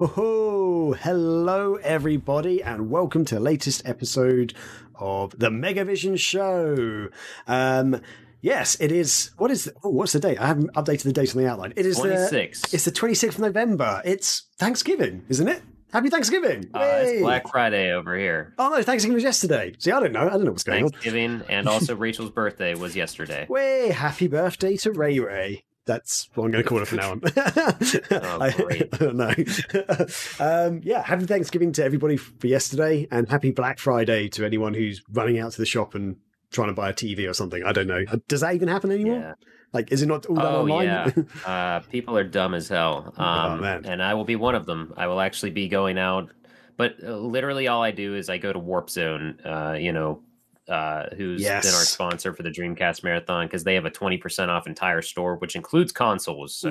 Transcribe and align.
Oh, 0.00 0.94
hello 0.94 1.74
everybody, 1.76 2.62
and 2.62 2.88
welcome 2.90 3.26
to 3.26 3.34
the 3.34 3.40
latest 3.40 3.82
episode 3.84 4.54
of 4.98 5.38
the 5.38 5.50
Megavision 5.50 6.18
Show. 6.18 7.08
Um, 7.46 8.00
yes, 8.40 8.76
it 8.80 8.90
is. 8.90 9.32
What 9.36 9.50
is? 9.50 9.64
The, 9.66 9.74
oh, 9.84 9.90
what's 9.90 10.12
the 10.14 10.20
date? 10.20 10.40
I 10.40 10.46
haven't 10.46 10.72
updated 10.72 11.02
the 11.02 11.12
date 11.12 11.36
on 11.36 11.42
the 11.42 11.48
outline. 11.48 11.74
It 11.76 11.84
is 11.84 11.96
the 11.96 12.08
26. 12.08 12.72
It's 12.72 12.86
the 12.86 12.90
twenty 12.90 13.14
sixth 13.14 13.36
of 13.38 13.42
November. 13.44 14.00
It's 14.04 14.44
Thanksgiving, 14.56 15.26
isn't 15.28 15.46
it? 15.46 15.62
Happy 15.92 16.08
Thanksgiving! 16.08 16.70
Uh, 16.72 16.80
it's 17.02 17.20
Black 17.20 17.48
Friday 17.48 17.92
over 17.92 18.16
here. 18.16 18.54
Oh 18.58 18.70
no, 18.70 18.82
Thanksgiving 18.82 19.14
was 19.14 19.24
yesterday. 19.24 19.74
See, 19.78 19.92
I 19.92 20.00
don't 20.00 20.12
know. 20.12 20.26
I 20.26 20.30
don't 20.30 20.44
know 20.44 20.52
what's 20.52 20.64
going 20.64 20.84
on. 20.84 20.90
Thanksgiving 20.90 21.42
and 21.50 21.68
also 21.68 21.94
Rachel's 21.96 22.30
birthday 22.30 22.74
was 22.74 22.96
yesterday. 22.96 23.46
Way 23.46 23.90
happy 23.90 24.26
birthday 24.26 24.78
to 24.78 24.90
Ray 24.92 25.20
Ray. 25.20 25.64
That's 25.84 26.28
what 26.34 26.44
I'm 26.44 26.52
going 26.52 26.62
to 26.62 26.68
call 26.68 26.80
it 26.80 26.86
from 26.88 26.98
now 26.98 27.10
on. 27.10 27.22
Oh, 28.12 28.38
I, 28.40 28.50
great. 28.52 28.88
I 28.92 28.96
don't 28.98 29.16
know. 29.16 29.34
um, 30.38 30.80
yeah, 30.84 31.02
happy 31.02 31.26
Thanksgiving 31.26 31.72
to 31.72 31.84
everybody 31.84 32.16
for 32.16 32.46
yesterday, 32.46 33.08
and 33.10 33.28
happy 33.28 33.50
Black 33.50 33.78
Friday 33.78 34.28
to 34.30 34.44
anyone 34.44 34.74
who's 34.74 35.02
running 35.10 35.38
out 35.38 35.52
to 35.52 35.58
the 35.58 35.66
shop 35.66 35.94
and 35.94 36.16
trying 36.52 36.68
to 36.68 36.74
buy 36.74 36.90
a 36.90 36.92
TV 36.92 37.28
or 37.28 37.34
something. 37.34 37.64
I 37.64 37.72
don't 37.72 37.86
know. 37.86 38.04
Uh, 38.08 38.18
Does 38.28 38.42
that 38.42 38.54
even 38.54 38.68
happen 38.68 38.90
anymore? 38.92 39.16
Yeah. 39.18 39.34
Like, 39.72 39.90
is 39.90 40.02
it 40.02 40.06
not 40.06 40.26
all 40.26 40.36
done 40.36 40.54
Oh 40.54 40.60
online? 40.68 40.86
yeah. 40.86 41.50
Uh, 41.50 41.80
people 41.90 42.16
are 42.16 42.24
dumb 42.24 42.52
as 42.54 42.68
hell. 42.68 43.14
Um, 43.16 43.24
Oh, 43.26 43.56
man. 43.56 43.84
and 43.86 44.02
I 44.02 44.14
will 44.14 44.24
be 44.26 44.36
one 44.36 44.54
of 44.54 44.66
them. 44.66 44.92
I 44.96 45.06
will 45.06 45.20
actually 45.20 45.50
be 45.50 45.66
going 45.68 45.98
out, 45.98 46.30
but 46.76 46.96
uh, 47.02 47.16
literally 47.16 47.68
all 47.68 47.82
I 47.82 47.90
do 47.90 48.14
is 48.14 48.28
I 48.28 48.36
go 48.38 48.52
to 48.52 48.58
Warp 48.58 48.90
Zone. 48.90 49.38
Uh, 49.44 49.76
you 49.80 49.92
know, 49.92 50.22
uh, 50.68 51.06
who's 51.16 51.42
been 51.64 51.74
our 51.74 51.84
sponsor 51.84 52.32
for 52.32 52.42
the 52.42 52.50
Dreamcast 52.50 53.02
Marathon 53.02 53.46
because 53.46 53.64
they 53.64 53.74
have 53.74 53.84
a 53.84 53.90
twenty 53.90 54.16
percent 54.16 54.50
off 54.50 54.66
entire 54.66 55.02
store, 55.02 55.36
which 55.36 55.56
includes 55.56 55.92
consoles. 55.92 56.54
So 56.54 56.68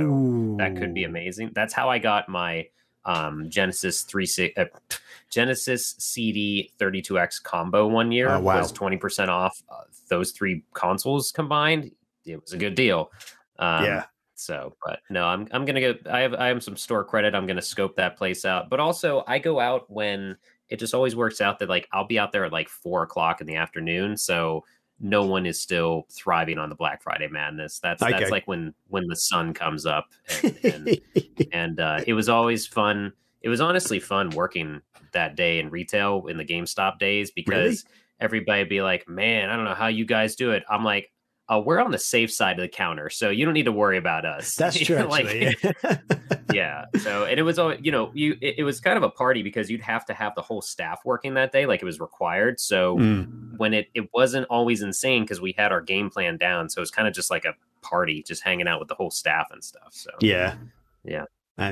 that 0.57 0.75
could 0.77 0.93
be 0.93 1.03
amazing. 1.03 1.51
That's 1.53 1.73
how 1.73 1.89
I 1.89 1.99
got 1.99 2.29
my 2.29 2.67
um, 3.05 3.49
Genesis 3.49 4.03
three 4.03 4.25
six 4.25 4.57
uh, 4.57 4.65
Genesis 5.29 5.95
CD 5.97 6.71
thirty 6.79 7.01
two 7.01 7.19
X 7.19 7.39
combo 7.39 7.87
one 7.87 8.11
year. 8.11 8.29
Oh, 8.29 8.39
wow. 8.39 8.59
Was 8.59 8.71
twenty 8.71 8.97
percent 8.97 9.29
off 9.29 9.61
uh, 9.69 9.83
those 10.09 10.31
three 10.31 10.63
consoles 10.73 11.31
combined. 11.31 11.91
It 12.25 12.41
was 12.41 12.53
a 12.53 12.57
good 12.57 12.75
deal. 12.75 13.11
Um, 13.59 13.83
Yeah. 13.85 14.05
So, 14.35 14.75
but 14.83 15.01
no, 15.11 15.25
I'm 15.25 15.47
I'm 15.51 15.65
gonna 15.65 15.81
go. 15.81 15.95
I 16.09 16.21
have 16.21 16.33
I 16.33 16.47
have 16.47 16.63
some 16.63 16.75
store 16.75 17.03
credit. 17.03 17.35
I'm 17.35 17.45
gonna 17.45 17.61
scope 17.61 17.95
that 17.97 18.17
place 18.17 18.43
out. 18.43 18.71
But 18.71 18.79
also, 18.79 19.23
I 19.27 19.37
go 19.37 19.59
out 19.59 19.85
when 19.87 20.35
it 20.71 20.79
just 20.79 20.95
always 20.95 21.15
works 21.15 21.41
out 21.41 21.59
that 21.59 21.69
like 21.69 21.87
I'll 21.91 22.07
be 22.07 22.17
out 22.17 22.31
there 22.31 22.45
at 22.45 22.51
like 22.51 22.69
four 22.69 23.03
o'clock 23.03 23.41
in 23.41 23.45
the 23.45 23.57
afternoon. 23.57 24.17
So 24.17 24.63
no 24.99 25.25
one 25.25 25.45
is 25.45 25.61
still 25.61 26.07
thriving 26.11 26.57
on 26.57 26.69
the 26.69 26.75
Black 26.75 27.03
Friday 27.03 27.27
madness. 27.27 27.79
That's 27.79 28.01
Okay. 28.01 28.11
that's 28.13 28.31
like 28.31 28.47
when 28.47 28.73
when 28.87 29.05
the 29.07 29.15
sun 29.15 29.53
comes 29.53 29.85
up, 29.85 30.05
and, 30.41 30.57
and, 30.63 31.01
and 31.51 31.79
uh, 31.79 32.01
it 32.07 32.13
was 32.13 32.29
always 32.29 32.65
fun. 32.65 33.11
It 33.41 33.49
was 33.49 33.59
honestly 33.61 33.99
fun 33.99 34.29
working 34.29 34.81
that 35.11 35.35
day 35.35 35.59
in 35.59 35.69
retail 35.69 36.25
in 36.27 36.37
the 36.37 36.45
GameStop 36.45 36.99
days 36.99 37.31
because 37.31 37.83
everybody 38.19 38.61
would 38.61 38.69
be 38.69 38.81
like, 38.81 39.09
"Man, 39.09 39.49
I 39.49 39.55
don't 39.55 39.65
know 39.65 39.73
how 39.73 39.87
you 39.87 40.05
guys 40.05 40.35
do 40.35 40.51
it." 40.51 40.63
I'm 40.69 40.83
like. 40.83 41.11
Uh, 41.49 41.59
we're 41.59 41.79
on 41.79 41.91
the 41.91 41.97
safe 41.99 42.31
side 42.31 42.57
of 42.57 42.61
the 42.61 42.69
counter, 42.69 43.09
so 43.09 43.29
you 43.29 43.43
don't 43.43 43.53
need 43.53 43.65
to 43.65 43.71
worry 43.73 43.97
about 43.97 44.25
us. 44.25 44.55
That's 44.55 44.79
true, 44.85 44.97
Like, 45.03 45.25
actually. 45.25 45.99
yeah. 46.53 46.85
So, 47.01 47.25
and 47.25 47.39
it 47.39 47.43
was 47.43 47.57
all 47.59 47.73
you 47.75 47.91
know, 47.91 48.11
you 48.13 48.37
it, 48.41 48.59
it 48.59 48.63
was 48.63 48.79
kind 48.79 48.95
of 48.95 49.03
a 49.03 49.09
party 49.09 49.41
because 49.43 49.69
you'd 49.69 49.81
have 49.81 50.05
to 50.05 50.13
have 50.13 50.33
the 50.35 50.41
whole 50.41 50.61
staff 50.61 51.01
working 51.03 51.33
that 51.33 51.51
day, 51.51 51.65
like 51.65 51.81
it 51.81 51.85
was 51.85 51.99
required. 51.99 52.59
So 52.59 52.97
Mm. 52.97 53.57
when 53.57 53.73
it 53.73 53.87
it 53.93 54.09
wasn't 54.13 54.45
always 54.49 54.81
insane 54.81 55.23
because 55.23 55.41
we 55.41 55.53
had 55.57 55.71
our 55.71 55.81
game 55.81 56.09
plan 56.09 56.37
down, 56.37 56.69
so 56.69 56.79
it 56.79 56.83
was 56.83 56.91
kind 56.91 57.07
of 57.07 57.13
just 57.13 57.31
like 57.31 57.43
a 57.45 57.53
party, 57.81 58.23
just 58.23 58.43
hanging 58.43 58.67
out 58.67 58.79
with 58.79 58.87
the 58.87 58.95
whole 58.95 59.09
staff 59.11 59.47
and 59.51 59.63
stuff. 59.63 59.89
So 59.91 60.11
Yeah. 60.21 60.55
Yeah. 61.03 61.25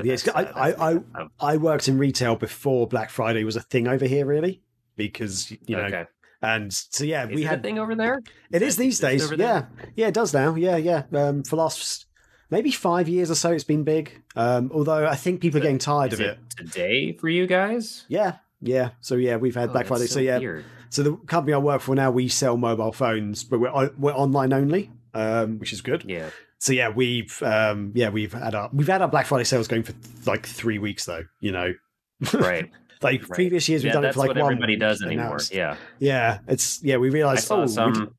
Yes, 0.04 0.28
I, 0.28 0.44
uh, 0.44 0.52
I, 0.54 0.90
I, 0.92 0.94
oh, 1.18 1.28
I 1.40 1.56
worked 1.56 1.88
in 1.88 1.98
retail 1.98 2.36
before 2.36 2.86
Black 2.86 3.10
Friday 3.10 3.42
was 3.44 3.56
a 3.56 3.60
thing 3.62 3.88
over 3.88 4.04
here, 4.06 4.24
really, 4.26 4.62
because 4.96 5.50
you 5.50 5.76
know, 5.76 5.82
okay. 5.82 6.04
And 6.42 6.72
so 6.72 7.04
yeah, 7.04 7.28
Is 7.28 7.34
we 7.34 7.42
had 7.44 7.60
a 7.60 7.62
thing 7.62 7.78
over 7.78 7.94
there? 7.94 8.20
It 8.50 8.62
is 8.62 8.74
Does 8.74 8.76
these 8.76 8.98
days. 9.00 9.30
Yeah, 9.36 9.66
yeah, 9.94 10.08
it 10.08 10.14
does 10.14 10.32
now. 10.34 10.54
Yeah, 10.54 10.76
yeah. 10.76 11.04
Um, 11.12 11.42
for 11.44 11.56
the 11.56 11.62
last 11.62 12.06
maybe 12.50 12.70
five 12.70 13.08
years 13.08 13.30
or 13.30 13.34
so, 13.34 13.50
it's 13.52 13.64
been 13.64 13.84
big. 13.84 14.22
Um, 14.36 14.70
although 14.74 15.06
I 15.06 15.16
think 15.16 15.40
people 15.40 15.58
are 15.58 15.62
getting 15.62 15.78
tired 15.78 16.12
Is 16.12 16.20
of 16.20 16.26
it 16.26 16.38
it. 16.38 16.56
today 16.56 17.12
for 17.12 17.28
you 17.28 17.46
guys? 17.46 18.04
Yeah, 18.08 18.36
yeah. 18.60 18.90
So 19.00 19.16
yeah, 19.16 19.36
we've 19.36 19.54
had 19.54 19.70
Oh, 19.70 19.72
Black 19.72 19.86
Friday. 19.86 20.02
that's 20.04 20.12
So, 20.14 20.20
yeah, 20.20 20.38
weird. 20.38 20.64
so 20.88 21.02
the 21.02 21.16
company 21.16 21.52
I 21.54 21.58
work 21.58 21.80
for 21.82 21.94
now, 21.94 22.10
we 22.10 22.28
sell 22.28 22.56
mobile 22.56 22.92
phones, 22.92 23.44
but 23.44 23.58
we're 23.60 23.90
we're 23.98 24.12
online 24.14 24.52
only, 24.52 24.90
um, 25.14 25.58
which 25.58 25.72
is 25.72 25.80
good. 25.82 26.04
Yeah. 26.06 26.30
So 26.58 26.72
yeah, 26.74 26.90
we've 26.90 27.42
um, 27.42 27.92
yeah 27.94 28.10
we've 28.10 28.32
had 28.34 28.54
our 28.54 28.68
we've 28.72 28.86
had 28.88 29.00
our 29.02 29.08
Black 29.08 29.26
Friday 29.26 29.44
sales 29.44 29.66
going 29.68 29.82
for 29.82 29.94
like 30.26 30.44
three 30.46 30.78
weeks 30.78 31.04
though. 31.06 31.24
You 31.40 31.52
know, 31.52 31.72
Right. 32.34 32.70
Like 33.02 33.22
Right. 33.22 33.30
previous 33.30 33.68
years 33.68 33.82
we've 33.82 33.88
yeah, 33.90 33.94
done 33.94 34.04
it 34.04 34.14
for 34.14 34.20
like 34.20 34.28
one 34.30 34.38
everybody 34.38 34.76
does 34.76 35.02
anymore. 35.02 35.36
it's- 35.36 35.52
Yeah. 35.52 35.76
Yeah, 35.98 36.38
it's 36.46 36.82
yeah. 36.82 36.96
We 36.96 37.08
I 37.08 37.12
realized 37.12 37.46
saw 37.46 37.62
oh, 37.62 37.66
some. 37.66 38.14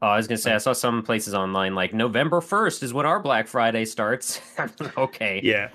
Oh, 0.00 0.06
I 0.06 0.16
was 0.16 0.28
gonna 0.28 0.38
say 0.38 0.54
I 0.54 0.58
saw 0.58 0.72
some 0.72 1.02
places 1.02 1.34
online 1.34 1.74
like 1.74 1.92
November 1.92 2.40
first 2.40 2.82
is 2.82 2.94
when 2.94 3.06
our 3.06 3.20
Black 3.20 3.48
Friday 3.48 3.84
starts. 3.84 4.40
okay, 4.96 5.40
yeah. 5.42 5.70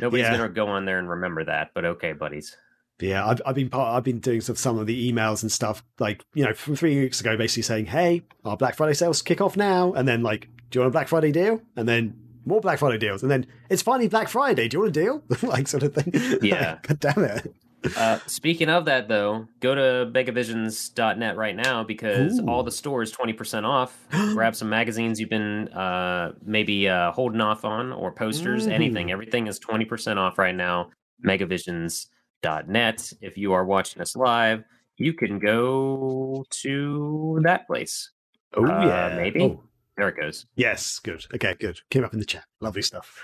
nobody's 0.00 0.24
yeah. 0.24 0.36
gonna 0.36 0.48
go 0.48 0.68
on 0.68 0.84
there 0.84 0.98
and 0.98 1.08
remember 1.08 1.44
that, 1.44 1.70
but 1.74 1.84
okay, 1.84 2.12
buddies. 2.12 2.56
Yeah, 3.00 3.26
I've, 3.26 3.42
I've 3.44 3.56
been 3.56 3.70
part. 3.70 3.96
I've 3.96 4.04
been 4.04 4.20
doing 4.20 4.40
some, 4.40 4.54
some 4.54 4.78
of 4.78 4.86
the 4.86 5.12
emails 5.12 5.42
and 5.42 5.50
stuff, 5.50 5.82
like 5.98 6.24
you 6.34 6.44
know, 6.44 6.54
from 6.54 6.76
three 6.76 7.00
weeks 7.00 7.20
ago, 7.20 7.36
basically 7.36 7.64
saying, 7.64 7.86
"Hey, 7.86 8.22
our 8.44 8.56
Black 8.56 8.76
Friday 8.76 8.94
sales 8.94 9.20
kick 9.20 9.40
off 9.40 9.56
now," 9.56 9.92
and 9.94 10.06
then 10.06 10.22
like, 10.22 10.48
"Do 10.70 10.78
you 10.78 10.80
want 10.82 10.90
a 10.90 10.92
Black 10.92 11.08
Friday 11.08 11.32
deal?" 11.32 11.60
And 11.76 11.88
then 11.88 12.16
more 12.46 12.60
Black 12.60 12.78
Friday 12.78 12.98
deals, 12.98 13.22
and 13.22 13.30
then 13.30 13.46
it's 13.70 13.82
finally 13.82 14.08
Black 14.08 14.28
Friday. 14.28 14.68
Do 14.68 14.76
you 14.76 14.80
want 14.82 14.96
a 14.96 15.00
deal? 15.00 15.22
like 15.42 15.66
sort 15.68 15.82
of 15.82 15.94
thing. 15.94 16.38
Yeah. 16.42 16.78
God 16.82 17.00
damn 17.00 17.24
it. 17.24 17.54
Uh, 17.98 18.18
speaking 18.26 18.70
of 18.70 18.86
that, 18.86 19.08
though, 19.08 19.46
go 19.60 19.74
to 19.74 20.10
megavisions.net 20.10 21.36
right 21.36 21.54
now 21.54 21.84
because 21.84 22.40
Ooh. 22.40 22.46
all 22.48 22.62
the 22.62 22.70
stores 22.70 23.10
twenty 23.10 23.34
percent 23.34 23.66
off. 23.66 23.94
Grab 24.10 24.56
some 24.56 24.70
magazines 24.70 25.20
you've 25.20 25.28
been 25.28 25.68
uh, 25.68 26.32
maybe 26.42 26.88
uh, 26.88 27.12
holding 27.12 27.42
off 27.42 27.64
on, 27.64 27.92
or 27.92 28.10
posters, 28.10 28.66
Mhm. 28.66 28.72
anything. 28.72 29.10
Everything 29.10 29.46
is 29.48 29.58
twenty 29.58 29.84
percent 29.84 30.18
off 30.18 30.38
right 30.38 30.54
now. 30.54 30.90
Megavisions.net. 31.26 33.12
If 33.20 33.36
you 33.36 33.52
are 33.52 33.64
watching 33.64 34.00
us 34.02 34.16
live, 34.16 34.64
you 34.96 35.12
can 35.12 35.38
go 35.38 36.44
to 36.62 37.40
that 37.44 37.66
place. 37.66 38.10
Oh 38.56 38.64
Uh, 38.64 38.86
yeah, 38.86 39.14
maybe? 39.16 39.42
Oh, 39.42 39.62
There 39.96 40.08
it 40.08 40.16
goes. 40.16 40.46
yes, 40.56 40.98
good. 40.98 41.24
Okay, 41.34 41.54
good. 41.58 41.78
Came 41.90 42.04
up 42.04 42.12
in 42.12 42.18
the 42.18 42.24
chat. 42.24 42.44
Lovely 42.60 42.82
stuff. 42.82 43.22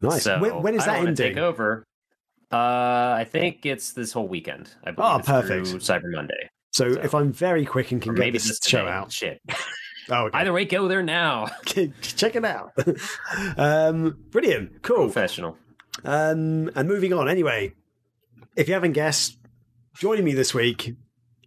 Nice. 0.00 0.22
So 0.22 0.38
when, 0.40 0.62
when 0.62 0.74
is 0.74 0.84
that 0.84 0.98
ending? 0.98 1.14
Take 1.14 1.36
over. 1.38 1.84
Uh, 2.52 2.56
I 3.18 3.26
think 3.28 3.66
it's 3.66 3.92
this 3.92 4.12
whole 4.12 4.28
weekend. 4.28 4.70
I 4.84 4.92
believe 4.92 5.10
Oh, 5.12 5.16
it's 5.18 5.26
perfect. 5.28 5.66
Cyber 5.82 6.10
Monday. 6.12 6.50
So, 6.72 6.92
So- 6.94 7.00
if 7.00 7.14
I'm 7.14 7.32
very 7.32 7.64
quick 7.64 7.90
and 7.90 8.00
can 8.00 8.14
get 8.14 8.20
maybe 8.20 8.38
this 8.38 8.60
show 8.64 8.80
today. 8.80 8.90
out, 8.92 9.10
Shit. 9.12 9.40
oh, 10.10 10.26
okay. 10.26 10.38
Either 10.38 10.52
way, 10.52 10.64
go 10.66 10.86
there 10.86 11.02
now. 11.02 11.46
check 11.64 12.36
it 12.36 12.44
out. 12.44 12.72
um, 13.56 14.16
brilliant, 14.30 14.82
cool. 14.82 15.06
Professional. 15.06 15.56
Um, 16.04 16.70
and 16.76 16.86
moving 16.88 17.12
on, 17.12 17.28
anyway, 17.28 17.72
if 18.56 18.68
you 18.68 18.74
haven't 18.74 18.92
guessed, 18.92 19.36
joining 19.96 20.24
me 20.24 20.32
this 20.34 20.52
week, 20.54 20.94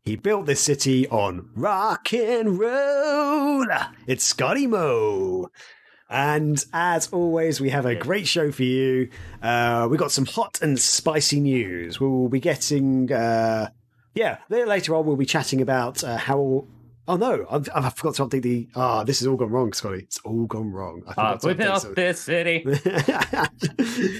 he 0.08 0.16
built 0.16 0.46
this 0.46 0.62
city 0.62 1.06
on 1.10 1.50
rock 1.54 2.14
and 2.14 2.58
roll. 2.58 3.66
It's 4.08 4.24
Scotty 4.24 4.66
Moe. 4.66 5.52
And 6.10 6.64
as 6.72 7.10
always, 7.12 7.60
we 7.60 7.72
have 7.72 7.86
a 7.86 7.94
great 7.94 8.26
show 8.26 8.50
for 8.54 8.64
you. 8.64 9.10
Uh, 9.42 9.86
we've 9.92 10.00
got 10.00 10.14
some 10.14 10.26
hot 10.26 10.60
and 10.62 10.80
spicy 10.80 11.42
news. 11.42 12.00
We'll 12.00 12.30
be 12.30 12.40
getting, 12.40 13.12
uh, 13.12 13.72
yeah, 14.16 14.38
later 14.50 14.96
on, 14.96 15.06
we'll 15.06 15.18
be 15.18 15.26
chatting 15.26 15.62
about 15.62 16.06
uh, 16.06 16.16
how. 16.16 16.68
Oh 17.10 17.16
no, 17.16 17.46
I've, 17.50 17.70
I've 17.74 17.94
forgot 17.96 18.16
to 18.16 18.26
update 18.26 18.42
the. 18.42 18.68
Ah, 18.76 19.04
this 19.04 19.20
has 19.20 19.28
all 19.28 19.38
gone 19.38 19.50
wrong, 19.50 19.72
Scotty. 19.72 20.00
It's 20.00 20.20
all 20.26 20.46
gone 20.46 20.72
wrong. 20.74 21.04
I 21.08 21.12
Uh, 21.12 21.38
forgot 21.38 21.42
to 21.42 21.48
we 21.48 21.54
update 21.54 21.58
built 21.58 21.82
some- 21.82 21.94
this 21.94 22.20
city. 22.20 22.64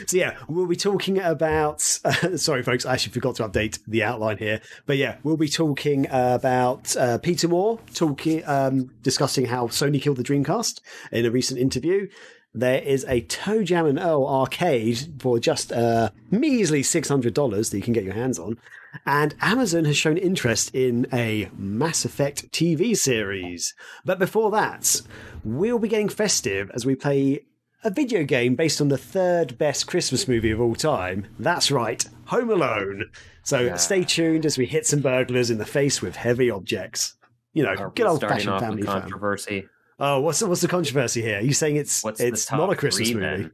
so 0.08 0.18
yeah, 0.18 0.38
we'll 0.48 0.68
be 0.68 0.76
talking 0.76 1.20
about. 1.20 2.00
Uh, 2.06 2.38
sorry, 2.38 2.64
folks, 2.64 2.86
I 2.86 2.94
actually 2.94 3.14
forgot 3.14 3.36
to 3.36 3.48
update 3.50 3.80
the 3.88 4.04
outline 4.04 4.38
here. 4.38 4.62
But 4.86 4.98
yeah, 4.98 5.18
we'll 5.24 5.38
be 5.38 5.50
talking 5.50 6.08
about 6.10 6.96
uh, 6.96 7.18
Peter 7.18 7.48
Moore 7.48 7.80
talking, 7.94 8.44
um, 8.48 8.92
discussing 9.04 9.46
how 9.46 9.68
Sony 9.68 10.02
killed 10.02 10.18
the 10.18 10.24
Dreamcast 10.24 10.80
in 11.12 11.26
a 11.26 11.32
recent 11.32 11.60
interview. 11.60 12.08
There 12.54 12.82
is 12.82 13.04
a 13.08 13.22
ToeJam 13.22 13.88
and 13.90 14.00
Earl 14.00 14.26
arcade 14.26 15.16
for 15.20 15.38
just 15.40 15.72
uh, 15.72 16.10
measly 16.32 16.82
six 16.84 17.08
hundred 17.10 17.34
dollars 17.34 17.70
that 17.70 17.78
you 17.78 17.84
can 17.84 17.94
get 17.94 18.04
your 18.04 18.14
hands 18.16 18.40
on, 18.40 18.58
and 19.06 19.36
Amazon 19.42 19.86
has 19.86 19.98
shown 19.98 20.18
interest 20.18 20.74
in 20.74 21.08
a 21.14 21.50
Mass 21.58 22.06
Effect 22.06 22.52
TV 22.52 22.96
series. 22.96 23.74
But 24.06 24.20
before 24.20 24.52
that, 24.52 25.02
we'll 25.44 25.80
be 25.80 25.88
getting 25.88 26.10
festive 26.10 26.72
as 26.74 26.86
we 26.86 26.96
play 26.96 27.42
a 27.84 27.90
video 27.90 28.24
game 28.24 28.56
based 28.56 28.82
on 28.82 28.88
the 28.90 28.98
third 28.98 29.58
best 29.58 29.88
Christmas 29.88 30.28
movie 30.28 30.52
of 30.52 30.60
all 30.60 30.76
time. 30.76 31.28
That's 31.40 31.70
right, 31.72 32.04
Home 32.26 32.50
Alone. 32.50 33.06
So 33.44 33.60
Yeah. 33.60 33.76
stay 33.76 34.04
tuned 34.04 34.46
as 34.46 34.58
we 34.58 34.66
hit 34.66 34.86
some 34.86 35.00
burglars 35.02 35.50
in 35.50 35.58
the 35.58 35.66
face 35.66 36.02
with 36.02 36.16
heavy 36.16 36.50
objects. 36.50 37.16
You 37.54 37.64
know, 37.64 37.76
Are 37.76 37.92
good 37.92 38.08
old 38.08 38.22
fashioned 38.22 38.60
family 38.60 38.84
controversy? 38.84 39.68
Oh, 40.00 40.20
what's 40.22 40.40
the, 40.40 40.48
what's 40.48 40.62
the 40.62 40.68
controversy 40.68 41.22
here? 41.22 41.38
Are 41.38 41.42
you 41.42 41.54
saying 41.54 41.76
it's 41.78 42.04
What's 42.04 42.20
it's 42.20 42.52
not 42.52 42.72
a 42.72 42.76
Christmas 42.76 43.10
three, 43.10 43.20
movie? 43.20 43.44
then? 43.44 43.52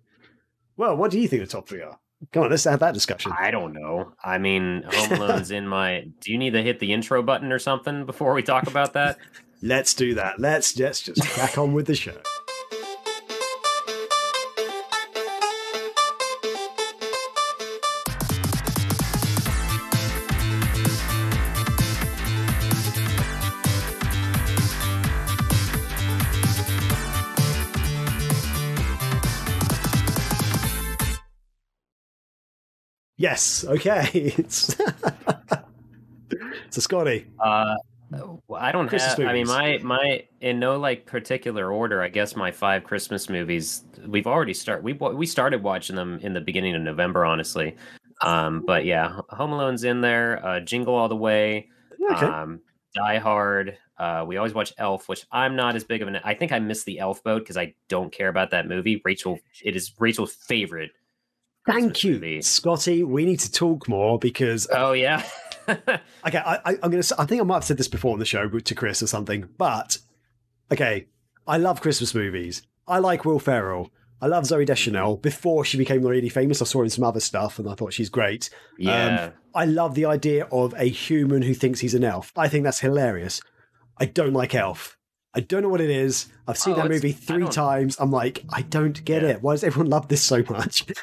Well, 0.75 0.97
what 0.97 1.11
do 1.11 1.19
you 1.19 1.27
think 1.27 1.41
the 1.41 1.47
top 1.47 1.69
three 1.69 1.81
are? 1.81 1.99
Come 2.31 2.43
on, 2.43 2.49
let's 2.49 2.63
have 2.63 2.79
that 2.79 2.93
discussion. 2.93 3.33
I 3.37 3.51
don't 3.51 3.73
know. 3.73 4.13
I 4.23 4.37
mean, 4.37 4.83
Home 4.83 5.13
Alone's 5.13 5.51
in 5.51 5.67
my. 5.67 6.07
Do 6.21 6.31
you 6.31 6.37
need 6.37 6.53
to 6.53 6.61
hit 6.61 6.79
the 6.79 6.93
intro 6.93 7.21
button 7.21 7.51
or 7.51 7.59
something 7.59 8.05
before 8.05 8.33
we 8.33 8.43
talk 8.43 8.67
about 8.67 8.93
that? 8.93 9.17
let's 9.61 9.93
do 9.93 10.13
that. 10.15 10.39
Let's 10.39 10.73
just 10.73 11.05
just 11.05 11.21
crack 11.29 11.57
on 11.57 11.73
with 11.73 11.87
the 11.87 11.95
show. 11.95 12.17
Yes. 33.23 33.63
Okay. 33.63 34.09
It's 34.13 34.75
so 36.71 36.81
Scotty. 36.81 37.25
Uh, 37.39 37.75
I 38.53 38.73
don't 38.73 38.89
Christmas 38.89 39.15
have. 39.15 39.27
I 39.27 39.31
mean, 39.31 39.47
my 39.47 39.79
my 39.81 40.25
in 40.41 40.59
no 40.59 40.77
like 40.77 41.05
particular 41.05 41.71
order. 41.71 42.01
I 42.01 42.09
guess 42.09 42.35
my 42.35 42.51
five 42.51 42.83
Christmas 42.83 43.29
movies. 43.29 43.85
We've 44.05 44.27
already 44.27 44.53
start. 44.53 44.83
We 44.83 44.91
we 44.91 45.25
started 45.25 45.63
watching 45.63 45.95
them 45.95 46.19
in 46.21 46.33
the 46.33 46.41
beginning 46.41 46.75
of 46.75 46.81
November, 46.81 47.23
honestly. 47.23 47.77
Um, 48.21 48.61
but 48.67 48.83
yeah, 48.83 49.21
Home 49.29 49.53
Alone's 49.53 49.85
in 49.85 50.01
there. 50.01 50.45
Uh, 50.45 50.59
Jingle 50.59 50.93
All 50.93 51.07
the 51.07 51.15
Way. 51.15 51.69
Okay. 52.11 52.25
Um, 52.25 52.59
Die 52.93 53.19
Hard. 53.19 53.77
Uh, 53.97 54.25
we 54.27 54.35
always 54.35 54.53
watch 54.53 54.73
Elf, 54.77 55.07
which 55.07 55.25
I'm 55.31 55.55
not 55.55 55.77
as 55.77 55.85
big 55.85 56.01
of 56.01 56.09
an. 56.09 56.19
I 56.25 56.33
think 56.33 56.51
I 56.51 56.59
missed 56.59 56.85
the 56.85 56.99
Elf 56.99 57.23
boat 57.23 57.39
because 57.39 57.55
I 57.55 57.73
don't 57.87 58.11
care 58.11 58.27
about 58.27 58.51
that 58.51 58.67
movie. 58.67 59.01
Rachel, 59.05 59.39
it 59.63 59.77
is 59.77 59.93
Rachel's 59.97 60.33
favorite. 60.33 60.91
Thank 61.65 62.03
you. 62.03 62.41
Scotty. 62.41 63.03
We 63.03 63.25
need 63.25 63.39
to 63.39 63.51
talk 63.51 63.87
more 63.87 64.19
because 64.19 64.67
Oh 64.71 64.91
yeah. 64.93 65.23
okay, 65.67 65.99
I, 66.25 66.59
I, 66.65 66.77
I'm 66.83 66.91
gonna. 66.91 67.03
I 67.17 67.25
think 67.25 67.41
I 67.41 67.45
might 67.45 67.55
have 67.55 67.63
said 67.63 67.77
this 67.77 67.87
before 67.87 68.11
on 68.13 68.19
the 68.19 68.25
show 68.25 68.47
to 68.49 68.75
Chris 68.75 69.01
or 69.01 69.07
something, 69.07 69.47
but 69.57 69.97
okay, 70.71 71.07
I 71.47 71.57
love 71.57 71.81
Christmas 71.81 72.13
movies. 72.13 72.63
I 72.87 72.99
like 72.99 73.23
Will 73.23 73.39
Ferrell. 73.39 73.91
I 74.21 74.27
love 74.27 74.43
Zooey 74.43 74.65
Deschanel. 74.65 75.17
Before 75.17 75.63
she 75.65 75.77
became 75.77 76.05
really 76.05 76.29
famous, 76.29 76.61
I 76.61 76.65
saw 76.65 76.79
her 76.79 76.83
in 76.85 76.89
some 76.89 77.03
other 77.03 77.19
stuff, 77.19 77.59
and 77.59 77.69
I 77.69 77.75
thought 77.75 77.93
she's 77.93 78.09
great. 78.09 78.49
Um, 78.53 78.85
yeah. 78.87 79.31
I 79.55 79.65
love 79.65 79.95
the 79.95 80.05
idea 80.05 80.45
of 80.51 80.73
a 80.77 80.85
human 80.85 81.41
who 81.43 81.53
thinks 81.53 81.79
he's 81.81 81.93
an 81.93 82.03
elf. 82.03 82.31
I 82.35 82.47
think 82.49 82.63
that's 82.63 82.79
hilarious. 82.79 83.41
I 83.97 84.05
don't 84.05 84.33
like 84.33 84.55
Elf. 84.55 84.97
I 85.35 85.39
don't 85.41 85.61
know 85.61 85.69
what 85.69 85.81
it 85.81 85.89
is. 85.89 86.27
I've 86.47 86.57
seen 86.57 86.73
Oh, 86.73 86.77
that 86.77 86.89
movie 86.89 87.11
three 87.11 87.47
times. 87.47 87.97
I'm 87.99 88.11
like, 88.11 88.43
I 88.49 88.61
don't 88.63 89.03
get 89.05 89.21
Yeah. 89.23 89.29
it. 89.29 89.41
Why 89.43 89.53
does 89.53 89.63
everyone 89.63 89.89
love 89.89 90.07
this 90.07 90.23
so 90.23 90.43
much? 90.49 90.85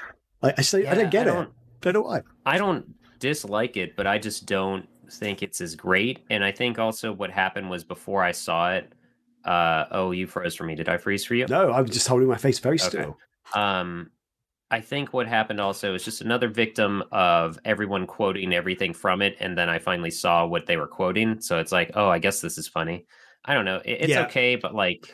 I, 0.43 0.55
I, 0.59 0.63
say, 0.63 0.87
I 0.87 0.95
don't 0.95 1.11
get 1.11 1.27
I 1.29 1.31
it. 1.31 1.35
don't- 1.35 1.53
don't 1.83 1.95
know 1.95 2.03
why. 2.03 2.21
I 2.45 2.59
don't 2.59 2.95
dislike 3.21 3.77
it, 3.79 3.97
but 3.97 4.07
I 4.07 4.19
just 4.19 4.45
don't 4.47 4.87
think 5.11 5.43
it's 5.43 5.61
as 5.63 5.75
great. 5.75 6.21
And 6.29 6.45
I 6.45 6.53
think 6.53 6.79
also 6.79 7.11
what 7.13 7.31
happened 7.31 7.71
was 7.71 7.85
before 7.85 8.23
I 8.23 8.33
saw 8.33 8.73
it. 8.73 8.93
Uh, 9.47 9.87
oh, 9.91 10.11
you 10.11 10.27
froze 10.27 10.55
for 10.55 10.65
me. 10.65 10.75
Did 10.75 10.91
I 10.91 10.99
freeze 10.99 11.25
for 11.25 11.35
you? 11.35 11.47
No, 11.49 11.71
I 11.71 11.81
was 11.81 11.91
just 11.91 12.07
holding 12.07 12.29
my 12.29 12.37
face 12.37 12.59
very 12.59 12.77
Okay. 12.77 12.85
still. 12.89 13.17
Um, 13.55 14.11
I 14.71 14.81
think 14.81 15.13
what 15.15 15.27
happened 15.27 15.61
also 15.61 15.95
is 15.95 16.05
just 16.05 16.21
another 16.21 16.49
victim 16.49 17.03
of 17.11 17.59
everyone 17.65 18.07
quoting 18.07 18.53
everything 18.53 18.93
from 18.93 19.23
it, 19.23 19.37
and 19.41 19.57
then 19.57 19.69
I 19.71 19.79
finally 19.79 20.11
saw 20.11 20.47
what 20.47 20.67
they 20.67 20.77
were 20.77 20.87
quoting. 20.87 21.41
So 21.41 21.59
it's 21.59 21.73
like, 21.73 21.91
oh, 21.95 22.09
I 22.11 22.19
guess 22.19 22.41
this 22.43 22.59
is 22.59 22.69
funny. 22.69 23.07
I 23.45 23.55
don't 23.55 23.65
know. 23.65 23.81
It, 23.85 23.93
it's 24.03 24.09
Yeah. 24.11 24.27
okay, 24.27 24.57
but 24.57 24.75
like, 24.75 25.13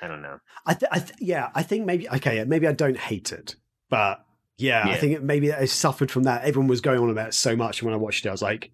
I 0.00 0.06
don't 0.06 0.22
know. 0.22 0.38
I, 0.64 0.74
th- 0.74 0.90
I 0.92 0.98
th- 1.00 1.18
yeah, 1.20 1.50
I 1.54 1.62
think 1.64 1.84
maybe 1.84 2.08
okay, 2.08 2.42
maybe 2.44 2.66
I 2.68 2.72
don't 2.72 2.96
hate 2.96 3.32
it, 3.32 3.56
but 3.90 4.23
yeah, 4.58 4.84
I 4.86 4.96
think 4.96 5.12
it, 5.14 5.22
maybe 5.22 5.52
I 5.52 5.64
suffered 5.64 6.10
from 6.10 6.24
that. 6.24 6.44
Everyone 6.44 6.68
was 6.68 6.80
going 6.80 6.98
on 7.00 7.10
about 7.10 7.28
it 7.28 7.34
so 7.34 7.56
much, 7.56 7.80
and 7.80 7.86
when 7.86 7.94
I 7.94 7.98
watched 7.98 8.24
it, 8.24 8.28
I 8.28 8.32
was 8.32 8.42
like, 8.42 8.70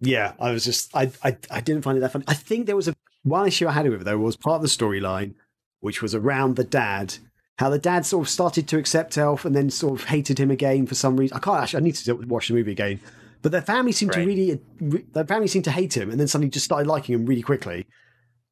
yeah, 0.00 0.32
I 0.38 0.50
was 0.52 0.64
just 0.64 0.94
I 0.96 1.10
I, 1.22 1.36
I 1.50 1.60
didn't 1.60 1.82
find 1.82 1.98
it 1.98 2.00
that 2.00 2.12
funny. 2.12 2.24
I 2.28 2.34
think 2.34 2.66
there 2.66 2.76
was 2.76 2.88
a 2.88 2.94
one 3.22 3.46
issue 3.46 3.68
I 3.68 3.72
had 3.72 3.88
with 3.88 4.00
it 4.00 4.04
though 4.04 4.16
was 4.18 4.36
part 4.36 4.56
of 4.56 4.62
the 4.62 4.68
storyline, 4.68 5.34
which 5.80 6.02
was 6.02 6.14
around 6.14 6.56
the 6.56 6.64
dad. 6.64 7.16
How 7.58 7.68
the 7.68 7.78
dad 7.78 8.06
sort 8.06 8.26
of 8.26 8.30
started 8.30 8.66
to 8.68 8.78
accept 8.78 9.18
Elf 9.18 9.44
and 9.44 9.54
then 9.54 9.68
sort 9.68 10.00
of 10.00 10.06
hated 10.06 10.40
him 10.40 10.50
again 10.50 10.86
for 10.86 10.94
some 10.94 11.18
reason. 11.18 11.36
I 11.36 11.40
can't 11.40 11.62
actually. 11.62 11.80
I 11.80 11.84
need 11.84 11.94
to 11.96 12.14
watch 12.14 12.48
the 12.48 12.54
movie 12.54 12.72
again. 12.72 13.00
But 13.42 13.52
their 13.52 13.62
family 13.62 13.92
seemed 13.92 14.12
to 14.12 14.20
really, 14.20 14.60
re- 14.80 15.04
their 15.12 15.24
family 15.24 15.46
seemed 15.46 15.64
to 15.64 15.70
hate 15.70 15.96
him, 15.96 16.10
and 16.10 16.20
then 16.20 16.28
suddenly 16.28 16.50
just 16.50 16.64
started 16.66 16.86
liking 16.86 17.14
him 17.14 17.24
really 17.26 17.40
quickly. 17.42 17.86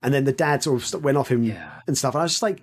And 0.02 0.14
then 0.14 0.25
the 0.25 0.32
dad 0.32 0.62
sort 0.62 0.94
of 0.94 1.05
went 1.05 1.19
off 1.19 1.29
him 1.31 1.43
Yeah. 1.44 1.81
and 1.87 1.96
stuff. 1.96 2.14
And 2.14 2.20
I 2.20 2.25
was 2.25 2.32
just 2.32 2.43
like, 2.43 2.62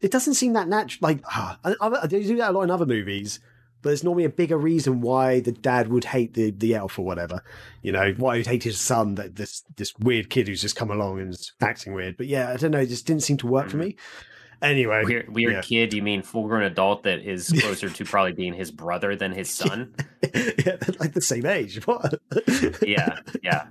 it 0.00 0.10
doesn't 0.10 0.34
seem 0.34 0.52
that 0.54 0.68
natural. 0.68 0.98
Like, 1.02 1.20
ah, 1.26 1.58
I, 1.64 2.06
they 2.06 2.22
do 2.22 2.36
that 2.36 2.50
a 2.50 2.52
lot 2.52 2.62
in 2.62 2.70
other 2.70 2.86
movies, 2.86 3.40
but 3.82 3.90
there's 3.90 4.04
normally 4.04 4.24
a 4.24 4.30
bigger 4.30 4.56
reason 4.56 5.00
why 5.00 5.40
the 5.40 5.52
dad 5.52 5.88
would 5.88 6.04
hate 6.04 6.34
the, 6.34 6.50
the 6.50 6.74
elf 6.74 6.98
or 6.98 7.04
whatever. 7.04 7.42
You 7.82 7.92
know, 7.92 8.12
why 8.16 8.38
he'd 8.38 8.46
hate 8.46 8.64
his 8.64 8.80
son, 8.80 9.16
that 9.16 9.36
this 9.36 9.62
this 9.76 9.94
weird 9.98 10.30
kid 10.30 10.48
who's 10.48 10.62
just 10.62 10.76
come 10.76 10.90
along 10.90 11.20
and 11.20 11.30
is 11.30 11.52
acting 11.60 11.94
weird. 11.94 12.16
But 12.16 12.26
yeah, 12.26 12.50
I 12.50 12.56
don't 12.56 12.70
know, 12.70 12.80
it 12.80 12.88
just 12.88 13.06
didn't 13.06 13.22
seem 13.22 13.36
to 13.38 13.46
work 13.46 13.70
for 13.70 13.76
me. 13.76 13.96
Anyway, 14.62 15.02
Weird, 15.04 15.34
weird 15.34 15.52
yeah. 15.52 15.60
kid. 15.60 15.92
You 15.92 16.02
mean 16.02 16.22
full 16.22 16.48
grown 16.48 16.62
adult 16.62 17.02
that 17.02 17.20
is 17.20 17.52
closer 17.60 17.90
to 17.90 18.04
probably 18.04 18.32
being 18.32 18.54
his 18.54 18.70
brother 18.70 19.14
than 19.14 19.32
his 19.32 19.50
son? 19.50 19.94
yeah, 20.34 20.76
like 21.00 21.12
the 21.12 21.20
same 21.20 21.44
age. 21.44 21.86
What? 21.86 22.14
yeah, 22.82 23.20
yeah. 23.42 23.66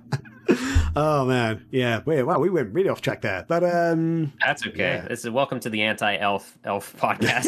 oh 0.95 1.25
man, 1.25 1.65
yeah. 1.71 2.01
Well, 2.05 2.25
wow, 2.25 2.39
we 2.39 2.49
went 2.49 2.73
really 2.73 2.89
off 2.89 3.01
track 3.01 3.21
there. 3.21 3.45
But 3.47 3.63
um, 3.63 4.33
That's 4.45 4.65
okay. 4.67 4.77
Yeah. 5.01 5.07
This 5.07 5.23
is 5.23 5.29
welcome 5.29 5.59
to 5.61 5.69
the 5.69 5.81
anti 5.83 6.17
elf 6.17 6.57
elf 6.63 6.95
podcast. 6.97 7.47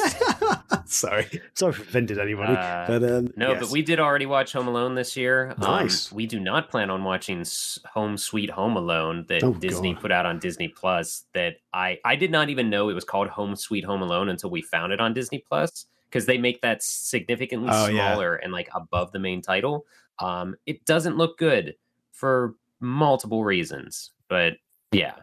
sorry, 0.87 1.41
sorry 1.53 1.71
if 1.73 1.79
offended 1.79 2.19
anybody. 2.19 2.53
Uh, 2.53 2.85
but 2.87 3.03
um, 3.03 3.33
No, 3.35 3.51
yes. 3.51 3.61
but 3.61 3.69
we 3.71 3.81
did 3.81 3.99
already 3.99 4.25
watch 4.25 4.53
Home 4.53 4.67
Alone 4.67 4.95
this 4.95 5.17
year. 5.17 5.53
Nice. 5.57 6.11
Um, 6.11 6.15
we 6.15 6.25
do 6.25 6.39
not 6.39 6.69
plan 6.69 6.89
on 6.89 7.03
watching 7.03 7.45
Home 7.93 8.17
Sweet 8.17 8.49
Home 8.51 8.75
Alone 8.77 9.25
that 9.29 9.43
Oh, 9.43 9.53
Disney 9.53 9.93
God. 9.93 10.01
put 10.01 10.11
out 10.11 10.25
on 10.25 10.39
Disney 10.39 10.67
Plus. 10.69 11.25
That 11.33 11.57
I 11.73 11.99
I 12.05 12.15
did 12.15 12.31
not 12.31 12.49
even 12.49 12.69
know 12.69 12.89
it 12.89 12.93
was 12.93 13.03
called 13.05 13.27
Home 13.29 13.55
Sweet 13.55 13.83
Home 13.85 14.01
Alone 14.01 14.29
until 14.29 14.49
we 14.49 14.61
found 14.61 14.93
it 14.93 14.99
on 15.01 15.13
Disney 15.13 15.39
Plus 15.47 15.85
because 16.09 16.25
they 16.25 16.37
make 16.37 16.61
that 16.61 16.81
significantly 16.81 17.69
Oh, 17.71 17.87
yeah. 17.87 18.13
smaller 18.13 18.35
and 18.35 18.53
like 18.53 18.69
above 18.73 19.11
the 19.11 19.19
main 19.19 19.41
title. 19.41 19.85
Um, 20.19 20.55
it 20.65 20.85
doesn't 20.85 21.17
look 21.17 21.37
good 21.37 21.75
for 22.13 22.55
multiple 22.85 23.43
reasons, 23.43 24.11
but 24.29 24.53
yeah, 24.91 25.15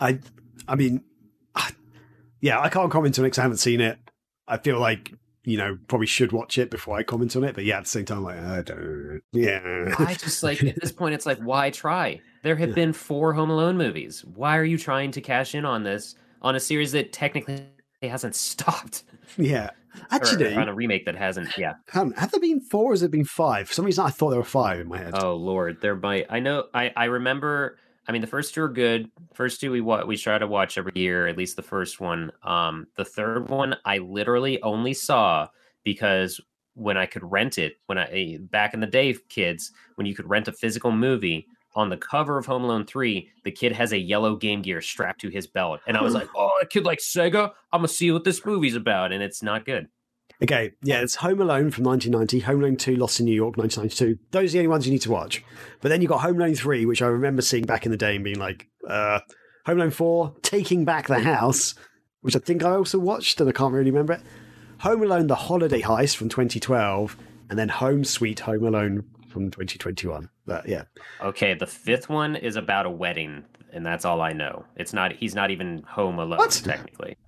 I, 0.00 0.20
I 0.68 0.74
mean, 0.76 1.02
I- 1.54 1.72
yeah, 2.40 2.60
I 2.60 2.68
can't 2.68 2.90
comment 2.90 3.18
on 3.18 3.24
it 3.24 3.28
because 3.28 3.38
I 3.38 3.42
haven't 3.42 3.56
seen 3.58 3.80
it. 3.80 3.98
I 4.46 4.58
feel 4.58 4.78
like 4.78 5.12
you 5.44 5.56
know 5.56 5.78
probably 5.88 6.06
should 6.06 6.32
watch 6.32 6.58
it 6.58 6.70
before 6.70 6.96
I 6.96 7.02
comment 7.02 7.34
on 7.36 7.44
it, 7.44 7.54
but 7.54 7.64
yeah, 7.64 7.78
at 7.78 7.84
the 7.84 7.88
same 7.90 8.04
time, 8.04 8.22
like 8.22 8.38
I 8.38 8.62
don't. 8.62 9.22
Yeah, 9.32 9.94
I 9.98 10.14
just 10.14 10.42
like 10.42 10.62
at 10.62 10.80
this 10.80 10.92
point, 10.92 11.14
it's 11.14 11.26
like, 11.26 11.38
why 11.38 11.70
try? 11.70 12.20
There 12.42 12.56
have 12.56 12.74
been 12.74 12.92
four 12.92 13.32
Home 13.32 13.50
Alone 13.50 13.76
movies. 13.76 14.24
Why 14.24 14.56
are 14.56 14.64
you 14.64 14.78
trying 14.78 15.10
to 15.12 15.20
cash 15.20 15.54
in 15.54 15.64
on 15.64 15.82
this 15.82 16.14
on 16.42 16.54
a 16.54 16.60
series 16.60 16.92
that 16.92 17.12
technically 17.12 17.66
hasn't 18.02 18.34
stopped? 18.36 19.02
yeah. 19.36 19.70
Or 19.96 20.06
Actually, 20.10 20.54
on 20.54 20.68
a 20.68 20.74
remake 20.74 21.04
that 21.06 21.16
hasn't. 21.16 21.56
Yeah. 21.58 21.74
have 21.92 22.30
there 22.30 22.40
been 22.40 22.60
four? 22.60 22.90
or 22.90 22.92
Has 22.92 23.02
it 23.02 23.10
been 23.10 23.24
five? 23.24 23.68
For 23.68 23.74
some 23.74 23.84
reason, 23.84 24.04
I 24.04 24.10
thought 24.10 24.30
there 24.30 24.38
were 24.38 24.44
five 24.44 24.80
in 24.80 24.88
my 24.88 24.98
head. 24.98 25.14
Oh 25.14 25.34
Lord, 25.34 25.80
there 25.80 25.96
might. 25.96 26.26
I 26.30 26.40
know. 26.40 26.64
I 26.74 26.92
I 26.96 27.04
remember. 27.06 27.78
I 28.08 28.12
mean, 28.12 28.20
the 28.20 28.28
first 28.28 28.54
two 28.54 28.62
are 28.62 28.68
good. 28.68 29.10
First 29.34 29.60
two 29.60 29.72
we 29.72 29.80
wa- 29.80 30.04
we 30.04 30.16
try 30.16 30.38
to 30.38 30.46
watch 30.46 30.78
every 30.78 30.92
year, 30.94 31.26
at 31.26 31.36
least 31.36 31.56
the 31.56 31.62
first 31.62 32.00
one. 32.00 32.30
Um, 32.44 32.86
the 32.96 33.04
third 33.04 33.48
one 33.48 33.76
I 33.84 33.98
literally 33.98 34.62
only 34.62 34.94
saw 34.94 35.48
because 35.82 36.40
when 36.74 36.96
I 36.96 37.06
could 37.06 37.22
rent 37.24 37.58
it, 37.58 37.76
when 37.86 37.98
I 37.98 38.04
eh, 38.12 38.36
back 38.40 38.74
in 38.74 38.80
the 38.80 38.86
day, 38.86 39.16
kids, 39.28 39.72
when 39.96 40.06
you 40.06 40.14
could 40.14 40.28
rent 40.28 40.46
a 40.48 40.52
physical 40.52 40.92
movie. 40.92 41.46
On 41.76 41.90
the 41.90 41.96
cover 41.96 42.38
of 42.38 42.46
Home 42.46 42.64
Alone 42.64 42.86
3, 42.86 43.30
the 43.44 43.50
kid 43.50 43.72
has 43.72 43.92
a 43.92 43.98
yellow 43.98 44.34
Game 44.34 44.62
Gear 44.62 44.80
strapped 44.80 45.20
to 45.20 45.28
his 45.28 45.46
belt. 45.46 45.80
And 45.86 45.94
I 45.96 46.02
was 46.02 46.14
like, 46.20 46.28
oh, 46.34 46.50
a 46.60 46.66
kid 46.66 46.86
like 46.86 46.98
Sega? 46.98 47.52
I'm 47.70 47.80
going 47.80 47.88
to 47.88 47.94
see 47.94 48.10
what 48.10 48.24
this 48.24 48.44
movie's 48.46 48.74
about. 48.74 49.12
And 49.12 49.22
it's 49.22 49.42
not 49.42 49.66
good. 49.66 49.88
Okay, 50.42 50.72
yeah, 50.82 51.00
it's 51.00 51.14
Home 51.16 51.40
Alone 51.40 51.70
from 51.70 51.84
1990, 51.84 52.40
Home 52.40 52.60
Alone 52.60 52.76
2, 52.76 52.96
Lost 52.96 53.20
in 53.20 53.26
New 53.26 53.34
York, 53.34 53.56
1992. 53.56 54.22
Those 54.32 54.50
are 54.50 54.52
the 54.52 54.58
only 54.58 54.68
ones 54.68 54.86
you 54.86 54.92
need 54.92 55.02
to 55.02 55.10
watch. 55.10 55.42
But 55.80 55.88
then 55.90 56.02
you've 56.02 56.10
got 56.10 56.20
Home 56.20 56.36
Alone 56.36 56.54
3, 56.54 56.84
which 56.84 57.00
I 57.00 57.06
remember 57.06 57.40
seeing 57.40 57.64
back 57.64 57.86
in 57.86 57.92
the 57.92 57.96
day 57.96 58.16
and 58.16 58.24
being 58.24 58.38
like, 58.38 58.68
uh, 58.88 59.20
Home 59.66 59.78
Alone 59.78 59.90
4, 59.90 60.34
Taking 60.42 60.84
Back 60.84 61.08
the 61.08 61.20
House, 61.20 61.74
which 62.20 62.36
I 62.36 62.38
think 62.38 62.64
I 62.64 62.70
also 62.70 62.98
watched 62.98 63.40
and 63.40 63.48
I 63.48 63.52
can't 63.52 63.72
really 63.72 63.90
remember 63.90 64.14
it. 64.14 64.22
Home 64.80 65.02
Alone, 65.02 65.26
The 65.26 65.34
Holiday 65.34 65.80
Heist 65.80 66.16
from 66.16 66.28
2012, 66.28 67.16
and 67.48 67.58
then 67.58 67.70
Home 67.70 68.04
Sweet 68.04 68.40
Home 68.40 68.64
Alone 68.64 69.04
from 69.36 69.50
2021. 69.50 70.30
But 70.46 70.66
yeah, 70.66 70.84
Okay, 71.20 71.52
the 71.52 71.66
fifth 71.66 72.08
one 72.08 72.36
is 72.36 72.56
about 72.56 72.86
a 72.86 72.90
wedding, 72.90 73.44
and 73.72 73.84
that's 73.84 74.06
all 74.06 74.22
I 74.22 74.32
know. 74.32 74.64
It's 74.76 74.94
not. 74.94 75.12
He's 75.12 75.34
not 75.34 75.50
even 75.50 75.82
home 75.86 76.18
alone 76.18 76.38
What? 76.38 76.62
technically. 76.64 77.18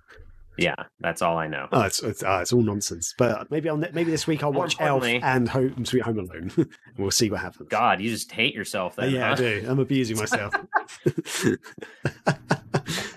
Yeah, 0.57 0.75
that's 0.99 1.21
all 1.21 1.37
I 1.37 1.47
know. 1.47 1.67
oh, 1.71 1.81
it's 1.83 2.01
it's, 2.01 2.23
uh, 2.23 2.39
it's 2.41 2.51
all 2.51 2.61
nonsense. 2.63 3.13
But 3.17 3.49
maybe 3.51 3.69
I'll 3.69 3.77
maybe 3.77 4.05
this 4.11 4.25
week 4.27 4.43
I'll 4.43 4.51
watch 4.51 4.75
Elf 4.79 5.03
and 5.05 5.47
Home 5.47 5.85
Sweet 5.85 6.01
Home 6.01 6.17
Alone. 6.19 6.51
and 6.57 6.67
we'll 6.97 7.11
see 7.11 7.29
what 7.29 7.39
happens. 7.41 7.69
God, 7.69 8.01
you 8.01 8.09
just 8.09 8.31
hate 8.31 8.55
yourself. 8.55 8.95
Then, 8.95 9.11
yeah, 9.11 9.27
huh? 9.27 9.33
I 9.33 9.35
do. 9.35 9.65
I'm 9.69 9.79
abusing 9.79 10.17
myself. 10.23 10.53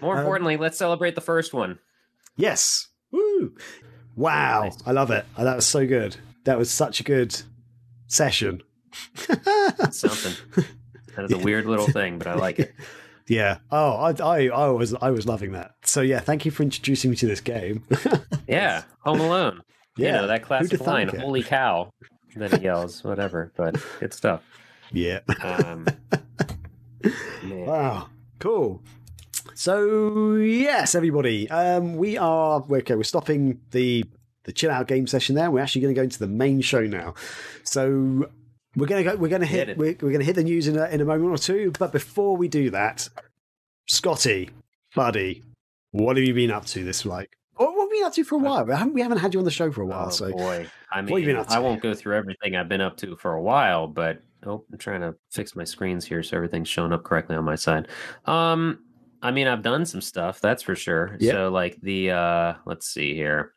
More 0.03 0.15
Um, 0.15 0.19
importantly, 0.19 0.57
let's 0.59 0.77
celebrate 0.79 1.15
the 1.15 1.21
first 1.21 1.53
one. 1.55 1.79
Yes. 2.37 2.89
Woo. 3.11 3.55
Wow, 4.15 4.65
nice. 4.65 4.79
I 4.87 4.93
love 4.93 5.11
it. 5.11 5.25
Oh, 5.39 5.45
that 5.45 5.57
was 5.57 5.67
so 5.67 5.87
good. 5.87 6.17
That 6.45 6.59
was 6.59 6.71
such 6.71 7.01
a 7.01 7.03
good 7.03 7.41
session. 8.07 8.63
Something. 9.91 10.67
That 11.17 11.25
is 11.27 11.33
a 11.33 11.39
weird 11.45 11.67
little 11.67 11.87
thing, 11.87 12.19
but 12.19 12.27
I 12.27 12.35
like 12.35 12.59
it. 12.59 12.75
Yeah. 13.29 13.59
Oh, 13.71 13.93
I, 13.93 14.11
I, 14.21 14.49
I 14.49 14.67
was, 14.69 14.95
I 15.01 15.11
was 15.13 15.27
loving 15.27 15.53
that. 15.53 15.77
So 15.85 16.01
yeah, 16.01 16.19
thank 16.19 16.45
you 16.45 16.51
for 16.51 16.65
introducing 16.65 17.11
me 17.13 17.17
to 17.19 17.27
this 17.27 17.41
game. 17.41 17.85
yeah, 18.49 18.83
Home 19.05 19.21
Alone. 19.21 19.63
Yeah, 19.97 20.07
you 20.07 20.13
know 20.23 20.27
that 20.27 20.43
classic 20.43 20.81
line, 20.81 21.09
it? 21.09 21.21
"Holy 21.21 21.45
cow!" 21.45 21.93
Then 22.35 22.51
he 22.51 22.65
yells, 22.65 23.05
whatever. 23.05 23.53
But 23.57 23.77
good 24.01 24.13
stuff. 24.13 24.43
Yeah. 24.91 25.21
Um, 25.41 25.87
wow. 27.45 28.09
Cool. 28.41 28.83
So 29.55 30.35
yes, 30.35 30.95
everybody, 30.97 31.49
um, 31.49 31.97
we 31.97 32.19
are 32.19 32.65
okay. 32.71 32.97
We're 32.97 33.05
stopping 33.05 33.61
the 33.71 34.05
the 34.45 34.53
chill 34.53 34.71
out 34.71 34.89
game 34.89 35.07
session 35.07 35.37
there. 35.37 35.51
We're 35.51 35.61
actually 35.61 35.83
going 35.83 35.95
to 35.95 35.99
go 35.99 36.03
into 36.03 36.19
the 36.19 36.27
main 36.27 36.61
show 36.61 36.83
now. 36.83 37.15
So 37.63 38.29
we're 38.77 38.87
going 38.87 39.05
to 39.05 39.11
go. 39.11 39.17
We're 39.17 39.39
to 39.39 39.47
hit. 39.47 39.77
We're, 39.77 39.97
we're 40.01 40.19
to 40.19 40.25
hit 40.25 40.37
the 40.37 40.45
news 40.45 40.69
in 40.69 40.79
a, 40.79 40.87
in 40.87 41.01
a 41.01 41.05
moment 41.05 41.31
or 41.31 41.39
two. 41.39 41.73
But 41.79 41.93
before 41.93 42.37
we 42.37 42.49
do 42.49 42.71
that, 42.71 43.09
Scotty, 43.87 44.51
buddy, 44.95 45.43
what 45.91 46.17
have 46.17 46.27
you 46.27 46.35
been 46.35 46.51
up 46.51 46.67
to 46.67 46.85
this 46.85 47.05
like? 47.05 47.37
What 47.57 47.69
have 47.69 47.77
you 47.77 47.91
been 47.91 48.07
up 48.07 48.15
to 48.15 48.25
for 48.25 48.37
a 48.37 48.39
while? 48.39 48.65
We 48.65 48.73
haven't, 48.73 48.95
we 48.95 49.03
haven't 49.03 49.19
had 49.19 49.35
you 49.35 49.41
on 49.41 49.45
the 49.45 49.51
show 49.51 49.71
for 49.71 49.83
a 49.83 49.87
while. 49.87 50.07
Oh, 50.07 50.11
so 50.11 50.33
boy, 50.33 50.67
I 50.91 51.03
mean, 51.03 51.37
I 51.37 51.59
won't 51.59 51.83
go 51.83 51.95
through 51.95 52.17
everything 52.17 52.57
I've 52.57 52.69
been 52.69 52.81
up 52.81 52.97
to 52.99 53.15
for 53.17 53.35
a 53.35 53.43
while, 53.43 53.87
but 53.87 54.23
oh, 54.47 54.65
I'm 54.73 54.79
trying 54.79 55.03
to 55.03 55.15
fix 55.31 55.55
my 55.55 55.65
screens 55.65 56.07
here 56.07 56.23
so 56.23 56.37
everything's 56.37 56.69
showing 56.69 56.93
up 56.93 57.05
correctly 57.05 57.37
on 57.37 57.45
my 57.45 57.55
side. 57.55 57.89
Um, 58.25 58.85
I 59.23 59.31
mean, 59.31 59.47
I've 59.47 59.63
done 59.63 59.85
some 59.85 60.01
stuff, 60.01 60.41
that's 60.41 60.63
for 60.63 60.75
sure. 60.75 61.17
Yep. 61.21 61.35
So, 61.35 61.49
like 61.51 61.79
the 61.83 62.11
uh, 62.11 62.55
let's 62.65 62.89
see 62.89 63.15
here. 63.15 63.53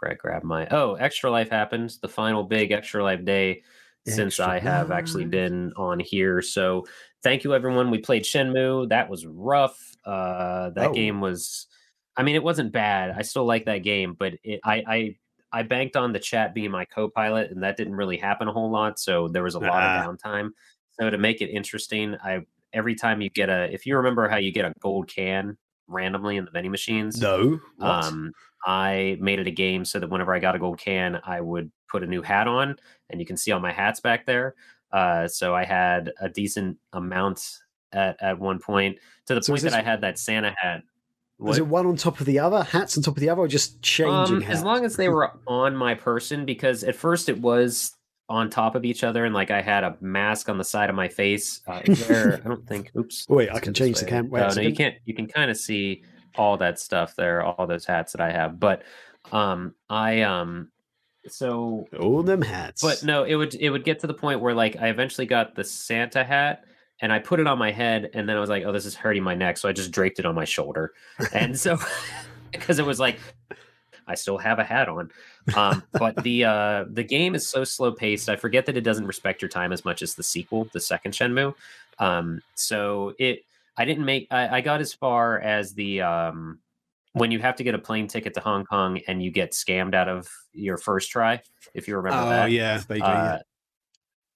Brett, 0.00 0.18
grab 0.18 0.42
my 0.42 0.66
oh, 0.72 0.94
Extra 0.94 1.30
Life 1.30 1.50
happens. 1.50 1.98
The 1.98 2.08
final 2.08 2.42
big 2.42 2.72
Extra 2.72 3.02
Life 3.02 3.24
day 3.24 3.62
since 4.08 4.40
I 4.40 4.58
have 4.58 4.90
actually 4.90 5.24
been 5.24 5.72
on 5.76 6.00
here. 6.00 6.42
So 6.42 6.86
thank 7.22 7.44
you, 7.44 7.54
everyone. 7.54 7.90
We 7.90 7.98
played 7.98 8.24
Shenmue. 8.24 8.88
That 8.88 9.08
was 9.08 9.26
rough. 9.26 9.78
Uh, 10.04 10.70
that 10.70 10.88
oh. 10.88 10.92
game 10.92 11.20
was, 11.20 11.66
I 12.16 12.22
mean, 12.22 12.34
it 12.34 12.42
wasn't 12.42 12.72
bad. 12.72 13.14
I 13.16 13.22
still 13.22 13.44
like 13.44 13.66
that 13.66 13.78
game, 13.78 14.14
but 14.18 14.34
it, 14.42 14.60
I, 14.64 14.84
I, 14.86 15.16
I 15.52 15.62
banked 15.62 15.96
on 15.96 16.12
the 16.12 16.18
chat 16.18 16.54
being 16.54 16.70
my 16.70 16.84
co-pilot, 16.84 17.50
and 17.50 17.62
that 17.62 17.76
didn't 17.76 17.94
really 17.94 18.16
happen 18.18 18.48
a 18.48 18.52
whole 18.52 18.70
lot. 18.70 18.98
So 18.98 19.28
there 19.28 19.42
was 19.42 19.54
a 19.54 19.60
lot 19.60 19.82
of 19.82 20.06
ah. 20.06 20.06
downtime. 20.06 20.50
So 21.00 21.08
to 21.08 21.18
make 21.18 21.40
it 21.40 21.46
interesting, 21.46 22.16
I 22.22 22.40
every 22.72 22.94
time 22.94 23.20
you 23.20 23.30
get 23.30 23.48
a, 23.48 23.72
if 23.72 23.86
you 23.86 23.96
remember 23.96 24.28
how 24.28 24.36
you 24.36 24.52
get 24.52 24.64
a 24.64 24.74
gold 24.80 25.08
can 25.08 25.56
randomly 25.86 26.36
in 26.36 26.44
the 26.44 26.50
vending 26.50 26.70
machines, 26.70 27.20
no, 27.20 27.58
what? 27.76 28.04
um, 28.04 28.32
I 28.64 29.16
made 29.20 29.38
it 29.38 29.46
a 29.46 29.52
game 29.52 29.84
so 29.84 29.98
that 29.98 30.10
whenever 30.10 30.34
I 30.34 30.38
got 30.38 30.56
a 30.56 30.58
gold 30.58 30.78
can, 30.78 31.20
I 31.24 31.40
would 31.40 31.70
put 31.90 32.02
a 32.02 32.06
new 32.06 32.22
hat 32.22 32.48
on, 32.48 32.76
and 33.10 33.20
you 33.20 33.26
can 33.26 33.36
see 33.36 33.52
all 33.52 33.60
my 33.60 33.72
hats 33.72 34.00
back 34.00 34.26
there. 34.26 34.54
Uh, 34.92 35.28
so 35.28 35.54
I 35.54 35.64
had 35.64 36.12
a 36.20 36.28
decent 36.28 36.78
amount 36.92 37.58
at 37.92 38.22
at 38.22 38.38
one 38.38 38.58
point 38.58 38.98
to 39.26 39.34
the 39.34 39.42
so 39.42 39.52
point 39.52 39.62
that 39.62 39.74
I 39.74 39.82
had 39.82 40.00
that 40.02 40.18
Santa 40.18 40.54
hat. 40.56 40.82
What? 41.36 41.50
Was 41.50 41.58
it 41.58 41.66
one 41.66 41.86
on 41.86 41.96
top 41.96 42.18
of 42.18 42.26
the 42.26 42.40
other, 42.40 42.64
hats 42.64 42.96
on 42.96 43.02
top 43.04 43.16
of 43.16 43.20
the 43.20 43.28
other, 43.28 43.42
or 43.42 43.48
just 43.48 43.80
changing? 43.80 44.36
Um, 44.36 44.42
as 44.42 44.62
long 44.62 44.84
as 44.84 44.96
they 44.96 45.08
were 45.08 45.32
on 45.46 45.76
my 45.76 45.94
person, 45.94 46.44
because 46.44 46.82
at 46.82 46.96
first 46.96 47.28
it 47.28 47.40
was 47.40 47.94
on 48.28 48.50
top 48.50 48.74
of 48.74 48.84
each 48.84 49.04
other, 49.04 49.24
and 49.24 49.34
like 49.34 49.50
I 49.50 49.62
had 49.62 49.84
a 49.84 49.96
mask 50.00 50.48
on 50.48 50.58
the 50.58 50.64
side 50.64 50.90
of 50.90 50.96
my 50.96 51.08
face. 51.08 51.60
Uh, 51.66 51.80
there, 51.86 52.40
I 52.44 52.48
don't 52.48 52.66
think. 52.66 52.90
Oops. 52.96 53.26
Wait, 53.28 53.50
I 53.50 53.60
can 53.60 53.72
change 53.72 54.00
the 54.00 54.06
camera. 54.06 54.48
No, 54.48 54.54
no, 54.54 54.62
you 54.62 54.74
can't. 54.74 54.96
You 55.04 55.14
can 55.14 55.28
kind 55.28 55.50
of 55.50 55.56
see 55.56 56.02
all 56.38 56.56
that 56.56 56.78
stuff 56.78 57.14
there, 57.16 57.42
all 57.42 57.66
those 57.66 57.84
hats 57.84 58.12
that 58.12 58.20
I 58.20 58.30
have. 58.30 58.58
But 58.58 58.82
um, 59.32 59.74
I 59.90 60.22
um, 60.22 60.70
so 61.26 61.86
all 61.98 62.22
them 62.22 62.42
hats. 62.42 62.80
But 62.80 63.04
no, 63.04 63.24
it 63.24 63.34
would 63.34 63.54
it 63.54 63.70
would 63.70 63.84
get 63.84 64.00
to 64.00 64.06
the 64.06 64.14
point 64.14 64.40
where 64.40 64.54
like 64.54 64.76
I 64.76 64.88
eventually 64.88 65.26
got 65.26 65.54
the 65.54 65.64
Santa 65.64 66.24
hat 66.24 66.64
and 67.00 67.12
I 67.12 67.18
put 67.18 67.38
it 67.38 67.46
on 67.46 67.58
my 67.58 67.70
head, 67.70 68.10
and 68.14 68.28
then 68.28 68.36
I 68.36 68.40
was 68.40 68.50
like, 68.50 68.64
oh, 68.64 68.72
this 68.72 68.86
is 68.86 68.94
hurting 68.94 69.22
my 69.22 69.34
neck, 69.34 69.56
so 69.56 69.68
I 69.68 69.72
just 69.72 69.92
draped 69.92 70.18
it 70.18 70.26
on 70.26 70.34
my 70.34 70.44
shoulder, 70.44 70.94
and 71.32 71.58
so 71.58 71.78
because 72.52 72.78
it 72.78 72.86
was 72.86 72.98
like 72.98 73.18
I 74.06 74.14
still 74.14 74.38
have 74.38 74.58
a 74.58 74.64
hat 74.64 74.88
on. 74.88 75.10
Um, 75.54 75.82
but 75.92 76.22
the 76.22 76.44
uh, 76.44 76.84
the 76.90 77.04
game 77.04 77.34
is 77.34 77.46
so 77.46 77.64
slow 77.64 77.92
paced. 77.92 78.28
I 78.28 78.36
forget 78.36 78.66
that 78.66 78.76
it 78.76 78.82
doesn't 78.82 79.06
respect 79.06 79.42
your 79.42 79.48
time 79.48 79.72
as 79.72 79.84
much 79.84 80.02
as 80.02 80.14
the 80.14 80.22
sequel, 80.22 80.68
the 80.72 80.80
second 80.80 81.12
Shenmue. 81.12 81.54
Um, 81.98 82.40
so 82.54 83.14
it 83.18 83.44
I 83.78 83.84
didn't 83.84 84.04
make. 84.04 84.26
I, 84.30 84.58
I 84.58 84.60
got 84.60 84.80
as 84.80 84.92
far 84.92 85.38
as 85.38 85.72
the 85.72 86.02
um, 86.02 86.58
when 87.12 87.30
you 87.30 87.38
have 87.38 87.56
to 87.56 87.64
get 87.64 87.74
a 87.74 87.78
plane 87.78 88.08
ticket 88.08 88.34
to 88.34 88.40
Hong 88.40 88.64
Kong 88.64 89.00
and 89.06 89.22
you 89.22 89.30
get 89.30 89.52
scammed 89.52 89.94
out 89.94 90.08
of 90.08 90.28
your 90.52 90.76
first 90.76 91.10
try. 91.10 91.40
If 91.74 91.86
you 91.86 91.96
remember 91.96 92.26
oh, 92.26 92.28
that. 92.28 92.50
yeah, 92.50 92.82
uh, 92.90 92.94
yeah. 92.94 93.38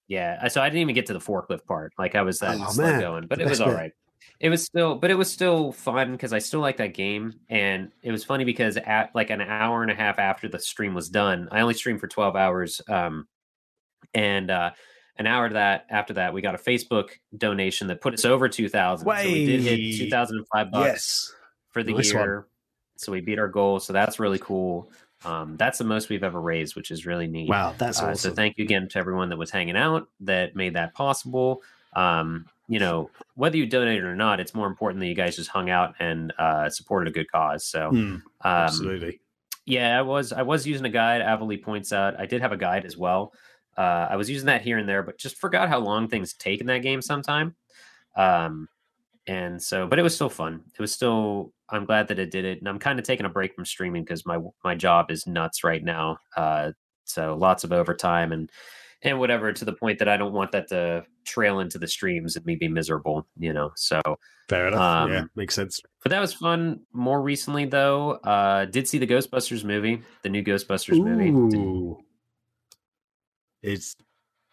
Yeah, 0.07 0.47
so 0.49 0.61
I 0.61 0.69
didn't 0.69 0.81
even 0.81 0.95
get 0.95 1.05
to 1.07 1.13
the 1.13 1.19
forklift 1.19 1.65
part. 1.65 1.93
Like 1.97 2.15
I 2.15 2.21
was 2.21 2.39
that 2.39 2.57
oh, 2.59 2.71
slow 2.71 2.85
man. 2.85 2.99
going, 2.99 3.27
but 3.27 3.41
it 3.41 3.49
was 3.49 3.61
all 3.61 3.71
right. 3.71 3.91
It 4.39 4.49
was 4.49 4.63
still, 4.63 4.95
but 4.95 5.11
it 5.11 5.15
was 5.15 5.31
still 5.31 5.71
fun 5.71 6.11
because 6.11 6.33
I 6.33 6.39
still 6.39 6.59
like 6.59 6.77
that 6.77 6.93
game, 6.93 7.33
and 7.49 7.91
it 8.01 8.11
was 8.11 8.23
funny 8.23 8.43
because 8.43 8.77
at 8.77 9.15
like 9.15 9.29
an 9.29 9.41
hour 9.41 9.81
and 9.81 9.91
a 9.91 9.95
half 9.95 10.19
after 10.19 10.47
the 10.47 10.59
stream 10.59 10.93
was 10.93 11.09
done, 11.09 11.47
I 11.51 11.61
only 11.61 11.73
streamed 11.73 11.99
for 11.99 12.07
twelve 12.07 12.35
hours, 12.35 12.81
um, 12.89 13.27
and 14.13 14.51
uh, 14.51 14.71
an 15.17 15.27
hour 15.27 15.47
to 15.47 15.53
that 15.53 15.85
after 15.89 16.13
that 16.13 16.33
we 16.33 16.41
got 16.41 16.55
a 16.55 16.57
facebook 16.57 17.09
donation 17.37 17.87
that 17.87 18.01
put 18.01 18.13
us 18.13 18.25
over 18.25 18.49
2000 18.49 19.05
so 19.05 19.23
we 19.23 19.45
did 19.45 19.61
hit 19.61 19.97
2005 19.97 20.71
bucks 20.71 20.85
yes. 20.85 21.33
for 21.69 21.83
the 21.83 21.93
nice 21.93 22.11
year. 22.11 22.35
One. 22.35 22.45
so 22.95 23.11
we 23.11 23.21
beat 23.21 23.39
our 23.39 23.47
goal. 23.47 23.79
So 23.79 23.93
that's 23.93 24.19
really 24.19 24.39
cool. 24.39 24.91
Um, 25.25 25.55
that's 25.55 25.77
the 25.77 25.83
most 25.83 26.09
we've 26.09 26.23
ever 26.23 26.41
raised 26.41 26.75
which 26.75 26.91
is 26.91 27.05
really 27.05 27.27
neat. 27.27 27.49
Wow 27.49 27.75
that's 27.77 28.01
uh, 28.01 28.07
awesome. 28.07 28.31
so 28.31 28.35
thank 28.35 28.57
you 28.57 28.65
again 28.65 28.89
to 28.89 28.97
everyone 28.97 29.29
that 29.29 29.37
was 29.37 29.51
hanging 29.51 29.77
out 29.77 30.07
that 30.21 30.55
made 30.55 30.73
that 30.75 30.93
possible. 30.93 31.61
Um, 31.95 32.47
you 32.67 32.79
know 32.79 33.09
whether 33.35 33.57
you 33.57 33.65
donated 33.65 34.03
or 34.03 34.15
not 34.15 34.39
it's 34.39 34.55
more 34.55 34.67
important 34.67 34.99
that 35.01 35.07
you 35.07 35.15
guys 35.15 35.35
just 35.35 35.49
hung 35.49 35.69
out 35.69 35.95
and 35.99 36.33
uh, 36.39 36.69
supported 36.69 37.09
a 37.09 37.13
good 37.13 37.29
cause. 37.31 37.65
So 37.65 37.91
mm, 37.91 38.21
absolutely. 38.43 39.19
yeah 39.65 39.97
i 39.97 40.01
was 40.01 40.33
i 40.33 40.41
was 40.41 40.65
using 40.65 40.85
a 40.85 40.89
guide. 40.89 41.21
Avalie 41.21 41.61
points 41.61 41.93
out 41.93 42.19
i 42.19 42.25
did 42.25 42.41
have 42.41 42.51
a 42.51 42.57
guide 42.57 42.85
as 42.85 42.97
well 42.97 43.33
uh, 43.77 44.07
I 44.09 44.15
was 44.15 44.29
using 44.29 44.47
that 44.47 44.61
here 44.61 44.77
and 44.77 44.87
there, 44.87 45.03
but 45.03 45.17
just 45.17 45.37
forgot 45.37 45.69
how 45.69 45.79
long 45.79 46.07
things 46.07 46.33
take 46.33 46.61
in 46.61 46.67
that 46.67 46.81
game 46.81 47.01
sometime. 47.01 47.55
Um, 48.15 48.67
and 49.27 49.61
so, 49.61 49.87
but 49.87 49.99
it 49.99 50.03
was 50.03 50.15
still 50.15 50.29
fun. 50.29 50.63
It 50.73 50.81
was 50.81 50.91
still. 50.91 51.53
I'm 51.69 51.85
glad 51.85 52.09
that 52.09 52.19
it 52.19 52.29
did 52.29 52.45
it, 52.45 52.59
and 52.59 52.67
I'm 52.67 52.77
kind 52.77 52.99
of 52.99 53.05
taking 53.05 53.25
a 53.25 53.29
break 53.29 53.55
from 53.55 53.65
streaming 53.65 54.03
because 54.03 54.25
my 54.25 54.39
my 54.63 54.75
job 54.75 55.09
is 55.09 55.25
nuts 55.25 55.63
right 55.63 55.83
now. 55.83 56.17
Uh, 56.35 56.73
so 57.05 57.35
lots 57.35 57.63
of 57.63 57.71
overtime 57.71 58.31
and 58.31 58.51
and 59.01 59.19
whatever 59.19 59.51
to 59.51 59.65
the 59.65 59.73
point 59.73 59.99
that 59.99 60.09
I 60.09 60.17
don't 60.17 60.33
want 60.33 60.51
that 60.51 60.67
to 60.69 61.05
trail 61.25 61.59
into 61.59 61.77
the 61.77 61.87
streams 61.87 62.35
and 62.35 62.45
me 62.45 62.55
be 62.55 62.67
miserable. 62.67 63.25
You 63.39 63.53
know. 63.53 63.71
So 63.75 64.01
fair 64.49 64.67
enough. 64.67 64.81
Um, 64.81 65.11
yeah, 65.11 65.23
makes 65.35 65.55
sense. 65.55 65.81
But 66.03 66.09
that 66.09 66.19
was 66.19 66.33
fun. 66.33 66.81
More 66.91 67.21
recently, 67.21 67.65
though, 67.65 68.11
uh, 68.23 68.65
did 68.65 68.89
see 68.89 68.97
the 68.97 69.07
Ghostbusters 69.07 69.63
movie, 69.63 70.01
the 70.23 70.29
new 70.29 70.43
Ghostbusters 70.43 70.97
Ooh. 70.97 71.05
movie. 71.05 72.03
It's 73.63 73.95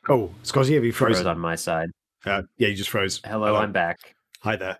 oh, 0.08 0.30
Scotty, 0.44 0.74
have 0.74 0.84
you 0.84 0.92
frozen? 0.92 1.24
Froze 1.24 1.26
on 1.26 1.38
my 1.38 1.56
side? 1.56 1.90
Uh, 2.24 2.42
yeah, 2.56 2.68
you 2.68 2.74
just 2.74 2.90
froze. 2.90 3.20
Hello, 3.24 3.46
Hello, 3.46 3.58
I'm 3.58 3.72
back. 3.72 4.14
Hi 4.40 4.54
there. 4.54 4.78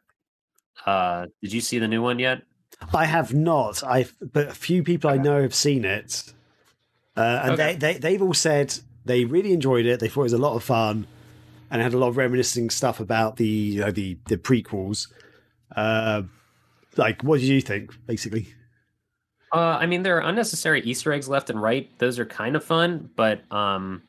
Uh, 0.86 1.26
did 1.42 1.52
you 1.52 1.60
see 1.60 1.78
the 1.80 1.88
new 1.88 2.00
one 2.00 2.20
yet? 2.20 2.42
I 2.94 3.04
have 3.06 3.34
not. 3.34 3.82
I 3.82 4.06
but 4.32 4.48
a 4.48 4.54
few 4.54 4.84
people 4.84 5.10
I 5.10 5.16
know 5.16 5.42
have 5.42 5.54
seen 5.54 5.84
it, 5.84 6.32
uh, 7.16 7.40
and 7.42 7.52
okay. 7.52 7.74
they, 7.74 7.92
they 7.92 7.98
they've 7.98 8.22
all 8.22 8.32
said 8.32 8.78
they 9.04 9.24
really 9.24 9.52
enjoyed 9.52 9.84
it. 9.84 9.98
They 9.98 10.08
thought 10.08 10.20
it 10.20 10.24
was 10.24 10.32
a 10.32 10.38
lot 10.38 10.54
of 10.54 10.62
fun, 10.62 11.08
and 11.70 11.82
had 11.82 11.92
a 11.92 11.98
lot 11.98 12.08
of 12.08 12.16
reminiscing 12.16 12.70
stuff 12.70 13.00
about 13.00 13.36
the 13.36 13.46
you 13.46 13.80
know 13.80 13.90
the 13.90 14.16
the 14.28 14.38
prequels. 14.38 15.08
Uh, 15.74 16.22
like, 16.96 17.22
what 17.22 17.40
did 17.40 17.48
you 17.48 17.60
think, 17.60 17.94
basically? 18.06 18.48
Uh, 19.52 19.78
I 19.80 19.86
mean, 19.86 20.02
there 20.02 20.16
are 20.16 20.28
unnecessary 20.28 20.80
Easter 20.82 21.12
eggs 21.12 21.28
left 21.28 21.50
and 21.50 21.60
right. 21.60 21.90
Those 21.98 22.18
are 22.18 22.26
kind 22.26 22.54
of 22.54 22.64
fun, 22.64 23.10
but 23.16 23.42
um, 23.52 24.02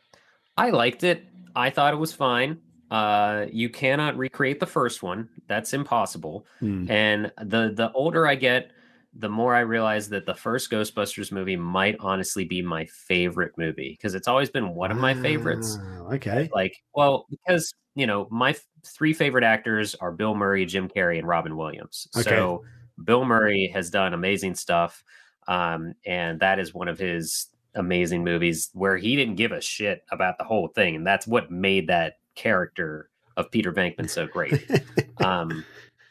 I 0.58 0.70
liked 0.70 1.04
it. 1.04 1.26
I 1.56 1.70
thought 1.70 1.94
it 1.94 1.98
was 1.98 2.14
fine. 2.14 2.60
Uh, 2.90 3.46
you 3.52 3.70
cannot 3.70 4.18
recreate 4.18 4.60
the 4.60 4.66
first 4.66 5.02
one. 5.02 5.30
That's 5.48 5.74
impossible. 5.74 6.46
Mm. 6.62 6.90
And 6.90 7.32
the 7.38 7.72
the 7.74 7.92
older 7.94 8.28
I 8.28 8.36
get, 8.36 8.72
the 9.14 9.30
more 9.30 9.56
I 9.56 9.62
realize 9.62 10.10
that 10.10 10.26
the 10.26 10.36
first 10.36 10.70
Ghostbusters 10.70 11.32
movie 11.32 11.56
might 11.56 11.96
honestly 12.00 12.46
be 12.46 12.62
my 12.62 12.86
favorite 12.86 13.54
movie 13.58 13.98
because 13.98 14.14
it's 14.14 14.28
always 14.28 14.50
been 14.50 14.76
one 14.76 14.92
of 14.92 14.98
my 14.98 15.14
favorites. 15.14 15.78
okay. 16.14 16.50
Like, 16.54 16.76
well, 16.94 17.26
because 17.30 17.74
you 17.96 18.08
know, 18.08 18.28
my 18.30 18.52
f- 18.52 18.66
three 18.86 19.14
favorite 19.14 19.44
actors 19.44 19.96
are 19.96 20.12
Bill 20.12 20.36
Murray, 20.36 20.66
Jim 20.66 20.90
Carrey, 20.90 21.18
and 21.18 21.28
Robin 21.28 21.56
Williams. 21.56 22.08
Okay. 22.16 22.30
So 22.30 22.64
Bill 23.04 23.26
Murray 23.26 23.68
has 23.74 23.90
done 23.90 24.14
amazing 24.14 24.56
stuff. 24.56 25.04
Um, 25.48 25.94
and 26.06 26.40
that 26.40 26.60
is 26.60 26.74
one 26.74 26.88
of 26.88 27.00
his 27.00 27.48
amazing 27.76 28.24
movies 28.24 28.70
where 28.74 28.98
he 28.98 29.16
didn't 29.16 29.36
give 29.36 29.52
a 29.52 29.62
shit 29.62 30.04
about 30.12 30.38
the 30.38 30.44
whole 30.44 30.68
thing. 30.68 30.96
And 30.96 31.06
that's 31.08 31.26
what 31.28 31.52
made 31.52 31.88
that 31.88 32.16
character 32.36 33.10
of 33.38 33.50
Peter 33.52 33.72
Venkman 33.72 34.10
so 34.10 34.28
great. 34.28 34.70
um, 35.24 35.64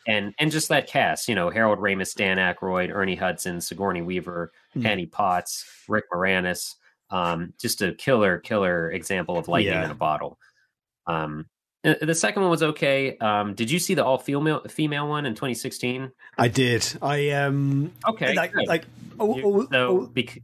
and 0.07 0.35
and 0.39 0.51
just 0.51 0.69
that 0.71 0.87
cast, 0.89 1.29
you 1.29 1.35
know, 1.35 1.51
Harold 1.51 1.79
Ramis, 1.79 2.15
Dan 2.15 2.39
Aykroyd, 2.39 2.91
Ernie 2.95 3.17
Hudson, 3.17 3.61
Sigourney 3.61 4.03
Weaver, 4.03 4.53
Hmm. 4.73 4.87
Annie 4.87 5.07
Potts, 5.07 5.65
Rick 5.89 6.05
Moranis, 6.13 6.77
um, 7.11 7.53
just 7.61 7.83
a 7.83 7.93
killer, 7.93 8.39
killer 8.39 8.91
example 8.91 9.37
of 9.37 9.49
lightning 9.49 9.75
Yeah. 9.75 9.85
in 9.85 9.91
a 9.91 9.95
bottle. 9.97 10.39
Um, 11.07 11.47
the 11.83 12.15
second 12.15 12.43
one 12.43 12.51
was 12.51 12.63
okay. 12.63 13.17
Um, 13.19 13.55
did 13.55 13.71
you 13.71 13.79
see 13.79 13.95
the 13.95 14.05
all 14.05 14.19
female 14.19 14.61
female 14.69 15.09
one 15.09 15.27
in 15.27 15.35
2016? 15.35 16.13
I 16.39 16.49
did. 16.49 16.87
I 17.03 17.31
um 17.31 17.91
Okay, 18.07 18.35
like 18.35 18.53
like 18.67 18.85
oh, 19.19 19.41
oh, 19.43 19.63
so, 19.63 19.69
oh, 19.73 20.07
bec- 20.07 20.39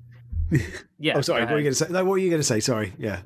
yeah. 0.99 1.15
oh 1.17 1.21
sorry, 1.21 1.43
what 1.43 1.53
were 1.53 1.59
you 1.59 1.65
gonna 1.65 1.75
say? 1.75 1.87
No, 1.91 2.05
what 2.05 2.13
were 2.13 2.19
you 2.19 2.31
gonna 2.31 2.43
say? 2.43 2.61
Sorry, 2.61 2.93
yeah. 2.99 3.23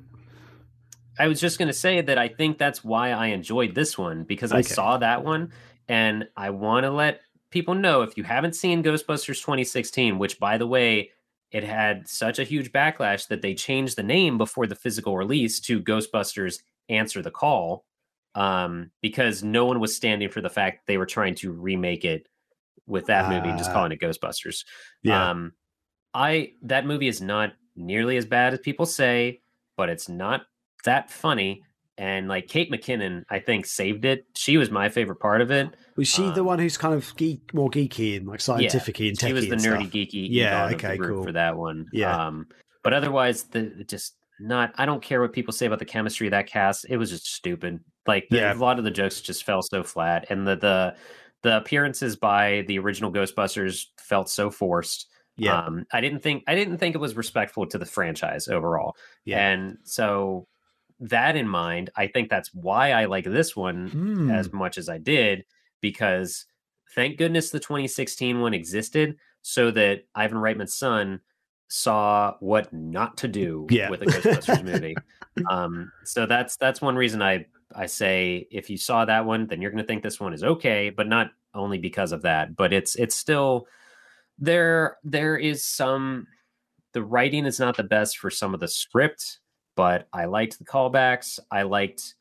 I 1.18 1.28
was 1.28 1.38
just 1.38 1.58
going 1.58 1.68
to 1.68 1.74
say 1.74 2.00
that 2.00 2.16
I 2.16 2.28
think 2.28 2.56
that's 2.56 2.82
why 2.82 3.10
I 3.10 3.26
enjoyed 3.26 3.74
this 3.74 3.98
one 3.98 4.24
because 4.24 4.52
I 4.52 4.62
saw 4.62 4.96
that 4.96 5.22
one 5.22 5.52
and 5.86 6.26
I 6.34 6.48
want 6.48 6.84
to 6.84 6.90
let 6.90 7.20
people 7.50 7.74
know 7.74 8.00
if 8.00 8.16
you 8.16 8.24
haven't 8.24 8.56
seen 8.56 8.82
Ghostbusters 8.82 9.40
2016, 9.44 10.18
which 10.18 10.38
by 10.40 10.56
the 10.56 10.66
way, 10.66 11.10
it 11.50 11.62
had 11.62 12.08
such 12.08 12.38
a 12.38 12.44
huge 12.44 12.72
backlash 12.72 13.28
that 13.28 13.42
they 13.42 13.52
changed 13.52 13.96
the 13.96 14.02
name 14.02 14.38
before 14.38 14.66
the 14.66 14.74
physical 14.74 15.14
release 15.18 15.60
to 15.60 15.82
Ghostbusters 15.82 16.60
Answer 16.88 17.20
the 17.20 17.30
Call 17.30 17.84
um, 18.34 18.90
because 19.02 19.42
no 19.42 19.66
one 19.66 19.78
was 19.78 19.94
standing 19.94 20.30
for 20.30 20.40
the 20.40 20.48
fact 20.48 20.86
they 20.86 20.96
were 20.96 21.06
trying 21.06 21.34
to 21.34 21.52
remake 21.52 22.06
it 22.06 22.28
with 22.86 23.06
that 23.06 23.28
movie 23.28 23.50
and 23.50 23.58
just 23.58 23.70
Ah. 23.70 23.74
calling 23.74 23.92
it 23.92 24.00
Ghostbusters. 24.00 24.64
Yeah. 25.02 25.30
Um, 25.30 25.52
I 26.14 26.52
that 26.62 26.86
movie 26.86 27.08
is 27.08 27.20
not 27.20 27.52
nearly 27.76 28.16
as 28.16 28.26
bad 28.26 28.52
as 28.52 28.58
people 28.60 28.86
say, 28.86 29.40
but 29.76 29.88
it's 29.88 30.08
not 30.08 30.42
that 30.84 31.10
funny. 31.10 31.62
And 31.98 32.28
like 32.28 32.48
Kate 32.48 32.72
McKinnon, 32.72 33.24
I 33.28 33.40
think 33.40 33.66
saved 33.66 34.06
it. 34.06 34.24
She 34.34 34.56
was 34.56 34.70
my 34.70 34.88
favorite 34.88 35.20
part 35.20 35.42
of 35.42 35.50
it. 35.50 35.68
Was 35.96 36.08
she 36.08 36.22
the 36.30 36.40
um, 36.40 36.46
one 36.46 36.58
who's 36.58 36.78
kind 36.78 36.94
of 36.94 37.14
geek, 37.16 37.52
more 37.52 37.68
geeky 37.68 38.16
and 38.16 38.26
like 38.26 38.40
scientific 38.40 38.98
and 39.00 39.18
techy? 39.18 39.28
She 39.28 39.32
was 39.34 39.48
the 39.48 39.56
nerdy, 39.56 39.80
stuff? 39.82 39.92
geeky, 39.92 40.28
Yeah, 40.30 40.70
okay, 40.72 40.96
cool. 40.96 41.24
for 41.24 41.32
that 41.32 41.58
one. 41.58 41.86
Yeah. 41.92 42.26
Um, 42.28 42.46
but 42.82 42.94
otherwise, 42.94 43.42
the 43.44 43.84
just 43.86 44.16
not. 44.40 44.72
I 44.76 44.86
don't 44.86 45.02
care 45.02 45.20
what 45.20 45.34
people 45.34 45.52
say 45.52 45.66
about 45.66 45.78
the 45.78 45.84
chemistry 45.84 46.26
of 46.26 46.30
that 46.30 46.46
cast. 46.46 46.86
It 46.88 46.96
was 46.96 47.10
just 47.10 47.26
stupid. 47.26 47.80
Like 48.06 48.26
the, 48.30 48.38
Yeah. 48.38 48.54
a 48.54 48.56
lot 48.56 48.78
of 48.78 48.84
the 48.86 48.90
jokes 48.90 49.20
just 49.20 49.44
fell 49.44 49.60
so 49.60 49.82
flat, 49.82 50.24
and 50.30 50.46
the 50.46 50.56
the 50.56 50.96
the 51.42 51.58
appearances 51.58 52.16
by 52.16 52.64
the 52.66 52.78
original 52.78 53.12
Ghostbusters 53.12 53.84
felt 53.98 54.30
so 54.30 54.50
forced. 54.50 55.09
Yeah, 55.40 55.60
Um, 55.62 55.86
I 55.92 56.00
didn't 56.00 56.20
think 56.20 56.44
I 56.46 56.54
didn't 56.54 56.78
think 56.78 56.94
it 56.94 56.98
was 56.98 57.16
respectful 57.16 57.66
to 57.66 57.78
the 57.78 57.86
franchise 57.86 58.46
overall. 58.48 58.94
Yeah. 59.24 59.48
And 59.50 59.78
so 59.84 60.46
that 61.00 61.34
in 61.36 61.48
mind, 61.48 61.90
I 61.96 62.06
think 62.08 62.28
that's 62.28 62.52
why 62.54 62.92
I 62.92 63.06
like 63.06 63.24
this 63.24 63.56
one 63.56 63.88
Hmm. 63.88 64.30
as 64.30 64.52
much 64.52 64.76
as 64.78 64.88
I 64.88 64.98
did 64.98 65.44
because 65.80 66.44
thank 66.94 67.16
goodness 67.16 67.50
the 67.50 67.60
2016 67.60 68.40
one 68.40 68.52
existed 68.54 69.16
so 69.42 69.70
that 69.70 70.04
Ivan 70.14 70.38
Reitman's 70.38 70.74
son 70.76 71.20
saw 71.68 72.34
what 72.40 72.72
not 72.72 73.16
to 73.18 73.28
do 73.28 73.66
Yeah. 73.70 73.88
with 73.90 74.02
a 74.02 74.06
Ghostbusters 74.06 74.62
movie. 74.64 74.96
Um, 75.48 75.90
so 76.04 76.26
that's 76.26 76.56
that's 76.56 76.80
one 76.82 76.96
reason 76.96 77.22
I 77.22 77.46
I 77.74 77.86
say 77.86 78.46
if 78.50 78.68
you 78.68 78.76
saw 78.76 79.04
that 79.04 79.24
one, 79.24 79.46
then 79.46 79.62
you're 79.62 79.70
going 79.70 79.82
to 79.82 79.86
think 79.86 80.02
this 80.02 80.18
one 80.20 80.34
is 80.34 80.42
okay, 80.42 80.90
but 80.90 81.06
not 81.06 81.30
only 81.54 81.78
because 81.78 82.10
of 82.12 82.22
that, 82.22 82.56
but 82.56 82.72
it's 82.72 82.96
it's 82.96 83.14
still 83.14 83.66
there. 84.40 84.96
There 85.04 85.36
is 85.36 85.64
some 85.64 86.26
the 86.92 87.02
writing 87.04 87.46
is 87.46 87.60
not 87.60 87.76
the 87.76 87.84
best 87.84 88.18
for 88.18 88.30
some 88.30 88.52
of 88.54 88.60
the 88.60 88.66
script, 88.68 89.38
but 89.76 90.08
I 90.12 90.24
liked 90.24 90.58
the 90.58 90.64
callbacks. 90.64 91.38
I 91.50 91.62
liked. 91.62 92.14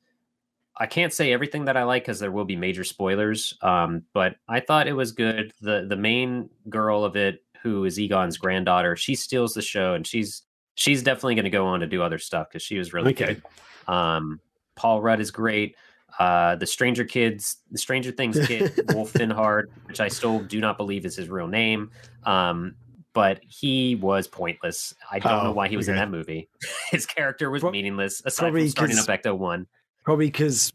I 0.78 0.86
can't 0.86 1.12
say 1.12 1.34
everything 1.34 1.66
that 1.66 1.76
I 1.76 1.84
like 1.84 2.04
because 2.04 2.20
there 2.20 2.32
will 2.32 2.46
be 2.46 2.56
major 2.56 2.84
spoilers. 2.86 3.58
Um, 3.62 4.04
but 4.14 4.36
I 4.48 4.60
thought 4.62 4.88
it 4.88 4.94
was 4.94 5.12
good. 5.12 5.52
the 5.60 5.86
The 5.90 5.98
main 5.98 6.50
girl 6.70 7.04
of 7.04 7.16
it, 7.18 7.44
who 7.64 7.84
is 7.84 8.00
Egon's 8.00 8.38
granddaughter, 8.38 8.96
she 8.96 9.16
steals 9.16 9.54
the 9.54 9.62
show, 9.62 9.94
and 9.96 10.06
she's 10.08 10.44
she's 10.76 11.04
definitely 11.04 11.36
going 11.36 11.44
to 11.46 11.50
go 11.50 11.66
on 11.66 11.82
to 11.82 11.88
do 11.88 12.02
other 12.02 12.18
stuff 12.18 12.48
because 12.50 12.64
she 12.64 12.78
was 12.78 12.94
really 12.94 13.12
Okay. 13.12 13.34
good. 13.36 13.94
Um, 13.94 14.40
Paul 14.76 15.01
Rudd 15.01 15.20
is 15.20 15.32
great. 15.32 15.75
Uh, 16.20 16.55
the 16.55 16.66
Stranger 16.68 17.05
Kids, 17.05 17.58
the 17.72 17.77
Stranger 17.77 18.12
Things 18.12 18.38
kid, 18.46 18.74
Wolf 18.94 19.14
Finhard, 19.14 19.68
which 19.86 20.01
I 20.01 20.10
still 20.10 20.40
do 20.40 20.60
not 20.60 20.75
believe 20.77 21.05
is 21.05 21.16
his 21.16 21.29
real 21.29 21.48
name. 21.48 21.92
Um, 22.25 22.75
but 23.14 23.40
he 23.48 23.96
was 23.96 24.27
pointless. 24.27 24.94
I 25.10 25.20
don't 25.20 25.44
know 25.44 25.50
Oh, 25.50 25.53
why 25.53 25.68
he 25.70 25.77
was 25.77 25.88
in 25.88 25.96
that 25.96 26.12
movie. 26.12 26.48
His 26.92 27.05
character 27.08 27.50
was 27.50 27.62
Pro- 27.62 27.72
meaningless 27.72 28.22
aside 28.24 28.44
probably 28.44 28.62
from 28.64 28.70
starting 28.92 29.00
up 29.00 29.05
Ecto 29.08 29.36
One. 29.38 29.66
Probably 30.03 30.27
because 30.27 30.72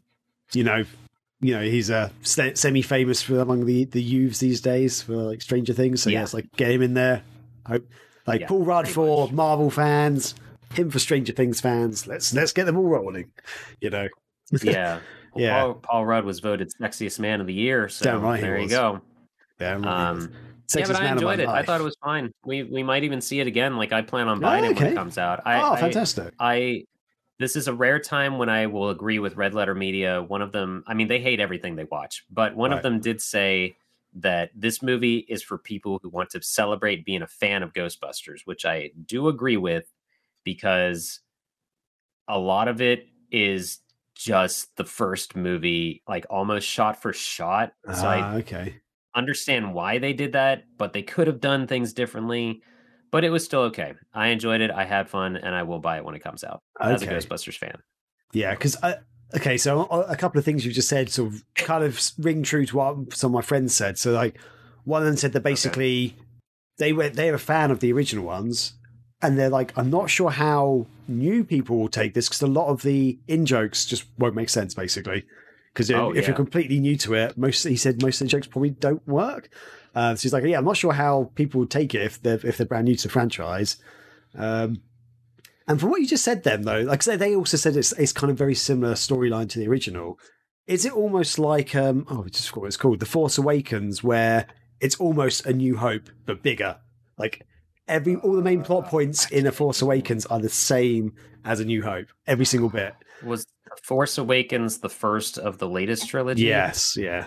you 0.51 0.63
know, 0.63 0.83
you 1.41 1.53
know, 1.55 1.61
he's 1.63 1.89
uh, 1.89 2.09
semi-famous 2.23 3.21
for 3.21 3.39
among 3.39 3.65
the 3.65 3.85
the 3.85 4.01
youths 4.01 4.39
these 4.39 4.61
days 4.61 5.01
for 5.01 5.13
like 5.15 5.41
Stranger 5.41 5.73
Things. 5.73 6.01
So 6.03 6.09
yeah, 6.09 6.19
Yeah. 6.19 6.23
it's 6.23 6.33
like 6.33 6.51
get 6.57 6.71
him 6.71 6.81
in 6.81 6.93
there. 6.93 7.21
Hope 7.67 7.87
like 8.27 8.41
Yeah, 8.41 8.47
Paul 8.47 8.63
Rudd 8.65 8.87
for 8.87 9.25
much. 9.27 9.33
Marvel 9.33 9.69
fans, 9.69 10.35
him 10.73 10.89
for 10.91 10.99
Stranger 10.99 11.33
Things 11.33 11.61
fans. 11.61 12.05
Let's 12.07 12.33
let's 12.33 12.51
get 12.51 12.65
them 12.65 12.77
all 12.77 12.87
rolling. 12.89 13.31
You 13.79 13.91
know. 13.91 14.07
Yeah. 14.61 14.99
Well, 15.35 15.43
Yeah. 15.43 15.59
Paul, 15.61 15.73
Paul 15.75 16.05
Rudd 16.05 16.25
was 16.25 16.39
voted 16.39 16.71
sexiest 16.81 17.19
man 17.19 17.41
of 17.41 17.47
the 17.47 17.53
year. 17.53 17.89
So 17.89 18.05
Damn 18.05 18.21
right 18.21 18.37
he 18.37 18.41
there 18.41 18.57
you 18.59 18.69
go. 18.69 19.01
Yeah, 19.59 19.75
I'm 19.75 19.81
really- 19.81 19.93
Um, 19.93 20.33
yeah, 20.75 20.87
but 20.87 20.95
I 20.95 20.99
man 21.03 21.17
of 21.17 21.23
my 21.23 21.33
enjoyed 21.33 21.39
it. 21.41 21.47
I 21.49 21.63
thought 21.63 21.81
it 21.81 21.83
was 21.83 21.95
fine. 22.03 22.31
We 22.45 22.63
we 22.63 22.81
might 22.83 23.03
even 23.03 23.21
see 23.21 23.39
it 23.39 23.47
again. 23.47 23.77
Like 23.77 23.91
I 23.93 24.01
plan 24.01 24.27
on 24.27 24.39
buying 24.39 24.65
Oh, 24.65 24.69
it 24.69 24.75
when 24.79 24.87
it 24.87 24.95
comes 24.95 25.17
out. 25.17 25.41
I, 25.45 25.61
oh, 25.61 25.73
I- 25.73 25.79
fantastic! 25.81 26.33
I 26.39 26.85
this 27.37 27.55
is 27.57 27.67
a 27.67 27.73
rare 27.73 27.99
time 27.99 28.37
when 28.37 28.47
I 28.49 28.65
will 28.67 28.89
agree 28.91 29.19
with 29.19 29.35
Red 29.35 29.53
Letter 29.53 29.75
Media. 29.75 30.23
One 30.23 30.41
of 30.41 30.53
them, 30.53 30.83
I 30.87 30.93
mean, 30.93 31.09
they 31.09 31.19
hate 31.19 31.41
everything 31.41 31.75
they 31.75 31.83
watch, 31.83 32.23
but 32.31 32.55
one 32.55 32.71
Right. 32.71 32.77
of 32.77 32.83
them 32.83 33.01
did 33.01 33.21
say 33.21 33.75
that 34.13 34.51
this 34.55 34.81
movie 34.81 35.17
is 35.27 35.43
for 35.43 35.57
people 35.57 35.99
who 36.01 36.07
want 36.07 36.29
to 36.29 36.41
celebrate 36.41 37.03
being 37.03 37.21
a 37.21 37.27
fan 37.27 37.61
of 37.61 37.73
Ghostbusters, 37.73 38.39
which 38.45 38.63
I 38.65 38.91
do 39.05 39.27
agree 39.27 39.57
with 39.57 39.91
because 40.45 41.19
a 42.29 42.39
lot 42.39 42.69
of 42.69 42.81
it 42.81 43.07
is 43.31 43.79
just 44.15 44.75
the 44.77 44.85
first 44.85 45.35
movie, 45.35 46.01
like 46.07 46.25
almost 46.29 46.67
shot 46.67 47.01
for 47.01 47.13
shot. 47.13 47.73
So 47.93 48.07
I 48.07 48.21
Ah, 48.21 48.35
okay. 48.37 48.79
understand 49.13 49.73
why 49.73 49.97
they 49.99 50.13
did 50.13 50.33
that, 50.33 50.63
but 50.77 50.93
they 50.93 51.03
could 51.03 51.27
have 51.27 51.39
done 51.41 51.67
things 51.67 51.93
differently. 51.93 52.61
But 53.11 53.23
it 53.23 53.29
was 53.29 53.45
still 53.45 53.61
okay. 53.61 53.93
I 54.13 54.29
enjoyed 54.29 54.61
it. 54.61 54.71
I 54.71 54.83
had 54.83 55.09
fun, 55.09 55.37
and 55.37 55.55
I 55.55 55.63
will 55.63 55.79
buy 55.79 55.97
it 55.97 56.05
when 56.05 56.15
it 56.15 56.23
comes 56.23 56.43
out 56.43 56.61
as 56.81 57.01
a 57.01 57.07
Ghostbusters 57.07 57.57
fan. 57.57 57.77
Yeah, 58.33 58.51
because 58.51 58.75
I 58.83 58.95
okay, 59.35 59.57
so 59.57 59.83
a 59.83 60.17
couple 60.17 60.39
of 60.39 60.43
things 60.45 60.65
you 60.65 60.71
just 60.73 60.89
said 60.89 61.09
sort 61.09 61.33
of 61.33 61.43
kind 61.55 61.83
of 61.83 62.01
ring 62.17 62.43
true 62.43 62.65
to 62.65 62.75
what 62.75 63.13
some 63.13 63.29
of 63.31 63.33
my 63.35 63.41
friends 63.41 63.73
said. 63.73 63.97
So 63.97 64.11
like 64.11 64.37
one 64.83 65.01
of 65.01 65.05
them 65.05 65.15
said 65.17 65.33
that 65.33 65.43
basically 65.43 66.15
they 66.77 66.91
were 66.91 67.09
they're 67.09 67.35
a 67.35 67.39
fan 67.39 67.71
of 67.71 67.79
the 67.79 67.93
original 67.93 68.25
ones, 68.25 68.73
and 69.21 69.37
they're 69.37 69.49
like, 69.49 69.77
I'm 69.77 69.89
not 69.89 70.09
sure 70.09 70.31
how 70.31 70.87
new 71.07 71.43
people 71.43 71.77
will 71.77 71.89
take 71.89 72.13
this 72.13 72.27
because 72.27 72.41
a 72.41 72.47
lot 72.47 72.67
of 72.67 72.81
the 72.81 73.19
in 73.27 73.45
jokes 73.45 73.85
just 73.85 74.05
won't 74.17 74.35
make 74.35 74.49
sense 74.49 74.73
basically. 74.73 75.25
Because 75.73 75.91
Oh, 75.91 76.11
if 76.11 76.25
you're 76.27 76.35
completely 76.35 76.79
new 76.79 76.95
to 76.97 77.13
it, 77.15 77.37
most 77.37 77.63
he 77.63 77.75
said 77.75 78.01
most 78.01 78.21
of 78.21 78.27
the 78.27 78.31
jokes 78.31 78.47
probably 78.47 78.69
don't 78.69 79.05
work. 79.07 79.49
Uh, 79.93 80.15
so 80.15 80.23
he's 80.23 80.33
like, 80.33 80.43
yeah, 80.43 80.57
I'm 80.57 80.65
not 80.65 80.77
sure 80.77 80.93
how 80.93 81.31
people 81.35 81.59
would 81.59 81.71
take 81.71 81.93
it 81.93 82.01
if 82.01 82.21
they're 82.21 82.39
if 82.43 82.57
they're 82.57 82.65
brand 82.65 82.85
new 82.85 82.95
to 82.95 83.07
the 83.07 83.11
franchise. 83.11 83.77
Um, 84.37 84.81
and 85.67 85.79
from 85.79 85.89
what 85.89 86.01
you 86.01 86.07
just 86.07 86.23
said, 86.23 86.43
then 86.43 86.61
though, 86.61 86.81
like 86.81 87.07
I 87.07 87.15
they 87.15 87.35
also 87.35 87.57
said 87.57 87.75
it's 87.75 87.91
it's 87.93 88.13
kind 88.13 88.31
of 88.31 88.37
very 88.37 88.55
similar 88.55 88.93
storyline 88.93 89.49
to 89.49 89.59
the 89.59 89.67
original. 89.67 90.19
Is 90.67 90.85
it 90.85 90.93
almost 90.93 91.39
like 91.39 91.75
um 91.75 92.05
oh, 92.09 92.23
I 92.25 92.29
just 92.29 92.49
forgot 92.49 92.61
what 92.61 92.67
it's 92.67 92.77
called, 92.77 92.99
The 92.99 93.05
Force 93.05 93.37
Awakens, 93.37 94.03
where 94.03 94.47
it's 94.79 94.95
almost 94.95 95.45
a 95.45 95.53
New 95.53 95.77
Hope 95.77 96.09
but 96.25 96.43
bigger? 96.43 96.77
Like 97.17 97.45
every 97.87 98.15
all 98.17 98.33
the 98.33 98.41
main 98.41 98.63
plot 98.63 98.85
points 98.87 99.29
in 99.31 99.47
A 99.47 99.51
Force 99.51 99.81
Awakens 99.81 100.25
are 100.27 100.39
the 100.39 100.49
same 100.49 101.13
as 101.43 101.59
a 101.59 101.65
New 101.65 101.83
Hope, 101.83 102.07
every 102.27 102.45
single 102.45 102.69
bit. 102.69 102.93
Was 103.23 103.45
Force 103.83 104.17
Awakens 104.17 104.79
the 104.79 104.89
first 104.89 105.37
of 105.37 105.57
the 105.57 105.67
latest 105.69 106.09
trilogy? 106.09 106.43
Yes, 106.43 106.95
yeah. 106.97 107.25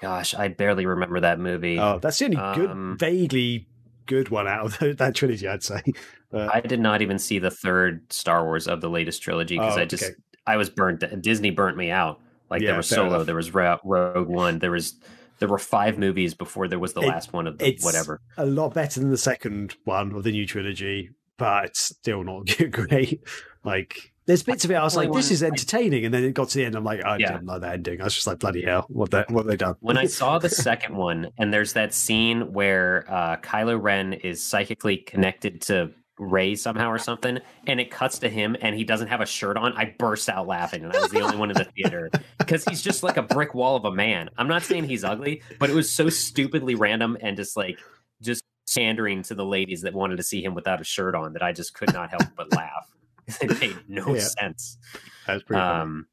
Gosh, 0.00 0.34
I 0.34 0.48
barely 0.48 0.86
remember 0.86 1.20
that 1.20 1.38
movie. 1.38 1.78
Oh, 1.78 1.98
that's 2.00 2.18
the 2.18 2.24
only 2.26 2.36
good, 2.58 2.70
Um, 2.70 2.96
vaguely 2.98 3.68
good 4.06 4.30
one 4.30 4.48
out 4.48 4.64
of 4.66 4.78
the, 4.80 4.94
that 4.94 5.14
trilogy, 5.14 5.46
I'd 5.46 5.62
say. 5.62 5.82
But, 6.30 6.54
I 6.54 6.60
did 6.60 6.80
not 6.80 7.02
even 7.02 7.18
see 7.18 7.38
the 7.38 7.50
third 7.50 8.10
Star 8.12 8.44
Wars 8.44 8.66
of 8.66 8.80
the 8.80 8.88
latest 8.88 9.22
trilogy 9.22 9.56
because 9.58 9.76
Oh, 9.76 9.80
I 9.80 9.84
just 9.84 10.04
okay. 10.04 10.14
I 10.46 10.56
was 10.56 10.70
burnt. 10.70 11.04
Disney 11.22 11.50
burnt 11.50 11.76
me 11.76 11.90
out. 11.90 12.20
Like 12.48 12.62
Yeah, 12.62 12.68
there 12.68 12.76
was 12.78 12.88
Solo, 12.88 13.14
enough. 13.16 13.26
there 13.26 13.34
was 13.36 13.52
Ro- 13.52 13.78
Rogue 13.84 14.28
One, 14.28 14.58
there 14.58 14.70
was 14.70 14.94
there 15.40 15.48
were 15.48 15.58
five 15.58 15.98
movies 15.98 16.34
before 16.34 16.68
there 16.68 16.78
was 16.78 16.92
the 16.92 17.00
It- 17.00 17.08
last 17.08 17.32
one 17.32 17.46
of 17.48 17.58
the 17.58 17.66
it's 17.68 17.84
whatever. 17.84 18.20
a 18.36 18.46
lot 18.46 18.72
better 18.74 19.00
than 19.00 19.10
the 19.10 19.18
second 19.18 19.74
one 19.84 20.12
of 20.14 20.22
the 20.22 20.30
new 20.32 20.46
trilogy, 20.46 21.10
but 21.36 21.64
it's 21.66 21.80
still 21.86 22.22
not 22.22 22.46
great. 22.70 23.20
Like, 23.64 24.12
there's 24.26 24.42
bits 24.42 24.64
of 24.64 24.70
it 24.70 24.74
I 24.74 24.84
was 24.84 24.94
like, 24.96 25.12
this 25.12 25.30
is 25.30 25.42
entertaining, 25.42 26.04
and 26.04 26.14
then 26.14 26.22
it 26.24 26.34
got 26.34 26.50
to 26.50 26.58
the 26.58 26.64
end, 26.64 26.76
I'm 26.76 26.84
like, 26.84 27.04
I 27.04 27.16
Yeah. 27.18 27.32
didn't 27.32 27.46
like 27.46 27.62
that 27.62 27.72
ending. 27.74 28.00
I 28.00 28.04
was 28.04 28.14
just 28.14 28.26
like, 28.26 28.38
bloody 28.38 28.62
hell, 28.62 28.86
what 28.88 29.10
they 29.10 29.24
what 29.28 29.46
they 29.46 29.56
done? 29.56 29.74
when 29.80 29.98
I 29.98 30.06
saw 30.20 30.38
the 30.38 30.48
second 30.48 30.94
one, 30.96 31.30
and 31.36 31.52
there's 31.52 31.72
that 31.72 31.92
scene 31.92 32.52
where 32.52 33.04
uh, 33.08 33.36
Kylo 33.38 33.82
Ren 33.82 34.12
is 34.12 34.40
psychically 34.42 34.98
connected 34.98 35.62
to 35.62 35.90
Rey 36.20 36.54
somehow 36.54 36.90
or 36.90 36.98
something, 36.98 37.38
and 37.66 37.80
it 37.80 37.90
cuts 37.90 38.18
to 38.20 38.28
him 38.28 38.56
and 38.60 38.76
he 38.76 38.84
doesn't 38.84 39.08
have 39.08 39.20
a 39.20 39.26
shirt 39.26 39.56
on, 39.56 39.72
I 39.72 39.94
burst 39.98 40.28
out 40.28 40.46
laughing, 40.46 40.84
and 40.84 40.92
I 40.92 41.00
was 41.00 41.10
the 41.10 41.20
only 41.20 41.36
one 41.36 41.50
in 41.50 41.56
the 41.56 41.64
theater 41.64 42.10
because 42.38 42.64
he's 42.64 42.82
just 42.82 43.02
like 43.02 43.16
a 43.16 43.22
brick 43.22 43.54
wall 43.54 43.76
of 43.76 43.84
a 43.84 43.92
man. 43.92 44.28
I'm 44.36 44.46
not 44.46 44.62
saying 44.62 44.84
he's 44.84 45.02
ugly, 45.02 45.42
but 45.58 45.70
it 45.70 45.74
was 45.74 45.90
so 45.90 46.08
stupidly 46.10 46.74
random 46.74 47.16
and 47.20 47.36
just 47.36 47.56
like 47.56 47.78
just 48.20 48.44
pandering 48.72 49.22
to 49.24 49.34
the 49.34 49.44
ladies 49.44 49.82
that 49.82 49.94
wanted 49.94 50.16
to 50.16 50.22
see 50.22 50.44
him 50.44 50.54
without 50.54 50.80
a 50.80 50.84
shirt 50.84 51.14
on 51.14 51.32
that 51.32 51.42
I 51.42 51.52
just 51.52 51.74
could 51.74 51.92
not 51.92 52.10
help 52.10 52.24
but 52.36 52.54
laugh. 52.54 52.92
it 53.40 53.60
made 53.60 53.76
no 53.88 54.14
yeah. 54.14 54.20
sense. 54.20 54.78
That's 55.26 55.42
pretty. 55.42 55.60
Um, 55.60 56.06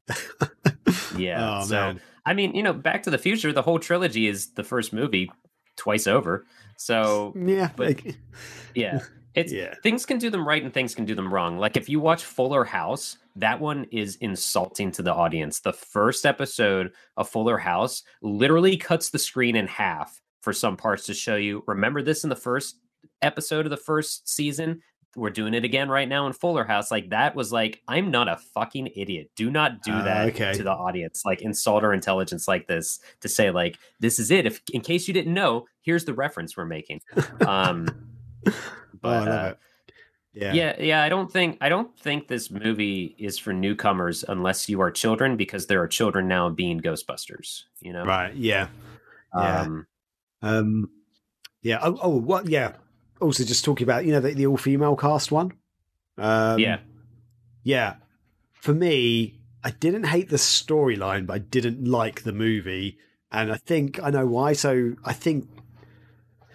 yeah. 1.16 1.60
oh, 1.60 1.64
so 1.64 1.74
man. 1.74 2.00
I 2.24 2.34
mean, 2.34 2.54
you 2.54 2.62
know, 2.62 2.72
Back 2.72 3.02
to 3.04 3.10
the 3.10 3.18
Future, 3.18 3.52
the 3.52 3.62
whole 3.62 3.78
trilogy 3.78 4.26
is 4.26 4.52
the 4.52 4.64
first 4.64 4.92
movie 4.92 5.30
twice 5.76 6.06
over. 6.06 6.46
So 6.76 7.34
yeah, 7.36 7.70
but, 7.76 7.86
like, 7.86 8.16
yeah. 8.74 9.00
It's 9.34 9.52
yeah. 9.52 9.74
things 9.82 10.06
can 10.06 10.18
do 10.18 10.30
them 10.30 10.46
right 10.46 10.62
and 10.62 10.72
things 10.72 10.94
can 10.94 11.04
do 11.04 11.14
them 11.14 11.32
wrong. 11.32 11.58
Like 11.58 11.76
if 11.76 11.88
you 11.88 12.00
watch 12.00 12.24
Fuller 12.24 12.64
House, 12.64 13.18
that 13.36 13.60
one 13.60 13.84
is 13.92 14.16
insulting 14.16 14.90
to 14.92 15.02
the 15.02 15.14
audience. 15.14 15.60
The 15.60 15.72
first 15.72 16.26
episode 16.26 16.92
of 17.16 17.28
Fuller 17.28 17.58
House 17.58 18.02
literally 18.22 18.76
cuts 18.76 19.10
the 19.10 19.18
screen 19.18 19.54
in 19.54 19.66
half 19.66 20.20
for 20.40 20.52
some 20.52 20.76
parts 20.76 21.06
to 21.06 21.14
show 21.14 21.36
you. 21.36 21.62
Remember 21.66 22.02
this 22.02 22.24
in 22.24 22.30
the 22.30 22.36
first 22.36 22.80
episode 23.22 23.66
of 23.66 23.70
the 23.70 23.76
first 23.76 24.28
season? 24.28 24.80
We're 25.16 25.30
doing 25.30 25.54
it 25.54 25.64
again 25.64 25.88
right 25.88 26.08
now 26.08 26.26
in 26.26 26.32
Fuller 26.32 26.64
House. 26.64 26.90
Like 26.90 27.10
that 27.10 27.34
was 27.34 27.52
like, 27.52 27.82
I'm 27.88 28.10
not 28.10 28.28
a 28.28 28.36
fucking 28.36 28.90
idiot. 28.94 29.30
Do 29.36 29.50
not 29.50 29.82
do 29.82 29.92
uh, 29.92 30.04
that 30.04 30.28
okay. 30.28 30.52
to 30.54 30.62
the 30.62 30.72
audience. 30.72 31.22
Like 31.24 31.42
insult 31.42 31.82
our 31.82 31.92
intelligence 31.92 32.46
like 32.46 32.66
this 32.66 33.00
to 33.20 33.28
say 33.28 33.50
like 33.50 33.78
this 34.00 34.18
is 34.18 34.30
it. 34.30 34.46
If 34.46 34.60
in 34.72 34.80
case 34.80 35.08
you 35.08 35.14
didn't 35.14 35.34
know, 35.34 35.66
here's 35.82 36.04
the 36.04 36.14
reference 36.14 36.56
we're 36.56 36.66
making. 36.66 37.00
Um 37.46 37.88
But 39.00 39.28
oh, 39.28 39.30
uh, 39.30 39.54
yeah, 40.32 40.52
yeah, 40.52 40.80
yeah. 40.80 41.02
I 41.02 41.08
don't 41.08 41.32
think 41.32 41.58
I 41.60 41.68
don't 41.68 41.96
think 41.98 42.28
this 42.28 42.50
movie 42.50 43.16
is 43.18 43.38
for 43.38 43.52
newcomers 43.52 44.24
unless 44.28 44.68
you 44.68 44.80
are 44.80 44.90
children, 44.90 45.36
because 45.36 45.66
there 45.66 45.82
are 45.82 45.88
children 45.88 46.28
now 46.28 46.48
being 46.48 46.80
Ghostbusters. 46.80 47.64
You 47.80 47.92
know, 47.92 48.04
right? 48.04 48.34
Yeah, 48.34 48.68
yeah. 49.34 49.60
Um, 49.60 49.86
um 50.42 50.90
yeah. 51.62 51.78
Oh, 51.82 51.98
oh, 52.02 52.20
what? 52.20 52.48
Yeah. 52.48 52.74
Also, 53.20 53.44
just 53.44 53.64
talking 53.64 53.84
about 53.84 54.04
you 54.04 54.12
know 54.12 54.20
the, 54.20 54.34
the 54.34 54.46
all 54.46 54.56
female 54.56 54.96
cast 54.96 55.32
one. 55.32 55.52
Um, 56.16 56.58
yeah, 56.58 56.78
yeah. 57.64 57.96
For 58.52 58.72
me, 58.72 59.40
I 59.64 59.70
didn't 59.70 60.04
hate 60.04 60.28
the 60.28 60.36
storyline, 60.36 61.26
but 61.26 61.34
I 61.34 61.38
didn't 61.38 61.84
like 61.84 62.22
the 62.22 62.32
movie, 62.32 62.98
and 63.32 63.50
I 63.50 63.56
think 63.56 64.00
I 64.02 64.10
know 64.10 64.26
why. 64.26 64.52
So 64.52 64.94
I 65.04 65.12
think 65.12 65.48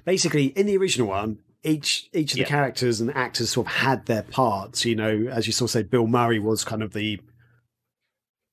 basically 0.05 0.45
in 0.47 0.67
the 0.67 0.77
original 0.77 1.07
one, 1.07 1.39
each 1.63 2.09
each 2.13 2.31
of 2.31 2.35
the 2.35 2.41
yeah. 2.41 2.47
characters 2.47 3.01
and 3.01 3.13
actors 3.15 3.51
sort 3.51 3.67
of 3.67 3.73
had 3.73 4.05
their 4.05 4.23
parts. 4.23 4.85
You 4.85 4.95
know, 4.95 5.27
as 5.31 5.47
you 5.47 5.53
sort 5.53 5.69
of 5.69 5.73
say, 5.73 5.83
Bill 5.83 6.07
Murray 6.07 6.39
was 6.39 6.63
kind 6.63 6.83
of 6.83 6.93
the 6.93 7.19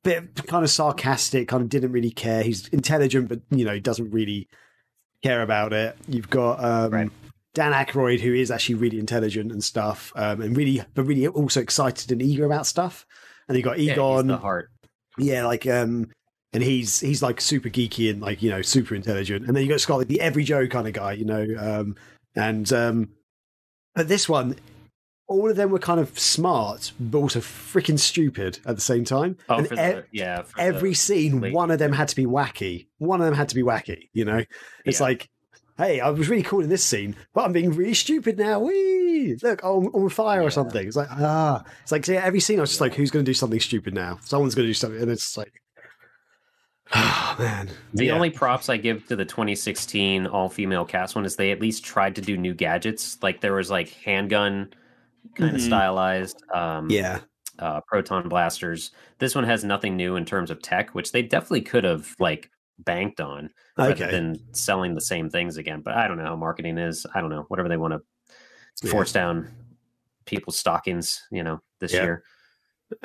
bit 0.02 0.46
kind 0.46 0.64
of 0.64 0.70
sarcastic, 0.70 1.48
kind 1.48 1.62
of 1.62 1.68
didn't 1.68 1.92
really 1.92 2.10
care. 2.10 2.42
He's 2.42 2.68
intelligent, 2.68 3.28
but 3.28 3.40
you 3.50 3.64
know, 3.64 3.74
he 3.74 3.80
doesn't 3.80 4.10
really 4.10 4.48
care 5.22 5.42
about 5.42 5.72
it. 5.72 5.96
You've 6.08 6.30
got 6.30 6.62
um, 6.64 6.90
right. 6.92 7.10
Dan 7.54 7.72
Aykroyd, 7.72 8.20
who 8.20 8.32
is 8.32 8.50
actually 8.50 8.76
really 8.76 8.98
intelligent 8.98 9.50
and 9.50 9.62
stuff, 9.62 10.12
um, 10.14 10.40
and 10.40 10.56
really, 10.56 10.82
but 10.94 11.02
really 11.02 11.26
also 11.26 11.60
excited 11.60 12.12
and 12.12 12.22
eager 12.22 12.44
about 12.44 12.66
stuff. 12.66 13.06
And 13.48 13.56
you 13.56 13.64
got 13.64 13.78
Egon, 13.78 14.28
yeah, 14.28 14.36
the 14.36 14.40
heart, 14.40 14.70
yeah, 15.18 15.44
like 15.44 15.66
um, 15.66 16.08
and 16.52 16.62
he's 16.62 17.00
he's 17.00 17.22
like 17.22 17.40
super 17.40 17.68
geeky 17.68 18.10
and 18.10 18.20
like 18.20 18.42
you 18.42 18.50
know 18.50 18.62
super 18.62 18.94
intelligent. 18.94 19.46
And 19.46 19.56
then 19.56 19.64
you 19.64 19.68
got 19.68 19.80
Scott, 19.80 19.98
like 19.98 20.08
the 20.08 20.20
every 20.20 20.44
Joe 20.44 20.68
kind 20.68 20.86
of 20.86 20.92
guy, 20.92 21.12
you 21.12 21.24
know, 21.24 21.46
um, 21.58 21.96
and 22.34 22.72
um, 22.72 23.10
but 23.94 24.08
this 24.08 24.28
one, 24.28 24.56
all 25.26 25.48
of 25.48 25.56
them 25.56 25.70
were 25.70 25.78
kind 25.78 26.00
of 26.00 26.18
smart, 26.18 26.92
but 26.98 27.18
also 27.18 27.40
freaking 27.40 27.98
stupid 27.98 28.58
at 28.66 28.74
the 28.74 28.82
same 28.82 29.04
time. 29.04 29.36
Oh, 29.48 29.58
and 29.58 29.68
the, 29.68 30.04
yeah. 30.10 30.42
Every 30.58 30.94
scene, 30.94 31.52
one 31.52 31.70
of 31.70 31.78
them 31.78 31.92
had 31.92 32.08
to 32.08 32.16
be 32.16 32.26
wacky. 32.26 32.88
One 32.98 33.20
of 33.20 33.26
them 33.26 33.34
had 33.34 33.48
to 33.50 33.54
be 33.54 33.62
wacky. 33.62 34.08
You 34.12 34.24
know, 34.24 34.44
it's 34.84 35.00
yeah. 35.00 35.06
like, 35.06 35.30
hey, 35.78 36.00
I 36.00 36.10
was 36.10 36.28
really 36.28 36.42
cool 36.42 36.60
in 36.60 36.68
this 36.68 36.84
scene, 36.84 37.16
but 37.32 37.44
I'm 37.44 37.52
being 37.52 37.70
really 37.70 37.94
stupid 37.94 38.38
now. 38.38 38.58
Wee! 38.60 39.36
Look, 39.42 39.62
I'm 39.62 39.86
on 39.86 40.08
fire 40.08 40.40
yeah. 40.40 40.46
or 40.46 40.50
something. 40.50 40.86
It's 40.86 40.96
like 40.96 41.10
ah, 41.10 41.64
it's 41.82 41.92
like 41.92 42.06
yeah, 42.08 42.22
every 42.24 42.40
scene 42.40 42.58
I 42.58 42.62
was 42.62 42.70
just 42.70 42.80
like, 42.80 42.94
who's 42.94 43.10
going 43.10 43.24
to 43.24 43.30
do 43.30 43.34
something 43.34 43.60
stupid 43.60 43.94
now? 43.94 44.18
Someone's 44.22 44.54
going 44.54 44.66
to 44.66 44.70
do 44.70 44.74
something, 44.74 45.00
and 45.00 45.10
it's 45.10 45.36
like 45.36 45.62
Oh 46.92 47.36
man. 47.38 47.70
The 47.94 48.06
yeah. 48.06 48.12
only 48.12 48.30
props 48.30 48.68
I 48.68 48.76
give 48.76 49.06
to 49.08 49.16
the 49.16 49.24
2016 49.24 50.26
all 50.26 50.48
female 50.48 50.84
cast 50.84 51.14
one 51.14 51.24
is 51.24 51.36
they 51.36 51.52
at 51.52 51.60
least 51.60 51.84
tried 51.84 52.16
to 52.16 52.20
do 52.20 52.36
new 52.36 52.54
gadgets. 52.54 53.18
Like 53.22 53.40
there 53.40 53.54
was 53.54 53.70
like 53.70 53.90
handgun 53.90 54.72
kind 55.34 55.50
mm-hmm. 55.50 55.56
of 55.56 55.62
stylized. 55.62 56.42
Um, 56.52 56.90
yeah. 56.90 57.20
Uh, 57.58 57.80
proton 57.86 58.28
blasters. 58.28 58.90
This 59.18 59.34
one 59.34 59.44
has 59.44 59.64
nothing 59.64 59.94
new 59.94 60.16
in 60.16 60.24
terms 60.24 60.50
of 60.50 60.62
tech, 60.62 60.94
which 60.94 61.12
they 61.12 61.20
definitely 61.20 61.60
could 61.60 61.84
have 61.84 62.14
like 62.18 62.50
banked 62.78 63.20
on 63.20 63.50
okay. 63.78 63.90
rather 63.90 64.10
than 64.10 64.40
selling 64.54 64.94
the 64.94 65.00
same 65.00 65.28
things 65.28 65.58
again. 65.58 65.82
But 65.82 65.94
I 65.94 66.08
don't 66.08 66.16
know 66.16 66.24
how 66.24 66.36
marketing 66.36 66.78
is. 66.78 67.04
I 67.14 67.20
don't 67.20 67.28
know. 67.28 67.44
Whatever 67.48 67.68
they 67.68 67.76
want 67.76 68.02
to 68.80 68.88
force 68.88 69.12
down 69.12 69.48
people's 70.24 70.58
stockings, 70.58 71.22
you 71.30 71.42
know, 71.42 71.60
this 71.80 71.92
yeah. 71.92 72.02
year. 72.02 72.24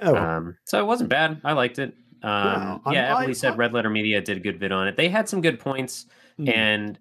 Oh. 0.02 0.16
Um, 0.16 0.58
so 0.64 0.80
it 0.80 0.86
wasn't 0.86 1.10
bad. 1.10 1.42
I 1.44 1.54
liked 1.54 1.80
it. 1.80 1.94
Um, 2.26 2.82
yeah, 2.92 3.16
Emily 3.16 3.36
said 3.36 3.58
Red 3.58 3.72
Letter 3.74 3.90
Media 3.90 4.20
did 4.20 4.38
a 4.38 4.40
good 4.40 4.60
vid 4.60 4.72
on 4.72 4.88
it. 4.88 4.98
They 4.98 5.10
had 5.10 5.30
some 5.30 5.42
good 5.42 5.60
points, 5.60 6.08
mm. 6.40 6.52
and 6.52 6.98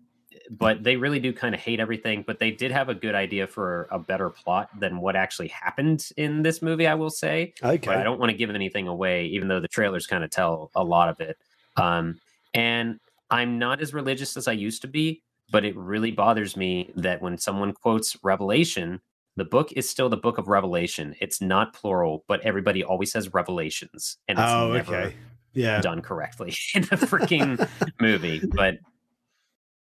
but 0.51 0.83
they 0.83 0.97
really 0.97 1.19
do 1.19 1.33
kind 1.33 1.55
of 1.55 1.61
hate 1.63 1.81
everything. 1.81 2.25
But 2.27 2.39
they 2.39 2.51
did 2.51 2.71
have 2.71 2.91
a 2.91 2.95
good 2.95 3.15
idea 3.15 3.47
for 3.47 3.89
a 3.91 3.99
better 3.99 4.29
plot 4.29 4.69
than 4.79 4.99
what 5.01 5.17
actually 5.17 5.49
happened 5.49 6.11
in 6.19 6.43
this 6.43 6.61
movie. 6.61 6.87
I 6.87 6.95
will 6.95 7.09
say. 7.09 7.55
Okay. 7.63 7.79
But 7.79 7.97
I 7.97 8.03
don't 8.03 8.21
want 8.21 8.31
to 8.33 8.37
give 8.37 8.51
anything 8.51 8.87
away, 8.87 9.25
even 9.27 9.49
though 9.49 9.61
the 9.61 9.69
trailers 9.69 10.07
kind 10.07 10.23
of 10.23 10.31
tell 10.31 10.71
a 10.75 10.85
lot 10.85 11.09
of 11.09 11.21
it. 11.21 11.39
Um, 11.77 12.21
and 12.53 13.01
I'm 13.31 13.59
not 13.59 13.81
as 13.81 13.95
religious 13.95 14.37
as 14.37 14.47
I 14.47 14.53
used 14.53 14.83
to 14.83 14.89
be, 14.89 15.23
but 15.51 15.65
it 15.65 15.75
really 15.75 16.11
bothers 16.11 16.55
me 16.55 16.93
that 16.97 17.23
when 17.23 17.39
someone 17.39 17.73
quotes 17.73 18.17
Revelation, 18.23 19.01
the 19.37 19.45
book 19.45 19.73
is 19.73 19.89
still 19.89 20.09
the 20.09 20.17
book 20.17 20.39
of 20.39 20.49
Revelation. 20.49 21.15
It's 21.21 21.41
not 21.41 21.75
plural, 21.75 22.25
but 22.29 22.41
everybody 22.43 22.85
always 22.85 23.13
says 23.13 23.35
Revelations, 23.35 24.19
and 24.29 24.39
it's 24.39 24.51
oh, 24.51 24.73
never 24.73 24.97
okay. 24.97 25.17
yeah. 25.53 25.81
done 25.81 26.03
correctly 26.03 26.55
in 26.75 26.83
the 26.83 26.97
freaking 26.97 27.69
movie. 28.01 28.41
But 28.47 28.79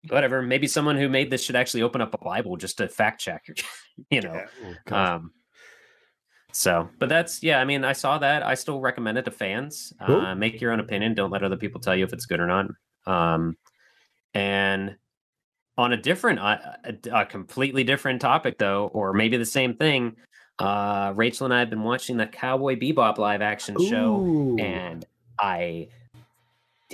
whatever. 0.08 0.42
Maybe 0.42 0.66
someone 0.66 0.96
who 0.96 1.08
made 1.08 1.30
this 1.30 1.42
should 1.42 1.56
actually 1.56 1.82
open 1.82 2.00
up 2.00 2.14
a 2.14 2.18
Bible 2.18 2.56
just 2.56 2.78
to 2.78 2.88
fact 2.88 3.20
check. 3.20 3.46
you 4.10 4.20
know. 4.20 4.34
Yeah. 4.34 4.74
Oh, 4.90 4.96
um, 4.96 5.32
so, 6.52 6.88
but 6.98 7.08
that's 7.08 7.42
yeah. 7.42 7.60
I 7.60 7.64
mean, 7.64 7.84
I 7.84 7.92
saw 7.92 8.18
that. 8.18 8.44
I 8.44 8.54
still 8.54 8.80
recommend 8.80 9.18
it 9.18 9.24
to 9.24 9.30
fans. 9.30 9.92
Uh, 9.98 10.34
make 10.34 10.60
your 10.60 10.72
own 10.72 10.80
opinion. 10.80 11.14
Don't 11.14 11.30
let 11.30 11.42
other 11.42 11.56
people 11.56 11.80
tell 11.80 11.96
you 11.96 12.04
if 12.04 12.12
it's 12.12 12.26
good 12.26 12.40
or 12.40 12.46
not. 12.46 12.66
Um, 13.06 13.56
and 14.34 14.96
on 15.76 15.92
a 15.92 15.96
different, 15.96 16.38
uh, 16.38 16.58
a, 16.84 17.20
a, 17.20 17.26
completely 17.26 17.84
different 17.84 18.20
topic, 18.20 18.58
though, 18.58 18.90
or 18.92 19.12
maybe 19.12 19.36
the 19.36 19.44
same 19.44 19.74
thing. 19.74 20.16
Uh, 20.58 21.12
Rachel 21.16 21.46
and 21.46 21.54
I 21.54 21.58
have 21.58 21.70
been 21.70 21.82
watching 21.82 22.16
the 22.16 22.26
Cowboy 22.26 22.76
Bebop 22.76 23.18
live 23.18 23.42
action 23.42 23.76
show, 23.88 24.56
and 24.60 25.04
I 25.40 25.88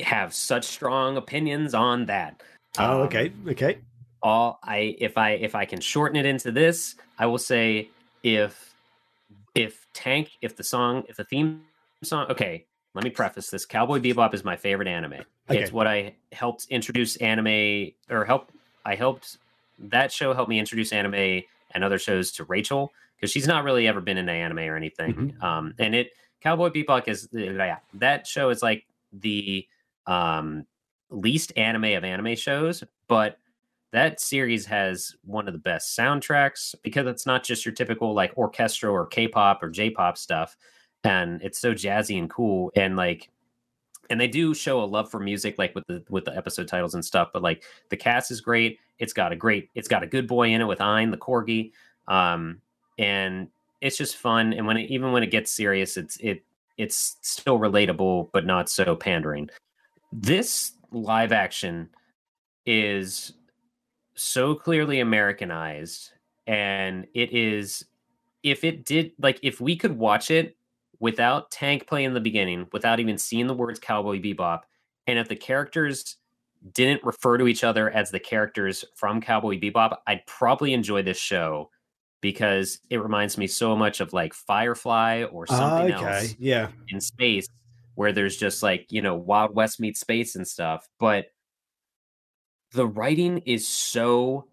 have 0.02 0.32
such 0.32 0.64
strong 0.64 1.18
opinions 1.18 1.74
on 1.74 2.06
that. 2.06 2.42
Oh, 2.78 2.84
um, 2.84 3.00
okay, 3.02 3.32
okay. 3.48 3.78
All 4.22 4.58
I 4.62 4.96
if 4.98 5.18
I 5.18 5.32
if 5.32 5.54
I 5.54 5.66
can 5.66 5.80
shorten 5.80 6.16
it 6.16 6.24
into 6.24 6.52
this, 6.52 6.94
I 7.18 7.26
will 7.26 7.38
say 7.38 7.90
if 8.22 8.74
if 9.54 9.86
Tank 9.92 10.30
if 10.40 10.56
the 10.56 10.64
song 10.64 11.04
if 11.08 11.16
the 11.16 11.24
theme 11.24 11.62
song 12.02 12.26
okay 12.30 12.64
let 12.94 13.04
me 13.04 13.10
preface 13.10 13.50
this 13.50 13.66
cowboy 13.66 13.98
bebop 13.98 14.32
is 14.32 14.42
my 14.42 14.56
favorite 14.56 14.88
anime 14.88 15.14
okay. 15.50 15.60
it's 15.60 15.70
what 15.70 15.86
i 15.86 16.14
helped 16.32 16.66
introduce 16.70 17.16
anime 17.16 17.90
or 18.08 18.24
help 18.24 18.50
I 18.84 18.94
helped 18.94 19.38
that 19.78 20.12
show 20.12 20.34
helped 20.34 20.50
me 20.50 20.58
introduce 20.58 20.92
anime 20.92 21.42
and 21.72 21.84
other 21.84 21.98
shows 21.98 22.32
to 22.32 22.44
Rachel 22.44 22.92
because 23.16 23.30
she's 23.30 23.46
not 23.46 23.64
really 23.64 23.86
ever 23.88 24.00
been 24.00 24.18
into 24.18 24.32
anime 24.32 24.58
or 24.58 24.76
anything. 24.76 25.14
Mm-hmm. 25.14 25.42
Um, 25.42 25.74
and 25.78 25.94
it 25.94 26.10
Cowboy 26.40 26.70
Bebop 26.70 27.08
is 27.08 27.28
yeah, 27.32 27.78
that 27.94 28.26
show 28.26 28.50
is 28.50 28.62
like 28.62 28.84
the 29.12 29.66
um, 30.06 30.66
least 31.10 31.52
anime 31.56 31.96
of 31.96 32.04
anime 32.04 32.36
shows, 32.36 32.82
but 33.08 33.38
that 33.92 34.20
series 34.20 34.66
has 34.66 35.16
one 35.24 35.48
of 35.48 35.52
the 35.52 35.58
best 35.58 35.98
soundtracks 35.98 36.74
because 36.82 37.06
it's 37.06 37.26
not 37.26 37.42
just 37.42 37.64
your 37.64 37.74
typical 37.74 38.14
like 38.14 38.36
orchestral 38.36 38.94
or 38.94 39.06
K-pop 39.06 39.62
or 39.62 39.68
J-pop 39.68 40.16
stuff, 40.16 40.56
and 41.04 41.42
it's 41.42 41.58
so 41.58 41.74
jazzy 41.74 42.18
and 42.18 42.30
cool 42.30 42.72
and 42.76 42.96
like 42.96 43.30
and 44.10 44.20
they 44.20 44.26
do 44.26 44.52
show 44.52 44.82
a 44.82 44.84
love 44.84 45.10
for 45.10 45.20
music 45.20 45.56
like 45.56 45.74
with 45.74 45.86
the 45.86 46.02
with 46.10 46.24
the 46.24 46.36
episode 46.36 46.68
titles 46.68 46.94
and 46.94 47.04
stuff 47.04 47.30
but 47.32 47.42
like 47.42 47.62
the 47.88 47.96
cast 47.96 48.30
is 48.30 48.40
great. 48.40 48.78
It's 48.98 49.12
got 49.12 49.32
a 49.32 49.36
great 49.36 49.70
it's 49.74 49.88
got 49.88 50.02
a 50.02 50.06
good 50.06 50.26
boy 50.26 50.50
in 50.50 50.60
it 50.60 50.66
with 50.66 50.80
Ein 50.80 51.10
the 51.10 51.16
corgi 51.16 51.72
um 52.08 52.60
and 52.98 53.48
it's 53.80 53.96
just 53.96 54.16
fun 54.16 54.52
and 54.52 54.66
when 54.66 54.76
it 54.76 54.90
even 54.90 55.12
when 55.12 55.22
it 55.22 55.30
gets 55.30 55.52
serious 55.52 55.96
it's 55.96 56.16
it 56.18 56.42
it's 56.76 57.16
still 57.22 57.58
relatable 57.58 58.28
but 58.32 58.44
not 58.44 58.68
so 58.68 58.96
pandering. 58.96 59.48
This 60.12 60.72
live 60.90 61.32
action 61.32 61.88
is 62.66 63.32
so 64.14 64.54
clearly 64.54 65.00
americanized 65.00 66.10
and 66.46 67.06
it 67.14 67.32
is 67.32 67.86
if 68.42 68.64
it 68.64 68.84
did 68.84 69.12
like 69.20 69.38
if 69.42 69.60
we 69.60 69.76
could 69.76 69.96
watch 69.96 70.30
it 70.30 70.56
without 71.00 71.50
Tank 71.50 71.86
playing 71.86 72.08
in 72.08 72.14
the 72.14 72.20
beginning, 72.20 72.68
without 72.72 73.00
even 73.00 73.18
seeing 73.18 73.46
the 73.46 73.54
words 73.54 73.80
Cowboy 73.80 74.20
Bebop, 74.20 74.60
and 75.06 75.18
if 75.18 75.28
the 75.28 75.36
characters 75.36 76.16
didn't 76.74 77.02
refer 77.02 77.38
to 77.38 77.48
each 77.48 77.64
other 77.64 77.90
as 77.90 78.10
the 78.10 78.20
characters 78.20 78.84
from 78.94 79.20
Cowboy 79.20 79.58
Bebop, 79.58 79.96
I'd 80.06 80.26
probably 80.26 80.74
enjoy 80.74 81.02
this 81.02 81.18
show 81.18 81.70
because 82.20 82.78
it 82.90 82.98
reminds 82.98 83.38
me 83.38 83.46
so 83.46 83.74
much 83.74 84.00
of 84.00 84.12
like 84.12 84.34
Firefly 84.34 85.24
or 85.24 85.46
something 85.46 85.94
okay. 85.94 86.04
else 86.04 86.36
yeah. 86.38 86.68
in 86.88 87.00
space 87.00 87.48
where 87.94 88.12
there's 88.12 88.36
just 88.36 88.62
like, 88.62 88.86
you 88.90 89.00
know, 89.00 89.14
Wild 89.14 89.54
West 89.54 89.80
meets 89.80 90.00
space 90.00 90.36
and 90.36 90.46
stuff. 90.46 90.86
But 90.98 91.26
the 92.72 92.86
writing 92.86 93.38
is 93.46 93.66
so 93.66 94.46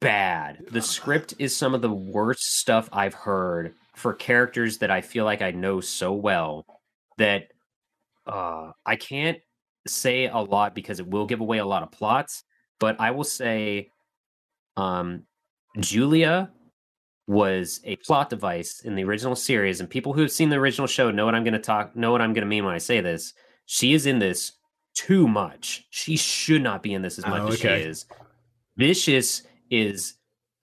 bad. 0.00 0.64
The 0.70 0.82
script 0.82 1.34
is 1.38 1.54
some 1.54 1.74
of 1.74 1.82
the 1.82 1.92
worst 1.92 2.58
stuff 2.58 2.88
I've 2.90 3.14
heard 3.14 3.74
for 3.96 4.14
characters 4.14 4.78
that 4.78 4.90
I 4.90 5.00
feel 5.00 5.24
like 5.24 5.42
I 5.42 5.50
know 5.50 5.80
so 5.80 6.12
well 6.12 6.64
that 7.18 7.48
uh, 8.26 8.72
I 8.86 8.96
can't 8.96 9.38
say 9.86 10.26
a 10.26 10.38
lot 10.38 10.74
because 10.74 11.00
it 11.00 11.06
will 11.06 11.26
give 11.26 11.40
away 11.40 11.58
a 11.58 11.66
lot 11.66 11.82
of 11.82 11.90
plots. 11.90 12.44
But 12.78 13.00
I 13.00 13.10
will 13.10 13.24
say, 13.24 13.90
um, 14.76 15.24
Julia 15.78 16.50
was 17.26 17.80
a 17.84 17.96
plot 17.96 18.30
device 18.30 18.80
in 18.80 18.94
the 18.94 19.04
original 19.04 19.36
series, 19.36 19.80
and 19.80 19.88
people 19.88 20.12
who 20.12 20.22
have 20.22 20.32
seen 20.32 20.48
the 20.48 20.56
original 20.56 20.86
show 20.86 21.10
know 21.10 21.26
what 21.26 21.34
I'm 21.34 21.44
going 21.44 21.52
to 21.52 21.60
talk, 21.60 21.94
know 21.94 22.10
what 22.10 22.22
I'm 22.22 22.32
going 22.32 22.42
to 22.42 22.48
mean 22.48 22.64
when 22.64 22.74
I 22.74 22.78
say 22.78 23.00
this. 23.00 23.34
She 23.66 23.92
is 23.92 24.06
in 24.06 24.18
this 24.18 24.52
too 24.94 25.28
much. 25.28 25.86
She 25.90 26.16
should 26.16 26.62
not 26.62 26.82
be 26.82 26.94
in 26.94 27.02
this 27.02 27.18
as 27.18 27.26
much 27.26 27.42
oh, 27.42 27.48
okay. 27.48 27.52
as 27.52 27.58
she 27.58 27.88
is. 27.88 28.06
Vicious 28.76 29.42
is 29.70 30.14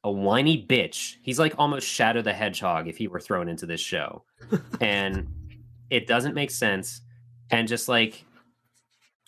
a 0.08 0.12
whiny 0.12 0.66
bitch. 0.66 1.18
He's 1.22 1.38
like 1.38 1.54
almost 1.58 1.86
Shadow 1.86 2.22
the 2.22 2.34
Hedgehog 2.34 2.88
if 2.88 2.98
he 2.98 3.08
were 3.08 3.20
thrown 3.20 3.50
into 3.50 3.66
this 3.66 3.82
show. 3.82 4.24
and 4.82 5.28
it 5.90 6.08
doesn't 6.08 6.34
make 6.34 6.50
sense. 6.50 7.02
And 7.52 7.68
just 7.68 7.90
like, 7.90 8.24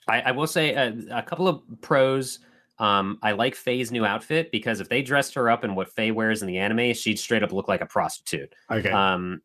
I, 0.07 0.21
I 0.21 0.31
will 0.31 0.47
say 0.47 0.73
a, 0.73 0.95
a, 1.11 1.21
couple 1.21 1.47
of 1.49 1.61
pros. 1.81 2.39
Um, 2.79 3.19
I 3.21 3.33
like 3.33 3.55
Faye's 3.55 3.91
new 3.91 4.05
outfit 4.05 4.51
because 4.51 4.79
if 4.79 4.87
they 4.87 5.01
dressed 5.01 5.33
her 5.35 5.49
up 5.49 5.65
in 5.65 5.75
what 5.75 5.91
Faye 5.91 6.11
wears 6.11 6.41
in 6.41 6.47
the 6.47 6.57
anime, 6.57 6.93
she'd 6.93 7.19
straight 7.19 7.43
up 7.43 7.51
look 7.51 7.67
like 7.67 7.81
a 7.81 7.85
prostitute. 7.85 8.53
Okay. 8.71 8.89
Um, 8.89 9.41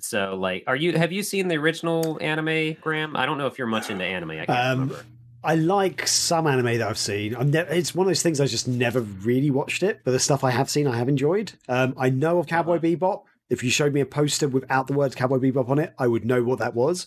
so 0.00 0.34
like, 0.34 0.64
are 0.66 0.76
you 0.76 0.96
have 0.96 1.12
you 1.12 1.22
seen 1.22 1.48
the 1.48 1.56
original 1.56 2.18
anime, 2.22 2.76
Graham? 2.80 3.16
I 3.16 3.26
don't 3.26 3.36
know 3.36 3.46
if 3.46 3.58
you're 3.58 3.66
much 3.66 3.90
into 3.90 4.04
anime. 4.04 4.30
I 4.30 4.46
can't 4.46 4.50
um, 4.50 4.80
remember. 4.80 5.04
I 5.44 5.54
like 5.54 6.06
some 6.08 6.46
anime 6.46 6.78
that 6.78 6.88
I've 6.88 6.98
seen. 6.98 7.36
i 7.36 7.42
ne- 7.42 7.66
it's 7.70 7.94
one 7.94 8.06
of 8.06 8.10
those 8.10 8.22
things 8.22 8.40
I 8.40 8.46
just 8.46 8.66
never 8.66 9.00
really 9.00 9.50
watched 9.50 9.82
it, 9.82 10.00
but 10.04 10.12
the 10.12 10.18
stuff 10.18 10.42
I 10.44 10.50
have 10.50 10.70
seen, 10.70 10.86
I 10.86 10.96
have 10.96 11.08
enjoyed. 11.08 11.52
Um, 11.68 11.94
I 11.96 12.10
know 12.10 12.38
of 12.38 12.46
Cowboy 12.46 12.78
Bebop. 12.78 13.22
If 13.50 13.62
you 13.62 13.70
showed 13.70 13.92
me 13.92 14.00
a 14.00 14.06
poster 14.06 14.48
without 14.48 14.86
the 14.86 14.94
words 14.94 15.14
Cowboy 15.14 15.38
Bebop 15.38 15.68
on 15.68 15.78
it, 15.78 15.94
I 15.98 16.06
would 16.06 16.24
know 16.24 16.42
what 16.42 16.58
that 16.60 16.74
was. 16.74 17.06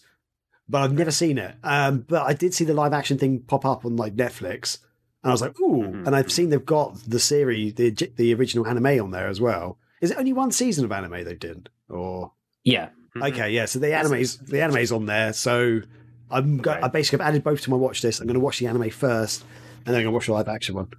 But 0.70 0.84
I've 0.84 0.94
never 0.94 1.12
seen 1.12 1.38
it. 1.38 1.56
Um, 1.64 2.06
but 2.08 2.24
I 2.24 2.34
did 2.34 2.54
see 2.54 2.66
the 2.66 2.74
live 2.74 2.94
action 2.94 3.18
thing 3.18 3.40
pop 3.40 3.66
up 3.66 3.86
on 3.86 3.96
like 3.96 4.16
Netflix, 4.16 4.80
and 5.24 5.32
I 5.32 5.34
was 5.34 5.42
like, 5.42 5.60
ooh! 5.60 5.84
Mm-hmm. 5.84 6.08
And 6.08 6.16
I've 6.16 6.32
seen 6.32 6.50
they've 6.50 6.66
got 6.66 6.96
the 7.08 7.20
series, 7.20 7.74
the 7.76 7.90
the 8.16 8.34
original 8.34 8.68
anime 8.68 9.02
on 9.02 9.12
there 9.12 9.28
as 9.28 9.42
well. 9.42 9.78
Is 10.02 10.12
it 10.12 10.18
only 10.18 10.34
one 10.34 10.52
season 10.52 10.86
of 10.86 10.92
anime 10.92 11.24
they 11.24 11.36
did, 11.36 11.70
or 11.90 12.34
yeah? 12.64 12.90
Mm-hmm. 13.16 13.24
Okay, 13.24 13.50
yeah. 13.52 13.66
So 13.66 13.80
the 13.80 13.96
anime's 13.96 14.38
the 14.38 14.62
anime's 14.62 14.92
on 14.92 15.06
there. 15.06 15.34
So 15.34 15.82
I'm 16.30 16.58
go- 16.58 16.72
right. 16.72 16.84
I 16.84 16.88
basically 16.88 17.24
have 17.24 17.28
added 17.30 17.44
both 17.44 17.62
to 17.62 17.70
my 17.70 17.78
watch 17.78 18.04
list. 18.04 18.20
I'm 18.20 18.28
going 18.28 18.36
to 18.36 18.40
watch 18.40 18.60
the 18.60 18.68
anime 18.68 18.90
first, 18.90 19.44
and 19.86 19.94
then 19.94 19.96
I'm 19.96 20.04
going 20.04 20.06
to 20.06 20.12
watch 20.12 20.26
the 20.28 20.34
live 20.34 20.48
action 20.48 20.76
one. 20.76 20.90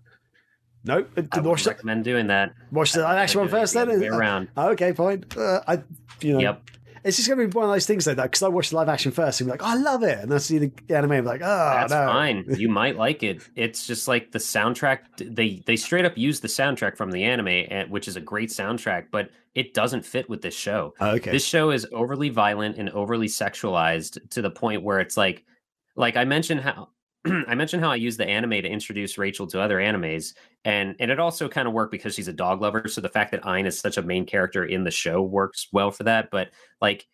No, 0.85 1.05
I 1.33 1.41
watch 1.41 1.67
recommend 1.67 2.05
doing 2.05 2.29
that. 2.29 2.55
Watch 2.71 2.93
the 2.93 3.03
live 3.03 3.19
action 3.19 3.41
one 3.41 3.49
first, 3.49 3.75
then. 3.75 3.89
around. 4.05 4.49
okay, 4.57 4.93
fine. 4.93 5.25
Uh, 5.37 5.61
I, 5.67 5.83
you 6.21 6.35
know, 6.35 6.39
yep. 6.41 6.63
It's 7.05 7.17
just 7.17 7.29
going 7.29 7.39
to 7.41 7.49
be 7.49 7.57
one 7.57 7.67
of 7.67 7.75
those 7.75 7.87
things 7.87 8.07
like 8.07 8.17
that 8.17 8.25
because 8.25 8.43
I 8.43 8.49
watched 8.49 8.71
the 8.71 8.77
live 8.77 8.89
action 8.89 9.13
first 9.13 9.41
and 9.41 9.49
be 9.49 9.53
like, 9.53 9.63
oh, 9.63 9.67
I 9.67 9.75
love 9.75 10.03
it. 10.03 10.19
And 10.19 10.33
I 10.33 10.39
see 10.39 10.59
the 10.59 10.73
anime, 10.95 11.13
I'm 11.13 11.25
like, 11.25 11.41
oh, 11.43 11.71
That's 11.75 11.93
no. 11.93 12.07
fine. 12.07 12.45
You 12.59 12.69
might 12.69 12.97
like 12.97 13.23
it. 13.23 13.43
It's 13.55 13.87
just 13.87 14.09
like 14.09 14.33
the 14.33 14.39
soundtrack. 14.39 15.01
They 15.17 15.63
they 15.65 15.77
straight 15.77 16.05
up 16.05 16.19
use 16.19 16.41
the 16.41 16.49
soundtrack 16.49 16.97
from 16.97 17.13
the 17.13 17.23
anime, 17.25 17.49
eh, 17.49 17.85
which 17.89 18.09
is 18.09 18.17
a 18.17 18.21
great 18.21 18.49
soundtrack, 18.51 19.07
but 19.13 19.31
it 19.55 19.75
doesn't 19.75 20.05
fit 20.05 20.29
with 20.29 20.43
this 20.43 20.55
show. 20.55 20.95
Oh, 21.01 21.11
okay. 21.17 21.31
This 21.31 21.45
show 21.45 21.71
is 21.71 21.87
overly 21.93 22.29
violent 22.31 22.79
and 22.79 22.91
overly 22.91 23.29
sexualized 23.29 24.31
to 24.31 24.43
the 24.43 24.51
point 24.51 24.83
where 24.83 25.01
it's 25.01 25.17
like, 25.17 25.45
like 25.97 26.17
I 26.17 26.25
mentioned 26.25 26.61
how 26.61 26.89
I 27.49 27.55
mentioned 27.55 27.83
how 27.83 27.91
I 27.91 27.97
use 27.97 28.17
the 28.17 28.29
anime 28.29 28.51
to 28.51 28.69
introduce 28.69 29.19
Rachel 29.19 29.47
to 29.49 29.61
other 29.61 29.79
animes, 29.79 30.35
and 30.65 30.97
and 30.99 31.11
it 31.11 31.21
also 31.21 31.49
kind 31.49 31.69
of 31.69 31.75
worked 31.75 31.93
because 31.93 32.15
she's 32.15 32.29
a 32.29 32.33
dog 32.33 32.61
lover. 32.61 32.87
So 32.89 33.01
the 33.01 33.09
fact 33.09 33.33
that 33.33 33.47
Ein 33.47 33.67
is 33.67 33.79
such 33.79 33.97
a 33.97 34.03
main 34.03 34.27
character 34.27 34.65
in 34.65 34.85
the 34.85 34.91
show 34.91 35.23
works 35.23 35.69
well 35.73 35.91
for 35.91 36.05
that. 36.05 36.31
But 36.31 36.51
like, 36.81 37.07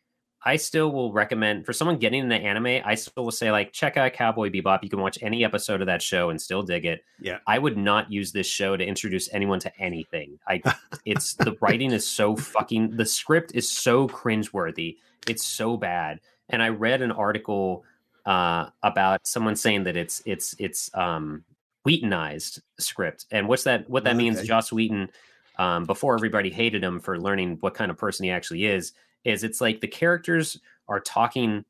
I 0.44 0.56
still 0.56 0.92
will 0.92 1.12
recommend 1.12 1.64
for 1.64 1.72
someone 1.72 1.98
getting 1.98 2.22
into 2.22 2.36
anime. 2.36 2.82
I 2.84 2.94
still 2.96 3.24
will 3.24 3.32
say 3.32 3.50
like 3.50 3.72
check 3.72 3.96
out 3.96 4.12
Cowboy 4.12 4.50
Bebop. 4.50 4.82
You 4.82 4.90
can 4.90 5.00
watch 5.00 5.18
any 5.22 5.44
episode 5.44 5.80
of 5.80 5.86
that 5.86 6.02
show 6.02 6.30
and 6.30 6.40
still 6.40 6.62
dig 6.62 6.84
it. 6.84 7.02
Yeah, 7.20 7.38
I 7.46 7.58
would 7.58 7.76
not 7.76 8.12
use 8.12 8.32
this 8.32 8.46
show 8.46 8.76
to 8.76 8.84
introduce 8.84 9.32
anyone 9.32 9.60
to 9.60 9.72
anything. 9.80 10.38
I 10.46 10.62
it's 11.04 11.34
the 11.34 11.56
writing 11.60 11.92
is 11.92 12.06
so 12.06 12.36
fucking 12.36 12.96
the 12.96 13.06
script 13.06 13.52
is 13.54 13.70
so 13.70 14.08
cringeworthy. 14.08 14.96
It's 15.26 15.44
so 15.44 15.76
bad. 15.76 16.20
And 16.50 16.62
I 16.62 16.68
read 16.68 17.00
an 17.00 17.10
article 17.10 17.84
uh, 18.26 18.66
about 18.82 19.26
someone 19.26 19.56
saying 19.56 19.84
that 19.84 19.96
it's 19.96 20.22
it's 20.24 20.54
it's 20.58 20.90
um, 20.94 21.44
Whedonized 21.86 22.60
script, 22.78 23.26
and 23.30 23.48
what's 23.48 23.64
that? 23.64 23.88
What 23.90 24.04
that 24.04 24.10
okay. 24.10 24.18
means? 24.18 24.42
Joss 24.42 24.72
Whedon, 24.72 25.10
um, 25.58 25.84
before 25.84 26.14
everybody 26.14 26.50
hated 26.50 26.82
him 26.82 27.00
for 27.00 27.18
learning 27.18 27.58
what 27.60 27.74
kind 27.74 27.90
of 27.90 27.98
person 27.98 28.24
he 28.24 28.30
actually 28.30 28.64
is, 28.64 28.92
is 29.24 29.44
it's 29.44 29.60
like 29.60 29.80
the 29.80 29.88
characters 29.88 30.58
are 30.88 31.00
talking 31.00 31.64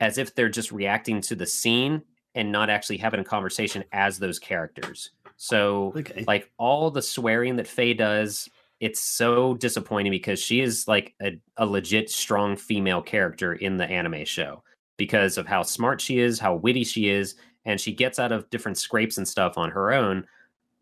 as 0.00 0.18
if 0.18 0.34
they're 0.34 0.48
just 0.48 0.72
reacting 0.72 1.20
to 1.20 1.34
the 1.34 1.46
scene 1.46 2.02
and 2.34 2.50
not 2.50 2.70
actually 2.70 2.96
having 2.96 3.20
a 3.20 3.24
conversation 3.24 3.84
as 3.92 4.18
those 4.18 4.38
characters. 4.38 5.10
So, 5.36 5.92
okay. 5.96 6.24
like 6.26 6.50
all 6.58 6.90
the 6.90 7.02
swearing 7.02 7.56
that 7.56 7.68
Faye 7.68 7.94
does, 7.94 8.48
it's 8.80 9.00
so 9.00 9.54
disappointing 9.54 10.10
because 10.10 10.40
she 10.40 10.60
is 10.60 10.88
like 10.88 11.14
a, 11.22 11.38
a 11.56 11.66
legit 11.66 12.10
strong 12.10 12.56
female 12.56 13.02
character 13.02 13.52
in 13.52 13.76
the 13.76 13.84
anime 13.84 14.24
show 14.24 14.62
because 14.96 15.38
of 15.38 15.46
how 15.46 15.62
smart 15.62 16.00
she 16.00 16.18
is, 16.18 16.38
how 16.38 16.54
witty 16.54 16.84
she 16.84 17.08
is, 17.08 17.34
and 17.64 17.80
she 17.80 17.92
gets 17.92 18.18
out 18.18 18.32
of 18.32 18.48
different 18.50 18.78
scrapes 18.78 19.16
and 19.16 19.26
stuff 19.26 19.56
on 19.56 19.70
her 19.70 19.92
own. 19.92 20.26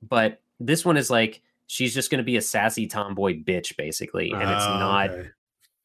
But 0.03 0.41
this 0.61 0.85
one 0.85 0.97
is 0.97 1.11
like 1.11 1.43
she's 1.67 1.95
just 1.95 2.11
going 2.11 2.19
to 2.19 2.25
be 2.25 2.37
a 2.37 2.43
sassy 2.43 2.87
tomboy 2.87 3.43
bitch 3.43 3.77
basically, 3.77 4.33
and 4.33 4.43
it's 4.43 4.65
oh, 4.65 4.79
not. 4.79 5.11
Okay. 5.11 5.29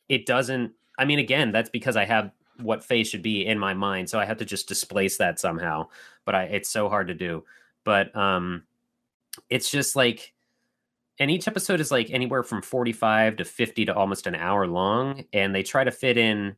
It 0.10 0.26
doesn't. 0.26 0.74
I 0.98 1.06
mean, 1.06 1.20
again, 1.20 1.52
that's 1.52 1.70
because 1.70 1.96
I 1.96 2.06
have 2.06 2.32
what 2.62 2.84
Faye 2.84 3.04
should 3.04 3.22
be 3.22 3.46
in 3.46 3.60
my 3.60 3.74
mind, 3.74 4.10
so 4.10 4.20
I 4.20 4.26
have 4.26 4.38
to 4.38 4.46
just 4.46 4.68
displace 4.68 5.18
that 5.18 5.40
somehow. 5.40 5.90
But 6.26 6.36
I, 6.36 6.44
it's 6.44 6.70
so 6.70 6.90
hard 6.90 7.08
to 7.08 7.14
do. 7.14 7.44
But 7.84 8.16
um, 8.16 8.64
it's 9.50 9.70
just 9.70 9.96
like 9.96 10.34
and 11.20 11.32
each 11.32 11.48
episode 11.48 11.80
is 11.80 11.92
like 11.92 12.12
anywhere 12.12 12.44
from 12.44 12.62
45 12.62 13.38
to 13.38 13.46
50 13.46 13.86
to 13.86 13.96
almost 13.96 14.28
an 14.28 14.36
hour 14.36 14.68
long 14.68 15.26
and 15.34 15.54
they 15.54 15.64
try 15.64 15.84
to 15.84 15.92
fit 15.92 16.18
in 16.18 16.56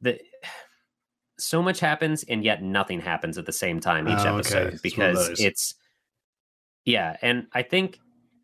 the 0.00 0.20
so 1.40 1.62
much 1.62 1.80
happens 1.80 2.24
and 2.24 2.44
yet 2.44 2.62
nothing 2.62 3.00
happens 3.00 3.38
at 3.38 3.46
the 3.46 3.52
same 3.52 3.80
time 3.80 4.08
each 4.08 4.18
oh, 4.20 4.36
episode 4.36 4.66
okay. 4.68 4.78
because 4.82 5.28
it's, 5.28 5.40
it's 5.40 5.74
yeah 6.84 7.16
and 7.22 7.46
i 7.52 7.62
think 7.62 7.98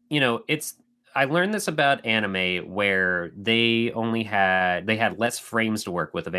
you 0.08 0.20
know 0.20 0.42
it's 0.48 0.74
i 1.14 1.24
learned 1.24 1.54
this 1.54 1.68
about 1.68 2.04
anime 2.04 2.72
where 2.72 3.32
they 3.36 3.92
only 3.92 4.22
had 4.22 4.86
they 4.86 4.96
had 4.96 5.18
less 5.18 5.38
frames 5.38 5.84
to 5.84 5.90
work 5.90 6.14
with 6.14 6.26
of 6.26 6.34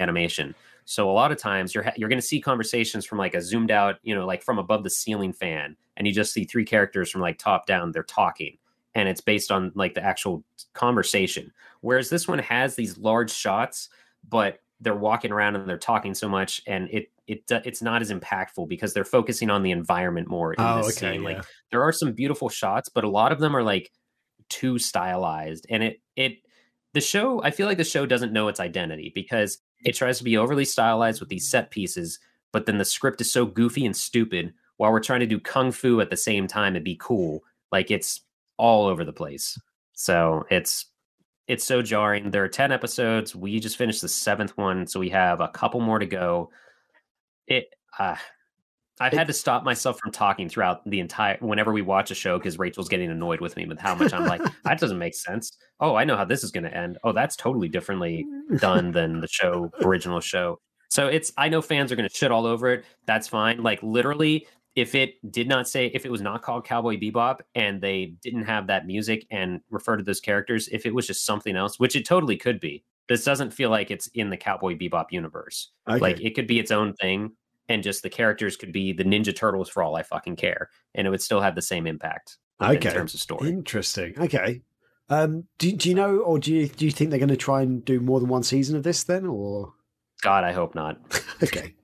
animation. 0.00 0.54
So 0.84 1.10
a 1.10 1.12
lot 1.12 1.32
of 1.32 1.38
times 1.38 1.74
you're 1.74 1.90
you're 1.96 2.08
going 2.08 2.20
to 2.20 2.26
see 2.26 2.40
conversations 2.40 3.04
from 3.04 3.18
like 3.18 3.34
a 3.34 3.42
zoomed 3.42 3.70
out 3.70 3.96
you 4.02 4.14
know 4.14 4.26
like 4.26 4.42
from 4.42 4.58
above 4.58 4.84
the 4.84 4.90
ceiling 4.90 5.32
fan 5.32 5.76
and 5.96 6.06
you 6.06 6.12
just 6.12 6.32
see 6.32 6.44
three 6.44 6.64
characters 6.64 7.10
from 7.10 7.20
like 7.20 7.38
top 7.38 7.66
down 7.66 7.92
they're 7.92 8.02
talking 8.02 8.56
and 8.94 9.08
it's 9.08 9.20
based 9.20 9.50
on 9.50 9.72
like 9.74 9.94
the 9.94 10.02
actual 10.02 10.44
conversation. 10.74 11.52
Whereas 11.80 12.08
this 12.08 12.28
one 12.28 12.38
has 12.38 12.74
these 12.76 12.98
large 12.98 13.32
shots 13.32 13.88
but 14.28 14.60
they're 14.80 14.94
walking 14.94 15.32
around 15.32 15.56
and 15.56 15.68
they're 15.68 15.78
talking 15.78 16.14
so 16.14 16.28
much 16.28 16.60
and 16.66 16.88
it 16.90 17.10
it 17.26 17.50
uh, 17.50 17.60
it's 17.64 17.82
not 17.82 18.02
as 18.02 18.10
impactful 18.10 18.68
because 18.68 18.92
they're 18.92 19.04
focusing 19.04 19.50
on 19.50 19.62
the 19.62 19.70
environment 19.70 20.28
more 20.28 20.52
in 20.52 20.60
oh, 20.60 20.78
this 20.78 20.96
okay, 20.98 21.12
scene. 21.12 21.22
Yeah. 21.22 21.28
Like 21.28 21.44
there 21.70 21.82
are 21.82 21.92
some 21.92 22.12
beautiful 22.12 22.48
shots, 22.48 22.88
but 22.88 23.04
a 23.04 23.08
lot 23.08 23.32
of 23.32 23.40
them 23.40 23.56
are 23.56 23.62
like 23.62 23.90
too 24.48 24.78
stylized 24.78 25.66
and 25.70 25.82
it 25.82 26.00
it 26.14 26.38
the 26.92 27.00
show 27.00 27.42
I 27.42 27.50
feel 27.50 27.66
like 27.66 27.78
the 27.78 27.84
show 27.84 28.06
doesn't 28.06 28.32
know 28.32 28.48
its 28.48 28.60
identity 28.60 29.12
because 29.14 29.58
it 29.84 29.92
tries 29.92 30.18
to 30.18 30.24
be 30.24 30.36
overly 30.36 30.64
stylized 30.64 31.20
with 31.20 31.28
these 31.28 31.48
set 31.48 31.70
pieces, 31.70 32.18
but 32.52 32.66
then 32.66 32.78
the 32.78 32.84
script 32.84 33.20
is 33.20 33.32
so 33.32 33.44
goofy 33.44 33.84
and 33.84 33.96
stupid 33.96 34.52
while 34.76 34.92
we're 34.92 35.00
trying 35.00 35.20
to 35.20 35.26
do 35.26 35.40
kung 35.40 35.72
fu 35.72 36.00
at 36.00 36.10
the 36.10 36.16
same 36.16 36.46
time 36.46 36.76
and 36.76 36.84
be 36.84 36.96
cool. 37.00 37.42
Like 37.72 37.90
it's 37.90 38.20
all 38.56 38.86
over 38.86 39.04
the 39.04 39.12
place. 39.12 39.58
So 39.94 40.44
it's 40.50 40.86
it's 41.48 41.64
so 41.64 41.82
jarring. 41.82 42.30
There 42.30 42.44
are 42.44 42.48
10 42.48 42.72
episodes. 42.72 43.34
We 43.34 43.60
just 43.60 43.76
finished 43.76 44.02
the 44.02 44.08
seventh 44.08 44.56
one, 44.56 44.86
so 44.86 44.98
we 44.98 45.10
have 45.10 45.40
a 45.40 45.48
couple 45.48 45.80
more 45.80 45.98
to 45.98 46.06
go. 46.06 46.50
It 47.46 47.66
uh 47.98 48.16
I've 48.98 49.12
had 49.12 49.26
to 49.26 49.32
stop 49.34 49.62
myself 49.62 49.98
from 49.98 50.10
talking 50.10 50.48
throughout 50.48 50.88
the 50.88 51.00
entire 51.00 51.36
whenever 51.40 51.70
we 51.70 51.82
watch 51.82 52.10
a 52.10 52.14
show 52.14 52.38
because 52.38 52.58
Rachel's 52.58 52.88
getting 52.88 53.10
annoyed 53.10 53.40
with 53.42 53.54
me 53.56 53.66
with 53.66 53.78
how 53.78 53.94
much 53.94 54.14
I'm 54.14 54.24
like, 54.24 54.40
that 54.64 54.80
doesn't 54.80 54.98
make 54.98 55.14
sense. 55.14 55.56
Oh, 55.80 55.96
I 55.96 56.04
know 56.04 56.16
how 56.16 56.24
this 56.24 56.42
is 56.42 56.50
going 56.50 56.64
to 56.64 56.74
end. 56.74 56.96
Oh, 57.04 57.12
that's 57.12 57.36
totally 57.36 57.68
differently 57.68 58.24
done 58.56 58.92
than 58.92 59.20
the 59.20 59.28
show 59.28 59.70
original 59.82 60.20
show. 60.20 60.58
So 60.88 61.08
it's 61.08 61.30
I 61.36 61.50
know 61.50 61.60
fans 61.60 61.92
are 61.92 61.96
going 61.96 62.08
to 62.08 62.14
shit 62.14 62.32
all 62.32 62.46
over 62.46 62.68
it. 62.72 62.84
That's 63.06 63.28
fine. 63.28 63.62
Like 63.62 63.82
literally, 63.82 64.46
if 64.76 64.94
it 64.94 65.14
did 65.32 65.48
not 65.48 65.68
say 65.68 65.86
if 65.86 66.04
it 66.04 66.12
was 66.12 66.20
not 66.20 66.42
called 66.42 66.64
Cowboy 66.66 66.98
Bebop 66.98 67.40
and 67.54 67.80
they 67.80 68.14
didn't 68.22 68.44
have 68.44 68.66
that 68.66 68.86
music 68.86 69.26
and 69.30 69.60
refer 69.70 69.96
to 69.96 70.04
those 70.04 70.20
characters, 70.20 70.68
if 70.68 70.86
it 70.86 70.94
was 70.94 71.06
just 71.06 71.24
something 71.24 71.56
else, 71.56 71.80
which 71.80 71.96
it 71.96 72.06
totally 72.06 72.36
could 72.36 72.60
be. 72.60 72.84
This 73.08 73.24
doesn't 73.24 73.52
feel 73.52 73.70
like 73.70 73.90
it's 73.90 74.08
in 74.08 74.30
the 74.30 74.36
Cowboy 74.36 74.76
Bebop 74.76 75.06
universe. 75.10 75.70
Okay. 75.88 75.98
Like 75.98 76.20
it 76.20 76.34
could 76.34 76.46
be 76.46 76.58
its 76.58 76.70
own 76.70 76.92
thing 76.94 77.32
and 77.68 77.82
just 77.82 78.02
the 78.02 78.10
characters 78.10 78.56
could 78.56 78.72
be 78.72 78.92
the 78.92 79.04
Ninja 79.04 79.34
Turtles 79.34 79.68
for 79.68 79.82
all 79.82 79.96
I 79.96 80.02
fucking 80.02 80.36
care, 80.36 80.70
and 80.94 81.06
it 81.06 81.10
would 81.10 81.22
still 81.22 81.40
have 81.40 81.54
the 81.54 81.62
same 81.62 81.86
impact 81.86 82.36
Okay. 82.62 82.74
in 82.74 82.94
terms 82.94 83.14
of 83.14 83.20
story. 83.20 83.48
Interesting. 83.48 84.14
Okay. 84.18 84.62
Um, 85.08 85.44
do, 85.58 85.72
do 85.72 85.88
you 85.88 85.94
know, 85.94 86.18
or 86.18 86.38
do 86.38 86.52
you 86.52 86.68
do 86.68 86.84
you 86.84 86.90
think 86.90 87.10
they're 87.10 87.18
going 87.18 87.28
to 87.28 87.36
try 87.36 87.62
and 87.62 87.84
do 87.84 88.00
more 88.00 88.20
than 88.20 88.28
one 88.28 88.42
season 88.42 88.76
of 88.76 88.82
this 88.82 89.04
then, 89.04 89.26
or 89.26 89.72
God, 90.22 90.44
I 90.44 90.52
hope 90.52 90.74
not. 90.74 90.98
okay? 91.42 91.74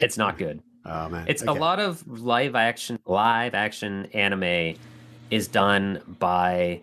It's 0.00 0.18
not 0.18 0.38
good. 0.38 0.62
Oh 0.84 1.08
man, 1.08 1.26
It's 1.28 1.42
okay. 1.42 1.50
a 1.50 1.60
lot 1.60 1.78
of 1.78 2.06
live 2.06 2.54
action 2.54 2.98
live 3.06 3.54
action 3.54 4.06
anime 4.14 4.76
is 5.30 5.46
done 5.48 6.00
by 6.18 6.80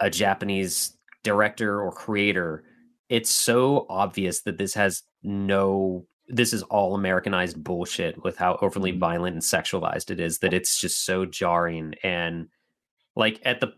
a 0.00 0.10
Japanese 0.10 0.96
director 1.22 1.80
or 1.80 1.90
creator. 1.92 2.62
It's 3.08 3.30
so 3.30 3.86
obvious 3.88 4.42
that 4.42 4.58
this 4.58 4.74
has 4.74 5.02
no 5.22 6.06
this 6.28 6.52
is 6.54 6.62
all 6.64 6.94
Americanized 6.94 7.62
bullshit 7.62 8.22
with 8.24 8.36
how 8.38 8.58
overly 8.62 8.90
Mm-hmm. 8.92 9.00
violent 9.00 9.34
and 9.34 9.42
sexualized 9.42 10.10
it 10.10 10.20
is 10.20 10.38
that 10.38 10.54
it's 10.54 10.80
just 10.80 11.04
so 11.04 11.24
jarring 11.26 11.94
and 12.02 12.48
like 13.16 13.40
at 13.44 13.60
the 13.60 13.72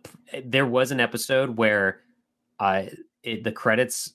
there 0.45 0.66
was 0.66 0.90
an 0.92 1.01
episode 1.01 1.57
where 1.57 2.01
I 2.59 2.90
it, 3.23 3.45
the 3.45 3.53
credits 3.53 4.14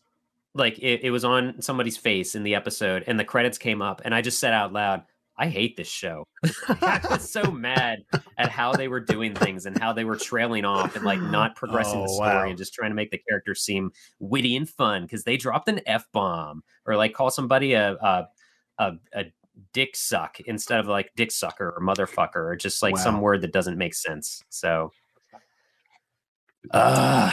like 0.53 0.77
it, 0.79 1.01
it 1.03 1.11
was 1.11 1.23
on 1.23 1.61
somebody's 1.61 1.97
face 1.97 2.35
in 2.35 2.43
the 2.43 2.55
episode 2.55 3.03
and 3.07 3.19
the 3.19 3.23
credits 3.25 3.57
came 3.57 3.81
up 3.81 4.01
and 4.03 4.13
I 4.13 4.21
just 4.21 4.39
said 4.39 4.53
out 4.53 4.73
loud, 4.73 5.03
I 5.37 5.47
hate 5.47 5.77
this 5.77 5.87
show. 5.87 6.25
I 6.67 6.99
was 7.09 7.27
so 7.31 7.49
mad 7.51 7.99
at 8.37 8.49
how 8.49 8.73
they 8.73 8.87
were 8.87 8.99
doing 8.99 9.33
things 9.33 9.65
and 9.65 9.77
how 9.79 9.93
they 9.93 10.03
were 10.03 10.17
trailing 10.17 10.65
off 10.65 10.95
and 10.95 11.05
like 11.05 11.21
not 11.21 11.55
progressing 11.55 11.99
the 12.01 12.09
Oh, 12.09 12.15
story 12.15 12.29
wow. 12.35 12.43
and 12.49 12.57
just 12.57 12.73
trying 12.73 12.91
to 12.91 12.95
make 12.95 13.11
the 13.11 13.21
characters 13.29 13.61
seem 13.61 13.91
witty 14.19 14.55
and 14.55 14.69
fun 14.69 15.03
because 15.03 15.23
they 15.23 15.37
dropped 15.37 15.69
an 15.69 15.79
f 15.87 16.05
bomb 16.11 16.63
or 16.85 16.95
like 16.95 17.13
call 17.13 17.31
somebody 17.31 17.73
a 17.73 17.93
a, 17.93 18.27
a 18.77 18.91
a 19.13 19.25
dick 19.73 19.95
suck 19.95 20.39
instead 20.41 20.79
of 20.79 20.87
like 20.87 21.11
dick 21.15 21.31
sucker 21.31 21.73
or 21.75 21.81
motherfucker 21.81 22.35
or 22.35 22.55
just 22.55 22.81
like 22.83 22.97
some 22.97 23.21
word 23.21 23.41
that 23.41 23.53
doesn't 23.53 23.77
make 23.77 23.93
sense. 23.93 24.43
So, 24.49 24.91
uh, 26.71 27.31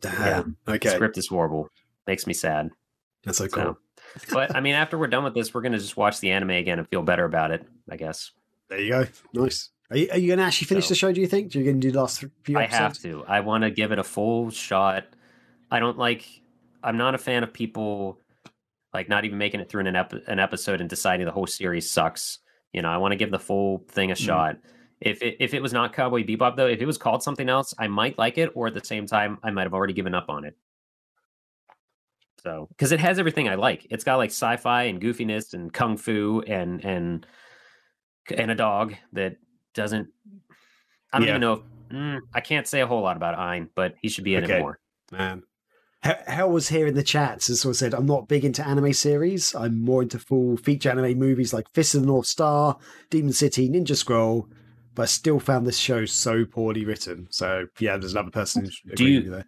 Damn. 0.00 0.56
Okay, 0.66 0.90
script 0.90 1.18
is 1.18 1.28
horrible. 1.28 1.68
Makes 2.06 2.26
me 2.26 2.32
sad. 2.32 2.70
that's 3.24 3.38
so 3.38 3.48
cool. 3.48 3.78
So, 4.26 4.34
but 4.34 4.54
I 4.56 4.60
mean, 4.60 4.74
after 4.82 4.98
we're 4.98 5.06
done 5.06 5.24
with 5.24 5.34
this, 5.34 5.52
we're 5.54 5.62
gonna 5.62 5.78
just 5.78 5.96
watch 5.96 6.20
the 6.20 6.30
anime 6.32 6.50
again 6.50 6.78
and 6.78 6.88
feel 6.88 7.02
better 7.02 7.24
about 7.24 7.50
it. 7.50 7.64
I 7.90 7.96
guess 7.96 8.30
There 8.68 8.80
you 8.80 8.90
go. 8.90 9.06
Nice. 9.34 9.70
Are 9.90 9.96
you, 9.96 10.08
are 10.10 10.16
you 10.18 10.28
going 10.28 10.38
to 10.38 10.44
actually 10.46 10.68
finish 10.68 10.86
So- 10.86 10.90
the 10.90 10.94
show? 10.94 11.12
Do 11.12 11.20
you 11.20 11.26
think? 11.26 11.52
Do 11.52 11.58
you 11.58 11.66
going 11.66 11.78
to 11.80 11.86
do 11.88 11.92
the 11.92 12.00
last 12.00 12.24
few 12.44 12.58
I 12.58 12.64
have 12.64 12.94
to. 13.00 13.24
I 13.28 13.40
want 13.40 13.62
to 13.64 13.70
give 13.70 13.92
it 13.92 13.98
a 13.98 14.02
full 14.04 14.48
shot. 14.50 15.04
I 15.70 15.80
don't 15.80 15.98
like. 15.98 16.24
I'm 16.82 16.96
not 16.96 17.14
a 17.14 17.18
fan 17.18 17.42
of 17.42 17.52
people 17.52 18.18
like 18.94 19.10
not 19.10 19.26
even 19.26 19.36
making 19.36 19.60
it 19.60 19.68
through 19.68 19.86
an 19.86 19.94
ep- 19.94 20.26
an 20.28 20.38
episode 20.38 20.80
and 20.80 20.88
deciding 20.88 21.26
the 21.26 21.32
whole 21.32 21.46
series 21.46 21.90
sucks. 21.90 22.38
You 22.72 22.80
know, 22.80 22.88
I 22.88 22.96
want 22.96 23.12
to 23.12 23.16
give 23.16 23.30
the 23.30 23.38
full 23.38 23.84
thing 23.88 24.10
a 24.10 24.14
Mhm. 24.14 24.24
shot. 24.24 24.56
If 25.02 25.20
it, 25.20 25.36
if 25.40 25.52
it 25.52 25.60
was 25.60 25.74
not 25.74 25.92
Cowboy 25.92 26.24
Bebop 26.24 26.56
though, 26.56 26.68
if 26.68 26.80
it 26.80 26.86
was 26.86 26.96
called 26.96 27.22
something 27.22 27.50
else, 27.50 27.74
I 27.78 27.88
might 27.88 28.16
like 28.16 28.38
it, 28.38 28.50
or 28.54 28.68
at 28.68 28.74
the 28.74 28.82
same 28.84 29.06
time, 29.06 29.38
I 29.42 29.50
might 29.50 29.64
have 29.64 29.74
already 29.74 29.92
given 29.92 30.14
up 30.14 30.30
on 30.30 30.44
it. 30.46 30.56
So, 32.42 32.66
because 32.70 32.90
it 32.92 33.00
has 33.00 33.18
everything 33.18 33.48
I 33.48 33.54
like, 33.54 33.86
it's 33.90 34.04
got 34.04 34.16
like 34.16 34.30
sci-fi 34.30 34.84
and 34.84 35.00
goofiness 35.00 35.54
and 35.54 35.72
kung 35.72 35.96
fu 35.96 36.42
and 36.46 36.84
and 36.84 37.26
and 38.36 38.50
a 38.50 38.54
dog 38.54 38.94
that 39.12 39.36
doesn't. 39.74 40.08
I 41.12 41.18
don't 41.18 41.26
Yeah. 41.28 41.32
even 41.34 41.40
know. 41.40 41.52
If, 41.52 41.60
mm, 41.92 42.18
I 42.34 42.40
can't 42.40 42.66
say 42.66 42.80
a 42.80 42.86
whole 42.86 43.02
lot 43.02 43.16
about 43.16 43.38
Ein, 43.38 43.68
but 43.74 43.94
he 44.00 44.08
should 44.08 44.24
be 44.24 44.34
in 44.34 44.44
Okay. 44.44 44.56
it 44.56 44.60
more. 44.60 44.78
Man. 45.12 45.42
Hell 46.02 46.18
Hell 46.26 46.50
was 46.50 46.68
here 46.68 46.86
in 46.88 46.94
the 46.94 47.02
chats 47.04 47.48
and 47.48 47.56
sort 47.56 47.74
of 47.74 47.76
said, 47.76 47.94
I'm 47.94 48.06
not 48.06 48.26
big 48.26 48.44
into 48.44 48.66
anime 48.66 48.92
series. 48.92 49.54
I'm 49.54 49.84
more 49.84 50.02
into 50.02 50.18
full 50.18 50.56
feature 50.56 50.90
anime 50.90 51.16
movies 51.18 51.52
like 51.52 51.66
Fist 51.74 51.94
of 51.94 52.00
the 52.00 52.06
North 52.08 52.26
Star, 52.26 52.76
Demon 53.10 53.32
City, 53.32 53.68
Ninja 53.68 53.94
Scroll, 53.96 54.48
but 54.94 55.02
I 55.02 55.06
still 55.06 55.38
found 55.38 55.64
this 55.66 55.78
show 55.78 56.04
so 56.06 56.44
poorly 56.44 56.84
written. 56.84 57.28
So, 57.30 57.66
yeah, 57.78 57.96
there's 57.98 58.12
another 58.14 58.30
person 58.32 58.64
who's 58.64 58.80
Do 58.84 58.92
agreeing 58.94 59.12
you- 59.12 59.18
with 59.18 59.24
you 59.26 59.30
there. 59.32 59.46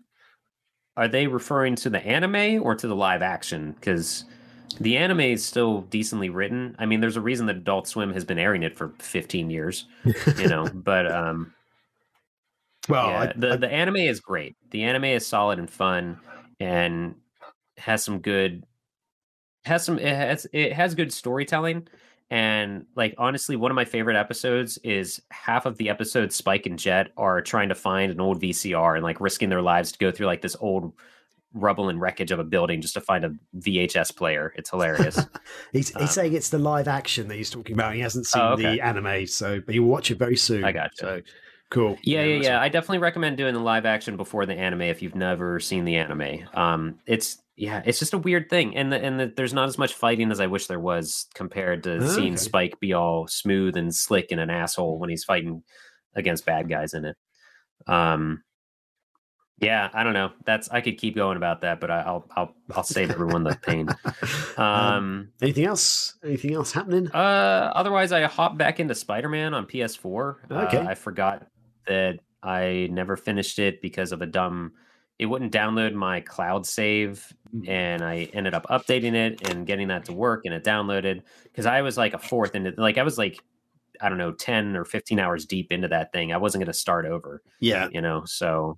Are 0.96 1.09
they 1.09 1.26
referring 1.26 1.74
to 1.76 1.90
the 1.90 2.04
anime 2.04 2.62
or 2.62 2.74
to 2.74 2.87
the 2.87 2.94
live 2.94 3.22
action? 3.22 3.72
Because 3.72 4.24
the 4.80 4.96
anime 4.96 5.20
is 5.20 5.44
still 5.44 5.83
decently 5.83 6.30
written. 6.30 6.76
I 6.78 6.87
mean, 6.87 7.00
there's 7.00 7.16
a 7.16 7.20
reason 7.20 7.46
that 7.46 7.57
Adult 7.57 7.88
Swim 7.88 8.12
has 8.12 8.24
been 8.24 8.38
airing 8.38 8.62
it 8.62 8.76
for 8.76 8.92
15 9.00 9.50
years, 9.50 9.87
you 10.38 10.48
know. 10.48 10.68
but 10.74 11.11
um, 11.11 11.52
Well, 12.88 13.09
yeah, 13.09 13.20
I, 13.20 13.33
the 13.37 13.52
I- 13.52 13.57
the 13.57 13.72
anime 13.72 13.96
is 13.96 14.20
great. 14.20 14.57
The 14.70 14.85
anime 14.85 15.04
is 15.04 15.26
solid 15.26 15.59
and 15.59 15.68
fun, 15.70 16.18
and 16.61 17.16
has 17.76 18.04
some 18.04 18.20
good 18.20 18.64
has 19.64 19.85
some 19.85 19.98
it 19.98 20.14
has 20.14 20.46
it 20.52 20.72
has 20.72 20.94
good 20.94 21.12
storytelling. 21.12 21.88
And 22.30 22.87
like 22.96 23.14
honestly, 23.18 23.54
one 23.56 23.70
of 23.70 23.74
my 23.74 23.84
favorite 23.84 24.16
episodes 24.16 24.78
is 24.78 25.20
half 25.30 25.66
of 25.66 25.76
the 25.76 25.88
episode 25.90 26.32
Spike 26.32 26.66
and 26.66 26.78
Jet 26.78 27.08
are 27.16 27.40
trying 27.40 27.68
to 27.68 27.74
find 27.74 28.10
an 28.10 28.20
old 28.20 28.40
VCR 28.40 28.94
and 28.94 29.04
like 29.04 29.20
risking 29.20 29.50
their 29.50 29.62
lives 29.62 29.92
to 29.92 29.98
go 29.98 30.10
through 30.10 30.26
like 30.26 30.42
this 30.42 30.56
old 30.58 30.92
rubble 31.52 31.88
and 31.88 32.00
wreckage 32.00 32.32
of 32.32 32.40
a 32.40 32.44
building 32.44 32.80
just 32.80 32.94
to 32.94 33.00
find 33.00 33.24
a 33.24 33.32
VHS 33.58 34.16
player. 34.16 34.52
It's 34.56 34.70
hilarious. 34.70 35.16
he's, 35.72 35.90
he's 35.90 35.96
um, 35.96 36.06
saying 36.08 36.32
it's 36.34 36.48
the 36.48 36.58
live 36.58 36.88
action 36.88 37.28
that 37.28 37.37
he's 37.37 37.50
talking 37.50 37.74
about. 37.74 37.94
He 37.94 38.00
hasn't 38.00 38.26
seen 38.26 38.42
Oh, 38.42 38.54
okay. 38.54 38.76
the 38.76 38.80
anime, 38.80 39.26
so 39.26 39.60
but 39.60 39.74
he'll 39.74 39.84
watch 39.84 40.10
it 40.10 40.18
very 40.18 40.37
soon. 40.37 40.64
I 40.64 40.72
gotcha. 40.72 40.96
So, 40.98 41.20
cool. 41.74 41.98
Yeah, 42.02 42.22
yeah, 42.22 42.37
nice 42.37 42.44
yeah. 42.46 42.60
I 42.60 42.68
definitely 42.68 42.98
recommend 42.98 43.37
doing 43.37 43.52
the 43.54 43.60
live 43.60 43.84
action 43.87 44.16
before 44.16 44.46
the 44.46 44.54
anime 44.54 44.82
if 44.82 45.02
you've 45.02 45.14
never 45.14 45.60
seen 45.60 45.84
the 45.84 45.96
anime. 45.96 46.46
Um, 46.54 46.98
it's 47.06 47.38
yeah, 47.56 47.82
it's 47.84 47.98
just 48.00 48.14
a 48.14 48.18
weird 48.18 48.48
thing, 48.50 48.74
and 48.76 48.92
the, 48.92 48.96
and 49.04 49.20
the, 49.20 49.32
there's 49.37 49.52
not 49.54 49.68
as 49.68 49.78
much 49.78 49.94
fighting 49.94 50.32
as 50.32 50.40
I 50.40 50.46
wish 50.48 50.66
there 50.66 50.80
was 50.80 51.26
compared 51.34 51.82
to 51.84 51.96
Oh, 51.96 52.06
seeing. 52.08 52.37
Spike 52.37 52.80
be 52.80 52.92
all 52.94 53.28
smooth 53.28 53.76
and 53.76 53.94
slick 53.94 54.32
and 54.32 54.40
an 54.40 54.50
asshole 54.50 54.98
when 54.98 55.10
he's 55.10 55.22
fighting 55.24 55.62
against 56.16 56.46
bad 56.46 56.68
guys 56.68 56.94
in 56.94 57.04
it. 57.04 57.16
Um, 57.87 58.42
yeah, 59.60 59.88
I 59.94 60.02
don't 60.02 60.14
know. 60.14 60.32
That's 60.44 60.68
I 60.70 60.80
could 60.80 60.98
keep 60.98 61.14
going 61.14 61.37
about 61.37 61.60
that, 61.60 61.80
but 61.80 61.88
I, 61.90 62.00
I'll 62.00 62.26
I'll 62.37 62.54
I'll 62.74 62.82
save 62.82 63.10
everyone 63.12 63.44
the 63.44 63.56
pain. 63.62 63.88
um, 64.56 64.64
Um, 64.64 65.28
anything 65.40 65.64
else? 65.66 66.18
Anything 66.24 66.54
else 66.54 66.72
happening? 66.72 67.08
uh, 67.12 67.72
otherwise, 67.74 68.10
I 68.10 68.24
hopped 68.24 68.58
back 68.58 68.80
into 68.80 68.96
Spider 68.96 69.28
Man 69.28 69.54
on 69.54 69.66
PS4. 69.66 70.50
Okay. 70.50 70.76
Uh, 70.78 70.88
I 70.88 70.94
forgot 70.96 71.46
that 71.87 72.20
I 72.42 72.88
never 72.90 73.16
finished 73.16 73.59
it 73.59 73.81
because 73.83 74.12
of 74.12 74.23
a 74.23 74.27
dumb. 74.27 74.73
It 75.18 75.27
wouldn't 75.27 75.53
download 75.53 75.94
my 75.94 76.20
cloud 76.20 76.66
save, 76.66 77.33
Mm. 77.55 77.68
and 77.68 78.03
I 78.03 78.29
ended 78.33 78.53
up 78.53 78.66
updating 78.66 79.14
it 79.14 79.49
and 79.49 79.64
getting 79.64 79.87
that 79.88 80.05
to 80.07 80.12
work, 80.12 80.42
and 80.44 80.53
it 80.53 80.64
downloaded 80.64 81.23
because 81.44 81.66
I 81.66 81.83
was 81.83 81.97
like 81.97 82.12
a 82.12 82.18
fourth 82.18 82.57
into 82.57 82.75
like 82.77 82.99
I 82.99 83.05
was 83.05 83.16
like 83.16 83.38
I 84.01 84.09
don't 84.09 84.18
know 84.18 84.33
ten 84.33 84.75
or 84.77 84.85
fifteen 84.85 85.20
hours 85.20 85.47
deep 85.47 85.70
into 85.70 85.87
that 85.88 86.12
thing. 86.12 86.33
I 86.33 86.37
wasn't 86.38 86.62
going 86.62 86.73
to 86.73 86.79
start 86.79 87.07
over 87.07 87.42
yeah. 87.61 87.88
you 87.92 88.01
know 88.01 88.25
so 88.25 88.77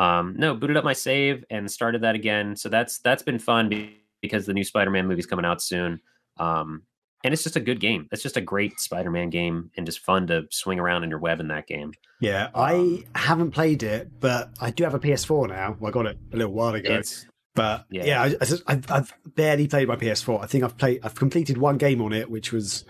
um 0.00 0.34
no 0.36 0.54
booted 0.56 0.76
up 0.76 0.82
my 0.84 0.92
save 0.94 1.44
and 1.50 1.70
started 1.70 2.02
that 2.02 2.14
again 2.16 2.56
so 2.56 2.68
that's 2.68 2.98
that's 3.00 3.22
been 3.22 3.38
fun 3.38 3.90
because 4.20 4.46
the 4.46 4.54
new 4.54 4.64
spider-man 4.64 5.06
movie's 5.06 5.26
coming 5.26 5.44
out 5.44 5.62
soon 5.62 6.00
um 6.38 6.82
and 7.24 7.34
it's 7.34 7.42
just 7.42 7.56
a 7.56 7.60
good 7.60 7.80
game 7.80 8.08
it's 8.12 8.22
just 8.22 8.36
a 8.36 8.40
great 8.40 8.78
spider-man 8.80 9.30
game 9.30 9.70
and 9.76 9.86
just 9.86 10.00
fun 10.00 10.26
to 10.26 10.46
swing 10.50 10.78
around 10.78 11.04
in 11.04 11.10
your 11.10 11.18
web 11.18 11.40
in 11.40 11.48
that 11.48 11.66
game 11.66 11.92
Yeah, 12.20 12.48
I 12.54 12.74
um, 12.74 13.04
haven't 13.14 13.50
played 13.52 13.82
it, 13.82 14.10
but 14.18 14.50
I 14.60 14.70
do 14.70 14.84
have 14.84 14.94
a 14.94 14.98
PS4 14.98 15.48
now. 15.48 15.76
Well, 15.78 15.90
I 15.90 15.92
got 15.92 16.06
it 16.06 16.18
a 16.32 16.36
little 16.36 16.52
while 16.52 16.74
ago. 16.74 16.94
it's 16.94 17.26
but 17.54 17.86
yeah, 17.90 18.04
yeah. 18.04 18.22
I, 18.22 18.26
I 18.40 18.44
just, 18.44 18.62
I've, 18.68 18.90
I've 18.90 19.14
barely 19.34 19.66
played 19.66 19.88
my 19.88 19.96
PS4. 19.96 20.42
I 20.42 20.46
think 20.46 20.62
I've 20.62 20.76
played, 20.78 21.00
I've 21.02 21.16
completed 21.16 21.58
one 21.58 21.76
game 21.76 22.00
on 22.00 22.12
it, 22.12 22.30
which 22.30 22.52
was 22.52 22.84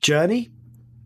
Journey. 0.00 0.50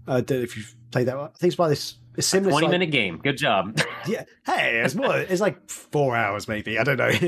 I 0.06 0.22
don't 0.22 0.38
know 0.38 0.44
if 0.44 0.56
you've 0.56 0.74
played 0.90 1.09
that 1.09 1.18
one. 1.18 1.26
I 1.26 1.38
think 1.38 1.50
it's 1.50 1.56
by 1.56 1.68
this. 1.68 1.98
It's 2.18 2.26
a 2.26 2.30
similar. 2.30 2.50
20 2.50 2.66
like- 2.66 2.70
minute 2.72 2.90
game 2.90 3.18
good 3.22 3.38
job 3.38 3.80
Yeah. 4.06 4.24
Hey, 4.44 4.80
it's 4.84 4.94
more. 4.94 5.16
It's 5.18 5.40
like 5.40 5.70
four 5.70 6.16
hours, 6.16 6.48
maybe. 6.48 6.78
I 6.78 6.84
don't 6.84 6.96
know. 6.98 7.08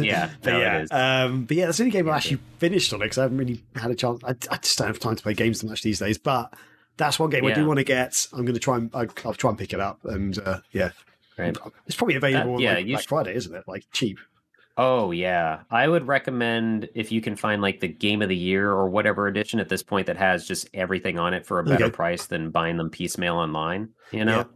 Yeah, 0.00 0.30
but 0.42 0.50
no, 0.52 0.58
yeah. 0.60 0.80
is. 0.82 0.90
Um, 0.90 1.44
but 1.44 1.56
yeah, 1.56 1.66
that's 1.66 1.78
the 1.78 1.84
only 1.84 1.90
game 1.92 2.06
I 2.08 2.12
Yeah, 2.12 2.16
actually 2.16 2.38
finished 2.58 2.92
on 2.92 3.00
it 3.02 3.04
because 3.06 3.18
I 3.18 3.22
haven't 3.22 3.38
really 3.38 3.62
had 3.76 3.90
a 3.90 3.94
chance. 3.94 4.22
I, 4.24 4.30
I 4.50 4.56
just 4.56 4.78
don't 4.78 4.86
have 4.88 4.98
time 4.98 5.16
to 5.16 5.22
play 5.22 5.34
games 5.34 5.60
that 5.60 5.68
much 5.68 5.82
these 5.82 5.98
days. 5.98 6.18
But 6.18 6.52
that's 6.96 7.18
one 7.18 7.30
game 7.30 7.44
I 7.44 7.52
do 7.52 7.66
want 7.66 7.78
to 7.78 7.84
get. 7.84 8.26
I'm 8.32 8.42
going 8.42 8.54
to 8.54 8.60
try 8.60 8.76
and 8.76 8.90
I, 8.94 9.06
I'll 9.24 9.34
try 9.34 9.50
and 9.50 9.58
pick 9.58 9.72
it 9.72 9.80
up. 9.80 10.04
And 10.04 10.38
uh, 10.38 10.60
yeah, 10.72 10.90
right 11.36 11.56
it's 11.86 11.94
probably 11.96 12.16
available 12.16 12.52
That- 12.52 12.54
on 12.56 12.60
yeah, 12.60 12.74
like 12.74 12.86
Black 12.86 13.06
Friday, 13.08 13.34
isn't 13.34 13.54
it? 13.54 13.64
Like 13.66 13.84
cheap. 13.92 14.18
Oh 14.80 15.10
yeah, 15.10 15.62
I 15.70 15.88
would 15.88 16.06
recommend 16.06 16.88
if 16.94 17.10
you 17.10 17.20
can 17.20 17.34
find 17.34 17.60
like 17.60 17.80
the 17.80 17.88
game 17.88 18.22
of 18.22 18.28
the 18.28 18.36
year 18.36 18.70
or 18.70 18.88
whatever 18.88 19.26
edition 19.26 19.58
at 19.58 19.68
this 19.68 19.82
point 19.82 20.06
that 20.06 20.16
has 20.16 20.46
just 20.46 20.70
everything 20.72 21.18
on 21.18 21.34
it 21.34 21.44
for 21.44 21.58
a 21.58 21.64
better 21.64 21.86
Okay. 21.86 21.92
price 21.94 22.26
than 22.26 22.50
buying 22.50 22.76
them 22.76 22.88
piecemeal 22.88 23.34
online. 23.34 23.88
You 24.12 24.24
know, 24.24 24.46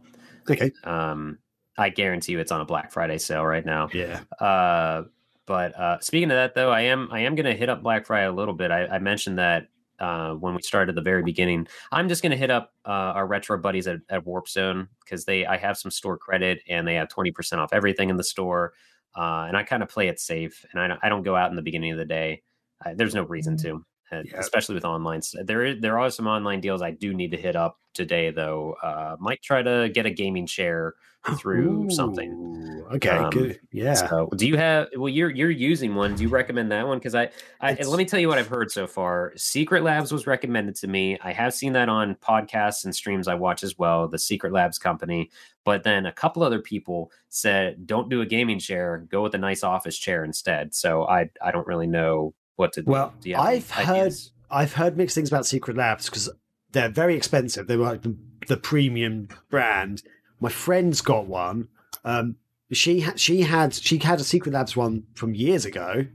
Okay. 0.49 0.71
um, 0.85 1.39
I 1.77 1.89
guarantee 1.89 2.31
you 2.31 2.39
it's 2.39 2.51
on 2.53 2.61
a 2.61 2.65
Black 2.65 2.91
Friday 2.93 3.17
sale 3.17 3.45
right 3.45 3.65
now. 3.65 3.89
Yeah. 3.93 4.21
Uh, 4.39 5.03
but 5.45 5.77
uh, 5.77 5.99
speaking 5.99 6.31
of 6.31 6.35
that, 6.37 6.55
though, 6.55 6.71
I 6.71 6.81
am 6.81 7.09
I 7.11 7.19
am 7.21 7.35
going 7.35 7.45
to 7.45 7.53
hit 7.55 7.67
up 7.67 7.83
Black 7.83 8.05
Friday 8.05 8.25
a 8.27 8.31
little 8.31 8.53
bit. 8.53 8.71
I, 8.71 8.85
I 8.85 8.99
mentioned 8.99 9.39
that 9.39 9.67
uh, 9.99 10.35
when 10.35 10.55
we 10.55 10.61
started 10.61 10.89
at 10.91 10.95
the 10.95 11.01
very 11.01 11.21
beginning. 11.23 11.67
I'm 11.91 12.07
just 12.07 12.21
going 12.21 12.31
to 12.31 12.37
hit 12.37 12.49
up 12.49 12.71
uh, 12.85 12.89
our 13.15 13.27
retro 13.27 13.57
buddies 13.57 13.87
at, 13.87 13.99
at 14.09 14.25
Warp 14.25 14.47
Zone 14.47 14.87
because 15.03 15.25
they 15.25 15.45
I 15.45 15.57
have 15.57 15.77
some 15.77 15.91
store 15.91 16.17
credit 16.17 16.61
and 16.69 16.87
they 16.87 16.95
have 16.95 17.09
20% 17.09 17.57
off 17.57 17.73
everything 17.73 18.09
in 18.09 18.15
the 18.15 18.23
store. 18.23 18.71
Uh, 19.15 19.45
and 19.47 19.55
I 19.55 19.63
kind 19.63 19.83
of 19.83 19.89
play 19.89 20.07
it 20.07 20.19
safe, 20.19 20.65
and 20.71 20.81
I 20.81 20.87
don't, 20.87 20.99
I 21.03 21.09
don't 21.09 21.23
go 21.23 21.35
out 21.35 21.49
in 21.49 21.55
the 21.55 21.61
beginning 21.61 21.91
of 21.91 21.97
the 21.97 22.05
day. 22.05 22.41
I, 22.83 22.93
there's 22.95 23.15
no 23.15 23.23
reason 23.23 23.57
to, 23.57 23.75
uh, 23.75 23.79
Yeah. 24.11 24.37
especially 24.37 24.75
with 24.75 24.85
online. 24.85 25.21
There 25.43 25.65
is, 25.65 25.81
there 25.81 25.97
are 25.99 26.09
some 26.09 26.27
online 26.27 26.61
deals 26.61 26.81
I 26.81 26.91
do 26.91 27.13
need 27.13 27.31
to 27.31 27.37
hit 27.37 27.55
up 27.55 27.79
today, 27.93 28.29
though. 28.31 28.75
Uh, 28.83 29.15
might 29.19 29.41
try 29.41 29.61
to 29.63 29.89
get 29.93 30.05
a 30.05 30.11
gaming 30.11 30.45
chair 30.45 30.93
through 31.39 31.89
something. 31.89 32.83
Okay, 32.91 33.09
Um, 33.09 33.29
good. 33.29 33.59
Yeah. 33.71 33.93
So, 33.93 34.29
do 34.35 34.45
you 34.45 34.57
have? 34.57 34.89
Well, 34.95 35.09
you're 35.09 35.29
you're 35.31 35.49
using 35.49 35.95
one. 35.95 36.15
Do 36.15 36.23
you 36.23 36.29
recommend 36.29 36.71
that 36.71 36.85
one? 36.85 36.97
Because 36.99 37.15
I, 37.15 37.29
I 37.61 37.73
let 37.73 37.97
me 37.97 38.05
tell 38.05 38.19
you 38.19 38.27
what 38.27 38.37
I've 38.37 38.47
heard 38.47 38.71
so 38.71 38.85
far. 38.87 39.31
Secret 39.35 39.83
Labs 39.83 40.11
was 40.11 40.27
recommended 40.27 40.75
to 40.75 40.87
me. 40.87 41.17
I 41.23 41.31
have 41.31 41.53
seen 41.53 41.73
that 41.73 41.87
on 41.89 42.15
podcasts 42.15 42.83
and 42.83 42.93
streams 42.93 43.27
I 43.27 43.35
watch 43.35 43.63
as 43.63 43.77
well. 43.77 44.07
The 44.07 44.19
Secret 44.19 44.51
Labs 44.53 44.77
company, 44.77 45.31
but 45.63 45.83
then 45.83 46.05
a 46.05 46.11
couple 46.11 46.43
other 46.43 46.59
people 46.59 47.09
said, 47.29 47.87
"Don't 47.87 48.09
do 48.09 48.21
a 48.21 48.25
gaming 48.25 48.59
chair. 48.59 49.07
Go 49.09 49.23
with 49.23 49.33
a 49.33 49.39
nice 49.39 49.63
office 49.63 49.97
chair 49.97 50.23
instead." 50.25 50.75
So 50.75 51.07
I 51.07 51.29
I 51.41 51.51
don't 51.51 51.65
really 51.65 51.87
know 51.87 52.33
what 52.55 52.73
do. 52.73 52.83
Well, 52.85 53.13
Do 53.21 53.33
I've 53.35 53.69
heard? 53.71 54.13
I've 54.51 54.73
heard 54.73 54.97
mixed 54.97 55.15
things 55.15 55.29
about 55.29 55.45
Secret 55.45 55.75
Labs 55.77 56.09
because 56.09 56.29
they're 56.71 56.89
very 56.89 57.15
expensive. 57.15 57.67
They 57.67 57.75
were 57.77 57.85
like 57.85 58.01
the, 58.03 58.15
the 58.47 58.57
premium 58.57 59.27
brand. 59.49 60.03
My 60.39 60.49
friend's 60.49 61.01
got 61.01 61.25
one. 61.27 61.69
Um, 62.05 62.35
she 62.71 62.99
had 63.01 63.19
she 63.19 63.41
had 63.41 63.73
she 63.73 63.97
had 63.97 64.19
a 64.19 64.23
Secret 64.23 64.53
Labs 64.53 64.75
one 64.75 65.03
from 65.15 65.33
years 65.35 65.65
ago, 65.65 66.05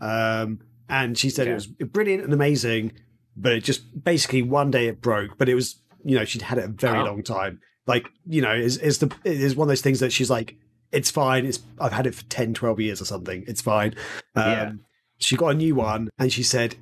um, 0.00 0.60
and 0.88 1.16
she 1.18 1.30
said 1.30 1.42
Okay. 1.48 1.52
it 1.52 1.54
was 1.54 1.66
brilliant 1.66 2.24
and 2.24 2.32
amazing. 2.32 2.92
But 3.36 3.52
it 3.52 3.64
just 3.64 4.02
basically 4.02 4.42
one 4.42 4.70
day 4.70 4.86
it 4.86 5.00
broke. 5.02 5.36
But 5.38 5.48
it 5.48 5.54
was 5.54 5.76
you 6.04 6.16
know 6.18 6.24
she'd 6.24 6.42
had 6.42 6.58
it 6.58 6.64
a 6.64 6.68
very 6.68 6.98
Oh. 7.00 7.04
long 7.04 7.22
time. 7.22 7.60
Like 7.86 8.08
you 8.26 8.40
know 8.42 8.54
is 8.54 8.78
is 8.78 8.98
the 8.98 9.14
is 9.24 9.54
one 9.56 9.66
of 9.66 9.70
those 9.70 9.82
things 9.82 10.00
that 10.00 10.12
she's 10.12 10.30
like 10.30 10.56
it's 10.92 11.10
fine. 11.10 11.44
It's 11.44 11.60
I've 11.80 11.92
had 11.92 12.06
it 12.06 12.14
for 12.14 12.22
10, 12.24 12.54
12 12.54 12.80
years 12.80 13.02
or 13.02 13.04
something. 13.04 13.44
It's 13.46 13.60
fine. 13.60 13.94
Um, 14.36 14.44
Yeah. 14.50 14.72
She 15.18 15.36
got 15.36 15.48
a 15.48 15.54
new 15.54 15.74
one 15.74 16.10
and 16.18 16.32
she 16.32 16.42
said, 16.42 16.76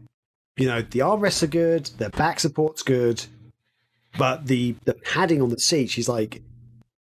you 0.56 0.66
know, 0.66 0.82
the 0.82 1.00
armrests 1.00 1.42
are 1.42 1.48
good, 1.48 1.86
the 1.98 2.10
back 2.10 2.40
support's 2.40 2.82
good, 2.82 3.24
but 4.18 4.46
the 4.46 4.76
the 4.84 4.94
padding 4.94 5.42
on 5.42 5.50
the 5.50 5.58
seat, 5.58 5.90
she's 5.90 6.08
like, 6.08 6.42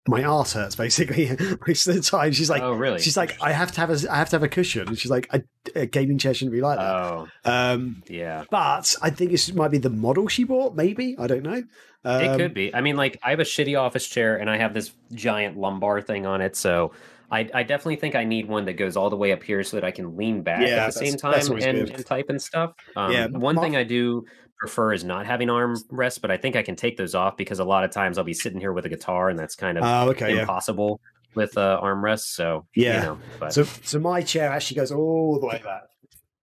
my 0.08 0.22
ass 0.22 0.54
hurts 0.54 0.74
basically 0.76 1.30
most 1.66 1.86
of 1.86 1.94
the 1.94 2.00
time. 2.00 2.32
She's 2.32 2.50
like, 2.50 2.62
oh, 2.62 2.72
really? 2.72 3.00
she's 3.00 3.16
like, 3.16 3.40
I 3.40 3.52
have 3.52 3.72
to 3.72 3.80
have 3.80 3.90
a 3.90 4.10
I 4.10 4.16
have 4.16 4.30
to 4.30 4.36
have 4.36 4.42
a 4.42 4.48
cushion. 4.48 4.88
And 4.88 4.98
she's 4.98 5.10
like, 5.10 5.28
a, 5.32 5.42
a 5.74 5.86
gaming 5.86 6.18
chair 6.18 6.34
shouldn't 6.34 6.52
be 6.52 6.60
like 6.60 6.78
that. 6.78 6.94
oh, 6.94 7.28
um, 7.44 8.02
yeah. 8.08 8.44
but 8.50 8.94
I 9.02 9.10
think 9.10 9.32
it 9.32 9.54
might 9.54 9.70
be 9.70 9.78
the 9.78 9.90
model 9.90 10.28
she 10.28 10.44
bought. 10.44 10.74
Maybe 10.74 11.16
I 11.18 11.26
don't 11.26 11.42
know. 11.42 11.62
Um, 12.04 12.22
it 12.22 12.36
could 12.36 12.54
be. 12.54 12.74
I 12.74 12.80
mean, 12.80 12.96
like 12.96 13.18
I 13.22 13.30
have 13.30 13.40
a 13.40 13.44
shitty 13.44 13.78
office 13.78 14.08
chair 14.08 14.36
and 14.36 14.50
I 14.50 14.56
have 14.56 14.74
this 14.74 14.92
giant 15.12 15.56
lumbar 15.56 16.00
thing 16.00 16.26
on 16.26 16.40
it, 16.40 16.56
so 16.56 16.92
I, 17.32 17.48
I 17.54 17.62
definitely 17.62 17.96
think 17.96 18.14
I 18.14 18.24
need 18.24 18.46
one 18.46 18.66
that 18.66 18.74
goes 18.74 18.96
all 18.96 19.08
the 19.10 19.16
way 19.16 19.32
up 19.32 19.42
here 19.42 19.62
so 19.64 19.78
that 19.78 19.84
I 19.84 19.90
can 19.90 20.16
lean 20.16 20.42
back 20.42 20.68
Yeah, 20.68 20.84
at 20.86 20.86
the 20.86 20.92
same 20.92 21.16
time 21.16 21.40
and, 21.50 21.88
and 21.88 22.06
type 22.06 22.26
and 22.28 22.40
stuff. 22.40 22.74
Um, 22.94 23.10
Yeah, 23.10 23.26
one 23.28 23.58
thing 23.58 23.74
I 23.74 23.84
do 23.84 24.24
prefer 24.58 24.92
is 24.92 25.02
not 25.02 25.24
having 25.26 25.48
arm 25.50 25.74
rests, 25.90 26.18
but 26.18 26.30
I 26.30 26.36
think 26.36 26.54
I 26.56 26.62
can 26.62 26.76
take 26.76 26.96
those 26.98 27.14
off 27.14 27.36
because 27.38 27.58
a 27.58 27.64
lot 27.64 27.84
of 27.84 27.90
times 27.90 28.18
I'll 28.18 28.24
be 28.24 28.34
sitting 28.34 28.60
here 28.60 28.72
with 28.72 28.84
a 28.84 28.90
guitar 28.90 29.30
and 29.30 29.38
that's 29.38 29.56
kind 29.56 29.78
of 29.78 29.84
Oh, 29.84 30.10
okay, 30.10 30.34
yeah. 30.34 30.42
impossible 30.42 31.00
with 31.34 31.56
uh, 31.56 31.80
armrests. 31.82 32.34
So 32.34 32.66
Yeah. 32.76 32.96
you 32.96 33.00
know, 33.06 33.18
but 33.40 33.54
So 33.54 33.64
so 33.64 33.98
my 33.98 34.20
chair 34.20 34.50
actually 34.52 34.76
goes 34.76 34.92
all 34.92 35.40
the 35.40 35.46
way 35.46 35.60
back. 35.64 35.84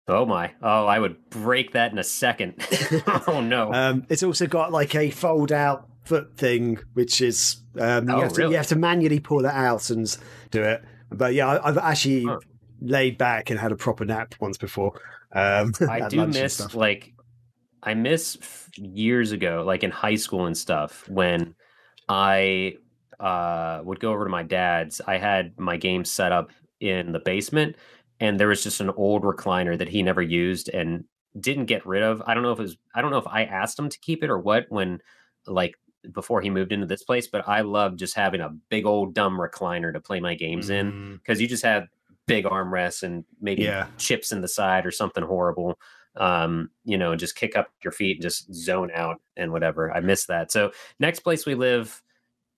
oh 0.08 0.26
my, 0.28 0.54
oh 0.62 0.86
I 0.86 1.00
would 1.00 1.30
break 1.32 1.74
that 1.74 1.92
in 1.92 1.98
a 1.98 2.04
second. 2.04 2.54
oh 3.28 3.42
no, 3.42 3.74
Um, 3.74 4.06
it's 4.10 4.22
also 4.24 4.46
got 4.46 4.72
like 4.72 4.94
a 4.96 5.10
fold 5.10 5.52
out 5.52 5.90
foot 6.08 6.38
thing, 6.38 6.80
which 6.94 7.22
is 7.22 7.58
um, 7.80 8.08
you, 8.08 8.16
Oh, 8.16 8.22
have 8.22 8.34
to, 8.34 8.42
really? 8.42 8.52
you 8.52 8.58
have 8.58 8.68
to 8.68 8.76
manually 8.76 9.20
pull 9.20 9.40
it 9.40 9.46
out 9.46 9.90
and 9.90 10.18
do 10.52 10.64
it. 10.64 10.84
But 11.12 11.34
yeah, 11.34 11.48
I, 11.48 11.68
I've 11.70 11.78
actually 11.78 12.26
laid 12.82 13.18
back 13.18 13.50
and 13.50 13.60
had 13.60 13.72
a 13.72 13.76
proper 13.76 14.06
nap 14.06 14.36
once 14.40 14.58
before. 14.58 15.00
Um, 15.34 15.74
I 15.90 16.08
do 16.08 16.26
miss 16.28 16.74
like 16.74 17.14
I 17.84 17.94
miss 17.94 18.38
years 18.76 19.32
ago, 19.32 19.64
like 19.66 19.84
in 19.84 19.92
high 19.92 20.16
school 20.16 20.46
and 20.46 20.58
stuff, 20.58 21.08
when 21.08 21.56
I 22.10 22.76
uh, 23.20 23.82
would 23.84 24.00
go 24.00 24.12
over 24.12 24.26
to 24.26 24.30
my 24.30 24.44
dad's. 24.44 25.02
I 25.06 25.18
had 25.18 25.58
my 25.60 25.78
game 25.78 26.06
set 26.06 26.32
up 26.32 26.52
in 26.80 27.12
the 27.12 27.20
basement, 27.20 27.76
and 28.20 28.40
there 28.40 28.48
was 28.48 28.64
just 28.64 28.82
an 28.82 28.90
old 28.92 29.24
recliner 29.24 29.78
that 29.78 29.90
he 29.90 30.04
never 30.04 30.22
used 30.22 30.70
and 30.70 31.06
didn't 31.40 31.66
get 31.66 31.86
rid 31.86 32.04
of. 32.04 32.22
I 32.26 32.34
don't 32.34 32.44
know 32.44 32.52
if 32.52 32.60
it 32.60 32.64
was. 32.64 32.78
I 32.94 33.02
don't 33.02 33.12
know 33.12 33.18
if 33.18 33.28
I 33.28 33.44
asked 33.44 33.78
him 33.78 33.90
to 33.90 34.00
keep 34.00 34.24
it 34.24 34.30
or 34.30 34.40
what 34.40 34.66
when, 34.70 35.00
like 35.46 35.76
before 36.14 36.42
he 36.42 36.50
moved 36.50 36.72
into 36.72 36.86
this 36.86 37.04
place. 37.04 37.28
But 37.28 37.48
I 37.48 37.62
love 37.62 37.96
just 37.96 38.16
having 38.16 38.42
a 38.42 38.50
big 38.70 38.86
old 38.86 39.14
dumb 39.14 39.38
recliner 39.38 39.92
to 39.94 40.00
play 40.00 40.20
my 40.20 40.36
games 40.36 40.70
in 40.70 40.92
Mm, 40.92 41.14
because 41.22 41.42
you 41.42 41.48
just 41.48 41.64
have 41.64 41.88
big 42.28 42.46
armrests 42.46 43.04
and 43.04 43.24
maybe 43.42 43.64
Yeah. 43.64 43.88
chips 43.98 44.32
in 44.32 44.42
the 44.42 44.48
side 44.48 44.86
or 44.86 44.92
something 44.92 45.24
horrible. 45.24 45.78
Um, 46.16 46.72
you 46.84 46.98
know, 46.98 47.16
just 47.16 47.36
kick 47.36 47.56
up 47.56 47.70
your 47.84 47.92
feet 47.92 48.18
and 48.18 48.22
just 48.24 48.54
zone 48.54 48.90
out 48.94 49.22
and 49.36 49.52
whatever. 49.52 49.92
I 49.96 50.00
miss 50.00 50.26
that. 50.26 50.52
So 50.52 50.72
next 51.00 51.20
place 51.22 51.46
we 51.46 51.56
live, 51.56 52.02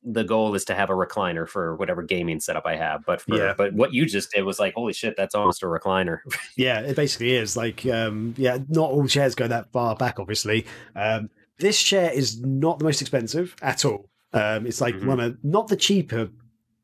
the 0.01 0.23
goal 0.23 0.55
is 0.55 0.63
to 0.65 0.73
have 0.73 0.89
a 0.89 0.93
recliner 0.93 1.45
for 1.47 1.75
whatever 1.75 2.01
gaming 2.01 2.39
setup 2.39 2.65
I 2.65 2.77
have. 2.77 3.05
But 3.05 3.19
for, 3.21 3.35
Yeah. 3.35 3.53
but 3.57 3.73
what 3.73 3.93
you 3.93 4.05
just 4.05 4.31
did 4.31 4.43
was 4.45 4.57
like, 4.57 4.73
holy 4.75 4.93
shit, 4.93 5.15
that's 5.17 5.35
almost 5.35 5.61
a 5.61 5.65
recliner. 5.65 6.19
Yeah, 6.55 6.79
it 6.79 6.95
basically 6.95 7.35
is. 7.35 7.57
Like, 7.57 7.85
um, 7.85 8.33
yeah, 8.37 8.59
not 8.69 8.91
all 8.91 9.07
chairs 9.07 9.35
go 9.35 9.47
that 9.47 9.71
far 9.73 9.95
back, 9.97 10.19
obviously. 10.19 10.65
Um, 10.95 11.29
this 11.59 11.81
chair 11.81 12.11
is 12.11 12.39
not 12.41 12.79
the 12.79 12.85
most 12.85 13.01
expensive 13.01 13.55
at 13.61 13.85
all. 13.85 14.09
Um, 14.33 14.65
it's 14.65 14.81
like 14.81 14.95
Mhm. 14.95 15.05
one 15.05 15.19
of 15.19 15.37
not 15.43 15.67
the 15.67 15.75
cheaper, 15.75 16.29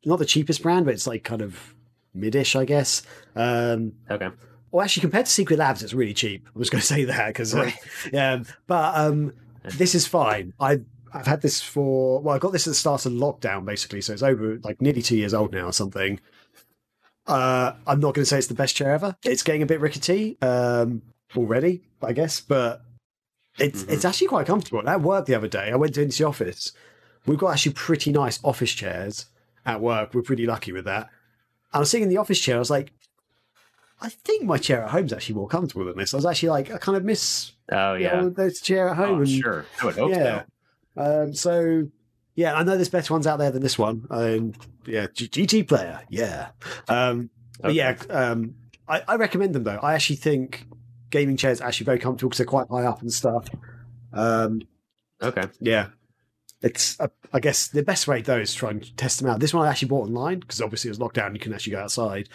not 0.05 0.19
the 0.19 0.25
cheapest 0.25 0.61
brand, 0.63 0.85
but 0.85 0.93
it's 0.93 1.07
like 1.07 1.23
kind 1.23 1.41
of 1.41 1.75
midish, 2.15 2.55
I 2.55 2.65
guess. 2.65 3.03
Um, 3.35 3.93
okay. 4.09 4.29
Well, 4.71 4.83
actually, 4.83 5.01
compared 5.01 5.25
to 5.27 5.31
Secret 5.31 5.57
Labs, 5.59 5.83
it's 5.83 5.93
really 5.93 6.13
cheap. 6.13 6.47
I 6.53 6.59
was 6.59 6.69
going 6.69 6.81
to 6.81 6.85
say 6.87 7.05
that 7.05 7.27
because, 7.27 7.55
uh, 7.55 7.71
yeah, 8.13 8.43
but 8.67 8.95
um, 8.97 9.33
this 9.77 9.95
is 9.95 10.05
fine. 10.05 10.53
I 10.59 10.81
I've 11.13 11.27
had 11.27 11.41
this 11.41 11.61
for 11.61 12.19
well, 12.21 12.35
I 12.35 12.39
got 12.39 12.51
this 12.51 12.67
at 12.67 12.71
the 12.71 12.75
start 12.75 13.05
of 13.05 13.13
lockdown, 13.13 13.63
basically, 13.63 14.01
so 14.01 14.11
it's 14.11 14.23
over 14.23 14.59
like 14.63 14.81
nearly 14.81 15.01
two 15.01 15.15
years 15.15 15.33
old 15.33 15.53
now 15.53 15.65
or 15.67 15.71
something. 15.73 16.19
Uh, 17.27 17.73
I'm 17.87 17.99
not 17.99 18.13
going 18.13 18.23
to 18.23 18.25
say 18.25 18.37
it's 18.37 18.47
the 18.47 18.53
best 18.53 18.75
chair 18.75 18.91
ever. 18.91 19.15
It's 19.23 19.41
getting 19.43 19.61
a 19.63 19.65
bit 19.65 19.79
rickety 19.79 20.37
um, 20.41 21.01
already, 21.35 21.81
I 22.03 22.13
guess, 22.13 22.39
but 22.41 22.81
it's 23.59 23.83
Mhm. 23.83 23.89
it's 23.91 24.05
actually 24.05 24.27
quite 24.27 24.45
comfortable. 24.47 24.87
At 24.87 25.01
work 25.01 25.25
the 25.25 25.35
other 25.35 25.47
day, 25.47 25.71
I 25.71 25.75
went 25.75 25.97
into 25.97 26.17
the 26.17 26.23
office. 26.27 26.71
We've 27.25 27.37
got 27.39 27.53
actually 27.53 27.73
pretty 27.73 28.11
nice 28.11 28.39
office 28.43 28.71
chairs 28.71 29.25
at 29.65 29.81
work. 29.81 30.13
We're 30.13 30.21
pretty 30.21 30.45
lucky 30.45 30.71
with 30.71 30.85
that. 30.85 31.09
I 31.73 31.79
was 31.79 31.89
sitting 31.89 32.03
in 32.03 32.09
the 32.09 32.17
office 32.17 32.39
chair. 32.39 32.55
I 32.55 32.59
was 32.59 32.69
like, 32.69 32.91
I 34.01 34.09
think 34.09 34.43
my 34.43 34.57
chair 34.57 34.83
at 34.83 34.91
home 34.91 35.05
is 35.05 35.13
actually 35.13 35.35
more 35.35 35.47
comfortable 35.47 35.85
than 35.85 35.97
this. 35.97 36.13
I 36.13 36.17
was 36.17 36.25
actually 36.25 36.49
like, 36.49 36.71
I 36.71 36.77
kind 36.77 36.97
of 36.97 37.03
miss 37.03 37.53
Oh 37.71 37.95
yeah. 37.95 38.21
old- 38.21 38.35
this 38.35 38.61
chair 38.61 38.89
at 38.89 38.97
home. 38.97 39.17
Oh, 39.19 39.21
and, 39.21 39.29
sure. 39.29 39.65
I 39.81 39.85
would 39.85 39.95
hope 39.95 40.11
yeah. 40.11 40.43
Um, 40.97 41.33
so, 41.33 41.87
yeah, 42.35 42.53
I 42.55 42.63
know 42.63 42.75
there's 42.75 42.89
better 42.89 43.13
ones 43.13 43.25
out 43.25 43.39
there 43.39 43.51
than 43.51 43.61
this 43.63 43.77
one. 43.79 44.05
Um, 44.11 44.53
yeah, 44.85 45.07
G- 45.13 45.27
GT 45.29 45.63
player. 45.67 46.01
Yeah. 46.09 46.49
Um, 46.87 47.29
but 47.61 47.73
yeah, 47.73 47.95
um, 48.09 48.55
I, 48.87 49.01
I 49.07 49.15
recommend 49.15 49.55
them 49.55 49.63
though. 49.63 49.79
I 49.81 49.93
actually 49.95 50.17
think 50.17 50.67
gaming 51.19 51.37
chairs 51.37 51.61
are 51.61 51.67
actually 51.67 51.85
very 51.85 51.99
comfortable 51.99 52.29
because 52.29 52.39
they're 52.39 52.45
quite 52.45 52.67
high 52.69 52.85
up 52.85 53.01
and 53.01 53.11
stuff. 53.11 53.47
Um. 54.13 54.61
Okay. 55.21 55.47
yeah. 55.59 55.87
It's, 56.61 56.99
uh, 56.99 57.07
I 57.31 57.39
guess 57.41 57.67
the 57.67 57.83
best 57.83 58.07
way 58.07 58.21
though 58.21 58.39
is 58.39 58.51
to 58.53 58.57
try 58.57 58.71
and 58.71 58.97
test 58.97 59.19
them 59.19 59.29
out. 59.29 59.39
This 59.39 59.53
one 59.53 59.67
I 59.67 59.69
actually 59.69 59.89
bought 59.89 60.07
online 60.07 60.39
because 60.39 60.61
obviously 60.61 60.87
it 60.89 60.91
was 60.91 60.99
locked 60.99 61.15
down. 61.15 61.35
You 61.35 61.39
can 61.39 61.53
actually 61.53 61.73
go 61.73 61.81
outside. 61.81 62.27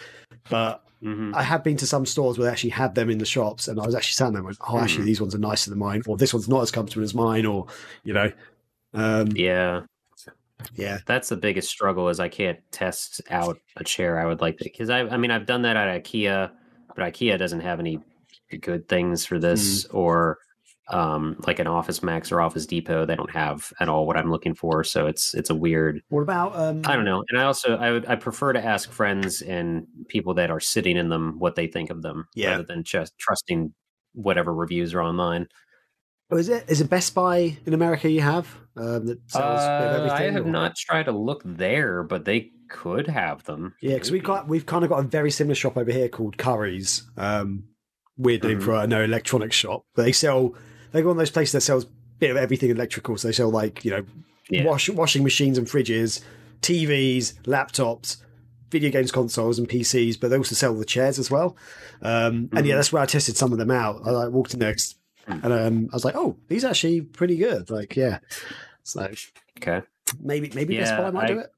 But 0.49 0.83
hmm 1.01 1.33
I 1.35 1.43
have 1.43 1.63
been 1.63 1.77
to 1.77 1.87
some 1.87 2.05
stores 2.05 2.37
where 2.37 2.45
they 2.45 2.51
actually 2.51 2.69
had 2.69 2.95
them 2.95 3.09
in 3.09 3.17
the 3.17 3.25
shops, 3.25 3.67
and 3.67 3.79
I 3.79 3.85
was 3.85 3.95
actually 3.95 4.13
saying 4.13 4.33
them, 4.33 4.47
oh, 4.69 4.79
actually, 4.79 5.01
Hmm. 5.01 5.05
these 5.07 5.19
ones 5.21 5.35
are 5.35 5.39
nicer 5.39 5.69
than 5.69 5.79
mine, 5.79 6.01
or 6.07 6.15
this 6.17 6.33
one's 6.33 6.47
not 6.47 6.61
as 6.61 6.71
comfortable 6.71 7.03
as 7.03 7.13
mine, 7.13 7.45
or 7.45 7.67
you 8.03 8.13
know, 8.13 8.31
um, 8.93 9.27
Yeah. 9.35 9.81
yeah, 10.75 10.99
That's 11.07 11.29
the 11.29 11.37
biggest 11.37 11.69
struggle 11.69 12.07
is 12.09 12.19
I 12.19 12.29
can't 12.29 12.59
test 12.71 13.21
out 13.29 13.57
a 13.77 13.83
chair 13.83 14.19
I 14.19 14.25
would 14.25 14.39
like 14.41 14.57
to 14.59 14.63
because 14.63 14.89
I 14.89 14.99
I 15.01 15.17
mean 15.17 15.31
I've 15.31 15.45
done 15.47 15.63
that 15.63 15.75
at 15.75 16.03
IKEA, 16.03 16.51
but 16.95 17.03
IKEA 17.13 17.37
doesn't 17.37 17.61
have 17.61 17.79
any 17.79 17.99
good 18.57 18.87
things 18.89 19.25
for 19.25 19.39
this 19.39 19.85
Hmm. 19.85 19.97
or 19.97 20.37
um, 20.89 21.37
like 21.47 21.59
an 21.59 21.67
Office 21.67 22.03
Max 22.03 22.31
or 22.33 22.41
Office 22.41 22.65
Depot. 22.65 23.05
They 23.05 23.15
don't 23.15 23.31
have 23.31 23.71
at 23.79 23.87
all 23.87 24.05
what 24.05 24.17
I'm 24.17 24.29
looking 24.29 24.53
for. 24.55 24.83
So 24.83 25.07
it's 25.07 25.33
it's 25.33 25.49
a 25.49 25.55
weird. 25.55 26.01
What 26.09 26.21
about? 26.21 26.55
Um, 26.55 26.81
I 26.85 26.95
don't 26.95 27.05
know. 27.05 27.23
And 27.29 27.39
I 27.39 27.43
also 27.43 27.77
I 27.77 27.91
would 27.91 28.05
I 28.07 28.15
prefer 28.15 28.51
to 28.53 28.63
ask 28.63 28.91
friends 28.91 29.41
and 29.41 29.87
people 30.09 30.33
that 30.33 30.51
are 30.51 30.59
sitting 30.59 30.97
in 30.97 31.07
them 31.09 31.39
what 31.39 31.55
they 31.55 31.67
think 31.67 31.89
of 31.91 32.01
them, 32.01 32.27
Yeah. 32.35 32.51
rather 32.51 32.63
than 32.63 32.83
just 32.83 33.17
trusting 33.17 33.73
whatever 34.13 34.53
reviews 34.53 34.93
are 34.93 35.01
online. 35.01 35.47
oh, 36.29 36.37
is 36.37 36.49
it 36.49 36.69
is 36.69 36.81
it 36.81 36.89
Best 36.89 37.13
Buy 37.15 37.57
in 37.65 37.73
America? 37.73 38.09
You 38.09 38.21
have 38.21 38.47
um, 38.75 39.05
that 39.05 39.19
sells 39.29 39.61
a 39.61 39.79
bit 39.95 40.01
of 40.05 40.09
Uh, 40.11 40.13
I 40.13 40.31
have 40.31 40.45
or- 40.45 40.49
not 40.49 40.75
tried 40.75 41.03
to 41.03 41.11
look 41.13 41.41
there, 41.45 42.03
but 42.03 42.25
they 42.25 42.51
could 42.69 43.07
have 43.07 43.43
them. 43.45 43.75
Yeah, 43.81 43.93
because 43.93 44.11
we've 44.11 44.23
got 44.23 44.47
we've 44.49 44.65
kind 44.65 44.83
of 44.83 44.89
got 44.89 44.99
a 44.99 45.07
very 45.07 45.31
similar 45.31 45.55
shop 45.55 45.77
over 45.77 45.91
here 45.91 46.09
called 46.09 46.35
Currys. 46.37 47.03
Um, 47.17 47.63
weird 48.17 48.43
name 48.43 48.59
Mhm. 48.59 48.63
for 48.63 48.73
a 48.75 48.87
no 48.87 49.03
electronics 49.03 49.55
shop, 49.55 49.85
but 49.95 50.03
they 50.03 50.11
sell. 50.11 50.53
they 50.91 51.01
go 51.01 51.09
on 51.09 51.17
those 51.17 51.31
places 51.31 51.53
that 51.53 51.61
sells 51.61 51.85
bit 52.19 52.31
of 52.31 52.37
everything 52.37 52.69
electrical. 52.69 53.17
So 53.17 53.27
they 53.29 53.31
sell 53.31 53.49
like 53.49 53.85
you 53.85 53.91
know 53.91 54.03
Yeah. 54.49 54.65
wash, 54.65 54.89
washing 54.89 55.23
machines 55.23 55.57
and 55.57 55.65
fridges, 55.67 56.21
TVs, 56.61 57.33
laptops, 57.43 58.17
video 58.69 58.91
games 58.91 59.11
consoles, 59.11 59.57
and 59.57 59.67
PCs. 59.69 60.17
But 60.19 60.29
they 60.29 60.37
also 60.37 60.53
sell 60.55 60.73
the 60.75 60.85
chairs 60.85 61.17
as 61.19 61.31
well. 61.31 61.55
Um, 62.01 62.49
And 62.53 62.65
yeah, 62.65 62.73
Mhm. 62.73 62.77
that's 62.77 62.91
where 62.93 63.01
I 63.01 63.05
tested 63.05 63.37
some 63.37 63.51
of 63.53 63.57
them 63.57 63.71
out. 63.71 64.01
I 64.05 64.11
like, 64.11 64.31
walked 64.31 64.53
in 64.53 64.59
there 64.59 64.73
Mm. 64.73 65.43
and 65.43 65.53
um, 65.53 65.89
I 65.91 65.95
was 65.95 66.03
like, 66.03 66.15
oh, 66.15 66.35
these 66.47 66.65
are 66.65 66.69
actually 66.69 67.01
pretty 67.01 67.37
good. 67.37 67.69
Like 67.69 67.95
yeah, 67.95 68.19
so 68.83 69.09
Okay. 69.59 69.81
maybe 70.21 70.51
maybe 70.53 70.75
Best 70.77 70.91
Yeah, 70.91 71.01
Buy 71.01 71.11
might 71.11 71.27
do 71.27 71.39
it. 71.39 71.51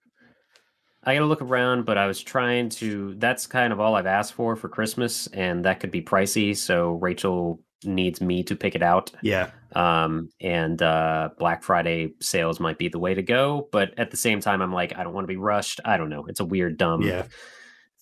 I 1.05 1.13
gotta 1.15 1.25
look 1.25 1.41
around, 1.41 1.85
but 1.85 1.97
I 1.97 2.07
was 2.07 2.21
trying 2.21 2.69
to. 2.69 3.15
That's 3.15 3.45
kind 3.47 3.73
of 3.73 3.79
all 3.79 3.95
I've 3.95 4.05
asked 4.05 4.33
for 4.33 4.55
for 4.55 4.69
Christmas, 4.69 5.27
and 5.27 5.65
that 5.65 5.79
could 5.79 5.91
be 5.91 6.01
pricey. 6.01 6.55
So 6.55 6.91
Rachel 6.93 7.59
needs 7.83 8.21
me 8.21 8.43
to 8.43 8.55
pick 8.55 8.75
it 8.75 8.81
out. 8.81 9.11
Yeah, 9.21 9.49
Um, 9.75 10.29
and 10.39 10.81
uh, 10.81 11.31
Black 11.37 11.63
Friday 11.63 12.13
sales 12.21 12.61
might 12.61 12.77
be 12.77 12.87
the 12.87 12.99
way 12.99 13.13
to 13.13 13.21
go, 13.21 13.67
but 13.73 13.93
at 13.99 14.09
the 14.09 14.15
same 14.17 14.39
time, 14.39 14.61
I'm 14.61 14.71
like, 14.71 14.95
I 14.97 15.03
don't 15.03 15.13
want 15.13 15.25
to 15.25 15.33
be 15.33 15.35
rushed. 15.37 15.81
I 15.83 15.97
don't 15.97 16.09
know. 16.09 16.25
It's 16.27 16.39
a 16.39 16.45
weird, 16.45 16.77
dumb 16.77 17.01
yeah. 17.01 17.25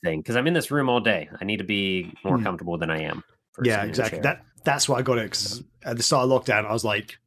thing 0.03 0.19
because 0.19 0.35
I'm 0.35 0.45
in 0.45 0.53
this 0.53 0.69
room 0.69 0.87
all 0.87 0.99
day. 0.99 1.29
I 1.39 1.45
need 1.45 1.57
to 1.57 1.63
be 1.63 2.13
more 2.23 2.37
Hmm. 2.37 2.43
comfortable 2.43 2.77
than 2.77 2.91
I 2.91 3.01
am. 3.03 3.23
Yeah, 3.63 3.77
sitting 3.77 3.81
in 3.81 3.85
a 3.85 3.89
exactly. 3.89 4.19
That 4.19 4.41
that's 4.63 4.87
why 4.87 4.99
I 4.99 5.01
got 5.01 5.17
it 5.17 5.23
because 5.31 5.63
at 5.83 5.97
the 5.97 6.03
start 6.03 6.29
of 6.29 6.29
lockdown, 6.29 6.67
I 6.67 6.71
was 6.73 6.85
like, 6.85 7.17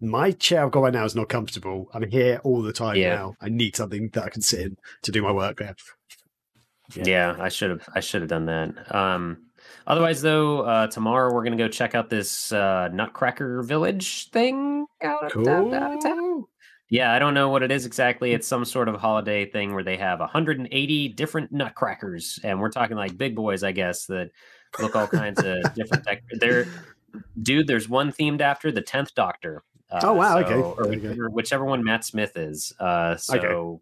my 0.00 0.30
chair 0.32 0.64
I've 0.64 0.70
got 0.70 0.80
right 0.82 0.92
now 0.92 1.04
is 1.04 1.14
not 1.16 1.28
comfortable. 1.28 1.88
I'm 1.94 2.08
here 2.10 2.40
all 2.44 2.62
the 2.62 2.72
time 2.72 2.96
Yeah. 2.96 3.14
now. 3.16 3.34
I 3.40 3.48
need 3.48 3.76
something 3.76 4.10
that 4.12 4.24
I 4.24 4.28
can 4.28 4.42
sit 4.42 4.60
in 4.60 4.76
to 5.02 5.12
do 5.12 5.22
my 5.22 5.32
work. 5.32 5.60
Yeah. 5.60 5.72
Yeah, 6.94 7.36
I 7.40 7.48
should 7.48 7.70
have. 7.70 7.88
I 7.94 8.00
should 8.00 8.22
have 8.22 8.28
done 8.30 8.46
that. 8.46 8.94
Um, 8.94 9.38
otherwise, 9.86 10.22
though, 10.22 10.60
uh, 10.60 10.86
tomorrow 10.86 11.32
we're 11.34 11.42
gonna 11.42 11.56
go 11.56 11.66
check 11.68 11.94
out 11.96 12.08
this 12.10 12.52
uh, 12.52 12.88
Nutcracker 12.92 13.62
Village 13.62 14.30
thing 14.30 14.86
out 15.02 15.24
out 15.24 15.94
of 15.96 16.02
town. 16.02 16.44
Yeah, 16.88 17.12
I 17.12 17.18
don't 17.18 17.34
know 17.34 17.48
what 17.48 17.64
it 17.64 17.72
is 17.72 17.84
exactly. 17.86 18.32
It's 18.32 18.46
some 18.46 18.64
sort 18.64 18.86
of 18.88 19.00
holiday 19.00 19.44
thing 19.50 19.74
where 19.74 19.82
they 19.82 19.96
have 19.96 20.20
180 20.20 21.08
different 21.08 21.50
nutcrackers, 21.50 22.38
and 22.44 22.60
we're 22.60 22.70
talking 22.70 22.96
like 22.96 23.18
big 23.18 23.34
boys, 23.34 23.64
I 23.64 23.72
guess, 23.72 24.06
that 24.06 24.30
look 24.80 24.94
all 24.94 25.08
kinds 25.08 25.42
of 25.42 25.56
different. 25.74 26.06
Dec- 26.06 26.20
they're, 26.38 26.66
dude, 27.42 27.66
there's 27.66 27.88
one 27.88 28.12
themed 28.12 28.40
after 28.40 28.70
the 28.70 28.82
Tenth 28.82 29.12
Doctor. 29.16 29.64
Uh, 29.90 30.00
Oh, 30.02 30.12
wow, 30.14 30.38
okay. 30.38 30.54
Or 30.54 30.86
Okay. 30.86 30.96
whichever, 30.98 31.30
whichever 31.30 31.64
one 31.64 31.84
Matt 31.84 32.04
Smith 32.04 32.36
is. 32.36 32.72
Uh, 32.80 33.16
so 33.16 33.80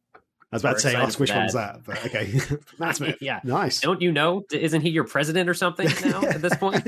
I 0.53 0.57
was 0.57 0.63
about 0.63 0.75
to 0.75 0.81
say, 0.81 0.95
ask 0.95 1.19
which 1.19 1.33
one's 1.33 1.55
that. 1.55 1.85
that, 1.85 1.85
but 1.85 2.05
okay. 2.07 2.33
Matt 2.79 2.97
Smith. 2.97 3.17
yeah, 3.21 3.41
Nice. 3.43 3.81
don't 3.81 4.01
you 4.03 4.13
know? 4.13 4.45
Isn't 4.53 4.83
he 4.83 4.91
your 4.91 5.05
president 5.05 5.49
or 5.49 5.55
something 5.55 5.89
now 6.05 6.23
at 6.23 6.43
this 6.43 6.57
point 6.57 6.87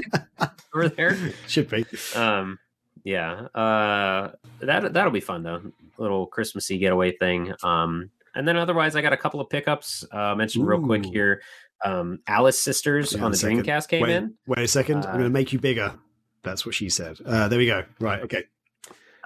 over 0.74 0.88
there? 0.88 1.16
Should 1.48 1.68
be. 1.70 1.84
Um, 2.14 2.58
yeah, 3.04 3.32
uh, 3.54 4.32
that 4.60 4.92
that'll 4.92 5.12
be 5.12 5.20
fun 5.20 5.42
though. 5.42 5.62
Little 5.98 6.26
Christmassy 6.26 6.78
getaway 6.78 7.16
thing. 7.16 7.52
Um, 7.62 8.10
and 8.34 8.46
then 8.46 8.56
otherwise, 8.56 8.96
I 8.96 9.00
got 9.02 9.12
a 9.14 9.16
couple 9.16 9.40
of 9.40 9.48
pickups. 9.48 10.04
Uh, 10.12 10.16
I'll 10.16 10.46
real 10.58 10.80
quick 10.82 11.06
here. 11.06 11.40
Um, 11.84 12.18
Alice 12.26 12.60
Sisters 12.60 13.14
on 13.14 13.30
the 13.30 13.36
second. 13.36 13.62
Dreamcast 13.64 13.88
came 13.88 14.02
wait, 14.02 14.10
in. 14.10 14.34
Wait 14.46 14.58
a 14.58 14.68
second. 14.68 15.04
I'm 15.04 15.10
Uh, 15.10 15.12
going 15.12 15.24
to 15.24 15.30
make 15.30 15.52
you 15.52 15.58
bigger. 15.58 15.94
That's 16.42 16.66
what 16.66 16.74
she 16.74 16.88
said. 16.90 17.18
Uh, 17.24 17.48
there 17.48 17.58
we 17.58 17.66
go. 17.66 17.84
Right. 17.98 18.20
Okay. 18.22 18.44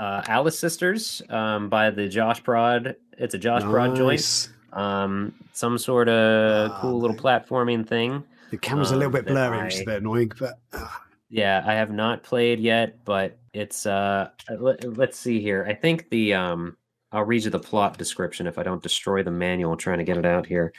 Uh, 0.01 0.23
Alice 0.29 0.59
Sisters 0.59 1.21
um, 1.29 1.69
by 1.69 1.91
the 1.91 2.09
JoshProd. 2.09 2.95
It's 3.19 3.35
a 3.35 3.39
JoshProd 3.39 3.97
joint. 3.97 4.49
Um, 4.73 5.35
some 5.53 5.77
sort 5.77 6.09
of 6.09 6.71
Ah, 6.71 6.79
cool 6.81 6.99
little 6.99 7.15
platforming 7.17 7.87
thing. 7.87 8.25
The 8.51 8.57
camera's 8.57 8.93
a 8.93 8.95
little 8.97 9.09
um, 9.09 9.13
bit 9.13 9.27
blurry, 9.27 9.63
which 9.65 9.75
is 9.75 9.81
I- 9.81 9.83
a 9.83 9.87
bit 9.87 9.99
annoying, 9.99 10.33
but 10.39 10.59
uh, 10.73 10.87
Yeah, 11.29 11.63
I 11.67 11.75
have 11.75 11.93
not 11.93 12.23
played 12.23 12.61
yet, 12.61 13.05
but 13.05 13.37
it's 13.53 13.85
uh 13.85 14.31
let, 14.59 14.97
let's 14.97 15.19
see 15.19 15.39
here. 15.41 15.67
I 15.69 15.75
think 15.75 16.09
the 16.09 16.33
um 16.33 16.79
I'll 17.13 17.25
read 17.25 17.45
you 17.45 17.51
the 17.51 17.59
plot 17.59 17.99
description 17.99 18.47
if 18.47 18.57
I 18.57 18.63
don't 18.63 18.83
destroy 18.83 19.23
the 19.23 19.31
manual 19.33 19.77
trying 19.77 19.99
to 19.99 20.05
get 20.05 20.17
it 20.17 20.25
out 20.25 20.47
here. 20.47 20.73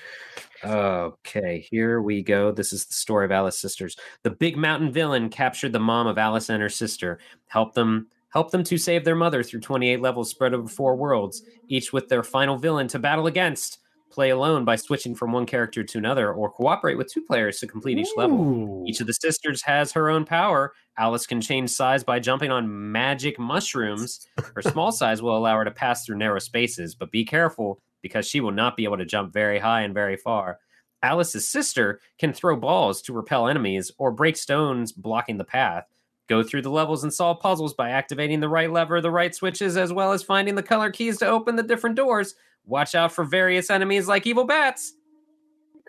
Okay, 0.65 1.67
here 1.69 2.01
we 2.01 2.23
go. 2.23 2.51
This 2.51 2.73
is 2.73 2.85
the 2.85 2.93
story 2.93 3.25
of 3.25 3.31
Alice 3.31 3.59
sisters. 3.59 3.97
The 4.23 4.31
big 4.31 4.57
mountain 4.57 4.91
villain 4.91 5.29
captured 5.29 5.73
the 5.73 5.79
mom 5.79 6.07
of 6.07 6.17
Alice 6.17 6.49
and 6.49 6.61
her 6.61 6.69
sister, 6.69 7.19
helped 7.47 7.75
them 7.75 8.07
help 8.31 8.51
them 8.51 8.63
to 8.63 8.77
save 8.77 9.05
their 9.05 9.15
mother 9.15 9.43
through 9.43 9.59
28 9.59 10.01
levels 10.01 10.29
spread 10.29 10.53
over 10.53 10.67
four 10.67 10.95
worlds, 10.95 11.43
each 11.67 11.93
with 11.93 12.09
their 12.09 12.23
final 12.23 12.57
villain 12.57 12.87
to 12.89 12.99
battle 12.99 13.27
against. 13.27 13.77
Play 14.09 14.31
alone 14.31 14.65
by 14.65 14.75
switching 14.75 15.15
from 15.15 15.31
one 15.31 15.45
character 15.45 15.85
to 15.85 15.97
another, 15.97 16.33
or 16.33 16.51
cooperate 16.51 16.97
with 16.97 17.11
two 17.11 17.21
players 17.21 17.59
to 17.59 17.67
complete 17.67 17.97
each 17.97 18.09
level. 18.17 18.41
Ooh. 18.41 18.83
Each 18.85 18.99
of 18.99 19.07
the 19.07 19.13
sisters 19.13 19.61
has 19.61 19.93
her 19.93 20.09
own 20.09 20.25
power. 20.25 20.73
Alice 20.97 21.25
can 21.25 21.39
change 21.39 21.69
size 21.69 22.03
by 22.03 22.19
jumping 22.19 22.51
on 22.51 22.91
magic 22.91 23.39
mushrooms. 23.39 24.27
Her 24.53 24.61
small 24.61 24.91
size 24.91 25.21
will 25.21 25.37
allow 25.37 25.55
her 25.55 25.63
to 25.63 25.71
pass 25.71 26.05
through 26.05 26.17
narrow 26.17 26.39
spaces, 26.39 26.93
but 26.93 27.11
be 27.11 27.23
careful 27.23 27.79
because 28.01 28.27
she 28.27 28.41
will 28.41 28.51
not 28.51 28.75
be 28.75 28.83
able 28.83 28.97
to 28.97 29.05
jump 29.05 29.31
very 29.31 29.59
high 29.59 29.81
and 29.81 29.93
very 29.93 30.17
far. 30.17 30.59
Alice's 31.03 31.47
sister 31.47 31.99
can 32.19 32.33
throw 32.33 32.55
balls 32.55 33.01
to 33.03 33.13
repel 33.13 33.47
enemies 33.47 33.91
or 33.97 34.11
break 34.11 34.37
stones 34.37 34.91
blocking 34.91 35.37
the 35.37 35.43
path. 35.43 35.85
Go 36.31 36.41
through 36.43 36.61
the 36.61 36.69
levels 36.71 37.03
and 37.03 37.13
solve 37.13 37.41
puzzles 37.41 37.73
by 37.73 37.89
activating 37.89 38.39
the 38.39 38.47
right 38.47 38.71
lever, 38.71 39.01
the 39.01 39.11
right 39.11 39.35
switches, 39.35 39.75
as 39.75 39.91
well 39.91 40.13
as 40.13 40.23
finding 40.23 40.55
the 40.55 40.63
color 40.63 40.89
keys 40.89 41.17
to 41.17 41.27
open 41.27 41.57
the 41.57 41.61
different 41.61 41.97
doors. 41.97 42.35
Watch 42.65 42.95
out 42.95 43.11
for 43.11 43.25
various 43.25 43.69
enemies 43.69 44.07
like 44.07 44.25
evil 44.25 44.45
bats. 44.45 44.93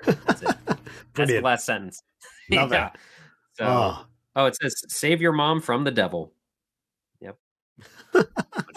That's 0.05 0.43
it. 0.43 0.57
That's 1.15 1.31
the 1.31 1.41
last 1.43 1.65
sentence. 1.65 2.03
Love 2.51 2.71
that. 2.71 2.99
So, 3.53 3.67
Oh, 3.67 4.05
oh, 4.35 4.47
it 4.47 4.57
says 4.61 4.75
save 4.89 5.21
your 5.21 5.31
mom 5.31 5.61
from 5.61 5.85
the 5.85 5.93
devil. 5.93 6.33
Yep. 7.21 7.39
what 8.11 8.27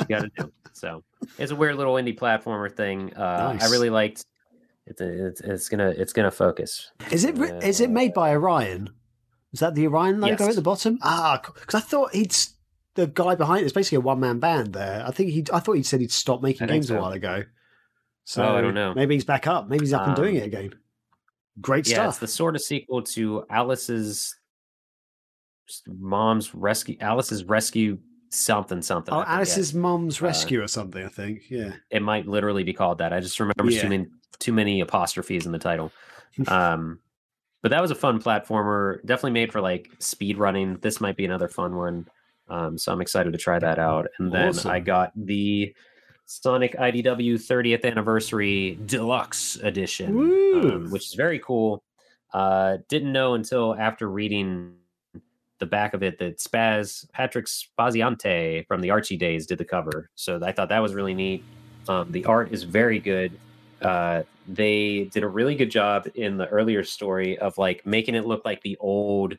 you 0.02 0.06
got 0.08 0.22
to 0.22 0.30
do. 0.38 0.52
So 0.74 1.04
it's 1.40 1.52
a 1.52 1.56
weird 1.56 1.78
little 1.78 1.96
indie 1.96 2.16
platformer 2.16 2.72
thing. 2.72 3.12
Uh, 3.16 3.54
Nice. 3.54 3.64
I 3.64 3.72
really 3.72 3.90
liked. 3.90 4.24
It's, 4.86 5.02
it's 5.02 5.42
it's 5.42 5.70
gonna 5.70 5.96
it's 5.98 6.14
gonna 6.14 6.30
focus. 6.30 6.92
is 7.10 7.24
it 7.24 7.36
re- 7.40 7.58
is 7.64 7.82
it 7.82 7.90
made 7.90 8.14
by 8.14 8.36
Orion? 8.36 8.92
Is 9.56 9.62
that 9.62 9.74
the 9.74 9.88
Orion 9.88 10.20
logo 10.20 10.36
Yes. 10.44 10.50
at 10.50 10.56
the 10.56 10.62
bottom? 10.62 11.00
Ah, 11.02 11.42
because 11.42 11.76
I 11.76 11.80
thought 11.80 12.14
he'd 12.14 12.36
the 12.96 13.08
guy 13.08 13.36
behind 13.36 13.64
it's 13.64 13.74
basically 13.74 13.96
a 13.98 14.02
one 14.02 14.20
man 14.20 14.40
band 14.40 14.74
there. 14.74 15.04
I 15.08 15.12
think 15.12 15.32
he 15.32 15.46
I 15.54 15.60
thought 15.60 15.74
he 15.78 15.84
said 15.84 16.02
he'd 16.02 16.12
stopped 16.12 16.44
making 16.44 16.68
games 16.68 16.90
a 16.92 17.00
while 17.00 17.14
ago. 17.14 17.44
So 18.26 18.44
Oh, 18.44 18.56
I 18.56 18.62
don't 18.62 18.74
know. 18.74 18.94
Maybe 18.94 19.14
he's 19.16 19.24
back 19.24 19.48
up. 19.48 19.70
Maybe 19.70 19.86
he's 19.86 19.94
up 19.94 20.08
and 20.08 20.16
doing 20.16 20.36
Um, 20.36 20.42
it 20.44 20.46
again. 20.46 20.76
Great 21.62 21.88
Yeah, 21.88 22.08
it's 22.08 22.16
stuff. 22.18 22.20
the 22.20 22.28
sort 22.28 22.56
of 22.56 22.62
sequel 22.62 23.02
to 23.04 23.46
Alice's 23.50 24.36
mom's 25.88 26.54
rescue. 26.54 26.98
Alice's 27.00 27.44
rescue 27.44 27.98
something 28.30 28.82
something. 28.82 29.14
oh. 29.14 29.24
Alice's 29.26 29.74
Mum's 29.74 30.22
Uh, 30.22 30.26
Rescue 30.26 30.62
or 30.62 30.68
something. 30.68 31.04
I 31.06 31.08
think. 31.08 31.50
Yeah. 31.50 31.74
it 31.90 32.02
might 32.02 32.28
literally 32.28 32.64
be 32.66 32.74
called 32.74 32.98
that. 32.98 33.14
I 33.14 33.20
just 33.22 33.40
remember 33.40 33.70
Yeah. 33.72 33.82
too 33.84 33.90
many 33.90 34.06
too 34.40 34.52
many 34.54 34.82
apostrophes 34.82 35.46
in 35.46 35.52
the 35.54 35.60
title. 35.60 35.92
Um, 36.50 37.00
but 37.66 37.72
that 37.72 37.82
was 37.82 37.90
a 37.90 37.96
fun 37.96 38.22
platformer, 38.22 39.04
definitely 39.08 39.32
made 39.32 39.52
for 39.52 39.60
like 39.60 39.90
speed 39.98 40.38
running. 40.38 40.76
This 40.84 41.02
might 41.02 41.18
be 41.18 41.26
another 41.26 41.48
fun 41.48 41.76
one. 41.76 42.08
Um, 42.48 42.78
so 42.78 42.94
I'm 42.94 43.02
excited 43.02 43.34
to 43.34 43.40
try 43.40 43.58
that 43.58 43.80
out. 43.80 44.06
And 44.20 44.32
then 44.32 44.50
Awesome. 44.50 44.70
I 44.70 44.80
got 44.80 45.12
the 45.16 45.74
Sonic 46.28 46.76
IDW 46.76 47.34
30th 47.34 47.84
Anniversary 47.84 48.78
Deluxe 48.86 49.56
Edition, 49.56 50.16
um, 50.16 50.92
which 50.92 51.08
is 51.08 51.16
very 51.16 51.40
cool. 51.40 51.82
Uh, 52.36 52.78
didn't 52.88 53.12
know 53.12 53.34
until 53.34 53.74
after 53.74 54.12
reading 54.12 54.76
the 55.58 55.66
back 55.66 55.96
of 55.96 56.04
it 56.04 56.20
that 56.20 56.38
Spaz 56.38 57.12
Patrick 57.14 57.48
Spaziante 57.48 58.68
from 58.68 58.82
the 58.82 58.92
Archie 58.92 59.18
days 59.18 59.48
did 59.48 59.58
the 59.58 59.66
cover. 59.66 60.12
So 60.14 60.40
I 60.44 60.52
thought 60.52 60.70
that 60.70 60.84
was 60.84 60.94
really 60.94 61.16
neat. 61.16 61.44
Um, 61.88 62.12
the 62.12 62.26
art 62.26 62.52
is 62.52 62.62
very 62.62 63.00
good. 63.00 63.40
Uh, 63.82 64.22
they 64.48 65.06
did 65.14 65.24
a 65.24 65.28
really 65.28 65.56
good 65.56 65.72
job 65.72 66.08
in 66.16 66.38
the 66.38 66.48
earlier 66.48 66.84
story 66.84 67.38
of 67.40 67.58
like 67.58 67.86
making 67.86 68.16
it 68.16 68.26
look 68.26 68.46
like 68.46 68.62
the 68.62 68.78
old. 68.80 69.38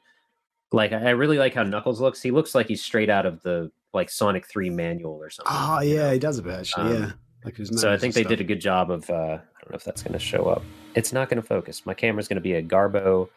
Like 0.73 0.93
I 0.93 1.11
really 1.11 1.39
like 1.39 1.55
how 1.55 1.63
Knuckles 1.63 2.01
looks. 2.01 2.21
He 2.21 2.31
looks 2.31 2.55
like 2.55 2.67
he's 2.67 2.83
straight 2.85 3.09
out 3.09 3.25
of 3.27 3.43
the 3.43 3.71
like 3.95 4.11
Sonic 4.11 4.47
Three 4.47 4.71
manual 4.71 5.15
or 5.15 5.31
something. 5.31 5.89
You 5.89 5.95
yeah, 5.95 6.07
know? 6.07 6.13
he 6.13 6.19
does 6.19 6.39
a 6.39 6.43
bit 6.43 6.55
actually. 6.61 6.97
Um, 6.97 7.03
yeah. 7.03 7.11
Like 7.45 7.57
his 7.57 7.71
So 7.81 7.93
I 7.93 7.97
think 7.97 8.15
they 8.15 8.25
did 8.25 8.41
a 8.41 8.45
good 8.45 8.61
job 8.61 8.91
of. 8.91 9.09
Uh, 9.09 9.15
I 9.15 9.61
don't 9.63 9.71
know 9.71 9.77
if 9.77 9.85
that's 9.85 10.03
going 10.03 10.13
to 10.15 10.19
show 10.19 10.47
up. 10.47 10.63
It's 10.95 11.13
not 11.13 11.29
going 11.29 11.41
to 11.41 11.47
focus. 11.47 11.87
My 11.87 11.95
camera's 11.95 12.27
going 12.29 12.37
to 12.37 12.41
be 12.43 12.55
a 12.55 12.63
Garbo 12.63 13.29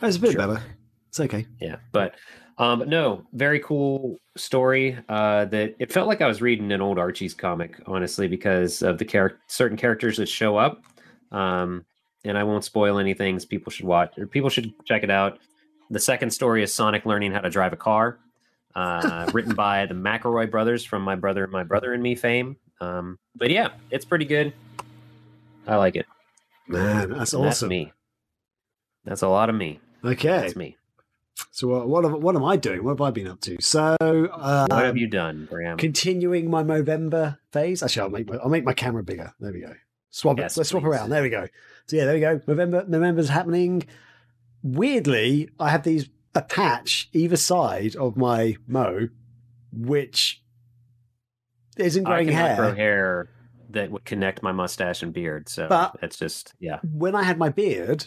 That's 0.00 0.16
a 0.16 0.20
bit 0.20 0.32
Sure. 0.32 0.46
better. 0.46 0.62
It's 1.08 1.20
okay. 1.20 1.46
Yeah, 1.60 1.76
but 1.92 2.14
Um, 2.58 2.84
no, 2.88 3.22
very 3.34 3.60
cool 3.60 4.18
story. 4.36 4.98
Uh, 5.08 5.44
that 5.46 5.76
it 5.78 5.92
felt 5.92 6.08
like 6.08 6.20
I 6.22 6.26
was 6.26 6.40
reading 6.42 6.72
an 6.72 6.80
old 6.80 6.98
Archie's 6.98 7.34
comic, 7.34 7.78
honestly, 7.86 8.28
because 8.28 8.82
of 8.82 8.98
the 8.98 9.04
char- 9.04 9.38
certain 9.46 9.76
characters 9.76 10.16
that 10.16 10.28
show 10.28 10.56
up. 10.56 10.82
Um, 11.32 11.84
and 12.24 12.36
I 12.36 12.44
won't 12.44 12.64
spoil 12.64 12.98
anything. 12.98 13.38
People 13.40 13.70
should 13.70 13.86
watch 13.86 14.18
or 14.18 14.26
people 14.26 14.50
should 14.50 14.72
check 14.84 15.02
it 15.02 15.10
out. 15.10 15.38
The 15.90 16.00
second 16.00 16.30
story 16.30 16.62
is 16.62 16.72
Sonic 16.74 17.06
learning 17.06 17.32
how 17.32 17.40
to 17.40 17.50
drive 17.50 17.72
a 17.72 17.76
car, 17.76 18.18
uh, 18.74 19.30
written 19.34 19.54
by 19.54 19.86
the 19.86 19.94
McElroy 19.94 20.50
brothers 20.50 20.84
from 20.84 21.02
My 21.02 21.14
Brother, 21.14 21.46
My 21.46 21.62
Brother 21.62 21.92
and 21.92 22.02
Me 22.02 22.14
fame. 22.14 22.56
Um, 22.80 23.18
but 23.36 23.50
yeah, 23.50 23.68
it's 23.90 24.04
pretty 24.04 24.24
good. 24.24 24.52
I 25.66 25.76
like 25.76 25.96
it. 25.96 26.06
Man, 26.68 27.10
that's 27.10 27.32
And 27.32 27.42
awesome. 27.42 27.42
That's 27.44 27.62
me. 27.62 27.92
That's 29.04 29.22
a 29.22 29.28
lot 29.28 29.48
of 29.48 29.54
me. 29.54 29.78
Okay. 30.04 30.28
That's 30.28 30.56
me. 30.56 30.76
So 31.52 31.68
what, 31.68 31.88
what, 31.88 32.04
am- 32.04 32.20
what 32.20 32.34
am 32.34 32.44
I 32.44 32.56
doing? 32.56 32.82
What 32.82 32.92
have 32.92 33.00
I 33.00 33.10
been 33.10 33.28
up 33.28 33.40
to? 33.42 33.56
So 33.60 33.94
uh, 34.00 34.66
What 34.68 34.84
have 34.84 34.96
you 34.96 35.06
done, 35.06 35.46
Graham? 35.50 35.76
continuing 35.78 36.50
my 36.50 36.62
Movember 36.64 37.38
phase. 37.52 37.82
Actually, 37.82 38.02
I'll 38.02 38.10
make 38.10 38.28
my, 38.28 38.36
I'll 38.38 38.48
make 38.48 38.64
my 38.64 38.72
camera 38.72 39.02
bigger. 39.04 39.32
There 39.38 39.52
we 39.52 39.60
go. 39.60 39.74
Swap 40.10 40.38
Yes, 40.38 40.56
it. 40.56 40.60
Let's 40.60 40.70
swap 40.70 40.84
around. 40.84 41.10
There 41.10 41.22
we 41.22 41.30
go. 41.30 41.46
So 41.86 41.96
yeah, 41.96 42.04
there 42.06 42.14
we 42.14 42.20
go. 42.20 42.40
November. 42.46 42.84
November's 42.88 43.28
happening. 43.28 43.84
Weirdly, 44.62 45.50
I 45.60 45.70
have 45.70 45.82
these 45.82 46.08
a 46.34 46.42
patch 46.42 47.08
either 47.12 47.36
side 47.36 47.96
of 47.96 48.16
my 48.16 48.56
mo, 48.66 49.08
which 49.72 50.42
isn't 51.76 52.06
I 52.06 52.10
growing 52.10 52.28
cannot 52.28 52.46
hair. 52.48 52.56
grow 52.56 52.74
hair 52.74 53.28
that 53.70 53.90
would 53.90 54.04
connect 54.04 54.42
my 54.42 54.52
mustache 54.52 55.02
and 55.02 55.12
beard. 55.12 55.48
So 55.48 55.66
But- 55.68 55.96
it's 56.02 56.16
just 56.18 56.54
yeah. 56.58 56.78
when 56.82 57.14
I 57.14 57.22
had 57.22 57.38
my 57.38 57.48
beard, 57.48 58.06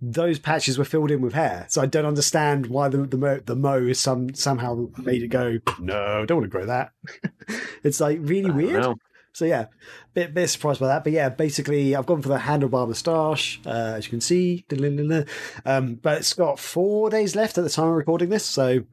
those 0.00 0.38
patches 0.38 0.76
were 0.78 0.84
filled 0.84 1.10
in 1.10 1.20
with 1.20 1.32
hair. 1.34 1.66
So 1.68 1.80
I 1.80 1.86
don't 1.86 2.04
understand 2.06 2.66
why 2.66 2.88
the 2.88 2.98
the 2.98 3.16
mo, 3.18 3.40
the 3.44 3.56
mo 3.56 3.76
is 3.78 4.00
some 4.00 4.34
somehow 4.34 4.88
made 4.98 5.22
it 5.22 5.28
go. 5.28 5.58
No, 5.78 6.24
don't 6.26 6.38
want 6.38 6.50
to 6.50 6.56
grow 6.58 6.66
that. 6.66 6.92
it's 7.82 8.00
like 8.00 8.18
really 8.22 8.50
I 8.50 8.54
weird. 8.54 8.82
know. 8.82 8.96
So 9.34 9.44
yeah, 9.44 9.66
bit 10.14 10.32
bit 10.32 10.48
surprised 10.48 10.80
by 10.80 10.86
that. 10.86 11.04
But 11.04 11.12
yeah, 11.12 11.28
basically 11.28 11.94
I've 11.94 12.06
gone 12.06 12.22
for 12.22 12.28
the 12.28 12.38
handlebar 12.38 12.86
moustache, 12.86 13.60
uh, 13.66 13.94
as 13.96 14.06
you 14.06 14.10
can 14.10 14.20
see. 14.20 14.64
Um, 15.64 15.96
but 15.96 16.18
it's 16.18 16.32
got 16.32 16.58
four 16.58 17.10
days 17.10 17.34
left 17.34 17.58
at 17.58 17.64
the 17.64 17.70
time 17.70 17.88
of 17.88 17.94
recording 17.94 18.28
this. 18.28 18.46
So 18.46 18.84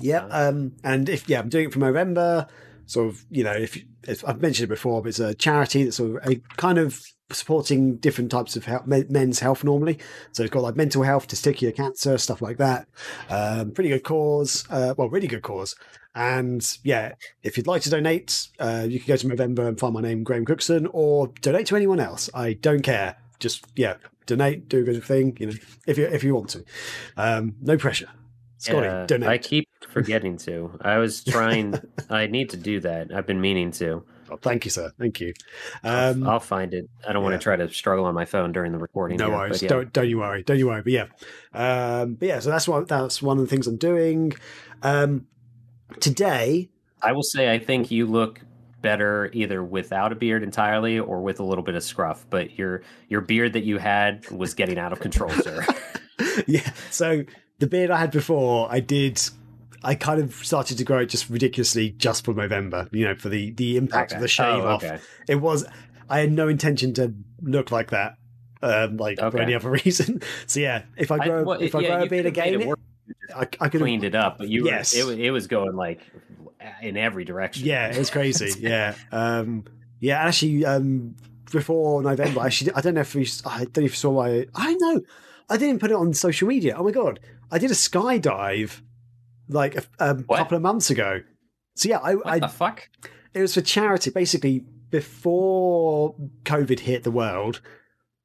yeah, 0.00 0.24
um, 0.26 0.72
and 0.82 1.08
if 1.08 1.28
yeah, 1.28 1.38
I'm 1.38 1.48
doing 1.48 1.66
it 1.66 1.72
for 1.72 1.78
Movember. 1.78 2.48
Sort 2.86 3.08
of, 3.08 3.24
you 3.30 3.44
know, 3.44 3.52
if, 3.52 3.80
if 4.08 4.26
I've 4.26 4.42
mentioned 4.42 4.64
it 4.64 4.74
before, 4.74 5.00
but 5.00 5.10
it's 5.10 5.20
a 5.20 5.32
charity 5.32 5.84
that's 5.84 5.98
sort 5.98 6.16
of 6.16 6.28
a 6.28 6.40
kind 6.56 6.76
of 6.76 7.00
supporting 7.32 7.96
different 7.96 8.30
types 8.30 8.56
of 8.56 8.64
health, 8.64 8.86
men's 8.86 9.40
health 9.40 9.64
normally. 9.64 9.98
So 10.32 10.42
it's 10.42 10.50
got 10.50 10.62
like 10.62 10.76
mental 10.76 11.02
health, 11.02 11.28
testicular 11.28 11.74
cancer, 11.74 12.18
stuff 12.18 12.42
like 12.42 12.58
that. 12.58 12.88
Um, 13.28 13.72
pretty 13.72 13.90
good 13.90 14.04
cause. 14.04 14.64
Uh, 14.70 14.94
well, 14.96 15.08
really 15.08 15.26
good 15.26 15.42
cause. 15.42 15.74
And 16.14 16.66
yeah, 16.82 17.14
if 17.42 17.56
you'd 17.56 17.66
like 17.66 17.82
to 17.82 17.90
donate, 17.90 18.48
uh, 18.58 18.86
you 18.88 18.98
can 18.98 19.08
go 19.08 19.16
to 19.16 19.28
Movember 19.28 19.68
and 19.68 19.78
find 19.78 19.94
my 19.94 20.00
name, 20.00 20.24
Graham 20.24 20.44
Cookson, 20.44 20.88
or 20.92 21.28
donate 21.40 21.66
to 21.66 21.76
anyone 21.76 22.00
else. 22.00 22.28
I 22.34 22.54
don't 22.54 22.82
care. 22.82 23.16
Just 23.38 23.64
yeah, 23.76 23.94
donate, 24.26 24.68
do 24.68 24.80
a 24.80 24.82
good 24.82 25.04
thing. 25.04 25.36
You 25.38 25.46
know, 25.46 25.52
if 25.86 25.98
you 25.98 26.06
if 26.06 26.24
you 26.24 26.34
want 26.34 26.50
to, 26.50 26.64
um, 27.16 27.54
no 27.60 27.76
pressure. 27.76 28.08
Scotty, 28.58 28.86
Yeah, 28.86 29.06
donate. 29.06 29.28
I 29.28 29.38
keep 29.38 29.68
forgetting 29.88 30.36
to. 30.38 30.78
I 30.82 30.98
was 30.98 31.24
trying. 31.24 31.80
I 32.10 32.26
need 32.26 32.50
to 32.50 32.56
do 32.56 32.80
that. 32.80 33.12
I've 33.14 33.26
been 33.26 33.40
meaning 33.40 33.70
to. 33.72 34.04
Oh, 34.30 34.36
thank 34.36 34.64
you, 34.64 34.70
sir. 34.70 34.92
Thank 34.98 35.20
you. 35.20 35.34
Um, 35.82 36.26
I'll 36.26 36.40
find 36.40 36.72
it. 36.72 36.88
I 37.06 37.12
don't 37.12 37.22
want 37.24 37.34
to 37.34 37.38
try 37.38 37.56
to 37.56 37.68
struggle 37.70 38.04
on 38.04 38.14
my 38.14 38.24
phone 38.24 38.52
during 38.52 38.72
the 38.72 38.78
recording. 38.78 39.16
no 39.16 39.26
here, 39.26 39.36
worries. 39.36 39.62
yeah. 39.62 39.68
Don't 39.68 39.92
don't 39.92 40.08
you 40.08 40.18
worry. 40.18 40.42
Don't 40.42 40.58
you 40.58 40.68
worry. 40.68 40.82
But 40.82 40.92
yeah, 40.92 41.06
um, 41.52 42.14
but 42.14 42.28
yeah. 42.28 42.38
So 42.38 42.50
that's 42.50 42.68
what 42.68 42.88
that's 42.88 43.20
one 43.20 43.38
of 43.38 43.44
the 43.44 43.48
things 43.48 43.66
I'm 43.66 43.76
doing. 43.76 44.32
Um, 44.82 45.26
today, 45.98 46.68
I 47.02 47.12
will 47.12 47.22
say 47.22 47.52
I 47.52 47.58
think 47.58 47.90
you 47.90 48.06
look 48.06 48.40
better 48.82 49.30
either 49.32 49.62
without 49.62 50.12
a 50.12 50.14
beard 50.14 50.42
entirely 50.42 50.98
or 50.98 51.20
with 51.20 51.40
a 51.40 51.44
little 51.44 51.64
bit 51.64 51.74
of 51.74 51.82
scruff. 51.82 52.24
But 52.30 52.58
your 52.58 52.82
your 53.08 53.20
beard 53.20 53.54
that 53.54 53.64
you 53.64 53.78
had 53.78 54.30
was 54.30 54.54
getting 54.54 54.78
out 54.78 54.92
of 54.92 55.00
control, 55.00 55.30
sir. 55.30 55.64
yeah. 56.46 56.70
So 56.90 57.24
the 57.58 57.66
beard 57.66 57.90
I 57.90 57.98
had 57.98 58.10
before, 58.10 58.68
I 58.70 58.80
did. 58.80 59.20
I 59.82 59.94
kind 59.94 60.20
of 60.20 60.34
started 60.34 60.78
to 60.78 60.84
grow 60.84 60.98
it 60.98 61.06
just 61.06 61.30
ridiculously 61.30 61.90
just 61.90 62.24
for 62.24 62.34
November. 62.34 62.88
You 62.92 63.06
know, 63.06 63.14
for 63.14 63.28
the 63.28 63.50
the 63.52 63.76
impact 63.76 64.12
of 64.12 64.20
the 64.20 64.28
shave 64.28 64.62
Oh, 64.64 64.68
off. 64.68 64.84
okay. 64.84 64.98
It 65.28 65.36
was. 65.36 65.64
I 66.08 66.20
had 66.20 66.32
no 66.32 66.48
intention 66.48 66.92
to 66.94 67.14
look 67.40 67.70
like 67.70 67.90
that. 67.90 68.16
Um, 68.62 68.98
like 68.98 69.18
for 69.18 69.38
any 69.38 69.54
other 69.54 69.70
reason. 69.84 70.20
So 70.46 70.60
yeah, 70.60 70.82
if 70.96 71.10
I 71.10 71.16
I- 71.16 71.26
grow 71.26 71.44
well, 71.44 71.60
if 71.62 71.74
I 71.74 71.80
yeah, 71.80 71.88
grow 71.96 72.02
a 72.04 72.08
beard 72.08 72.26
again, 72.26 72.60
it. 72.60 72.78
I, 73.34 73.40
I 73.42 73.44
could 73.46 73.60
have 73.74 73.80
cleaned 73.80 74.04
it 74.04 74.14
up, 74.14 74.36
but 74.38 74.48
you 74.48 74.64
were- 74.64 74.68
Yes. 74.70 74.94
it, 74.94 75.06
it 75.18 75.30
was 75.30 75.46
going 75.46 75.74
like 75.76 76.00
in 76.82 76.96
every 76.98 77.24
direction. 77.24 77.66
Yeah, 77.66 77.86
it 77.88 77.96
was 77.96 78.10
crazy. 78.10 78.52
yeah, 78.60 78.94
um, 79.12 79.64
yeah. 79.98 80.18
Actually, 80.18 80.66
um, 80.66 81.16
before 81.50 82.02
November, 82.02 82.42
actually, 82.44 82.72
I 82.72 82.82
don't 82.82 82.94
know 82.94 83.00
if 83.00 83.16
I 83.16 83.64
don't 83.64 83.76
know 83.78 83.84
if 83.84 83.92
you 83.92 83.96
saw 83.96 84.12
my. 84.12 84.46
I 84.54 84.74
know, 84.74 85.00
I 85.48 85.56
didn't 85.56 85.78
put 85.80 85.90
it 85.90 85.96
on 85.96 86.12
social 86.12 86.46
media. 86.46 86.74
Oh 86.76 86.84
my 86.84 86.90
god, 86.90 87.18
I 87.50 87.58
did 87.58 87.70
a 87.70 87.74
skydive 87.74 88.82
like 89.50 89.76
a, 89.76 89.84
a 89.98 90.22
couple 90.22 90.56
of 90.56 90.62
months 90.62 90.90
ago. 90.90 91.20
So 91.76 91.88
yeah, 91.88 91.98
I, 91.98 92.14
What 92.14 92.26
I 92.26 92.38
the 92.40 92.48
fuck? 92.48 92.88
it 93.34 93.40
was 93.40 93.54
for 93.54 93.60
charity. 93.60 94.10
Basically, 94.10 94.64
before 94.90 96.14
COVID 96.44 96.80
hit 96.80 97.02
the 97.04 97.10
world, 97.10 97.60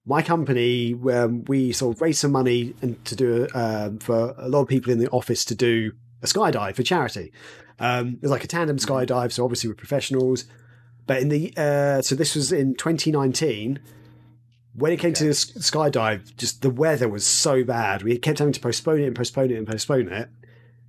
my 0.06 0.22
company, 0.22 0.94
um, 1.12 1.44
we 1.46 1.72
sort 1.72 1.96
of 1.96 2.02
raised 2.02 2.20
some 2.20 2.32
money 2.32 2.76
and 2.82 3.04
to 3.06 3.16
do 3.16 3.48
um, 3.54 4.00
for 4.00 4.36
a 4.38 4.48
lot 4.48 4.62
of 4.62 4.68
people 4.68 4.92
in 4.92 5.00
the 5.00 5.10
office 5.10 5.44
to 5.46 5.56
do 5.56 5.92
a 6.22 6.28
skydive 6.28 6.76
for 6.76 6.84
charity. 6.84 7.32
Um, 7.80 8.16
it 8.16 8.22
was 8.22 8.32
like 8.32 8.44
a 8.44 8.48
tandem 8.48 8.78
skydive, 8.78 9.32
so 9.32 9.44
obviously 9.44 9.70
we're 9.70 9.76
professionals. 9.76 10.46
But 11.08 11.22
in 11.22 11.30
the 11.30 11.54
uh, 11.58 12.02
so 12.02 12.16
this 12.16 12.36
was 12.36 12.52
in 12.52 12.76
2019. 12.76 13.80
When 14.78 14.92
it 14.92 14.98
came 15.00 15.14
to 15.14 15.24
the 15.24 15.30
skydive, 15.30 16.36
just 16.36 16.62
the 16.62 16.70
weather 16.70 17.08
was 17.08 17.26
so 17.26 17.64
bad. 17.64 18.04
We 18.04 18.18
kept 18.18 18.40
having 18.40 18.52
to 18.54 18.60
postpone 18.60 19.00
it 19.00 19.08
and 19.08 19.16
postpone 19.16 19.52
it 19.52 19.58
and 19.58 19.66
postpone 19.66 20.10
it. 20.10 20.30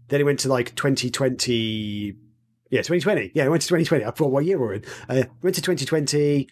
Then 0.09 0.20
it 0.20 0.24
went 0.24 0.40
to 0.40 0.48
like 0.48 0.74
2020. 0.74 2.14
Yeah, 2.70 2.80
2020. 2.80 3.32
Yeah, 3.34 3.44
it 3.44 3.48
went 3.48 3.62
to 3.62 3.68
2020. 3.68 4.04
I 4.04 4.11
forgot 4.11 4.30
what 4.30 4.44
year 4.44 4.59
we're 4.59 4.74
in. 4.74 4.84
Uh, 5.09 5.22
went 5.42 5.54
to 5.57 5.62
2020. 5.62 6.48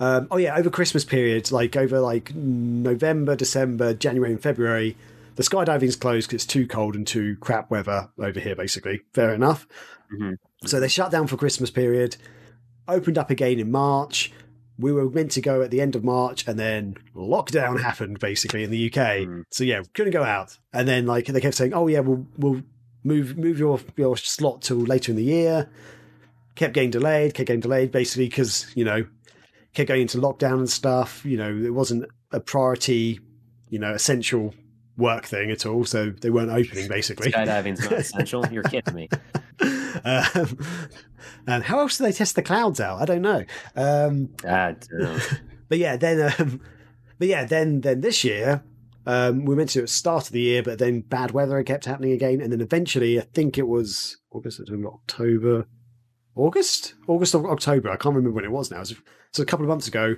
Um, 0.00 0.26
oh 0.30 0.36
yeah, 0.36 0.56
over 0.56 0.70
Christmas 0.70 1.04
period, 1.04 1.52
like 1.52 1.76
over 1.76 2.00
like 2.00 2.34
November, 2.34 3.36
December, 3.36 3.94
January, 3.94 4.32
and 4.32 4.42
February, 4.42 4.96
the 5.36 5.42
skydiving's 5.42 5.96
closed 5.96 6.28
because 6.28 6.42
it's 6.44 6.52
too 6.52 6.66
cold 6.66 6.96
and 6.96 7.06
too 7.06 7.36
crap 7.40 7.70
weather 7.70 8.08
over 8.18 8.40
here. 8.40 8.56
Basically, 8.56 9.02
fair 9.14 9.32
enough. 9.32 9.68
Mhm. 10.12 10.36
So 10.66 10.80
they 10.80 10.88
shut 10.88 11.12
down 11.12 11.26
for 11.28 11.36
Christmas 11.36 11.70
period, 11.70 12.16
opened 12.88 13.18
up 13.18 13.30
again 13.30 13.60
in 13.60 13.70
March. 13.70 14.32
We 14.78 14.90
were 14.90 15.08
meant 15.08 15.30
to 15.32 15.40
go 15.40 15.62
at 15.62 15.70
the 15.70 15.80
end 15.80 15.94
of 15.94 16.02
March, 16.02 16.48
and 16.48 16.58
then 16.58 16.96
lockdown 17.14 17.80
happened 17.82 18.18
basically 18.18 18.64
in 18.64 18.70
the 18.70 18.86
UK. 18.86 19.26
Mm. 19.28 19.44
So 19.50 19.62
yeah, 19.62 19.82
couldn't 19.94 20.12
go 20.12 20.24
out. 20.24 20.58
And 20.72 20.88
then 20.88 21.06
like 21.06 21.26
they 21.26 21.40
kept 21.40 21.54
saying, 21.56 21.74
"Oh 21.74 21.86
yeah, 21.86 22.00
we'll 22.00 22.26
we'll 22.36 22.62
move 23.04 23.36
move 23.36 23.58
your 23.58 23.80
your 23.96 24.16
slot 24.16 24.62
till 24.62 24.78
later 24.78 25.12
in 25.12 25.16
the 25.16 25.24
year." 25.24 25.68
Kept 26.54 26.74
getting 26.74 26.90
delayed, 26.90 27.32
kept 27.32 27.46
getting 27.46 27.60
delayed, 27.60 27.90
basically 27.90 28.28
because 28.28 28.66
you 28.74 28.84
know 28.84 29.06
kept 29.74 29.88
going 29.88 30.02
into 30.02 30.18
lockdown 30.18 30.58
and 30.58 30.70
stuff. 30.70 31.24
You 31.24 31.36
know, 31.36 31.50
it 31.50 31.72
wasn't 31.72 32.06
a 32.30 32.40
priority, 32.40 33.20
you 33.68 33.78
know, 33.78 33.92
essential 33.92 34.54
work 34.96 35.24
thing 35.24 35.50
at 35.50 35.66
all. 35.66 35.84
So 35.84 36.10
they 36.10 36.30
weren't 36.30 36.50
opening 36.50 36.88
basically. 36.88 37.32
Skydiving's 37.32 37.80
not 37.80 37.92
essential. 38.00 38.46
You're 38.46 38.62
kidding 38.64 38.94
me. 38.94 39.08
um, 40.04 40.58
and 41.46 41.64
how 41.64 41.80
else 41.80 41.98
do 41.98 42.04
they 42.04 42.12
test 42.12 42.34
the 42.34 42.42
clouds 42.42 42.80
out? 42.80 43.00
I 43.00 43.04
don't 43.04 43.22
know. 43.22 43.44
Um, 43.76 44.30
I 44.46 44.72
don't 44.72 44.92
know. 44.92 45.18
but 45.68 45.78
yeah, 45.78 45.96
then, 45.96 46.34
um, 46.38 46.60
but 47.18 47.28
yeah, 47.28 47.44
then, 47.44 47.80
then 47.80 48.00
this 48.00 48.24
year, 48.24 48.62
um, 49.06 49.44
we 49.44 49.50
were 49.50 49.56
meant 49.56 49.70
to 49.70 49.74
do 49.74 49.80
it 49.80 49.82
at 49.84 49.88
the 49.88 49.94
start 49.94 50.26
of 50.26 50.32
the 50.32 50.40
year, 50.40 50.62
but 50.62 50.78
then 50.78 51.00
bad 51.00 51.32
weather 51.32 51.62
kept 51.62 51.84
happening 51.84 52.12
again, 52.12 52.40
and 52.40 52.52
then 52.52 52.60
eventually, 52.60 53.18
I 53.18 53.22
think 53.32 53.58
it 53.58 53.66
was 53.66 54.18
August, 54.30 54.58
September, 54.58 54.88
October, 54.88 55.66
August, 56.34 56.94
August 57.08 57.34
or 57.34 57.50
October. 57.50 57.90
I 57.90 57.96
can't 57.96 58.14
remember 58.14 58.34
when 58.34 58.44
it 58.44 58.52
was 58.52 58.70
now. 58.70 58.82
So, 58.84 58.94
so 59.32 59.42
a 59.42 59.46
couple 59.46 59.64
of 59.64 59.68
months 59.68 59.88
ago, 59.88 60.16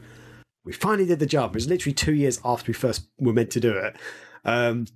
we 0.65 0.73
finally 0.73 1.07
did 1.07 1.19
the 1.19 1.27
jump. 1.27 1.55
It 1.55 1.57
was 1.57 1.69
literally 1.69 1.95
two 1.95 2.15
years 2.15 2.41
after 2.45 2.71
we 2.71 2.75
first 2.75 3.09
were 3.19 3.33
meant 3.33 3.51
to 3.51 3.61
do 3.61 3.73
it. 3.73 3.97
Um, 4.45 4.87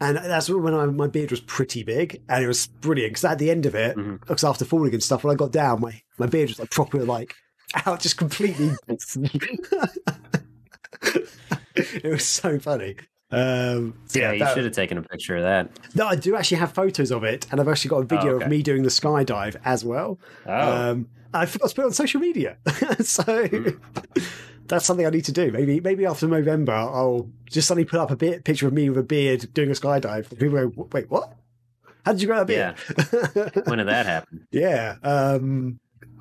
and 0.00 0.16
that's 0.16 0.50
when 0.50 0.74
I, 0.74 0.86
my 0.86 1.06
beard 1.06 1.30
was 1.30 1.40
pretty 1.40 1.84
big, 1.84 2.22
and 2.28 2.42
it 2.42 2.48
was 2.48 2.66
brilliant 2.66 3.12
because 3.12 3.24
at 3.24 3.38
the 3.38 3.50
end 3.50 3.66
of 3.66 3.74
it, 3.74 3.96
because 4.20 4.42
after 4.42 4.64
falling 4.64 4.92
and 4.92 5.02
stuff, 5.02 5.22
when 5.22 5.32
I 5.32 5.36
got 5.36 5.52
down, 5.52 5.80
my, 5.80 6.00
my 6.18 6.26
beard 6.26 6.48
was 6.48 6.58
like 6.58 6.70
proper 6.70 7.04
like 7.04 7.34
out, 7.86 8.00
just 8.00 8.16
completely. 8.16 8.72
it 12.04 12.10
was 12.10 12.24
so 12.26 12.58
funny. 12.58 12.96
Um, 13.30 13.94
so 14.06 14.18
Yeah, 14.18 14.32
you 14.32 14.38
that- 14.40 14.54
should 14.54 14.64
have 14.64 14.74
taken 14.74 14.98
a 14.98 15.02
picture 15.02 15.36
of 15.36 15.42
that. 15.42 15.70
no, 15.94 16.06
I 16.06 16.16
do 16.16 16.36
actually 16.36 16.58
have 16.58 16.72
photos 16.72 17.10
of 17.10 17.24
it, 17.24 17.46
and 17.50 17.60
I've 17.60 17.68
actually 17.68 17.88
got 17.90 17.98
a 17.98 18.04
video 18.04 18.32
Oh, 18.32 18.36
okay. 18.36 18.44
of 18.44 18.50
me 18.50 18.62
doing 18.62 18.82
the 18.82 18.90
skydive 18.90 19.56
as 19.64 19.84
well. 19.84 20.18
Oh, 20.46 20.90
Um, 20.90 21.08
I 21.32 21.46
forgot 21.46 21.70
to 21.70 21.74
put 21.74 21.82
it 21.82 21.86
on 21.86 21.92
social 21.92 22.20
media, 22.20 22.58
so 23.00 23.22
Hmm. 23.48 23.68
that's 24.66 24.84
something 24.84 25.06
I 25.06 25.10
need 25.10 25.24
to 25.24 25.32
do. 25.32 25.50
Maybe, 25.50 25.80
maybe 25.80 26.04
after 26.04 26.26
November, 26.28 26.72
I'll 26.72 27.30
just 27.50 27.68
suddenly 27.68 27.86
put 27.86 28.00
up 28.00 28.10
a 28.10 28.16
bit, 28.16 28.44
picture 28.44 28.66
of 28.66 28.72
me 28.74 28.88
with 28.90 28.98
a 28.98 29.02
beard 29.02 29.52
doing 29.54 29.70
a 29.70 29.72
skydive. 29.74 30.28
People 30.38 30.68
go, 30.70 30.88
"Wait, 30.92 31.10
what?" 31.10 31.32
How 32.04 32.12
did 32.12 32.20
you 32.20 32.26
grow 32.28 32.44
that 32.44 32.46
beard? 32.48 32.74
Yeah. 33.54 33.62
when 33.66 33.78
did 33.78 33.86
that 33.88 34.06
happen? 34.06 34.46
Yeah. 34.50 34.96
Um, 35.02 35.78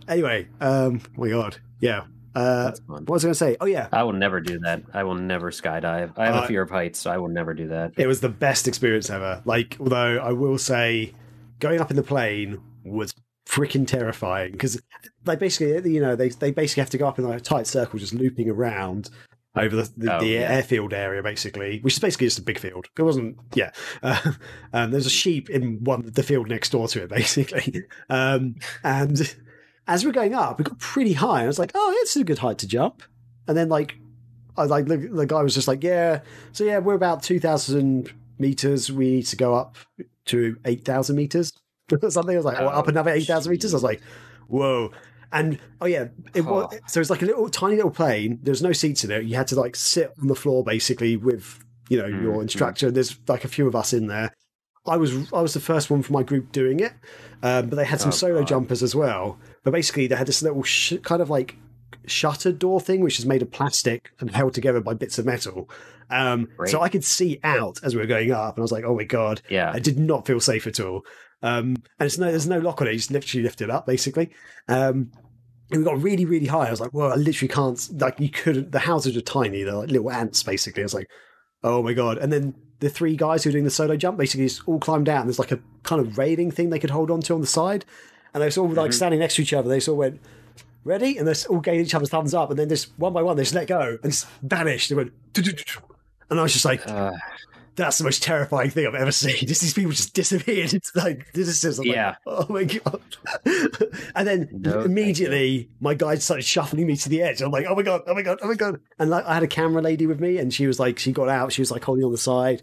anyway, 0.08 0.47
um, 0.62 1.02
oh 1.18 1.22
my 1.22 1.30
God. 1.30 1.58
Yeah. 1.80 2.04
Uh, 2.34 2.72
what 2.88 3.10
was 3.10 3.24
I 3.24 3.28
going 3.28 3.34
to 3.34 3.36
say? 3.36 3.58
Oh 3.60 3.66
yeah, 3.66 3.88
I 3.92 4.04
will 4.04 4.14
never 4.14 4.40
do 4.40 4.60
that. 4.60 4.84
I 4.94 5.04
will 5.04 5.16
never 5.16 5.52
skydive. 5.52 6.18
I 6.18 6.26
have 6.28 6.36
uh, 6.36 6.42
a 6.44 6.48
fear 6.48 6.62
of 6.62 6.70
heights, 6.70 7.00
so 7.00 7.12
I 7.12 7.18
will 7.18 7.28
never 7.28 7.54
do 7.54 7.68
that. 7.70 7.94
It 7.98 8.08
was 8.08 8.22
the 8.22 8.30
best 8.30 8.68
experience 8.68 9.10
ever. 9.10 9.42
Like, 9.46 9.78
although 9.80 10.18
I 10.18 10.32
will 10.32 10.58
say, 10.58 11.14
going 11.60 11.82
up 11.82 11.90
in 11.90 11.98
the 11.98 12.04
plane 12.04 12.62
was 12.84 13.14
freaking 13.46 13.86
terrifying 13.86 14.54
because 14.54 14.82
they 15.24 15.36
basically, 15.36 15.94
you 15.94 16.00
know, 16.00 16.16
they 16.16 16.30
they 16.30 16.52
basically 16.52 16.82
have 16.82 16.90
to 16.92 16.98
go 16.98 17.08
up 17.08 17.20
in 17.20 17.28
like 17.28 17.40
a 17.40 17.44
tight 17.44 17.68
circle, 17.68 18.00
just 18.00 18.14
looping 18.14 18.50
around 18.50 19.10
over 19.56 19.76
the, 19.76 19.92
the, 19.98 20.16
oh, 20.16 20.20
the 20.20 20.28
yeah. 20.28 20.40
airfield 20.40 20.94
area, 20.94 21.22
basically, 21.22 21.80
which 21.82 21.94
is 21.94 22.00
basically 22.00 22.28
just 22.28 22.40
a 22.40 22.44
big 22.44 22.58
field. 22.60 22.88
It 22.98 23.02
wasn't, 23.02 23.38
yeah. 23.54 23.72
Uh, 24.02 24.34
um, 24.74 24.92
there's 24.92 25.06
a 25.06 25.12
sheep 25.12 25.50
in 25.50 25.84
one 25.84 26.04
the 26.06 26.24
field 26.24 26.48
next 26.48 26.70
door 26.70 26.88
to 26.90 27.04
it, 27.04 27.10
basically, 27.10 27.84
um, 28.10 28.56
and 28.84 29.36
as 29.92 30.06
we're 30.06 30.14
going 30.14 30.34
up, 30.34 30.58
we 30.58 30.64
got 30.64 30.80
pretty 30.80 31.12
high. 31.12 31.44
I 31.44 31.48
was 31.48 31.60
like, 31.60 31.72
oh, 31.76 31.94
it's 32.00 32.16
a 32.16 32.24
good 32.24 32.38
height 32.38 32.60
to 32.60 32.68
jump. 32.68 33.04
And 33.46 33.58
then 33.58 33.68
like, 33.68 33.98
I 34.56 34.64
like 34.64 34.86
the, 34.86 34.96
the 34.96 35.26
guy 35.26 35.44
was 35.44 35.54
just 35.54 35.68
like, 35.68 35.84
yeah. 35.84 36.22
So 36.54 36.64
yeah, 36.64 36.80
we're 36.80 36.94
about 36.94 37.24
two 37.24 37.42
thousand 37.42 38.10
meters. 38.39 38.89
We 38.89 39.12
need 39.12 39.26
to 39.28 39.36
go 39.36 39.54
up 39.54 39.76
to 40.28 40.56
eight 40.64 40.86
thousand 40.86 41.18
meters 41.18 41.52
or 41.92 42.10
something. 42.10 42.34
I 42.34 42.38
was 42.38 42.46
like, 42.46 42.60
oh, 42.60 42.68
up 42.68 42.88
another 42.88 43.12
eight 43.12 43.26
thousand 43.26 43.52
meters. 43.52 43.74
I 43.74 43.76
was 43.76 43.84
like, 43.84 44.02
whoa. 44.48 44.92
And 45.34 45.60
oh 45.82 45.88
yeah, 45.88 46.08
it 46.34 46.46
was 46.46 46.74
oh. 46.74 46.80
so 46.88 47.02
it's 47.02 47.10
like 47.10 47.22
a 47.22 47.26
little 47.26 47.50
tiny 47.50 47.76
little 47.76 47.92
plane. 47.92 48.39
There's 48.44 48.62
no 48.62 48.72
seats 48.72 49.04
in 49.04 49.12
it. 49.12 49.26
You 49.26 49.36
had 49.36 49.48
to 49.48 49.60
like 49.60 49.76
sit 49.76 50.14
on 50.22 50.28
the 50.28 50.36
floor 50.36 50.64
basically 50.64 51.18
with 51.18 51.60
you 51.89 51.98
know 51.98 52.06
mm-hmm. 52.08 52.24
your 52.24 52.42
instructor. 52.42 52.92
There's 52.92 53.20
like 53.28 53.44
a 53.44 53.50
few 53.50 53.68
of 53.68 53.76
us 53.76 53.92
in 53.92 54.08
there. 54.08 54.34
I 54.86 54.96
was 54.96 55.32
I 55.34 55.42
was 55.42 55.54
the 55.54 55.60
first 55.60 55.89
one 55.89 56.02
for 56.02 56.14
my 56.14 56.24
group 56.24 56.54
doing 56.54 56.80
it, 56.80 56.94
um, 57.44 57.68
but 57.68 57.76
they 57.76 57.86
had 57.86 58.00
some 58.00 58.10
oh, 58.10 58.12
solo 58.12 58.39
God. 58.39 58.48
jumpers 58.48 58.84
as 58.84 58.96
well. 58.96 59.38
But 59.64 59.72
basically, 59.72 60.07
they 60.07 60.16
had 60.16 60.28
this 60.28 60.41
little 60.41 60.64
sh- 60.64 60.93
kind 61.03 61.22
of 61.22 61.30
like 61.30 61.55
shutter 62.05 62.51
door 62.51 62.82
thing, 62.82 63.01
which 63.01 63.20
is 63.20 63.26
made 63.26 63.41
of 63.41 63.51
plastic 63.51 64.12
and 64.20 64.32
held 64.32 64.53
together 64.53 64.82
by 64.82 64.93
bits 64.93 65.18
of 65.20 65.26
metal. 65.26 65.70
Um, 66.09 66.49
so 66.66 66.82
I 66.82 66.89
could 66.89 67.03
see 67.03 67.39
out 67.43 67.80
as 67.84 67.95
we 67.95 68.01
were 68.01 68.07
going 68.07 68.32
up, 68.32 68.55
and 68.55 68.62
I 68.62 68.64
was 68.64 68.72
like, 68.72 68.84
"Oh 68.84 68.95
my 68.95 69.03
god!" 69.03 69.41
Yeah, 69.49 69.72
I 69.74 69.80
did 69.80 69.97
not 69.97 70.26
feel 70.26 70.39
safe 70.39 70.68
at 70.68 70.80
all. 70.80 71.05
Um, 71.41 71.76
and 71.99 72.07
it's 72.07 72.18
no, 72.18 72.30
there's 72.30 72.47
no 72.47 72.59
lock 72.59 72.82
on 72.82 72.88
it; 72.88 72.91
you 72.91 72.97
just 72.97 73.12
literally 73.12 73.43
lift 73.43 73.62
it 73.62 73.70
up, 73.70 73.86
basically. 73.86 74.32
Um, 74.68 75.12
and 75.72 75.80
we 75.80 75.84
got 75.86 76.01
really, 76.01 76.26
really 76.26 76.47
high. 76.47 76.68
I 76.68 76.72
was 76.72 76.82
like, 76.82 76.93
"Well, 76.93 77.14
I 77.14 77.16
literally 77.16 77.47
can't." 77.47 78.01
Like, 78.01 78.20
you 78.20 78.30
couldn't. 78.30 78.72
The 78.72 78.80
houses 78.80 79.16
are 79.16 79.22
tiny; 79.22 79.64
they're 79.64 79.74
like 79.74 79.89
little 79.89 80.12
ants, 80.12 80.43
basically. 80.43 80.84
I 80.84 80.86
was 80.86 80.93
like, 80.93 81.09
"Oh 81.64 81.82
my 81.82 81.93
god!" 81.93 82.18
And 82.18 82.32
then 82.34 82.55
the 82.80 82.89
three 82.89 83.16
guys 83.16 83.43
who 83.43 83.49
are 83.49 83.53
doing 83.53 83.64
the 83.64 83.70
solo 83.70 83.95
jump 83.95 84.18
basically 84.18 84.47
just 84.47 84.68
all 84.68 84.80
climbed 84.80 85.07
out, 85.07 85.22
and 85.22 85.30
there's 85.30 85.39
like 85.39 85.51
a 85.51 85.62
kind 85.84 86.01
of 86.01 86.18
railing 86.18 86.51
thing 86.51 86.70
they 86.70 86.80
could 86.80 86.89
hold 86.89 87.09
on 87.09 87.22
to 87.22 87.34
on 87.34 87.41
the 87.41 87.47
side, 87.47 87.86
and 88.34 88.44
they 88.44 88.48
were 88.48 88.68
all 88.68 88.74
like 88.74 88.86
mm-hmm. 88.86 88.92
standing 88.92 89.20
next 89.20 89.36
to 89.36 89.42
each 89.42 89.54
other. 89.54 89.70
They 89.70 89.80
sort 89.80 89.96
of 89.96 89.98
went, 89.98 90.22
ready? 90.84 91.18
And 91.18 91.28
they 91.28 91.34
all 91.50 91.60
gave 91.60 91.82
each 91.82 91.94
other's 91.94 92.10
thumbs 92.10 92.34
up. 92.34 92.50
And 92.50 92.60
then 92.60 92.70
just 92.70 92.98
one 92.98 93.14
by 93.14 93.22
one, 93.22 93.38
they 93.38 93.44
just 93.44 93.56
let 93.56 93.68
go 93.68 93.98
and 94.04 94.26
vanished. 94.42 94.90
They 94.90 94.96
went, 94.96 95.14
and 96.30 96.40
I 96.40 96.44
was 96.44 96.54
just 96.54 96.66
like, 96.66 96.88
uh, 96.88 97.12
that's 97.76 97.98
the 97.98 98.04
most 98.04 98.22
terrifying 98.24 98.70
thing 98.70 98.86
I've 98.88 98.96
ever 98.96 99.12
seen. 99.12 99.36
Just 99.48 99.62
these 99.62 99.74
people 99.74 99.92
just 99.92 100.14
disappeared. 100.14 100.74
It's 100.82 100.96
like, 100.96 101.32
this 101.34 101.64
is 101.64 101.80
yeah. 101.84 102.16
Like, 102.26 102.38
oh 102.40 102.46
my 102.50 102.64
God. 102.66 103.02
and 104.16 104.28
then 104.28 104.50
no, 104.52 104.82
immediately 104.82 105.70
my 105.80 105.94
guide 105.94 106.22
started 106.22 106.44
shuffling 106.44 106.88
me 106.88 106.96
to 106.98 107.10
the 107.10 107.22
edge. 107.22 107.42
I'm 107.42 107.52
like, 107.52 107.66
oh 107.68 107.76
my 107.76 107.82
God, 107.82 108.02
oh 108.08 108.14
my 108.14 108.22
God, 108.22 108.40
oh 108.42 108.48
my 108.48 108.56
God. 108.56 108.80
And 109.00 109.10
like, 109.10 109.26
I 109.26 109.36
had 109.36 109.44
a 109.44 109.48
camera 109.48 109.82
lady 109.82 110.06
with 110.06 110.20
me 110.20 110.38
and 110.38 110.54
she 110.54 110.68
was 110.68 110.80
like, 110.80 111.00
she 111.00 111.12
got 111.12 111.30
out, 111.30 111.54
she 111.54 111.62
was 111.62 111.72
like 111.72 111.84
holding 111.84 112.04
on 112.04 112.12
the 112.12 112.18
side 112.18 112.62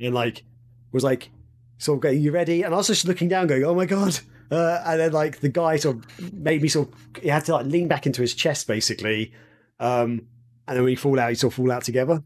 and 0.00 0.14
like, 0.14 0.44
was 0.92 1.04
like, 1.04 1.30
sort 1.78 1.98
of 1.98 2.02
going, 2.02 2.20
you 2.20 2.32
ready? 2.32 2.62
And 2.62 2.74
I 2.74 2.76
was 2.76 2.88
just 2.88 3.06
looking 3.06 3.28
down 3.28 3.46
going, 3.46 3.64
oh 3.64 3.74
my 3.74 3.86
God. 3.86 4.18
Uh, 4.50 4.82
and 4.86 5.00
then 5.00 5.12
like 5.12 5.40
the 5.40 5.48
guy 5.48 5.76
sort 5.76 5.96
of 5.96 6.32
made 6.32 6.62
me 6.62 6.68
sort 6.68 6.88
of 6.88 7.22
he 7.22 7.28
had 7.28 7.44
to 7.44 7.52
like 7.52 7.66
lean 7.66 7.86
back 7.86 8.06
into 8.06 8.22
his 8.22 8.34
chest 8.34 8.66
basically, 8.66 9.32
um, 9.78 10.26
and 10.66 10.76
then 10.76 10.82
when 10.82 10.90
you 10.90 10.96
fall 10.96 11.18
out, 11.20 11.28
you 11.28 11.34
sort 11.34 11.52
of 11.52 11.56
fall 11.56 11.70
out 11.70 11.84
together. 11.84 12.22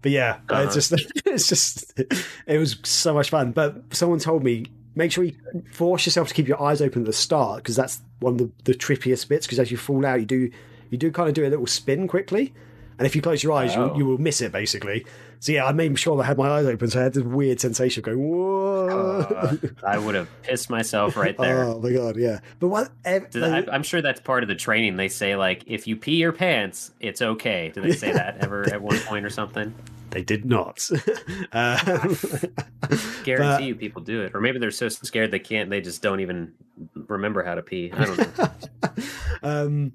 But 0.00 0.12
yeah, 0.12 0.40
uh-huh. 0.48 0.62
it's 0.62 0.74
just 0.74 0.92
it's 1.26 1.48
just 1.48 2.00
it 2.46 2.58
was 2.58 2.76
so 2.84 3.14
much 3.14 3.30
fun. 3.30 3.52
But 3.52 3.94
someone 3.94 4.18
told 4.18 4.42
me 4.42 4.66
make 4.94 5.12
sure 5.12 5.24
you 5.24 5.34
force 5.72 6.06
yourself 6.06 6.28
to 6.28 6.34
keep 6.34 6.48
your 6.48 6.62
eyes 6.62 6.82
open 6.82 7.02
at 7.02 7.06
the 7.06 7.12
start 7.12 7.58
because 7.58 7.76
that's 7.76 8.00
one 8.20 8.34
of 8.34 8.38
the, 8.38 8.50
the 8.64 8.74
trippiest 8.74 9.28
bits. 9.28 9.46
Because 9.46 9.58
as 9.58 9.70
you 9.70 9.76
fall 9.76 10.04
out, 10.04 10.20
you 10.20 10.26
do 10.26 10.50
you 10.90 10.98
do 10.98 11.10
kind 11.10 11.28
of 11.28 11.34
do 11.34 11.46
a 11.46 11.48
little 11.48 11.66
spin 11.66 12.08
quickly, 12.08 12.52
and 12.98 13.06
if 13.06 13.16
you 13.16 13.22
close 13.22 13.42
your 13.42 13.52
eyes, 13.52 13.76
oh. 13.76 13.92
you, 13.92 13.98
you 13.98 14.06
will 14.06 14.18
miss 14.18 14.40
it 14.40 14.52
basically. 14.52 15.04
So 15.42 15.50
yeah, 15.50 15.64
I 15.64 15.72
made 15.72 15.98
sure 15.98 16.22
I 16.22 16.24
had 16.24 16.38
my 16.38 16.48
eyes 16.48 16.66
open, 16.66 16.88
so 16.88 17.00
I 17.00 17.02
had 17.02 17.14
this 17.14 17.24
weird 17.24 17.58
sensation 17.58 18.00
of 18.00 18.04
going, 18.04 18.18
"Whoa!" 18.18 19.22
Uh, 19.22 19.56
I 19.86 19.98
would 19.98 20.14
have 20.14 20.28
pissed 20.42 20.70
myself 20.70 21.16
right 21.16 21.36
there. 21.36 21.64
oh 21.64 21.80
my 21.80 21.92
god, 21.92 22.16
yeah. 22.16 22.38
But 22.60 22.68
what? 22.68 22.92
Like, 23.04 23.68
I'm 23.68 23.82
sure 23.82 24.00
that's 24.00 24.20
part 24.20 24.44
of 24.44 24.48
the 24.48 24.54
training. 24.54 24.96
They 24.96 25.08
say 25.08 25.34
like, 25.34 25.64
if 25.66 25.88
you 25.88 25.96
pee 25.96 26.14
your 26.14 26.30
pants, 26.30 26.92
it's 27.00 27.20
okay. 27.20 27.72
Do 27.74 27.80
they 27.80 27.90
say 27.90 28.12
that 28.12 28.38
ever 28.38 28.72
at 28.72 28.80
one 28.80 29.00
point 29.00 29.26
or 29.26 29.30
something? 29.30 29.74
They 30.10 30.22
did 30.22 30.44
not. 30.44 30.88
uh, 31.52 31.78
Guarantee 33.24 33.24
but, 33.26 33.62
you, 33.64 33.74
people 33.74 34.02
do 34.02 34.22
it, 34.22 34.36
or 34.36 34.40
maybe 34.40 34.60
they're 34.60 34.70
so 34.70 34.88
scared 34.88 35.32
they 35.32 35.40
can't. 35.40 35.70
They 35.70 35.80
just 35.80 36.02
don't 36.02 36.20
even 36.20 36.52
remember 36.94 37.42
how 37.42 37.56
to 37.56 37.62
pee. 37.62 37.90
I 37.92 38.04
don't 38.04 38.38
know. 38.38 38.50
um, 39.42 39.92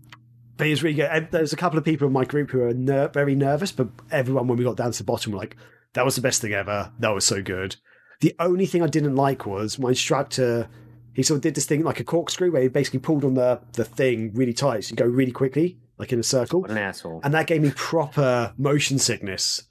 but 0.58 0.68
it's 0.68 0.84
really 0.84 0.96
good. 0.96 1.30
There's 1.32 1.54
a 1.54 1.58
couple 1.58 1.78
of 1.78 1.86
people 1.86 2.08
in 2.08 2.14
my 2.14 2.26
group 2.26 2.52
who 2.52 2.64
are 2.64 2.74
ner- 2.74 3.10
very 3.10 3.36
nervous, 3.36 3.72
but 3.72 3.90
everyone, 4.12 4.48
when 4.48 4.58
we 4.58 4.64
got 4.64 4.78
down 4.78 4.92
to 4.92 4.98
the 4.98 5.04
bottom, 5.04 5.32
were 5.32 5.38
like, 5.38 5.56
that 5.94 6.06
was 6.06 6.16
the 6.16 6.22
best 6.22 6.42
thing 6.42 6.54
ever. 6.54 6.92
That 7.00 7.10
was 7.10 7.26
so 7.26 7.42
good. 7.42 7.76
The 8.20 8.36
only 8.40 8.66
thing 8.66 8.82
I 8.82 8.88
didn't 8.88 9.16
like 9.16 9.46
was 9.46 9.78
my 9.78 9.90
instructor, 9.90 10.68
he 11.14 11.24
sort 11.24 11.38
of 11.38 11.42
did 11.42 11.56
this 11.56 11.66
thing 11.66 11.84
like 11.84 12.00
a 12.00 12.04
corkscrew 12.04 12.52
where 12.52 12.62
he 12.62 12.68
basically 12.68 13.00
pulled 13.00 13.24
on 13.24 13.36
the, 13.36 13.62
the 13.74 13.86
thing 13.86 14.32
really 14.34 14.54
tight. 14.54 14.86
So 14.86 14.92
you 14.92 14.96
go 14.96 15.06
really 15.06 15.32
quickly, 15.32 15.80
like 15.98 16.12
in 16.12 16.20
a 16.20 16.24
circle. 16.24 16.62
What 16.62 16.72
an 16.72 16.78
asshole. 16.78 17.22
And 17.24 17.34
that 17.34 17.48
gave 17.48 17.62
me 17.62 17.72
proper 17.76 18.54
motion 18.58 19.00
sickness. 19.00 19.64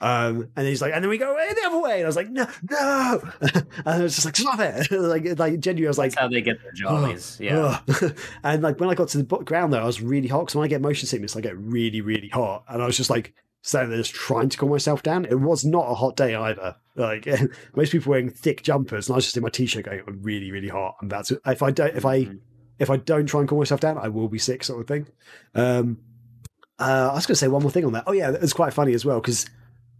Um, 0.00 0.50
and 0.56 0.66
he's 0.66 0.82
like, 0.82 0.92
and 0.92 1.02
then 1.02 1.08
we 1.08 1.18
go 1.18 1.34
the 1.34 1.66
other 1.66 1.80
way. 1.80 1.96
And 1.96 2.04
I 2.04 2.06
was 2.06 2.16
like, 2.16 2.28
no, 2.28 2.46
no. 2.68 3.22
and 3.40 3.66
I 3.86 4.02
was 4.02 4.14
just 4.14 4.26
like, 4.26 4.36
stop 4.36 4.60
it. 4.60 4.90
like, 4.90 5.38
like 5.38 5.60
genuinely, 5.60 5.86
I 5.86 5.90
was 5.90 5.98
like, 5.98 6.10
That's 6.10 6.20
how 6.20 6.28
they 6.28 6.42
get 6.42 6.62
their 6.62 6.72
jollies. 6.72 7.38
Oh, 7.40 7.44
yeah. 7.44 7.80
Oh. 7.88 8.10
and 8.44 8.62
like 8.62 8.78
when 8.80 8.90
I 8.90 8.94
got 8.94 9.08
to 9.08 9.18
the 9.18 9.24
ground 9.24 9.72
though, 9.72 9.80
I 9.80 9.86
was 9.86 10.02
really 10.02 10.28
hot. 10.28 10.40
Because 10.40 10.56
when 10.56 10.64
I 10.64 10.68
get 10.68 10.80
motion 10.82 11.06
sickness, 11.06 11.36
I 11.36 11.40
get 11.40 11.56
really, 11.56 12.00
really 12.00 12.28
hot. 12.28 12.64
And 12.68 12.82
I 12.82 12.86
was 12.86 12.96
just 12.96 13.10
like, 13.10 13.34
standing 13.64 13.88
there 13.88 13.98
just 13.98 14.12
trying 14.12 14.50
to 14.50 14.58
cool 14.58 14.68
myself 14.68 15.02
down. 15.02 15.24
It 15.24 15.40
was 15.40 15.64
not 15.64 15.90
a 15.90 15.94
hot 15.94 16.16
day 16.16 16.34
either. 16.34 16.76
Like 16.96 17.26
most 17.74 17.92
people 17.92 18.10
wearing 18.10 18.28
thick 18.28 18.62
jumpers, 18.62 19.08
and 19.08 19.14
I 19.14 19.16
was 19.16 19.24
just 19.24 19.36
in 19.38 19.42
my 19.42 19.48
t-shirt 19.48 19.86
going, 19.86 20.02
I'm 20.06 20.22
really, 20.22 20.52
really 20.52 20.68
hot. 20.68 20.96
I'm 21.00 21.08
about 21.08 21.24
to. 21.26 21.40
If 21.46 21.62
I 21.62 21.70
don't, 21.70 21.96
if 21.96 22.04
I, 22.04 22.20
mm-hmm. 22.24 22.36
if 22.78 22.90
I 22.90 22.98
don't 22.98 23.26
try 23.26 23.40
and 23.40 23.48
cool 23.48 23.58
myself 23.58 23.80
down, 23.80 23.96
I 23.96 24.08
will 24.08 24.28
be 24.28 24.38
sick, 24.38 24.62
sort 24.62 24.82
of 24.82 24.86
thing. 24.86 25.08
Um, 25.54 25.98
uh, 26.78 27.08
I 27.10 27.14
was 27.14 27.26
going 27.26 27.34
to 27.34 27.36
say 27.36 27.48
one 27.48 27.62
more 27.62 27.70
thing 27.70 27.86
on 27.86 27.92
that. 27.92 28.04
Oh 28.06 28.12
yeah, 28.12 28.30
it 28.32 28.40
was 28.40 28.52
quite 28.52 28.74
funny 28.74 28.92
as 28.92 29.04
well 29.04 29.20
because 29.20 29.46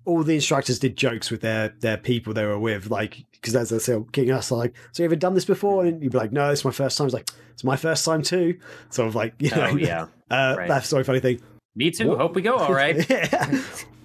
all 0.04 0.22
the 0.22 0.34
instructors 0.34 0.78
did 0.78 0.96
jokes 0.96 1.30
with 1.30 1.40
their 1.40 1.74
their 1.80 1.96
people 1.96 2.34
they 2.34 2.44
were 2.44 2.58
with, 2.58 2.90
like 2.90 3.24
because 3.32 3.56
as 3.56 3.70
they 3.70 3.78
say, 3.78 3.98
getting 4.12 4.30
us 4.30 4.50
like, 4.50 4.74
so 4.92 5.02
you 5.02 5.06
ever 5.06 5.16
done 5.16 5.34
this 5.34 5.44
before? 5.44 5.84
And 5.84 6.02
you'd 6.02 6.12
be 6.12 6.18
like, 6.18 6.32
no, 6.32 6.50
it's 6.50 6.64
my 6.64 6.70
first 6.70 6.96
time. 6.98 7.06
It's 7.06 7.14
like 7.14 7.30
it's 7.52 7.64
my 7.64 7.76
first 7.76 8.04
time 8.04 8.22
too. 8.22 8.58
Sort 8.90 9.08
of 9.08 9.14
like 9.14 9.34
you 9.38 9.50
know, 9.50 9.70
oh, 9.72 9.76
yeah, 9.76 10.06
uh, 10.30 10.54
right. 10.58 10.68
that's 10.68 10.92
a 10.92 11.04
funny 11.04 11.20
thing. 11.20 11.40
Me 11.74 11.90
too. 11.90 12.10
What? 12.10 12.18
Hope 12.18 12.34
we 12.34 12.42
go 12.42 12.56
all 12.56 12.72
right. 12.72 13.08
yeah. 13.10 13.62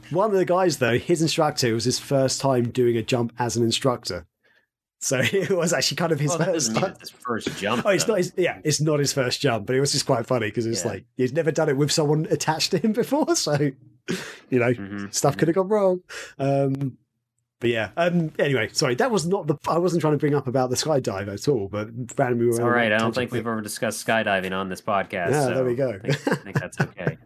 One 0.10 0.32
of 0.32 0.38
the 0.38 0.46
guys 0.46 0.80
though, 0.80 0.98
his 0.98 1.22
instructor 1.22 1.74
was 1.74 1.86
his 1.86 2.00
first 2.00 2.42
time 2.42 2.70
doing 2.70 2.98
a 2.98 3.04
jump 3.04 3.32
as 3.38 3.56
an 3.58 3.64
instructor. 3.64 4.26
So 5.00 5.20
it 5.24 5.50
was 5.50 5.74
actually 5.74 5.98
kind 5.98 6.12
of 6.12 6.20
his 6.20 6.30
well, 6.38 6.46
first 6.46 6.78
his 7.00 7.10
first 7.10 7.58
jump. 7.58 7.86
Oh, 7.86 7.90
it's 7.90 8.08
not 8.08 8.18
his, 8.18 8.34
yeah, 8.36 8.60
it's 8.64 8.82
not 8.82 9.00
his 9.00 9.14
first 9.14 9.42
jump, 9.42 9.66
but 9.66 9.76
it 9.76 9.80
was 9.80 9.94
just 9.94 10.06
quite 10.06 10.26
funny 10.26 10.48
because 10.48 10.66
it's 10.66 10.84
yeah. 10.84 10.92
like 10.92 11.06
he's 11.16 11.34
never 11.34 11.52
done 11.52 11.70
it 11.70 11.78
with 11.78 11.92
someone 11.92 12.28
attached 12.30 12.72
to 12.72 12.78
him 12.78 12.92
before. 12.94 13.36
So 13.36 13.54
you 14.50 14.60
know, 14.60 14.74
mm-hmm. 14.74 15.08
stuff 15.12 15.38
could 15.38 15.48
have 15.48 15.56
gone 15.56 15.70
wrong. 15.70 16.02
Um, 16.38 16.98
but 17.62 17.70
yeah. 17.70 17.90
Um, 17.98 18.32
anyway, 18.40 18.70
sorry, 18.72 18.96
that 18.96 19.12
was 19.12 19.26
not 19.26 19.48
the. 19.48 19.58
I 19.68 19.78
wasn't 19.78 20.02
trying 20.02 20.14
to 20.14 20.18
bring 20.18 20.36
up 20.36 20.48
about 20.48 20.70
the 20.70 20.76
skydive 20.76 21.34
at 21.34 21.48
all, 21.48 21.68
but 21.70 21.90
randomly. 22.18 22.50
It's 22.50 22.60
all 22.60 22.70
right. 22.70 22.92
I 22.92 22.98
don't 22.98 23.16
think 23.16 23.32
we've 23.32 23.46
ever 23.46 23.62
discussed 23.62 24.06
skydiving 24.06 24.58
on 24.58 24.70
this 24.70 24.82
podcast. 24.82 25.32
Yeah, 25.32 25.46
so 25.46 25.54
there 25.56 25.66
we 25.66 25.76
go. 25.76 25.90
I 25.90 26.00
think, 26.00 26.28
I 26.28 26.36
think 26.36 26.60
that's 26.60 26.80
okay. 26.80 27.18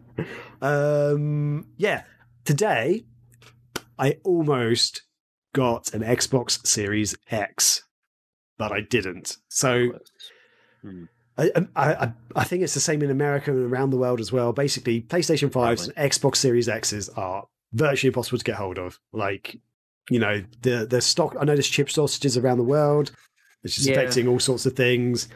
um, 0.62 1.66
yeah. 1.76 2.02
Today, 2.44 3.04
I 3.98 4.18
almost 4.24 5.02
got 5.54 5.94
an 5.94 6.02
Xbox 6.02 6.66
Series 6.66 7.16
X, 7.30 7.82
but 8.58 8.70
I 8.70 8.82
didn't. 8.82 9.38
So. 9.48 9.92
Hmm. 10.82 11.04
I, 11.36 11.50
I, 11.74 12.12
I 12.36 12.44
think 12.44 12.62
it's 12.62 12.74
the 12.74 12.80
same 12.80 13.02
in 13.02 13.10
America 13.10 13.50
and 13.50 13.64
around 13.72 13.90
the 13.90 13.96
world 13.96 14.20
as 14.20 14.30
well. 14.30 14.52
Basically, 14.52 15.00
PlayStation 15.00 15.50
5s 15.50 15.88
and 15.88 15.96
Xbox 15.96 16.36
Series 16.36 16.68
X's 16.68 17.08
are 17.08 17.48
virtually 17.72 18.08
impossible 18.08 18.38
to 18.38 18.44
get 18.44 18.54
hold 18.54 18.78
of. 18.78 19.00
Like, 19.12 19.58
you 20.10 20.20
know, 20.20 20.44
the 20.62 20.86
the 20.86 21.00
stock. 21.00 21.34
I 21.40 21.44
know 21.44 21.54
there's 21.54 21.66
chip 21.66 21.88
shortages 21.88 22.36
around 22.36 22.58
the 22.58 22.64
world, 22.64 23.10
which 23.62 23.78
is 23.78 23.88
yeah. 23.88 23.94
affecting 23.94 24.28
all 24.28 24.38
sorts 24.38 24.64
of 24.64 24.74
things. 24.74 25.28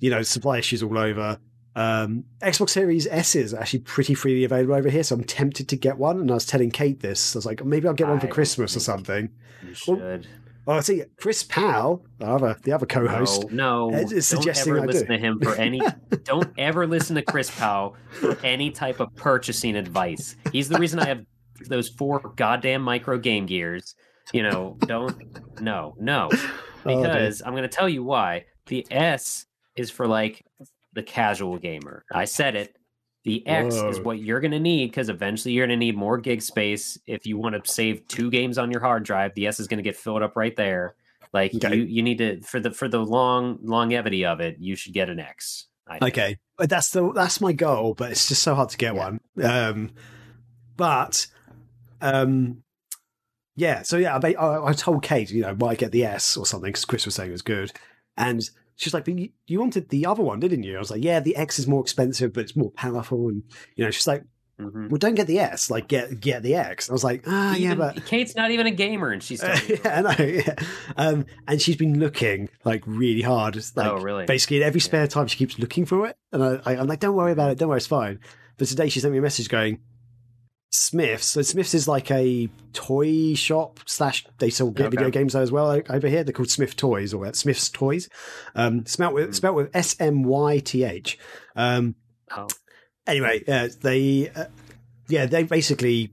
You 0.00 0.10
know, 0.10 0.20
supply 0.20 0.58
issues 0.58 0.82
all 0.82 0.98
over. 0.98 1.38
Um, 1.78 2.24
Xbox 2.42 2.70
Series 2.70 3.06
S 3.06 3.36
is 3.36 3.54
actually 3.54 3.80
pretty 3.80 4.12
freely 4.14 4.42
available 4.42 4.74
over 4.74 4.90
here, 4.90 5.04
so 5.04 5.14
I'm 5.14 5.22
tempted 5.22 5.68
to 5.68 5.76
get 5.76 5.96
one. 5.96 6.20
And 6.20 6.28
I 6.28 6.34
was 6.34 6.44
telling 6.44 6.72
Kate 6.72 6.98
this. 6.98 7.36
I 7.36 7.38
was 7.38 7.46
like, 7.46 7.64
maybe 7.64 7.86
I'll 7.86 7.94
get 7.94 8.08
one 8.08 8.18
for 8.18 8.26
I 8.26 8.30
Christmas 8.30 8.76
or 8.76 8.80
something. 8.80 9.30
You 9.64 9.74
should. 9.74 10.26
Well, 10.66 10.78
Oh, 10.78 10.80
see, 10.80 11.04
Chris 11.16 11.44
Powell, 11.44 12.04
the 12.18 12.26
other, 12.26 12.56
the 12.62 12.72
other 12.72 12.84
co-host, 12.84 13.50
no, 13.52 13.88
no 13.88 13.96
is 13.96 14.28
don't 14.28 14.46
ever 14.48 14.80
I 14.80 14.84
listen 14.84 15.06
do. 15.06 15.12
to 15.14 15.18
him 15.18 15.40
for 15.40 15.54
any. 15.54 15.80
don't 16.24 16.52
ever 16.58 16.86
listen 16.86 17.16
to 17.16 17.22
Chris 17.22 17.50
Powell 17.50 17.96
for 18.10 18.36
any 18.44 18.70
type 18.70 19.00
of 19.00 19.14
purchasing 19.14 19.76
advice. 19.76 20.36
He's 20.52 20.68
the 20.68 20.78
reason 20.78 20.98
I 20.98 21.06
have 21.06 21.24
those 21.68 21.88
four 21.88 22.20
goddamn 22.36 22.82
micro 22.82 23.18
Game 23.18 23.46
Gears. 23.46 23.94
You 24.34 24.42
know, 24.42 24.76
don't 24.80 25.16
no 25.62 25.94
no 25.98 26.28
Oh, 26.32 27.02
because 27.02 27.40
I'm 27.40 27.52
going 27.52 27.62
to 27.62 27.68
tell 27.68 27.88
you 27.88 28.04
why. 28.04 28.44
The 28.66 28.86
S 28.90 29.46
is 29.74 29.90
for 29.90 30.06
like 30.06 30.44
the 30.92 31.02
casual 31.02 31.58
gamer. 31.58 32.04
I 32.12 32.24
said 32.24 32.56
it. 32.56 32.76
The 33.24 33.46
X 33.46 33.74
is 33.90 34.00
what 34.00 34.20
you're 34.20 34.40
going 34.40 34.52
to 34.52 34.60
need 34.60 34.86
because 34.86 35.08
eventually 35.08 35.52
you're 35.52 35.66
going 35.66 35.78
to 35.78 35.84
need 35.84 35.96
more 35.96 36.16
gig 36.18 36.40
space. 36.40 36.96
If 37.06 37.26
you 37.26 37.36
want 37.36 37.62
to 37.62 37.70
save 37.70 38.06
two 38.08 38.30
games 38.30 38.56
on 38.58 38.70
your 38.70 38.80
hard 38.80 39.02
drive, 39.04 39.34
the 39.34 39.46
S 39.48 39.60
is 39.60 39.68
going 39.68 39.78
to 39.78 39.82
get 39.82 39.96
filled 39.96 40.22
up 40.22 40.34
right 40.36 40.54
there. 40.56 40.94
Like 41.32 41.54
Okay. 41.54 41.76
you, 41.76 41.82
you 41.82 42.02
need 42.02 42.18
to 42.18 42.40
for 42.40 42.58
the 42.58 42.70
for 42.70 42.88
the 42.88 43.00
long 43.00 43.58
longevity 43.62 44.24
of 44.24 44.40
it, 44.40 44.56
you 44.60 44.76
should 44.76 44.94
get 44.94 45.10
an 45.10 45.18
X. 45.20 45.66
Okay, 46.02 46.38
but 46.56 46.70
that's 46.70 46.90
the 46.90 47.12
that's 47.12 47.40
my 47.40 47.52
goal, 47.52 47.94
but 47.94 48.10
it's 48.12 48.28
just 48.28 48.42
so 48.42 48.54
hard 48.54 48.68
to 48.70 48.76
get 48.78 48.94
Yeah. 48.94 49.00
one. 49.00 49.20
Um, 49.42 49.90
but 50.76 51.26
um, 52.00 52.62
yeah. 53.56 53.82
So 53.82 53.96
yeah, 53.96 54.18
I, 54.22 54.32
I, 54.34 54.68
I 54.68 54.72
told 54.72 55.02
Kate, 55.02 55.30
you 55.30 55.42
know, 55.42 55.54
might 55.54 55.78
get 55.78 55.92
the 55.92 56.04
S 56.04 56.36
or 56.36 56.46
something 56.46 56.68
because 56.68 56.84
Chris 56.84 57.04
was 57.04 57.14
saying 57.14 57.30
it 57.30 57.32
was 57.32 57.42
good, 57.42 57.72
and 58.16 58.48
she's 58.78 58.94
like, 58.94 59.04
but 59.04 59.18
you, 59.18 59.28
you 59.46 59.60
wanted 59.60 59.90
the 59.90 60.06
other 60.06 60.22
one, 60.22 60.40
didn't 60.40 60.62
you? 60.62 60.76
I 60.76 60.78
was 60.78 60.90
like, 60.90 61.04
yeah, 61.04 61.20
the 61.20 61.36
X 61.36 61.58
is 61.58 61.66
more 61.68 61.82
expensive, 61.82 62.32
but 62.32 62.40
it's 62.44 62.56
more 62.56 62.70
powerful, 62.70 63.28
and 63.28 63.42
you 63.76 63.84
know, 63.84 63.90
she's 63.90 64.06
like, 64.06 64.24
Mhm. 64.60 64.88
well, 64.90 64.98
don't 64.98 65.14
get 65.14 65.28
the 65.28 65.38
S, 65.38 65.70
like 65.70 65.86
get 65.86 66.18
get 66.18 66.42
the 66.42 66.56
X. 66.56 66.90
I 66.90 66.92
was 66.92 67.04
like, 67.04 67.22
ah, 67.28 67.54
yeah, 67.54 67.76
but 67.76 68.04
Kate's 68.06 68.34
not 68.34 68.50
even 68.50 68.66
a 68.66 68.72
gamer, 68.72 69.10
and 69.12 69.22
she's 69.22 69.40
yeah, 69.68 69.76
I 69.84 70.00
know. 70.02 70.24
Yeah. 70.24 70.54
Um, 70.96 71.26
and 71.46 71.62
she's 71.62 71.76
been 71.76 72.00
looking 72.00 72.48
like 72.64 72.82
really 72.84 73.22
hard. 73.22 73.54
It's 73.54 73.76
like 73.76 73.86
Oh, 73.86 73.98
really? 73.98 74.24
basically 74.26 74.64
every 74.64 74.80
spare 74.80 75.06
time 75.06 75.28
she 75.28 75.36
keeps 75.36 75.60
looking 75.60 75.84
for 75.86 76.08
it, 76.08 76.16
and 76.32 76.42
I, 76.42 76.60
I, 76.66 76.76
I'm 76.76 76.88
like, 76.88 76.98
don't 76.98 77.14
worry 77.14 77.30
about 77.30 77.52
it, 77.52 77.58
don't 77.58 77.68
worry, 77.68 77.76
it's 77.76 77.86
fine. 77.86 78.18
But 78.56 78.66
today 78.66 78.88
she 78.88 78.98
sent 78.98 79.12
me 79.12 79.18
a 79.18 79.22
message 79.22 79.48
going, 79.48 79.78
Smyths. 80.70 81.26
So 81.26 81.42
Smyths 81.42 81.74
is 81.74 81.88
like 81.88 82.10
a 82.10 82.48
toy 82.72 83.34
shop 83.34 83.80
slash 83.86 84.26
they 84.38 84.50
sell 84.50 84.68
Okay. 84.68 84.88
video 84.88 85.10
games 85.10 85.32
there 85.32 85.42
as 85.42 85.50
well 85.50 85.80
over 85.88 86.08
here. 86.08 86.22
They're 86.24 86.32
called 86.32 86.50
Smyth 86.50 86.76
Toys 86.76 87.14
or 87.14 87.32
Smyths 87.32 87.70
Toys. 87.70 88.08
Um, 88.54 88.84
spelt 88.86 89.14
with 89.14 89.30
Mm. 89.30 89.34
spelt 89.34 89.54
with 89.56 89.70
S 89.74 89.96
M 89.98 90.22
Y 90.24 90.58
T 90.58 90.84
H. 90.84 91.18
Um, 91.56 91.94
Oh. 92.36 92.48
anyway, 93.06 93.42
uh, 93.48 93.68
they 93.80 94.28
uh, 94.30 94.44
yeah 95.08 95.24
they 95.24 95.42
basically 95.44 96.12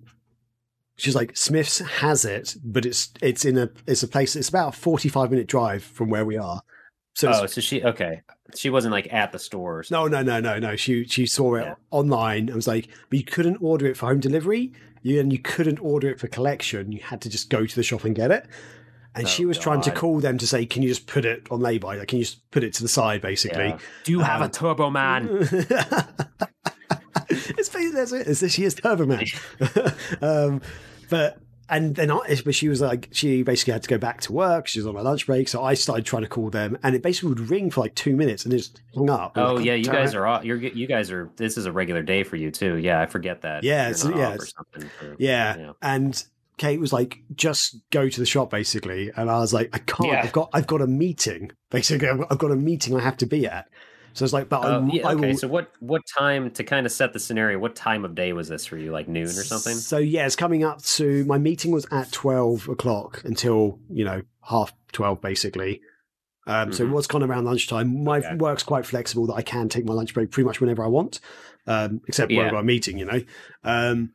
she's 0.96 1.16
like 1.16 1.36
Smyths 1.36 1.80
has 1.80 2.24
it, 2.24 2.56
but 2.64 2.86
it's 2.86 3.12
it's 3.22 3.44
in 3.44 3.58
a 3.58 3.70
it's 3.86 4.04
a 4.04 4.08
place 4.08 4.38
it's 4.38 4.48
about 4.50 4.70
a 4.70 4.78
forty 4.78 5.10
five 5.10 5.30
minute 5.32 5.48
drive 5.48 5.84
from 5.84 6.10
where 6.10 6.24
we 6.26 6.38
are. 6.38 6.62
So 7.16 7.30
Oh, 7.32 7.46
so 7.46 7.62
she 7.62 7.84
okay? 7.84 8.22
She 8.56 8.70
wasn't 8.70 8.92
like 8.92 9.12
at 9.12 9.32
the 9.32 9.40
stores. 9.40 9.90
no, 9.90 10.08
no, 10.08 10.22
no, 10.22 10.40
no, 10.40 10.60
no. 10.60 10.76
She 10.76 11.06
she 11.06 11.26
saw 11.26 11.56
it 11.56 11.64
Yeah. 11.64 11.76
online. 11.92 12.48
and 12.48 12.56
was 12.56 12.68
like, 12.68 12.90
but 13.10 13.18
you 13.18 13.26
couldn't 13.26 13.58
order 13.62 13.88
it 13.88 13.98
for 13.98 14.08
home 14.08 14.20
delivery, 14.20 14.74
you, 15.02 15.20
and 15.20 15.32
you 15.32 15.40
couldn't 15.40 15.80
order 15.80 16.10
it 16.10 16.20
for 16.20 16.28
collection. 16.28 16.92
You 16.92 17.00
had 17.00 17.22
to 17.22 17.30
just 17.30 17.50
go 17.50 17.66
to 17.66 17.76
the 17.76 17.84
shop 17.84 18.04
and 18.04 18.16
get 18.16 18.32
it. 18.32 18.46
And 19.16 19.26
Oh, 19.26 19.30
she 19.30 19.46
was 19.46 19.58
trying 19.58 19.80
to 19.82 19.92
call 19.92 20.20
them 20.20 20.38
to 20.40 20.46
say, 20.46 20.66
"Can 20.66 20.84
you 20.84 20.90
just 20.90 21.08
put 21.08 21.24
it 21.24 21.48
on 21.50 21.62
lay-by? 21.62 21.96
Like, 21.96 22.10
can 22.10 22.20
you 22.20 22.26
just 22.26 22.50
put 22.52 22.66
it 22.66 22.74
to 22.74 22.84
the 22.84 22.90
side, 22.90 23.22
basically?" 23.22 23.70
Yeah. 23.70 23.78
Do 24.04 24.12
you 24.12 24.20
have 24.20 24.42
Um, 24.42 24.50
a 24.50 24.52
Turbo 24.52 24.90
Man? 24.90 25.30
it's 27.30 27.70
basically 27.70 27.92
that's 27.92 28.12
it. 28.12 28.28
It's, 28.28 28.52
she 28.52 28.66
is 28.66 28.76
Turbo 28.76 29.06
Man. 29.06 29.26
um, 30.22 30.62
but 31.10 31.40
and 31.70 31.96
then 31.96 32.12
I, 32.12 32.20
but 32.44 32.54
she 32.56 32.70
was 32.70 32.82
like, 32.82 33.10
she 33.12 33.44
basically 33.44 33.74
had 33.74 33.84
to 33.84 33.90
go 33.90 33.98
back 33.98 34.22
to 34.22 34.34
work. 34.34 34.68
She 34.68 34.80
was 34.80 34.88
on 34.88 34.94
my 34.94 35.02
lunch 35.02 35.26
break, 35.26 35.48
so 35.48 35.64
I 35.64 35.74
started 35.74 36.06
trying 36.06 36.24
to 36.24 36.30
call 36.30 36.50
them, 36.50 36.78
and 36.84 36.96
it 36.96 37.02
basically 37.02 37.30
would 37.30 37.50
ring 37.50 37.72
for 37.72 37.82
like 37.82 37.96
two 37.96 38.16
minutes 38.16 38.46
and 38.46 38.54
it 38.54 38.58
just 38.58 38.82
hung 38.94 39.10
up. 39.10 39.34
Oh 39.38 39.56
like, 39.56 39.66
yeah, 39.66 39.74
you 39.74 39.86
guys 39.86 40.14
it." 40.14 40.18
are 40.18 40.26
all, 40.28 40.46
you're 40.46 40.58
you 40.58 40.88
guys 40.88 41.12
are. 41.12 41.30
This 41.36 41.58
is 41.58 41.66
a 41.66 41.72
regular 41.72 42.04
day 42.04 42.24
for 42.24 42.36
you 42.36 42.52
too. 42.52 42.76
Yeah, 42.78 43.02
I 43.02 43.06
forget 43.06 43.42
that. 43.42 43.64
Yeah, 43.64 43.90
it's- 43.90 44.04
yeah, 44.06 44.32
or 44.32 44.36
it's- 44.36 44.54
something 44.56 44.90
for- 45.00 45.16
Yeah. 45.20 45.74
And 45.82 46.24
Kate 46.58 46.80
was 46.80 46.94
like, 46.94 47.20
just 47.36 47.78
go 47.90 48.08
to 48.08 48.20
the 48.20 48.26
shop 48.26 48.50
basically. 48.50 49.12
And 49.16 49.30
I 49.30 49.40
was 49.40 49.54
like, 49.54 49.70
I 49.74 49.80
can't, 49.80 50.10
Yeah. 50.12 50.22
I've 50.24 50.32
got, 50.32 50.50
I've 50.54 50.68
got 50.68 50.82
a 50.82 50.88
meeting. 50.88 51.52
Basically, 51.70 52.08
I've 52.08 52.18
got, 52.20 52.32
I've 52.32 52.38
got 52.38 52.52
a 52.52 52.56
meeting 52.56 52.96
I 52.96 53.02
have 53.02 53.18
to 53.18 53.26
be 53.26 53.46
at. 53.46 53.68
So 54.16 54.24
it's 54.24 54.34
like, 54.34 54.48
but 54.50 54.62
I, 54.62 54.68
Oh, 54.78 54.88
yeah, 54.88 55.08
I 55.08 55.14
okay, 55.14 55.32
will. 55.32 55.38
so 55.38 55.48
what 55.48 55.72
what 55.82 56.02
time 56.18 56.50
to 56.52 56.64
kind 56.64 56.86
of 56.86 56.92
set 56.92 57.12
the 57.14 57.20
scenario? 57.20 57.60
What 57.60 57.76
time 57.76 58.06
of 58.06 58.16
day 58.16 58.32
was 58.34 58.48
this 58.48 58.66
for 58.66 58.78
you? 58.78 58.92
Like 58.92 59.08
noon 59.10 59.38
or 59.38 59.44
something? 59.44 59.74
So 59.74 59.98
yeah, 59.98 60.26
it's 60.26 60.36
coming 60.38 60.64
up 60.64 60.82
to 60.84 61.26
my 61.26 61.38
meeting 61.38 61.72
was 61.72 61.86
at 61.92 62.12
12 62.14 62.70
o'clock 62.70 63.22
until, 63.26 63.80
you 63.90 64.06
know, 64.06 64.22
half 64.42 64.74
12 64.94 65.22
basically. 65.22 65.82
Um, 66.48 66.72
So 66.72 66.84
it 66.84 66.88
Mhm. 66.88 66.92
was 66.92 67.08
kind 67.08 67.24
of 67.24 67.30
around 67.30 67.46
lunchtime. 67.46 68.04
My 68.04 68.20
Okay. 68.20 68.36
work's 68.36 68.64
quite 68.64 68.86
flexible 68.86 69.28
that 69.28 69.34
I 69.34 69.42
can 69.42 69.68
take 69.68 69.86
my 69.86 69.94
lunch 69.94 70.14
break 70.14 70.32
pretty 70.32 70.46
much 70.46 70.62
whenever 70.62 70.84
I 70.84 70.88
want, 70.88 71.20
um, 71.68 72.02
except 72.08 72.32
Yeah. 72.32 72.52
Got 72.52 72.60
a 72.60 72.64
meeting, 72.64 72.98
you 73.00 73.06
know. 73.06 73.22
Um, 73.64 74.14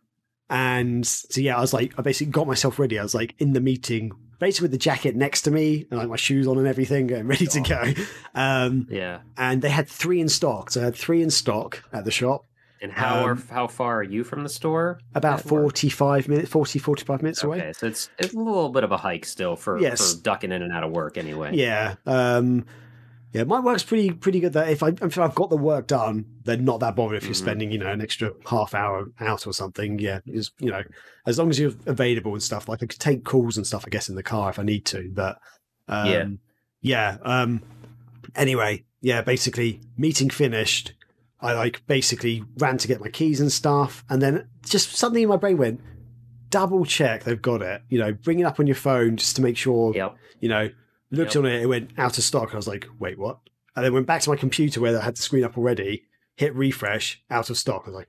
and 0.49 1.07
so 1.07 1.41
yeah, 1.41 1.59
I 1.59 1.61
was 1.61 1.75
like, 1.75 1.93
I 1.99 2.03
basically 2.03 2.33
got 2.33 2.47
myself 2.47 2.79
ready. 2.79 2.99
I 2.99 3.03
was 3.03 3.15
like 3.15 3.35
in 3.39 3.53
the 3.53 3.61
meeting, 3.61 4.13
basically 4.41 4.64
with 4.64 4.72
the 4.72 4.78
jacket 4.78 5.14
next 5.14 5.43
to 5.43 5.51
me 5.53 5.86
and 5.91 6.01
like 6.01 6.09
my 6.09 6.16
shoes 6.16 6.49
on 6.49 6.59
and 6.59 6.66
everything, 6.66 7.07
getting 7.07 7.28
ready 7.28 7.47
to 7.47 7.61
go. 7.61 7.93
Um, 8.34 8.88
Yeah. 8.91 9.20
and 9.36 9.62
they 9.62 9.70
had 9.70 9.86
three 9.88 10.20
in 10.20 10.28
stock. 10.28 10.70
So 10.72 10.80
I 10.80 10.84
had 10.86 10.97
three 10.97 11.22
in 11.22 11.30
stock 11.30 11.84
at 11.93 12.05
the 12.05 12.11
shop. 12.11 12.47
And 12.82 12.91
how 12.91 13.24
are 13.26 13.32
Um, 13.32 13.45
how 13.51 13.66
far 13.66 13.99
are 13.99 14.03
you 14.03 14.24
from 14.24 14.43
the 14.43 14.49
store? 14.49 14.99
About 15.14 15.41
at 15.41 15.45
work? 15.51 15.61
45 15.64 16.28
minutes, 16.28 16.49
40, 16.49 16.78
45 16.78 17.22
minutes 17.22 17.45
away. 17.45 17.59
Okay, 17.59 17.72
so 17.74 17.86
it's 17.86 18.09
it's 18.18 18.32
a 18.32 18.38
little 18.38 18.70
bit 18.70 18.84
of 18.84 18.91
a 18.91 18.97
hike 18.97 19.26
still 19.26 19.55
for, 19.55 19.78
Yes. 19.78 20.14
for 20.14 20.22
ducking 20.22 20.51
in 20.51 20.62
and 20.62 20.72
out 20.72 20.82
of 20.82 20.91
work 20.91 21.18
anyway. 21.18 21.51
Yeah. 21.55 21.97
Um, 22.07 22.64
yeah, 23.33 23.45
my 23.45 23.61
work's 23.61 23.83
pretty 23.85 24.11
pretty 24.12 24.41
good. 24.41 24.53
That 24.55 24.68
if 24.70 24.83
I 24.83 24.89
if 25.03 25.18
I've 25.18 25.35
got 25.35 25.51
the 25.51 25.57
work 25.57 25.87
done, 25.87 26.24
they're 26.45 26.57
not 26.57 26.81
that 26.81 26.97
bothered 26.97 27.16
if 27.18 27.24
you're 27.24 27.33
Mhm. 27.35 27.37
spending 27.37 27.70
you 27.70 27.78
know 27.78 27.91
an 27.93 28.01
extra 28.01 28.33
half 28.47 28.74
hour 28.74 29.07
out 29.20 29.47
or 29.47 29.53
something. 29.53 29.99
Yeah, 29.99 30.20
is 30.26 30.51
you 30.59 30.70
know 30.70 30.83
as 31.26 31.39
long 31.39 31.51
as 31.51 31.59
you're 31.61 31.72
available 31.87 32.33
and 32.33 32.43
stuff. 32.43 32.68
Like 32.68 32.83
I 32.83 32.87
could 32.87 32.99
take 33.01 33.24
calls 33.24 33.57
and 33.57 33.66
stuff, 33.66 33.85
I 33.87 33.91
guess, 33.91 34.09
in 34.09 34.14
the 34.16 34.22
car 34.22 34.51
if 34.51 34.59
I 34.59 34.62
need 34.62 34.85
to. 34.87 35.11
But 35.12 35.39
um, 35.89 36.07
Yeah. 36.09 36.26
yeah. 36.81 37.16
Um, 37.22 37.62
anyway, 38.35 38.85
yeah. 39.01 39.22
Basically, 39.22 39.81
meeting 39.97 40.31
finished. 40.31 40.95
I 41.41 41.53
like 41.55 41.87
basically 41.87 42.45
ran 42.59 42.76
to 42.78 42.89
get 42.89 43.01
my 43.01 43.09
keys 43.09 43.41
and 43.41 43.51
stuff, 43.51 44.05
and 44.11 44.20
then 44.20 44.47
just 44.64 44.95
something 44.97 45.22
in 45.22 45.28
my 45.28 45.37
brain 45.37 45.57
went. 45.57 45.81
Double 46.51 46.85
check 46.85 47.22
they've 47.24 47.41
got 47.41 47.62
it. 47.62 47.83
You 47.89 47.99
know, 48.01 48.12
bring 48.12 48.41
it 48.41 48.45
up 48.45 48.59
on 48.59 48.66
your 48.66 48.74
phone 48.76 49.16
just 49.16 49.37
to 49.37 49.43
make 49.43 49.57
sure 49.57 49.95
Yep. 49.95 50.16
you 50.41 50.49
know, 50.49 50.68
looked 51.11 51.35
Yep. 51.35 51.45
on 51.45 51.51
it, 51.51 51.63
it 51.63 51.67
went 51.67 51.91
out 51.99 52.19
of 52.19 52.25
stock. 52.25 52.53
I 52.53 52.57
was 52.57 52.69
like, 52.69 52.87
wait, 52.99 53.19
what? 53.19 53.39
And 53.77 53.85
then 53.85 53.93
went 53.93 54.07
back 54.07 54.21
to 54.23 54.31
my 54.31 54.37
computer 54.37 54.81
where 54.81 54.99
I 54.99 55.03
had 55.03 55.17
the 55.17 55.23
screen 55.23 55.45
up 55.45 55.57
already, 55.57 56.05
hit 56.37 56.55
refresh, 56.55 57.23
out 57.31 57.51
of 57.51 57.57
stock. 57.57 57.83
I 57.85 57.91
was 57.91 57.95
like, 57.97 58.09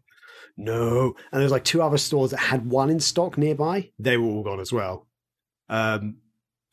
no. 0.57 1.07
And 1.31 1.39
there 1.39 1.43
was 1.43 1.51
like 1.51 1.63
two 1.63 1.81
other 1.81 1.97
stores 1.97 2.31
that 2.31 2.37
had 2.39 2.65
one 2.65 2.89
in 2.89 2.99
stock 2.99 3.37
nearby. 3.37 3.91
They 3.99 4.17
were 4.17 4.27
all 4.27 4.43
gone 4.43 4.59
as 4.59 4.73
well. 4.73 5.07
Um, 5.69 6.17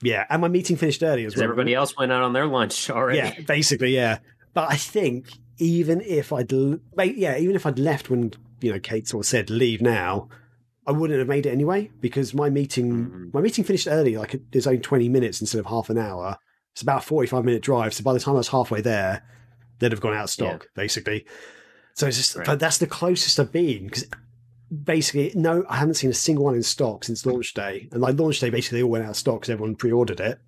yeah, 0.03 0.24
and 0.31 0.41
my 0.43 0.49
meeting 0.49 0.76
finished 0.76 1.03
early 1.03 1.24
as 1.24 1.35
well. 1.37 1.45
everybody 1.45 1.74
else 1.74 1.97
went 1.97 2.12
out 2.12 2.22
on 2.22 2.33
their 2.33 2.47
lunch 2.47 2.89
already. 2.91 3.18
Yeah, 3.18 3.41
basically, 3.47 3.95
yeah. 3.95 4.18
But 4.55 4.70
I 4.70 4.76
think 4.76 5.29
even 5.59 6.01
if 6.01 6.33
I'd, 6.33 6.53
yeah, 6.53 7.37
even 7.37 7.57
if 7.57 7.66
I'd 7.66 7.79
left 7.79 8.11
when 8.11 8.33
you 8.61 8.72
know 8.72 8.81
Kate 8.81 9.07
sort 9.09 9.24
of 9.24 9.29
said 9.29 9.51
leave 9.51 9.81
now, 9.81 10.29
I 10.89 10.93
wouldn't 10.93 11.18
have 11.18 11.28
made 11.28 11.47
it 11.47 11.51
anyway 11.51 11.91
because 12.01 12.32
my 12.34 12.49
meeting 12.51 13.07
Mhm. 13.07 13.34
my 13.34 13.41
meeting 13.41 13.62
finished 13.64 13.86
early, 13.89 14.16
like 14.16 14.41
it's 14.53 14.66
only 14.66 14.80
twenty 14.80 15.09
minutes 15.09 15.41
instead 15.41 15.59
of 15.61 15.66
half 15.66 15.91
an 15.91 15.99
hour. 15.99 16.36
It's 16.72 16.82
about 16.82 17.03
a 17.05 17.07
forty-five 17.07 17.45
minute 17.45 17.62
drive. 17.62 17.93
So 17.95 18.03
by 18.03 18.12
the 18.12 18.20
time 18.20 18.34
I 18.34 18.39
was 18.39 18.49
halfway 18.49 18.80
there, 18.80 19.22
they'd 19.78 19.93
have 19.93 20.01
gone 20.01 20.14
out 20.14 20.24
of 20.24 20.30
stock, 20.30 20.68
basically. 20.74 21.26
So 21.95 22.07
it's 22.07 22.16
just, 22.16 22.36
Right. 22.36 22.47
but 22.47 22.59
that's 22.61 22.78
the 22.78 22.86
closest 22.86 23.39
I've 23.39 23.53
been 23.53 23.84
because 23.86 24.07
basically, 24.84 25.32
no, 25.34 25.64
I 25.68 25.76
haven't 25.76 25.95
seen 25.95 26.11
a 26.11 26.14
single 26.14 26.45
one 26.45 26.55
in 26.55 26.62
stock 26.62 27.05
since 27.05 27.24
launch 27.26 27.55
day. 27.55 27.89
And 27.93 28.01
like 28.01 28.18
launch 28.18 28.41
day, 28.41 28.51
basically, 28.51 28.78
they 28.78 28.82
all 28.84 28.91
went 28.91 29.05
out 29.05 29.11
of 29.11 29.16
stock 29.16 29.41
because 29.41 29.51
everyone 29.51 29.76
pre-ordered 29.76 30.20
it. 30.20 30.39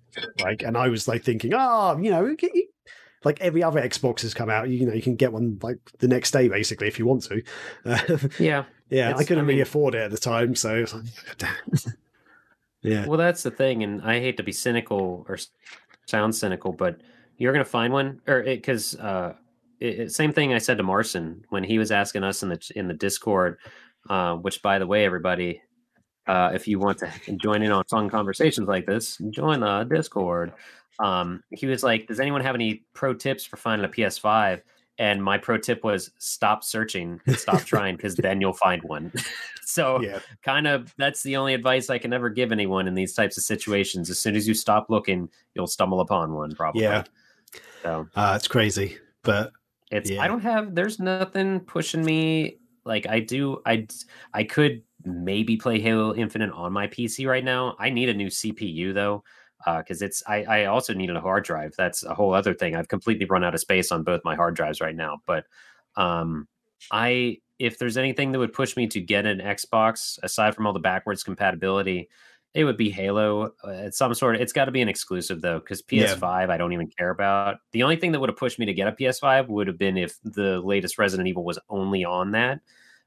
Like, 0.41 0.63
and 0.63 0.77
I 0.77 0.87
was 0.89 1.07
like 1.07 1.23
thinking, 1.23 1.51
oh, 1.53 1.97
you 1.97 2.09
know, 2.11 2.35
like 3.23 3.39
every 3.41 3.63
other 3.63 3.81
Xbox 3.81 4.21
has 4.21 4.33
come 4.33 4.49
out, 4.49 4.69
you 4.69 4.85
know, 4.85 4.93
you 4.93 5.01
can 5.01 5.15
get 5.15 5.31
one 5.33 5.59
like 5.61 5.77
the 5.99 6.07
next 6.07 6.31
day, 6.31 6.47
basically, 6.47 6.87
if 6.87 6.97
you 6.99 7.05
want 7.05 7.23
to. 7.23 7.41
Uh, 7.85 8.17
Yeah. 8.91 9.09
yeah, 9.09 9.15
I 9.17 9.23
couldn't 9.23 9.45
I 9.45 9.47
really 9.47 9.61
afford 9.61 9.95
it 9.95 9.99
at 10.03 10.11
the 10.11 10.17
time, 10.17 10.53
so 10.53 10.75
it 10.75 10.81
was 10.81 10.93
like, 10.93 11.03
damn. 11.37 11.55
yeah, 12.81 13.05
Well, 13.07 13.17
that's 13.17 13.41
the 13.43 13.51
thing, 13.51 13.83
and 13.83 14.01
I 14.01 14.19
hate 14.19 14.37
to 14.37 14.43
be 14.43 14.51
cynical 14.51 15.25
or 15.27 15.37
sound 16.07 16.35
cynical, 16.35 16.73
but 16.73 17.01
you're 17.37 17.53
going 17.53 17.63
to 17.65 17.69
find 17.71 17.91
one, 17.93 18.21
or 18.27 18.43
because 18.43 18.95
uh, 18.99 19.33
it, 19.79 19.99
it- 19.99 20.11
same 20.11 20.33
thing 20.33 20.53
I 20.53 20.57
said 20.59 20.77
to 20.77 20.83
Marson 20.83 21.43
when 21.49 21.63
he 21.63 21.79
was 21.79 21.91
asking 21.91 22.23
us 22.23 22.43
in 22.43 22.49
the 22.49 22.71
in 22.75 22.87
the 22.87 22.93
Discord. 22.93 23.57
Uh, 24.09 24.33
which, 24.35 24.63
by 24.63 24.79
the 24.79 24.87
way, 24.87 25.05
everybody, 25.05 25.61
uh, 26.25 26.49
if 26.55 26.67
you 26.67 26.79
want 26.79 26.97
to 26.97 27.11
join 27.39 27.61
in 27.61 27.71
on 27.71 27.83
fun 27.85 28.09
conversations 28.09 28.67
like 28.67 28.87
this, 28.87 29.19
join 29.29 29.59
the 29.59 29.83
Discord. 29.83 30.53
Um, 30.99 31.43
he 31.51 31.67
was 31.67 31.83
like, 31.83 32.07
"Does 32.07 32.19
anyone 32.19 32.41
have 32.41 32.55
any 32.55 32.83
pro 32.95 33.13
tips 33.13 33.45
for 33.45 33.57
finding 33.57 33.85
a 33.85 33.89
PS5?" 33.89 34.61
And 34.97 35.23
my 35.23 35.37
pro 35.37 35.57
tip 35.57 35.83
was 35.83 36.11
stop 36.19 36.63
searching 36.63 37.19
and 37.25 37.35
stop 37.35 37.63
trying 37.63 37.95
because 37.95 38.15
then 38.15 38.39
you'll 38.39 38.53
find 38.53 38.83
one. 38.83 39.11
so, 39.63 39.99
yeah. 40.01 40.19
kind 40.43 40.67
of 40.67 40.93
that's 40.97 41.23
the 41.23 41.37
only 41.37 41.53
advice 41.53 41.89
I 41.89 41.97
can 41.97 42.13
ever 42.13 42.29
give 42.29 42.51
anyone 42.51 42.87
in 42.87 42.93
these 42.93 43.13
types 43.13 43.37
of 43.37 43.43
situations. 43.43 44.09
As 44.09 44.19
soon 44.19 44.35
as 44.35 44.47
you 44.47 44.53
stop 44.53 44.87
looking, 44.89 45.29
you'll 45.55 45.67
stumble 45.67 46.01
upon 46.01 46.33
one, 46.33 46.53
probably. 46.55 46.83
Yeah. 46.83 47.03
So, 47.81 48.07
uh, 48.15 48.33
it's 48.35 48.47
crazy. 48.47 48.97
But 49.23 49.51
it's, 49.91 50.09
yeah. 50.09 50.21
I 50.21 50.27
don't 50.27 50.41
have, 50.41 50.75
there's 50.75 50.99
nothing 50.99 51.61
pushing 51.61 52.03
me. 52.03 52.59
Like, 52.85 53.07
I 53.07 53.19
do, 53.19 53.61
I, 53.65 53.87
I 54.33 54.43
could 54.43 54.83
maybe 55.03 55.57
play 55.57 55.79
Halo 55.79 56.13
Infinite 56.15 56.51
on 56.51 56.73
my 56.73 56.87
PC 56.87 57.27
right 57.27 57.43
now. 57.43 57.75
I 57.79 57.89
need 57.89 58.09
a 58.09 58.13
new 58.13 58.27
CPU 58.27 58.93
though 58.93 59.23
because 59.65 60.01
uh, 60.01 60.05
it's 60.05 60.23
I, 60.27 60.43
I 60.43 60.65
also 60.65 60.93
needed 60.93 61.15
a 61.15 61.21
hard 61.21 61.43
drive. 61.43 61.73
That's 61.77 62.03
a 62.03 62.13
whole 62.13 62.33
other 62.33 62.53
thing. 62.53 62.75
I've 62.75 62.87
completely 62.87 63.25
run 63.25 63.43
out 63.43 63.53
of 63.53 63.59
space 63.59 63.91
on 63.91 64.03
both 64.03 64.21
my 64.23 64.35
hard 64.35 64.55
drives 64.55 64.81
right 64.81 64.95
now. 64.95 65.21
But 65.25 65.45
um, 65.95 66.47
I 66.91 67.37
if 67.59 67.77
there's 67.77 67.97
anything 67.97 68.31
that 68.31 68.39
would 68.39 68.53
push 68.53 68.75
me 68.75 68.87
to 68.87 68.99
get 68.99 69.25
an 69.25 69.39
Xbox 69.39 70.17
aside 70.23 70.55
from 70.55 70.65
all 70.65 70.73
the 70.73 70.79
backwards 70.79 71.23
compatibility, 71.23 72.09
it 72.53 72.65
would 72.65 72.75
be 72.75 72.89
Halo. 72.89 73.53
Uh, 73.63 73.71
it's 73.71 73.97
some 73.97 74.13
sort 74.13 74.35
of. 74.35 74.41
It's 74.41 74.51
got 74.51 74.65
to 74.65 74.71
be 74.71 74.81
an 74.81 74.89
exclusive 74.89 75.41
though, 75.41 75.59
because 75.59 75.81
PS5 75.81 76.21
yeah. 76.21 76.53
I 76.53 76.57
don't 76.57 76.73
even 76.73 76.87
care 76.87 77.11
about. 77.11 77.57
The 77.71 77.83
only 77.83 77.95
thing 77.95 78.11
that 78.11 78.19
would 78.19 78.29
have 78.29 78.37
pushed 78.37 78.59
me 78.59 78.65
to 78.65 78.73
get 78.73 78.87
a 78.87 78.91
PS5 78.91 79.47
would 79.47 79.67
have 79.67 79.77
been 79.77 79.97
if 79.97 80.17
the 80.23 80.59
latest 80.59 80.97
Resident 80.97 81.29
Evil 81.29 81.43
was 81.43 81.59
only 81.69 82.03
on 82.03 82.31
that. 82.31 82.61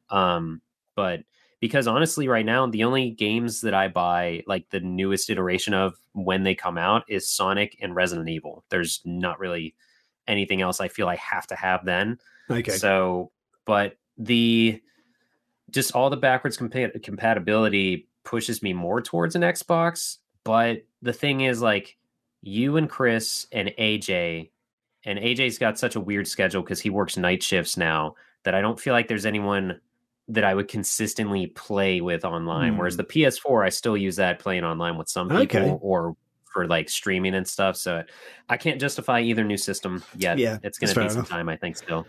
Um, 0.09 0.63
but 0.95 1.21
because 1.65 1.87
honestly 1.87 2.29
right 2.29 2.45
now 2.45 2.67
the 2.67 2.85
only 2.85 3.09
games 3.09 3.63
that 3.63 3.73
i 3.73 3.89
buy 3.89 4.43
like 4.47 4.69
the 4.69 4.81
newest 4.81 5.31
iteration 5.31 5.73
of 5.73 5.95
when 6.13 6.43
they 6.43 6.55
come 6.55 6.77
out 6.77 7.05
is 7.09 7.27
sonic 7.27 7.75
and 7.81 7.95
resident 7.95 8.29
evil. 8.29 8.67
There's 8.69 9.01
not 9.07 9.41
really 9.41 9.75
anything 10.29 10.61
else 10.61 10.79
i 10.79 10.89
feel 10.89 11.09
i 11.09 11.17
have 11.17 11.47
to 11.47 11.55
have 11.55 11.87
then. 11.87 12.19
Okay. 12.51 12.73
So 12.73 13.31
but 13.65 13.97
the 14.19 14.79
just 15.71 15.95
all 15.95 16.11
the 16.11 16.19
backwards 16.19 16.59
compa- 16.59 17.03
compatibility 17.03 18.09
pushes 18.25 18.63
me 18.63 18.75
more 18.75 19.01
towards 19.01 19.35
an 19.35 19.41
xbox 19.41 20.19
but 20.45 20.85
the 21.01 21.15
thing 21.15 21.41
is 21.41 21.63
like 21.63 21.97
you 22.43 22.77
and 22.77 22.91
chris 22.91 23.47
and 23.53 23.73
aj 23.79 24.51
and 25.07 25.19
aj's 25.19 25.57
got 25.57 25.79
such 25.79 25.97
a 25.97 26.01
weird 26.01 26.29
schedule 26.29 26.61
because 26.61 26.81
he 26.81 26.91
works 26.91 27.17
night 27.17 27.43
shifts 27.43 27.79
now 27.79 28.15
that 28.43 28.55
i 28.55 28.61
don't 28.61 28.79
feel 28.79 28.93
like 28.93 29.09
there's 29.09 29.27
anyone 29.27 29.81
that 30.29 30.45
I 30.45 30.55
would 30.55 30.69
consistently 30.69 31.49
play 31.49 32.01
with 32.01 32.25
online. 32.25 32.75
Mm. 32.75 32.79
Whereas 32.79 32.95
hmm. 32.95 32.99
the 32.99 33.05
PS4, 33.05 33.67
I 33.67 33.69
still 33.69 33.97
use 33.97 34.17
that 34.17 34.39
playing 34.39 34.65
online 34.65 34.97
with 34.97 35.09
some 35.09 35.29
people 35.29 35.61
okay. 35.61 35.79
or 35.81 36.17
for 36.53 36.67
like 36.67 36.89
streaming 36.89 37.35
and 37.35 37.47
stuff. 37.47 37.77
So 37.77 38.05
I 38.49 38.57
can't 38.57 38.81
justify 38.81 39.21
either 39.21 39.45
new 39.45 39.59
system 39.59 40.03
yet. 40.17 40.39
Yeah, 40.39 40.59
it's 40.63 40.79
going 40.79 40.95
to 40.95 41.01
be 41.01 41.09
some 41.11 41.27
time, 41.27 41.49
I 41.49 41.57
think, 41.57 41.77
still. 41.77 42.05
So. 42.05 42.09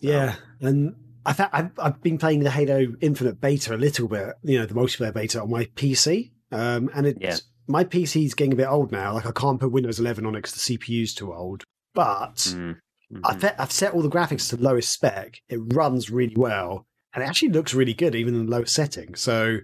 Yeah, 0.00 0.36
and 0.60 0.94
I've, 1.26 1.40
I've 1.40 1.70
I've 1.78 2.02
been 2.02 2.18
playing 2.18 2.40
the 2.40 2.50
Halo 2.50 2.94
Infinite 3.00 3.40
beta 3.40 3.74
a 3.74 3.76
little 3.76 4.06
bit. 4.06 4.34
You 4.44 4.60
know, 4.60 4.66
the 4.66 4.74
multiplayer 4.74 5.12
beta 5.12 5.42
on 5.42 5.50
my 5.50 5.64
PC, 5.64 6.30
um, 6.52 6.90
and 6.94 7.06
it's 7.06 7.18
yeah. 7.20 7.36
my 7.66 7.82
PC's 7.82 8.34
getting 8.34 8.52
a 8.52 8.56
bit 8.56 8.68
old 8.68 8.92
now. 8.92 9.14
Like 9.14 9.26
I 9.26 9.32
can't 9.32 9.58
put 9.58 9.72
Windows 9.72 9.98
11 9.98 10.24
on 10.24 10.36
it 10.36 10.42
because 10.42 10.52
the 10.52 10.78
CPU's 10.78 11.14
too 11.14 11.34
old. 11.34 11.64
But 11.94 12.36
mm. 12.36 12.76
Mm-hmm. 13.12 13.20
I've, 13.24 13.54
I've 13.58 13.72
set 13.72 13.94
all 13.94 14.02
the 14.02 14.10
graphics 14.10 14.50
to 14.50 14.62
lowest 14.62 14.92
spec. 14.92 15.38
It 15.48 15.58
runs 15.74 16.10
really 16.10 16.36
well 16.36 16.86
and 17.14 17.24
it 17.24 17.26
actually 17.26 17.50
looks 17.50 17.74
really 17.74 17.94
good 17.94 18.14
even 18.14 18.34
in 18.34 18.46
the 18.46 18.50
lowest 18.50 18.74
setting. 18.74 19.14
So 19.14 19.58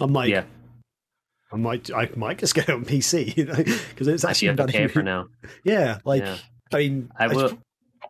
I'm 0.00 0.12
like, 0.12 0.30
yeah. 0.30 0.44
I 1.52 1.56
might, 1.56 1.90
I 1.92 2.10
might 2.16 2.38
just 2.38 2.54
get 2.56 2.68
it 2.68 2.74
on 2.74 2.84
PC 2.84 3.34
because 3.34 4.08
it's 4.08 4.24
actually 4.24 4.54
done 4.54 4.68
okay 4.68 4.88
for 4.88 5.02
now. 5.02 5.28
Yeah, 5.64 5.98
like 6.04 6.22
yeah. 6.22 6.38
I 6.72 6.76
mean, 6.78 7.10
I 7.18 7.28
will. 7.28 7.58
I, 8.02 8.08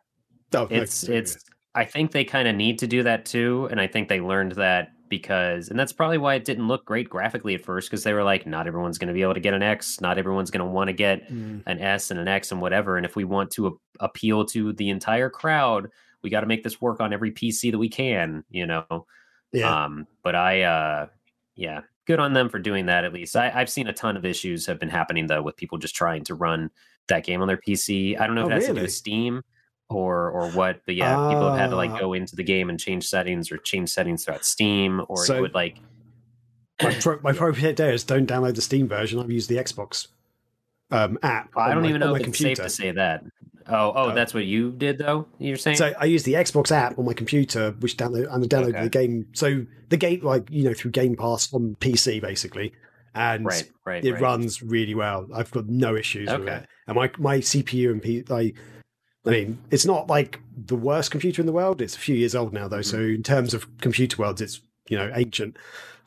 oh, 0.56 0.68
it's 0.70 1.08
no. 1.08 1.14
it's. 1.14 1.38
I 1.74 1.84
think 1.84 2.12
they 2.12 2.24
kind 2.24 2.48
of 2.48 2.56
need 2.56 2.78
to 2.78 2.86
do 2.86 3.02
that 3.02 3.26
too, 3.26 3.68
and 3.70 3.80
I 3.80 3.86
think 3.86 4.08
they 4.08 4.20
learned 4.20 4.52
that 4.52 4.92
because, 5.08 5.68
and 5.68 5.78
that's 5.78 5.92
probably 5.92 6.18
why 6.18 6.34
it 6.34 6.44
didn't 6.44 6.66
look 6.66 6.86
great 6.86 7.10
graphically 7.10 7.54
at 7.54 7.62
first 7.62 7.90
because 7.90 8.02
they 8.02 8.14
were 8.14 8.24
like, 8.24 8.46
not 8.46 8.66
everyone's 8.66 8.98
going 8.98 9.08
to 9.08 9.14
be 9.14 9.22
able 9.22 9.34
to 9.34 9.40
get 9.40 9.52
an 9.52 9.62
X, 9.62 10.00
not 10.00 10.16
everyone's 10.16 10.50
going 10.50 10.66
to 10.66 10.72
want 10.72 10.88
to 10.88 10.94
get 10.94 11.30
mm. 11.30 11.62
an 11.66 11.78
S 11.78 12.10
and 12.10 12.18
an 12.18 12.28
X 12.28 12.50
and 12.50 12.62
whatever, 12.62 12.96
and 12.96 13.04
if 13.04 13.14
we 13.14 13.24
want 13.24 13.50
to 13.52 13.66
a- 13.66 14.04
appeal 14.04 14.46
to 14.46 14.72
the 14.72 14.88
entire 14.88 15.28
crowd 15.28 15.90
we 16.22 16.30
got 16.30 16.40
to 16.40 16.46
make 16.46 16.64
this 16.64 16.80
work 16.80 17.00
on 17.00 17.12
every 17.12 17.32
PC 17.32 17.70
that 17.70 17.78
we 17.78 17.88
can, 17.88 18.44
you 18.50 18.66
know. 18.66 19.06
Yeah. 19.52 19.84
Um, 19.84 20.06
but 20.22 20.34
I, 20.34 20.62
uh, 20.62 21.06
yeah, 21.54 21.82
good 22.06 22.20
on 22.20 22.32
them 22.32 22.48
for 22.48 22.58
doing 22.58 22.86
that. 22.86 23.04
At 23.04 23.12
least 23.12 23.36
I, 23.36 23.50
have 23.50 23.70
seen 23.70 23.86
a 23.88 23.92
ton 23.92 24.16
of 24.16 24.24
issues 24.24 24.66
have 24.66 24.78
been 24.78 24.88
happening 24.88 25.26
though 25.26 25.42
with 25.42 25.56
people 25.56 25.78
just 25.78 25.94
trying 25.94 26.24
to 26.24 26.34
run 26.34 26.70
that 27.08 27.24
game 27.24 27.42
on 27.42 27.48
their 27.48 27.56
PC. 27.56 28.18
I 28.18 28.26
don't 28.26 28.34
know 28.34 28.42
if 28.42 28.46
oh, 28.46 28.50
that's 28.50 28.62
really? 28.62 28.74
to 28.74 28.80
do 28.80 28.84
with 28.84 28.92
Steam 28.92 29.42
or 29.88 30.30
or 30.30 30.50
what, 30.50 30.80
but 30.86 30.94
yeah, 30.94 31.18
uh, 31.18 31.28
people 31.28 31.48
have 31.50 31.58
had 31.58 31.70
to 31.70 31.76
like 31.76 31.90
ah. 31.90 31.98
go 31.98 32.12
into 32.12 32.34
the 32.34 32.42
game 32.42 32.70
and 32.70 32.80
change 32.80 33.06
settings 33.06 33.52
or 33.52 33.58
change 33.58 33.90
settings 33.90 34.24
throughout 34.24 34.44
Steam, 34.44 35.02
or 35.08 35.24
so 35.24 35.36
it 35.36 35.40
would 35.42 35.54
like. 35.54 35.78
my 36.82 36.92
pro, 36.94 37.20
my 37.22 37.32
pro 37.32 37.52
is 37.52 38.04
don't 38.04 38.28
download 38.28 38.54
the 38.54 38.62
Steam 38.62 38.88
version. 38.88 39.20
I've 39.20 39.30
used 39.30 39.48
the 39.48 39.56
Xbox 39.56 40.08
um, 40.90 41.18
app. 41.22 41.50
I 41.56 41.72
don't 41.72 41.82
my, 41.82 41.88
even 41.88 42.00
know 42.00 42.14
if 42.14 42.20
it's 42.20 42.24
computer. 42.24 42.56
safe 42.56 42.64
to 42.64 42.70
say 42.70 42.90
that. 42.92 43.24
Oh, 43.68 43.92
oh, 43.94 44.08
uh, 44.08 44.14
that's 44.14 44.32
what 44.32 44.44
you 44.44 44.72
did 44.72 44.98
though. 44.98 45.26
You're 45.38 45.56
saying? 45.56 45.76
So 45.76 45.92
I 45.98 46.04
use 46.04 46.22
the 46.22 46.34
Xbox 46.34 46.70
app 46.70 46.98
on 46.98 47.04
my 47.04 47.12
computer, 47.12 47.72
which 47.80 47.96
download 47.96 48.32
and 48.32 48.44
download 48.48 48.74
okay. 48.74 48.84
the 48.84 48.90
game. 48.90 49.26
So 49.32 49.66
the 49.88 49.96
game, 49.96 50.20
like 50.22 50.50
you 50.50 50.64
know, 50.64 50.74
through 50.74 50.92
Game 50.92 51.16
Pass 51.16 51.52
on 51.52 51.76
PC, 51.80 52.20
basically, 52.20 52.72
and 53.14 53.44
right, 53.44 53.70
right, 53.84 54.04
it 54.04 54.12
right. 54.12 54.22
runs 54.22 54.62
really 54.62 54.94
well. 54.94 55.26
I've 55.34 55.50
got 55.50 55.66
no 55.66 55.96
issues 55.96 56.28
okay. 56.28 56.38
with 56.38 56.48
it, 56.48 56.68
and 56.86 56.96
my 56.96 57.10
my 57.18 57.38
CPU 57.38 57.90
and 57.90 58.02
P, 58.02 58.22
like, 58.28 58.54
I 59.26 59.30
mean, 59.30 59.58
it's 59.70 59.84
not 59.84 60.06
like 60.08 60.40
the 60.56 60.76
worst 60.76 61.10
computer 61.10 61.42
in 61.42 61.46
the 61.46 61.52
world. 61.52 61.82
It's 61.82 61.96
a 61.96 62.00
few 62.00 62.14
years 62.14 62.34
old 62.34 62.52
now, 62.52 62.68
though. 62.68 62.78
Mm-hmm. 62.78 62.96
So 62.96 63.00
in 63.00 63.22
terms 63.22 63.52
of 63.52 63.78
computer 63.78 64.16
worlds, 64.18 64.40
it's 64.40 64.60
you 64.88 64.96
know 64.96 65.10
ancient. 65.14 65.56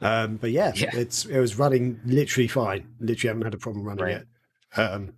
Um, 0.01 0.37
but 0.37 0.51
yeah, 0.51 0.71
yeah, 0.75 0.91
it's 0.93 1.25
it 1.25 1.39
was 1.39 1.59
running 1.59 1.99
literally 2.05 2.47
fine. 2.47 2.87
Literally, 3.01 3.27
haven't 3.27 3.43
had 3.43 3.53
a 3.53 3.57
problem 3.57 3.85
running 3.85 4.07
it. 4.07 4.27
Um, 4.77 5.13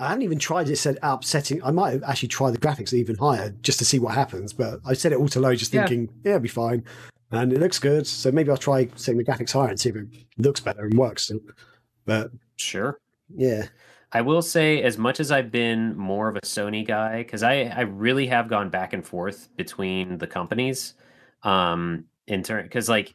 I 0.00 0.08
hadn't 0.08 0.22
even 0.22 0.38
tried 0.38 0.68
it 0.68 0.76
set 0.76 0.96
up 1.02 1.24
setting. 1.24 1.62
I 1.62 1.70
might 1.70 2.02
actually 2.02 2.28
try 2.28 2.50
the 2.50 2.58
graphics 2.58 2.94
even 2.94 3.16
higher 3.16 3.50
just 3.60 3.78
to 3.80 3.84
see 3.84 3.98
what 3.98 4.14
happens. 4.14 4.52
But 4.52 4.80
I 4.84 4.94
set 4.94 5.12
it 5.12 5.18
all 5.18 5.28
to 5.28 5.40
low, 5.40 5.54
just 5.54 5.72
thinking, 5.72 6.08
yeah, 6.24 6.32
it'll 6.32 6.40
be 6.40 6.48
fine, 6.48 6.84
and 7.30 7.52
it 7.52 7.60
looks 7.60 7.78
good. 7.78 8.06
So 8.06 8.32
maybe 8.32 8.50
I'll 8.50 8.56
try 8.56 8.88
setting 8.96 9.18
the 9.18 9.24
graphics 9.24 9.52
higher 9.52 9.68
and 9.68 9.78
see 9.78 9.90
if 9.90 9.96
it 9.96 10.06
looks 10.38 10.60
better 10.60 10.86
and 10.86 10.98
works. 10.98 11.30
But 12.06 12.30
sure, 12.56 12.98
yeah. 13.28 13.66
I 14.12 14.22
will 14.22 14.42
say, 14.42 14.82
as 14.82 14.98
much 14.98 15.20
as 15.20 15.30
I've 15.30 15.52
been 15.52 15.96
more 15.96 16.28
of 16.28 16.34
a 16.34 16.40
Sony 16.40 16.84
guy, 16.84 17.18
because 17.18 17.44
I, 17.44 17.64
I 17.64 17.82
really 17.82 18.26
have 18.26 18.48
gone 18.48 18.68
back 18.68 18.92
and 18.92 19.06
forth 19.06 19.48
between 19.56 20.18
the 20.18 20.26
companies. 20.26 20.94
Um, 21.42 22.06
in 22.26 22.42
turn, 22.42 22.64
because 22.64 22.88
like 22.88 23.14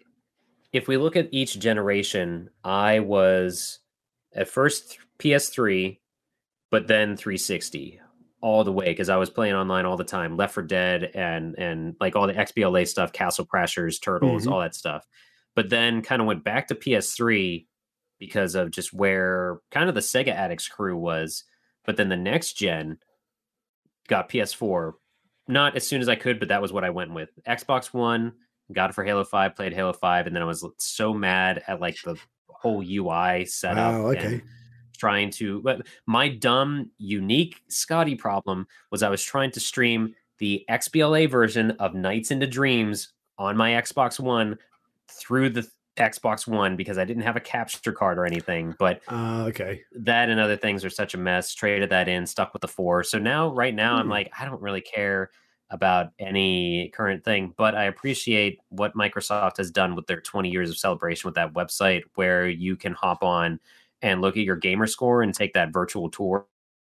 if 0.73 0.87
we 0.87 0.97
look 0.97 1.15
at 1.15 1.29
each 1.31 1.57
generation, 1.57 2.49
I 2.63 2.99
was 2.99 3.79
at 4.33 4.49
first 4.49 4.99
PS3, 5.19 5.99
but 6.71 6.87
then 6.87 7.15
360 7.15 7.99
all 8.41 8.63
the 8.63 8.71
way 8.71 8.85
because 8.85 9.09
I 9.09 9.15
was 9.17 9.29
playing 9.29 9.55
online 9.55 9.85
all 9.85 9.97
the 9.97 10.03
time, 10.03 10.37
Left 10.37 10.53
4 10.53 10.63
Dead 10.63 11.11
and 11.15 11.57
and 11.57 11.95
like 11.99 12.15
all 12.15 12.27
the 12.27 12.33
XBLA 12.33 12.87
stuff, 12.87 13.11
Castle 13.11 13.45
Crashers, 13.45 14.01
Turtles, 14.01 14.43
mm-hmm. 14.43 14.53
all 14.53 14.59
that 14.59 14.75
stuff. 14.75 15.05
But 15.55 15.69
then 15.69 16.01
kind 16.01 16.21
of 16.21 16.27
went 16.27 16.43
back 16.43 16.67
to 16.67 16.75
PS3 16.75 17.65
because 18.19 18.55
of 18.55 18.71
just 18.71 18.93
where 18.93 19.59
kind 19.71 19.89
of 19.89 19.95
the 19.95 20.01
Sega 20.01 20.29
Addicts 20.29 20.67
crew 20.67 20.97
was. 20.97 21.43
But 21.85 21.97
then 21.97 22.09
the 22.09 22.17
next 22.17 22.53
gen 22.53 22.97
got 24.07 24.29
PS4, 24.29 24.93
not 25.47 25.75
as 25.75 25.87
soon 25.87 26.01
as 26.01 26.09
I 26.09 26.15
could, 26.15 26.39
but 26.39 26.49
that 26.49 26.61
was 26.61 26.73
what 26.73 26.83
I 26.83 26.89
went 26.89 27.13
with. 27.13 27.29
Xbox 27.47 27.93
One, 27.93 28.33
got 28.71 28.89
it 28.89 28.93
for 28.93 29.03
Halo 29.03 29.23
5, 29.23 29.55
played 29.55 29.73
Halo 29.73 29.93
5, 29.93 30.27
and 30.27 30.35
then 30.35 30.43
I 30.43 30.45
was 30.45 30.65
so 30.77 31.13
mad 31.13 31.63
at 31.67 31.79
like 31.79 31.97
the 32.03 32.15
whole 32.47 32.83
UI 32.83 33.45
setup. 33.45 33.93
Oh, 33.93 34.07
okay. 34.07 34.25
And, 34.25 34.41
trying 34.95 35.29
to 35.31 35.61
but 35.61 35.85
my 36.05 36.29
dumb 36.29 36.89
unique 36.97 37.61
Scotty 37.67 38.15
problem 38.15 38.67
was 38.91 39.03
I 39.03 39.09
was 39.09 39.23
trying 39.23 39.51
to 39.51 39.59
stream 39.59 40.15
the 40.37 40.65
XBLA 40.69 41.29
version 41.29 41.71
of 41.71 41.93
Nights 41.93 42.31
into 42.31 42.47
Dreams 42.47 43.13
on 43.37 43.57
my 43.57 43.71
Xbox 43.71 44.19
One 44.19 44.57
through 45.07 45.49
the 45.49 45.67
Xbox 45.97 46.47
One 46.47 46.75
because 46.75 46.97
I 46.97 47.05
didn't 47.05 47.23
have 47.23 47.35
a 47.35 47.41
capture 47.41 47.91
card 47.91 48.17
or 48.17 48.25
anything. 48.25 48.75
But 48.77 49.01
uh, 49.07 49.45
okay, 49.47 49.81
that 49.93 50.29
and 50.29 50.39
other 50.39 50.57
things 50.57 50.83
are 50.83 50.89
such 50.89 51.13
a 51.13 51.17
mess. 51.17 51.53
Traded 51.53 51.89
that 51.89 52.07
in, 52.07 52.25
stuck 52.25 52.53
with 52.53 52.61
the 52.61 52.67
four. 52.67 53.03
So 53.03 53.17
now, 53.17 53.49
right 53.49 53.73
now, 53.73 53.95
I'm 53.95 54.05
hmm. 54.05 54.11
like, 54.11 54.31
I 54.37 54.45
don't 54.45 54.61
really 54.61 54.81
care 54.81 55.31
about 55.71 56.11
any 56.19 56.89
current 56.89 57.23
thing, 57.23 57.53
but 57.57 57.75
I 57.75 57.85
appreciate 57.85 58.59
what 58.69 58.93
Microsoft 58.93 59.57
has 59.57 59.71
done 59.71 59.95
with 59.95 60.05
their 60.05 60.21
20 60.21 60.49
years 60.49 60.69
of 60.69 60.77
celebration 60.77 61.27
with 61.27 61.35
that 61.35 61.53
website, 61.53 62.03
where 62.15 62.47
you 62.47 62.75
can 62.75 62.93
hop 62.93 63.23
on 63.23 63.59
and 64.05 64.21
look 64.21 64.37
at 64.37 64.43
your 64.43 64.55
gamer 64.55 64.85
score 64.85 65.23
and 65.23 65.33
take 65.33 65.53
that 65.53 65.73
virtual 65.73 66.11
tour 66.11 66.45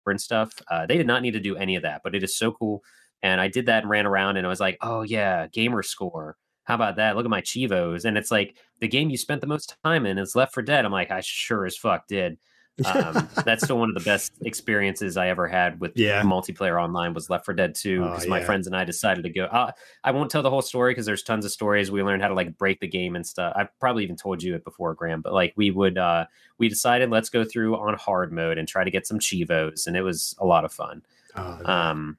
and 0.07 0.19
stuff. 0.19 0.51
Uh, 0.69 0.87
they 0.87 0.97
did 0.97 1.05
not 1.05 1.21
need 1.21 1.31
to 1.33 1.39
do 1.39 1.55
any 1.55 1.75
of 1.75 1.83
that, 1.83 2.01
but 2.03 2.15
it 2.15 2.23
is 2.23 2.35
so 2.35 2.51
cool. 2.51 2.83
And 3.21 3.39
I 3.39 3.47
did 3.47 3.67
that 3.67 3.83
and 3.83 3.89
ran 3.89 4.07
around 4.07 4.37
and 4.37 4.47
I 4.47 4.49
was 4.49 4.59
like, 4.59 4.79
oh 4.81 5.03
yeah, 5.03 5.45
gamer 5.47 5.83
score. 5.83 6.37
How 6.63 6.73
about 6.73 6.95
that? 6.95 7.15
Look 7.15 7.25
at 7.25 7.29
my 7.29 7.41
cheevos. 7.41 8.05
And 8.05 8.17
it's 8.17 8.31
like 8.31 8.57
the 8.79 8.87
game 8.87 9.11
you 9.11 9.17
spent 9.17 9.41
the 9.41 9.47
most 9.47 9.75
time 9.83 10.07
in 10.07 10.17
is 10.17 10.35
Left 10.35 10.55
4 10.55 10.63
Dead. 10.63 10.85
I'm 10.85 10.91
like, 10.91 11.11
I 11.11 11.21
sure 11.21 11.67
as 11.67 11.77
fuck 11.77 12.07
did. 12.07 12.39
Um, 12.85 13.29
that's 13.45 13.63
still 13.65 13.77
one 13.77 13.89
of 13.89 13.95
the 13.95 14.03
best 14.03 14.31
experiences 14.41 15.15
I 15.17 15.27
ever 15.27 15.47
had 15.47 15.79
with 15.79 15.91
Yeah. 15.95 16.23
multiplayer 16.23 16.81
online 16.81 17.13
was 17.13 17.29
Left 17.29 17.45
4 17.45 17.53
Dead 17.53 17.75
2 17.75 18.03
Oh, 18.03 18.09
because 18.09 18.27
my 18.27 18.39
yeah. 18.39 18.45
friends 18.45 18.65
and 18.67 18.75
I 18.75 18.83
decided 18.83 19.23
to 19.25 19.29
go. 19.29 19.45
Uh, 19.45 19.71
I 20.03 20.11
won't 20.11 20.31
tell 20.31 20.41
the 20.41 20.49
whole 20.49 20.61
story 20.63 20.91
because 20.91 21.05
there's 21.05 21.23
tons 21.23 21.45
of 21.45 21.51
stories. 21.51 21.91
We 21.91 22.01
learned 22.01 22.21
how 22.23 22.29
to 22.29 22.33
like 22.33 22.57
break 22.57 22.79
the 22.79 22.87
game 22.87 23.15
and 23.15 23.25
stuff. 23.25 23.53
I've 23.55 23.69
probably 23.79 24.03
even 24.03 24.15
told 24.15 24.41
you 24.41 24.55
it 24.55 24.63
before, 24.63 24.93
Graham, 24.95 25.21
but 25.21 25.33
like 25.33 25.53
we 25.55 25.69
would, 25.71 25.97
uh, 25.97 26.25
we 26.57 26.67
decided 26.67 27.09
let's 27.11 27.29
go 27.29 27.43
through 27.45 27.77
on 27.77 27.93
hard 27.95 28.31
mode 28.31 28.57
and 28.57 28.67
try 28.67 28.83
to 28.83 28.91
get 28.91 29.05
some 29.05 29.19
cheevos, 29.19 29.85
and 29.87 29.95
it 29.95 30.01
was 30.01 30.35
a 30.39 30.45
lot 30.45 30.65
of 30.65 30.73
fun. 30.73 31.03
Oh, 31.35 31.59
Um, 31.65 32.17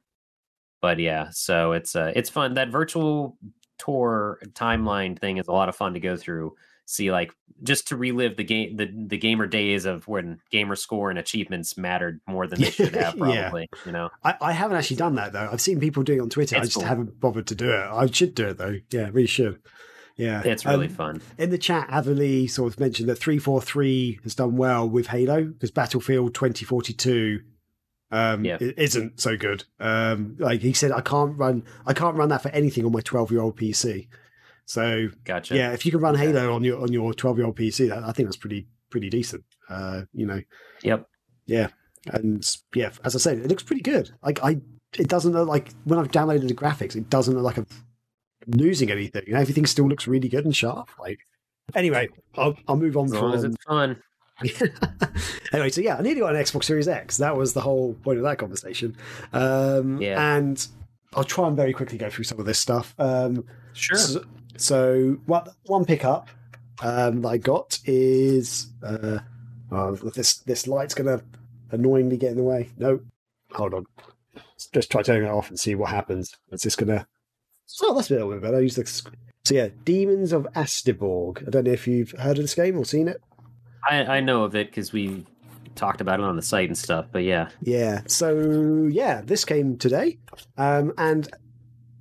but 0.81 0.99
yeah, 0.99 1.31
so 1.31 1.73
it's 1.73 1.97
uh, 1.97 2.13
it's 2.15 2.29
fun. 2.31 2.55
That 2.55 2.69
virtual 2.69 3.37
tour 3.79 4.39
timeline 4.53 5.19
thing 5.19 5.39
is 5.39 5.49
a 5.49 5.53
lot 5.53 5.69
of 5.69 5.75
fun 5.77 5.95
to 5.95 6.01
go 6.01 6.17
through. 6.17 6.55
See, 6.87 7.11
like 7.11 7.33
just 7.63 7.89
to 7.89 7.97
relive 7.97 8.37
the 8.37 8.45
game, 8.45 8.77
the 8.77 8.87
the 9.09 9.17
gamer 9.17 9.47
days 9.47 9.85
of 9.87 10.07
when 10.07 10.39
gamer 10.51 10.77
score 10.77 11.09
and 11.11 11.19
achievements 11.19 11.79
mattered 11.79 12.21
more 12.29 12.47
than 12.47 12.61
they 12.61 12.71
should 12.71 12.95
have. 12.97 13.17
Yeah. 13.17 13.43
Probably, 13.49 13.69
you 13.87 13.93
know. 13.93 14.11
I, 14.23 14.35
I 14.41 14.53
haven't 14.53 14.77
actually 14.77 14.97
done 14.97 15.15
that 15.15 15.33
though. 15.33 15.49
I've 15.51 15.61
seen 15.63 15.81
people 15.81 16.03
doing 16.03 16.19
it 16.19 16.23
on 16.23 16.31
Twitter. 16.31 16.57
I 16.57 16.61
just 16.61 16.75
cool. 16.75 16.85
haven't 16.85 17.19
bothered 17.21 17.47
to 17.47 17.55
do 17.55 17.71
it. 17.71 17.77
I 17.91 18.07
should 18.07 18.35
do 18.35 18.49
it 18.49 18.59
though. 18.59 18.77
Yeah, 18.91 19.09
really 19.13 19.27
should. 19.27 19.61
Yeah, 20.17 20.43
It's 20.45 20.65
really 20.65 20.87
Um, 20.87 20.93
fun. 20.95 21.23
In 21.39 21.51
the 21.51 21.59
chat, 21.59 21.89
Avali 21.91 22.49
sort 22.49 22.73
of 22.73 22.79
mentioned 22.79 23.09
that 23.09 23.17
343 23.17 24.21
has 24.23 24.35
done 24.37 24.57
well 24.57 24.89
with 24.89 25.09
Halo 25.09 25.45
because 25.45 25.73
Battlefield 25.73 26.35
2042 26.35 27.41
um, 28.13 28.45
Yeah. 28.45 28.59
i- 28.61 28.75
isn't 28.77 29.19
so 29.21 29.37
good. 29.37 29.65
Um, 29.81 30.37
like 30.39 30.61
he 30.61 30.73
said, 30.73 30.93
I 30.93 31.01
can't 31.01 31.37
run, 31.37 31.65
I 31.85 31.95
can't 31.95 32.15
run 32.17 32.29
that 32.29 32.43
for 32.43 32.51
anything 32.51 32.85
on 32.87 32.93
my 32.93 33.01
12 33.01 33.33
year 33.33 33.41
old 33.41 33.57
PC. 33.59 34.07
So 34.67 35.09
Gotcha. 35.25 35.55
yeah, 35.57 35.73
if 35.73 35.85
you 35.85 35.93
can 35.93 36.01
run 36.01 36.15
Okay. 36.15 36.27
Halo 36.27 36.55
on 36.55 36.65
your 36.65 36.81
on 36.81 36.93
your 36.93 37.13
12 37.15 37.37
year 37.39 37.47
old 37.47 37.57
PC, 37.57 37.89
that, 37.89 38.03
I 38.05 38.13
think 38.13 38.29
that's 38.29 38.37
pretty 38.37 38.67
pretty 38.91 39.11
decent. 39.11 39.45
Uh, 39.69 40.03
you 40.13 40.27
know, 40.27 40.41
Yep. 40.83 41.07
Yeah, 41.47 41.69
and 42.13 42.45
yeah, 42.75 42.91
as 43.05 43.15
I 43.15 43.19
said, 43.19 43.39
it 43.39 43.49
looks 43.49 43.63
pretty 43.63 43.83
good. 43.83 44.11
Like 44.23 44.43
I, 44.43 44.61
it 44.99 45.09
doesn't 45.09 45.33
look 45.33 45.49
like 45.49 45.71
when 45.85 45.99
I've 45.99 46.11
downloaded 46.11 46.49
the 46.49 46.55
graphics, 46.55 46.97
it 46.97 47.11
doesn't 47.11 47.35
look 47.35 47.43
like 47.45 47.59
I'm 47.59 47.67
losing 48.47 48.91
anything. 48.91 49.23
You 49.27 49.35
know, 49.35 49.41
everything 49.41 49.67
still 49.67 49.87
looks 49.89 50.07
really 50.07 50.29
good 50.29 50.45
and 50.47 50.57
sharp. 50.57 50.89
Like 50.99 51.19
anyway, 51.75 52.09
I'll, 52.37 52.57
I'll 52.69 52.77
move 52.77 52.97
on 52.97 53.07
As 53.07 53.13
long 53.13 53.35
as 53.35 53.43
from. 53.43 53.53
it's 53.53 53.65
fun. 53.65 53.97
anyway, 55.53 55.71
so 55.71 55.81
yeah, 55.81 55.97
I 55.97 56.03
nearly 56.03 56.21
got 56.21 56.35
an 56.35 56.43
Xbox 56.43 56.65
Series 56.65 56.89
X. 56.89 57.19
That 57.19 57.37
was 57.37 57.53
the 57.53 57.61
whole 57.61 57.95
point 58.03 58.19
of 58.19 58.25
that 58.25 58.39
conversation. 58.39 58.97
Um, 59.33 60.01
Yeah. 60.01 60.37
and 60.37 60.67
I'll 61.15 61.25
try 61.25 61.47
and 61.47 61.57
very 61.57 61.73
quickly 61.73 61.99
go 61.99 62.11
through 62.11 62.25
some 62.25 62.41
of 62.41 62.47
this 62.47 62.59
stuff. 62.59 62.95
Um, 62.99 63.45
Sure. 63.75 63.97
so, 63.99 64.25
so 64.57 65.19
what 65.27 65.49
one 65.67 65.85
pickup 65.85 66.29
um, 66.83 67.23
that 67.23 67.29
I 67.29 67.37
got 67.39 67.79
is 67.85 68.69
uh, 68.83 69.19
oh, 69.71 69.95
this 69.95 70.39
this 70.39 70.67
light's 70.67 70.95
gonna 70.95 71.23
annoyingly 71.71 72.17
get 72.17 72.33
in 72.33 72.37
the 72.37 72.43
way. 72.43 72.71
No, 72.79 73.01
hold 73.53 73.75
on. 73.75 73.87
Let's 74.35 74.67
just 74.69 74.91
try 74.91 75.03
turning 75.03 75.29
it 75.29 75.31
off 75.31 75.49
and 75.49 75.59
see 75.59 75.75
what 75.75 75.91
happens. 75.91 76.35
It's 76.51 76.63
just 76.63 76.79
gonna. 76.79 77.07
Oh, 77.83 77.95
that's 77.95 78.11
a 78.11 78.15
little 78.15 78.31
bit 78.31 78.43
better. 78.43 78.59
I 78.59 78.61
use 78.61 78.77
the. 78.77 78.87
So 79.45 79.55
yeah, 79.55 79.69
Demons 79.85 80.33
of 80.33 80.47
Asteborg. 80.55 81.47
I 81.47 81.51
don't 81.51 81.65
know 81.65 81.73
if 81.73 81.87
you've 81.87 82.13
heard 82.13 82.39
of 82.39 82.45
this 82.45 82.55
game 82.55 82.79
or 82.79 82.85
seen 82.85 83.09
it. 83.09 83.21
I, 83.89 84.17
I 84.17 84.21
know 84.21 84.45
of 84.45 84.55
it 84.55 84.69
because 84.69 84.93
we 84.93 85.27
talked 85.75 86.01
about 86.01 86.21
it 86.21 86.25
on 86.25 86.37
the 86.37 86.43
site 86.43 86.69
and 86.69 86.79
stuff. 86.79 87.07
But 87.13 87.25
yeah, 87.25 87.51
Yeah. 87.61 88.03
So 88.07 88.89
yeah, 88.91 89.21
this 89.23 89.45
came 89.45 89.77
today, 89.77 90.19
um, 90.57 90.93
and 90.97 91.29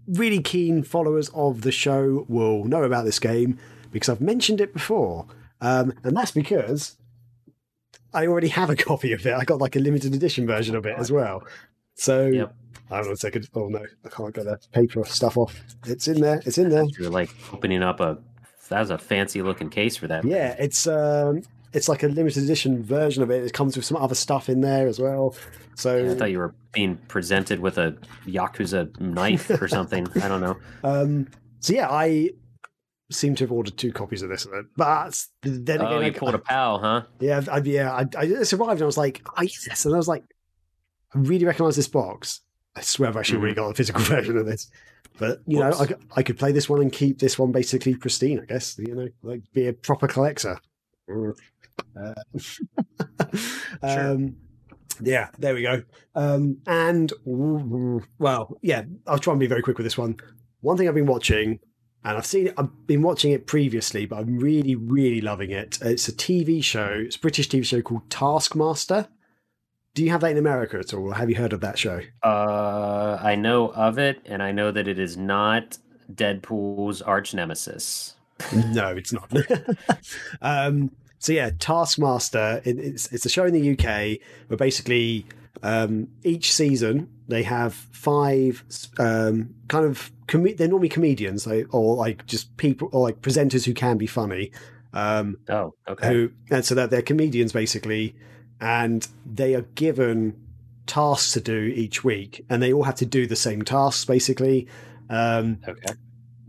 really 0.08 0.41
keen 0.41 0.84
followers 0.84 1.30
of 1.34 1.62
the 1.62 1.72
show 1.72 2.26
will 2.28 2.66
know 2.66 2.84
about 2.84 3.06
this 3.06 3.20
game 3.20 3.58
because 3.91 4.10
I've 4.10 4.22
mentioned 4.22 4.60
it 4.62 4.74
before, 4.74 5.28
um, 5.62 5.93
and 6.04 6.16
that's 6.16 6.32
because 6.32 6.97
I 8.14 8.28
already 8.28 8.49
have 8.49 8.70
a 8.70 8.76
copy 8.89 9.14
of 9.14 9.26
it. 9.26 9.34
I 9.34 9.43
got 9.43 9.60
like 9.60 9.76
a 9.76 9.80
limited 9.80 10.14
edition 10.14 10.45
version 10.47 10.76
of 10.76 10.86
it 10.86 10.95
as 10.97 11.12
well. 11.12 11.43
So 11.95 12.26
Yep. 12.28 12.56
hold 12.89 13.08
on 13.08 13.14
a 13.14 13.18
second. 13.18 13.49
Oh 13.54 13.68
no, 13.68 13.86
I 14.06 14.10
can't 14.10 14.34
get 14.34 14.45
the 14.45 14.60
paper 14.72 15.04
stuff 15.06 15.38
off. 15.38 15.60
It's 15.86 16.08
in 16.08 16.22
there. 16.22 16.41
It's 16.45 16.58
in 16.58 16.70
there. 16.70 16.86
you're 16.99 17.10
like 17.10 17.30
opening 17.54 17.84
up 17.84 17.99
a. 17.99 18.18
That 18.70 18.80
was 18.80 18.89
a 18.89 18.97
fancy 18.97 19.41
looking 19.41 19.70
case 19.70 19.97
for 19.97 20.08
that. 20.08 20.26
Yeah, 20.26 20.56
it's 20.58 20.88
um, 20.88 21.43
it's 21.74 21.89
like 21.89 22.03
a 22.03 22.07
limited 22.07 22.43
edition 22.43 22.84
version 22.84 23.24
of 23.24 23.32
it. 23.32 23.43
It 23.43 23.53
comes 23.53 23.76
with 23.76 23.86
some 23.86 23.97
other 23.97 24.15
stuff 24.15 24.47
in 24.49 24.61
there 24.61 24.88
as 24.88 24.99
well. 24.99 25.36
So 25.76 26.11
I 26.11 26.15
thought 26.15 26.32
you 26.32 26.38
were 26.38 26.53
being 26.71 26.97
presented 27.07 27.59
with 27.59 27.78
a 27.78 27.97
yakuza 28.26 28.99
knife 28.99 29.49
or 29.49 29.67
something. 29.78 30.07
I 30.21 30.28
don't 30.28 30.41
know. 30.41 30.57
Um, 30.84 31.28
so 31.59 31.74
yeah, 31.74 31.89
I 31.89 32.30
seem 33.11 33.36
to 33.36 33.43
have 33.43 33.51
ordered 33.51 33.78
two 33.78 33.91
copies 33.91 34.21
of 34.21 34.30
this, 34.30 34.47
but 34.76 35.26
then 35.41 35.82
again, 35.82 35.93
Oh, 35.93 35.99
I, 35.99 36.05
you 36.05 36.13
pulled 36.13 36.34
a 36.36 36.39
pal, 36.39 36.80
huh? 36.80 37.03
yeah, 37.19 37.41
I, 37.51 37.57
yeah, 37.59 37.91
I, 37.93 38.05
I 38.17 38.43
survived, 38.43 38.74
and 38.74 38.84
I 38.84 38.86
was 38.86 38.97
like, 38.97 39.21
yes, 39.41 39.86
and 39.86 39.93
I 39.93 39.97
was 39.97 40.07
like, 40.07 40.24
I 41.13 41.19
really 41.19 41.45
recognise 41.45 41.76
this 41.76 41.88
box. 41.88 42.41
I 42.76 42.82
swear, 42.82 43.09
I've 43.09 43.17
actually 43.17 43.38
already 43.39 43.53
got 43.53 43.69
a 43.69 43.74
physical 43.76 44.01
version 44.03 44.36
of 44.38 44.45
this. 44.47 44.69
But 45.19 45.41
you 45.45 45.59
know, 45.59 45.71
I, 45.71 45.88
I 46.15 46.24
could 46.24 46.39
play 46.39 46.51
this 46.53 46.67
one 46.67 46.82
and 46.82 46.91
keep 46.91 47.19
this 47.19 47.38
one 47.38 47.51
basically 47.51 47.93
pristine. 47.95 48.39
I 48.39 48.45
guess 48.45 48.80
you 48.80 48.95
know, 48.95 49.07
like 49.21 49.41
be 49.53 49.67
a 49.67 49.74
proper 49.74 50.07
collector. 50.07 50.57
Uh, 51.95 52.13
um, 53.82 54.36
yeah, 55.01 55.30
there 55.39 55.53
we 55.53 55.61
go. 55.63 55.84
Um, 56.15 56.57
and 56.67 57.11
well, 57.26 58.57
yeah, 58.61 58.84
I'll 59.07 59.19
try 59.19 59.34
and 59.34 59.39
be 59.39 59.47
very 59.47 59.61
quick 59.61 59.78
with 59.78 59.86
this 59.86 59.97
one. 59.97 60.17
One 60.61 60.78
thing 60.78 60.88
I've 60.88 60.95
been 60.95 61.05
watching, 61.05 61.59
and 62.03 62.17
I've 62.17 62.26
seen 62.26 62.47
it, 62.47 62.53
I've 62.57 62.88
been 62.88 63.01
watching 63.01 63.32
it 63.32 63.47
previously, 63.47 64.05
but 64.05 64.19
I'm 64.19 64.38
really, 64.38 64.76
really 64.76 65.21
loving 65.21 65.51
it. 65.51 65.80
It's 65.82 66.07
a 66.07 66.13
TV 66.13 66.63
show. 66.63 67.03
It's 67.05 67.15
a 67.15 67.19
British 67.19 67.49
TV 67.49 67.65
show 67.65 67.82
called 67.82 68.09
Taskmaster. 68.09 69.07
Do 69.93 70.03
you 70.03 70.09
have 70.09 70.21
that 70.21 70.32
in 70.32 70.38
America 70.38 70.80
at 70.80 70.93
all? 70.93 71.09
Or 71.09 71.13
have 71.13 71.30
you 71.30 71.36
heard 71.36 71.53
of 71.53 71.61
that 71.61 71.78
show? 71.78 72.01
Uh, 72.24 73.19
I 73.21 73.36
know 73.36 73.69
of 73.74 73.99
it, 73.99 74.21
and 74.26 74.41
I 74.41 74.51
know 74.51 74.71
that 74.71 74.88
it 74.88 74.97
is 74.99 75.17
not 75.17 75.78
Deadpool's 76.11 77.01
arch 77.01 77.34
nemesis. 77.34 78.15
no, 78.71 78.89
it's 78.89 79.13
not. 79.13 79.32
um, 80.41 80.91
so 81.24 81.32
yeah, 81.32 81.51
Taskmaster. 81.57 82.61
It, 82.65 82.78
it's 82.78 83.11
it's 83.13 83.26
a 83.26 83.30
show 83.30 83.45
in 83.45 83.53
the 83.53 83.71
UK 83.71 84.19
where 84.47 84.57
basically 84.57 85.26
um, 85.61 86.09
each 86.24 86.51
season 86.53 87.07
they 87.30 87.43
have 87.43 87.74
five 87.91 88.61
um, 88.99 89.55
kind 89.69 89.86
of 89.86 90.11
com- 90.28 90.53
they're 90.57 90.67
normally 90.67 90.89
comedians 90.89 91.47
like, 91.47 91.74
or 91.74 91.95
like 91.95 92.26
just 92.26 92.55
people 92.57 92.89
or 92.91 93.01
like 93.07 93.21
presenters 93.21 93.63
who 93.65 93.74
can 93.74 93.97
be 93.97 94.05
funny. 94.07 94.51
Um, 94.91 95.38
Oh, 95.49 95.74
okay. 95.88 96.07
who 96.09 96.32
and 96.51 96.65
so 96.65 96.76
that 96.76 96.89
they're 96.89 97.01
comedians 97.01 97.53
basically, 97.53 98.15
and 98.59 99.07
they 99.26 99.55
are 99.55 99.61
given 99.76 100.36
tasks 100.88 101.32
to 101.34 101.39
do 101.41 101.57
each 101.74 102.03
week, 102.03 102.45
and 102.49 102.61
they 102.61 102.74
all 102.74 102.84
have 102.84 102.95
to 102.95 103.05
do 103.05 103.26
the 103.28 103.38
same 103.38 103.61
tasks 103.61 104.03
basically. 104.03 104.67
Um, 105.09 105.59
Okay. 105.65 105.93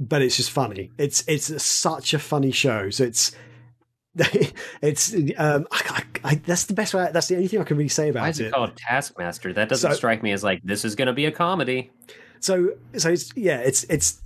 but 0.01 0.21
it's 0.21 0.37
just 0.37 0.51
funny. 0.51 0.91
It's 0.99 1.23
it's 1.29 1.63
such 1.63 2.13
a 2.13 2.19
funny 2.19 2.51
show. 2.51 2.91
So 2.91 3.05
it's 3.05 3.31
it's 4.83 5.13
um 5.37 5.67
I, 5.73 5.81
I, 5.91 6.03
I, 6.31 6.35
that's 6.37 6.65
the 6.65 6.75
best 6.75 6.95
way. 6.95 7.09
That's 7.13 7.27
the 7.29 7.37
only 7.37 7.49
thing 7.49 7.61
I 7.61 7.65
can 7.65 7.77
really 7.77 7.89
say 7.89 8.09
about 8.11 8.21
it. 8.21 8.23
Why 8.23 8.29
is 8.31 8.41
it 8.41 8.47
it. 8.47 8.53
called 8.53 8.77
Taskmaster? 8.77 9.53
That 9.53 9.69
doesn't 9.69 9.91
So- 9.91 9.97
strike 9.97 10.23
me 10.23 10.33
as 10.33 10.45
like 10.45 10.63
this 10.63 10.85
is 10.85 10.95
going 10.95 11.07
to 11.07 11.13
be 11.13 11.27
a 11.27 11.33
comedy. 11.33 11.91
So 12.41 12.71
so 12.97 13.11
it's 13.11 13.31
yeah, 13.37 13.59
it's 13.59 13.85
it's 13.85 14.23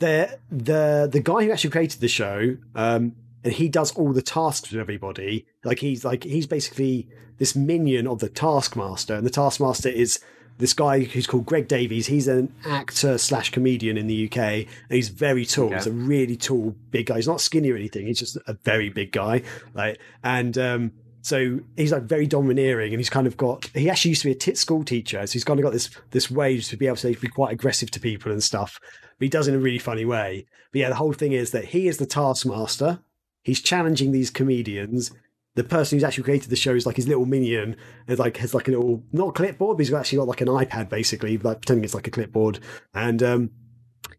the 0.00 0.38
the 0.50 1.08
the 1.10 1.20
guy 1.20 1.44
who 1.44 1.52
actually 1.52 1.70
created 1.70 2.00
the 2.00 2.08
show, 2.08 2.56
um, 2.74 3.12
and 3.44 3.52
he 3.52 3.68
does 3.68 3.92
all 3.92 4.12
the 4.12 4.22
tasks 4.22 4.68
for 4.68 4.80
everybody. 4.80 5.46
Like 5.64 5.78
he's 5.78 6.04
like 6.04 6.24
he's 6.24 6.46
basically 6.46 7.08
this 7.38 7.54
minion 7.56 8.06
of 8.06 8.18
the 8.18 8.28
Taskmaster, 8.28 9.14
and 9.14 9.24
the 9.26 9.30
Taskmaster 9.30 9.88
is 9.88 10.18
this 10.58 10.72
guy 10.72 11.00
who's 11.00 11.26
called 11.26 11.46
Greg 11.46 11.68
Davies. 11.68 12.06
He's 12.06 12.28
an 12.28 12.52
actor 12.64 13.18
slash 13.18 13.50
comedian 13.50 13.96
in 13.96 14.06
the 14.06 14.26
UK, 14.26 14.38
and 14.38 14.68
he's 14.90 15.08
very 15.08 15.44
tall. 15.44 15.66
Okay. 15.66 15.76
He's 15.76 15.86
a 15.86 15.92
really 15.92 16.36
tall, 16.36 16.74
big 16.90 17.06
guy. 17.06 17.16
He's 17.16 17.28
not 17.28 17.40
skinny 17.40 17.70
or 17.70 17.76
anything. 17.76 18.06
He's 18.06 18.18
just 18.18 18.36
a 18.46 18.54
very 18.64 18.88
big 18.88 19.12
guy. 19.12 19.42
Like 19.74 19.98
and 20.22 20.56
um, 20.58 20.92
so 21.22 21.58
he's 21.76 21.90
like 21.90 22.02
very 22.02 22.26
domineering, 22.26 22.92
and 22.92 23.00
he's 23.00 23.10
kind 23.10 23.26
of 23.26 23.36
got. 23.36 23.66
He 23.74 23.88
actually 23.88 24.10
used 24.10 24.22
to 24.22 24.28
be 24.28 24.32
a 24.32 24.36
tit 24.36 24.58
school 24.58 24.84
teacher, 24.84 25.26
so 25.26 25.32
he's 25.32 25.44
kind 25.44 25.58
of 25.58 25.64
got 25.64 25.72
this 25.72 25.90
this 26.10 26.30
way 26.30 26.60
to 26.60 26.76
be 26.76 26.86
able 26.86 26.96
to 26.98 27.14
be 27.14 27.28
quite 27.28 27.52
aggressive 27.52 27.90
to 27.92 28.00
people 28.00 28.30
and 28.30 28.42
stuff. 28.42 28.78
But 29.18 29.24
he 29.24 29.28
does 29.28 29.48
it 29.48 29.54
in 29.54 29.60
a 29.60 29.62
really 29.62 29.78
funny 29.78 30.04
way. 30.04 30.46
But 30.70 30.80
yeah, 30.80 30.88
the 30.90 30.96
whole 30.96 31.12
thing 31.12 31.32
is 31.32 31.50
that 31.52 31.66
he 31.66 31.88
is 31.88 31.96
the 31.96 32.06
taskmaster. 32.06 33.00
He's 33.42 33.60
challenging 33.60 34.12
these 34.12 34.30
comedians. 34.30 35.12
The 35.56 35.64
person 35.64 35.96
who's 35.96 36.04
actually 36.04 36.24
created 36.24 36.50
the 36.50 36.56
show 36.56 36.74
is 36.74 36.84
like 36.86 36.96
his 36.96 37.06
little 37.06 37.26
minion, 37.26 37.76
and 38.08 38.18
like 38.18 38.38
has 38.38 38.54
like 38.54 38.68
a 38.68 38.72
little 38.72 39.02
not 39.12 39.34
clipboard, 39.34 39.76
but 39.76 39.86
he's 39.86 39.92
actually 39.94 40.18
got 40.18 40.28
like 40.28 40.40
an 40.40 40.48
iPad 40.48 40.88
basically, 40.88 41.38
like 41.38 41.58
pretending 41.62 41.84
it's 41.84 41.94
like 41.94 42.06
a 42.08 42.10
clipboard, 42.10 42.58
and 42.92 43.22
um, 43.22 43.50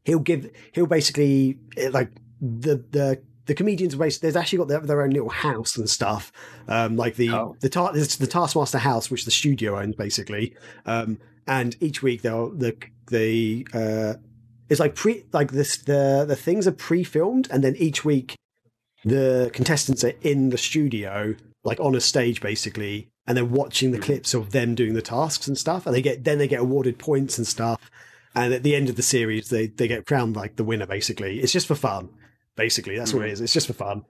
he'll 0.03 0.19
give 0.19 0.49
he'll 0.73 0.87
basically 0.87 1.59
eh, 1.77 1.89
like 1.91 2.11
the 2.39 2.83
the 2.91 3.21
the 3.47 3.53
comedians 3.53 3.93
are 3.93 3.97
basically 3.97 4.29
they've 4.29 4.37
actually 4.37 4.57
got 4.57 4.67
their, 4.67 4.79
their 4.79 5.01
own 5.01 5.11
little 5.11 5.29
house 5.29 5.77
and 5.77 5.89
stuff. 5.89 6.31
Um 6.67 6.95
like 6.95 7.15
the 7.15 7.29
Oh. 7.31 7.55
the 7.59 7.91
it's 7.95 8.15
the 8.15 8.27
taskmaster 8.27 8.79
house 8.79 9.11
which 9.11 9.25
the 9.25 9.31
studio 9.31 9.79
owns 9.79 9.95
basically. 9.95 10.55
Um 10.85 11.19
and 11.47 11.75
each 11.79 12.01
week 12.01 12.21
they'll 12.21 12.49
the 12.49 12.75
the 13.07 13.67
uh 13.73 14.13
it's 14.69 14.79
like 14.79 14.95
pre 14.95 15.25
like 15.31 15.51
this 15.51 15.77
the 15.77 16.25
the 16.27 16.35
things 16.35 16.65
are 16.67 16.71
pre-filmed 16.71 17.47
and 17.51 17.63
then 17.63 17.75
each 17.77 18.03
week 18.03 18.35
the 19.05 19.51
contestants 19.53 20.03
are 20.03 20.13
in 20.21 20.49
the 20.49 20.57
studio 20.57 21.35
like 21.63 21.79
on 21.79 21.95
a 21.95 22.01
stage 22.01 22.41
basically, 22.41 23.09
and 23.27 23.37
they're 23.37 23.45
watching 23.45 23.91
the 23.91 23.99
clips 23.99 24.33
of 24.33 24.51
them 24.51 24.75
doing 24.75 24.93
the 24.93 25.01
tasks 25.01 25.47
and 25.47 25.57
stuff, 25.57 25.85
and 25.85 25.95
they 25.95 26.01
get 26.01 26.23
then 26.23 26.37
they 26.37 26.47
get 26.47 26.59
awarded 26.59 26.99
points 26.99 27.37
and 27.37 27.47
stuff. 27.47 27.89
And 28.35 28.53
at 28.53 28.63
the 28.63 28.75
end 28.75 28.89
of 28.89 28.97
the 28.97 29.01
series, 29.01 29.49
they 29.49 29.67
they 29.67 29.87
get 29.87 30.05
crowned 30.05 30.35
like 30.35 30.55
the 30.55 30.63
winner. 30.63 30.85
Basically, 30.85 31.39
it's 31.39 31.53
just 31.53 31.67
for 31.67 31.75
fun. 31.75 32.09
Basically, 32.55 32.97
that's 32.97 33.13
what 33.13 33.25
it 33.25 33.31
is. 33.31 33.41
It's 33.41 33.53
just 33.53 33.67
for 33.67 33.73
fun. 33.73 34.05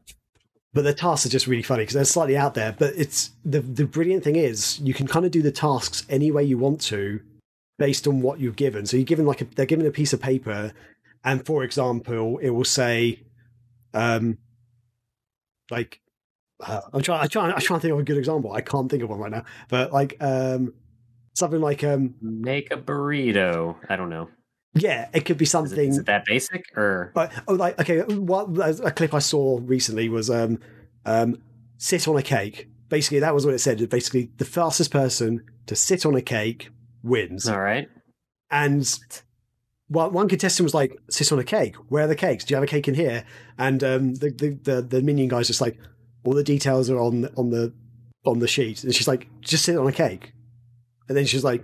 But 0.73 0.83
the 0.83 0.93
tasks 0.93 1.25
are 1.25 1.29
just 1.29 1.47
really 1.47 1.63
funny 1.63 1.83
because 1.83 1.93
they're 1.93 2.05
slightly 2.05 2.35
out 2.35 2.53
there. 2.53 2.75
But 2.77 2.95
it's 2.97 3.31
the 3.45 3.61
the 3.61 3.85
brilliant 3.85 4.23
thing 4.23 4.35
is 4.35 4.79
you 4.79 4.93
can 4.93 5.07
kind 5.07 5.25
of 5.25 5.31
do 5.31 5.41
the 5.41 5.51
tasks 5.51 6.05
any 6.09 6.31
way 6.31 6.43
you 6.43 6.57
want 6.57 6.81
to, 6.81 7.21
based 7.77 8.07
on 8.07 8.21
what 8.21 8.39
you're 8.39 8.51
given. 8.51 8.85
So 8.85 8.97
you're 8.97 9.05
given 9.05 9.25
like 9.25 9.41
a, 9.41 9.45
they're 9.45 9.65
given 9.65 9.85
a 9.85 9.91
piece 9.91 10.11
of 10.11 10.21
paper, 10.21 10.73
and 11.23 11.45
for 11.45 11.63
example, 11.63 12.39
it 12.39 12.49
will 12.49 12.65
say, 12.65 13.21
um, 13.93 14.37
like 15.69 16.01
uh, 16.65 16.81
I'm 16.93 17.01
trying, 17.01 17.21
I'm 17.21 17.29
trying, 17.29 17.51
I'm 17.53 17.59
trying 17.59 17.79
to 17.79 17.81
think 17.81 17.93
of 17.93 17.99
a 17.99 18.03
good 18.03 18.17
example. 18.17 18.53
I 18.53 18.61
can't 18.61 18.89
think 18.89 19.03
of 19.03 19.09
one 19.09 19.19
right 19.19 19.31
now, 19.31 19.43
but 19.69 19.91
like 19.91 20.17
um, 20.21 20.73
something 21.33 21.61
like 21.61 21.83
um, 21.83 22.15
Make 22.21 22.71
a 22.71 22.77
burrito. 22.77 23.75
I 23.89 23.95
don't 23.95 24.09
know. 24.09 24.29
yeah, 24.73 25.09
it 25.13 25.25
could 25.25 25.37
be 25.37 25.45
something. 25.45 25.89
is 25.89 25.97
it 25.97 26.05
that 26.05 26.25
basic 26.25 26.65
or 26.77 27.11
But 27.13 27.31
oh, 27.47 27.53
like 27.53 27.79
okay, 27.79 28.01
what 28.01 28.47
a 28.57 28.91
clip 28.91 29.13
I 29.13 29.19
saw 29.19 29.59
recently 29.61 30.09
was 30.09 30.29
um, 30.29 30.59
um, 31.05 31.41
sit 31.77 32.07
on 32.07 32.17
a 32.17 32.23
cake. 32.23 32.69
Basically, 32.87 33.19
that 33.19 33.33
was 33.33 33.45
what 33.45 33.55
it 33.55 33.59
said. 33.59 33.87
Basically, 33.89 34.31
the 34.37 34.45
fastest 34.45 34.91
person 34.91 35.43
to 35.65 35.75
sit 35.75 36.05
on 36.05 36.15
a 36.15 36.21
cake 36.21 36.69
wins. 37.03 37.47
all 37.47 37.59
right? 37.59 37.89
And 38.51 38.87
well, 39.89 40.09
one 40.09 40.27
contestant 40.27 40.65
was 40.65 40.73
like, 40.73 40.97
"Sit 41.09 41.31
on 41.31 41.39
a 41.39 41.43
cake. 41.43 41.75
Where 41.89 42.03
are 42.05 42.07
the 42.07 42.15
cakes? 42.15 42.43
Do 42.43 42.53
you 42.53 42.55
have 42.55 42.63
a 42.63 42.67
cake 42.67 42.87
in 42.87 42.95
here?" 42.95 43.23
And 43.57 43.83
um, 43.83 44.15
the, 44.15 44.29
the 44.31 44.49
the 44.63 44.81
the 44.81 45.01
minion 45.01 45.27
guy's 45.27 45.47
just 45.47 45.61
like, 45.61 45.77
"All 46.23 46.33
the 46.33 46.43
details 46.43 46.89
are 46.89 46.99
on 46.99 47.25
on 47.37 47.49
the 47.51 47.73
on 48.25 48.39
the 48.39 48.47
sheet." 48.47 48.83
And 48.83 48.93
she's 48.95 49.07
like, 49.07 49.27
"Just 49.41 49.65
sit 49.65 49.77
on 49.77 49.87
a 49.87 49.91
cake." 49.91 50.33
And 51.07 51.15
then 51.17 51.25
she's 51.25 51.43
like, 51.43 51.63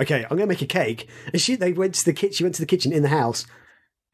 "Okay, 0.00 0.22
I'm 0.24 0.36
gonna 0.36 0.46
make 0.46 0.62
a 0.62 0.66
cake." 0.66 1.08
And 1.32 1.40
she 1.40 1.56
they 1.56 1.72
went 1.72 1.94
to 1.96 2.04
the 2.04 2.12
kitchen. 2.12 2.34
She 2.34 2.44
went 2.44 2.54
to 2.56 2.62
the 2.62 2.66
kitchen 2.66 2.92
in 2.92 3.02
the 3.02 3.08
house. 3.08 3.46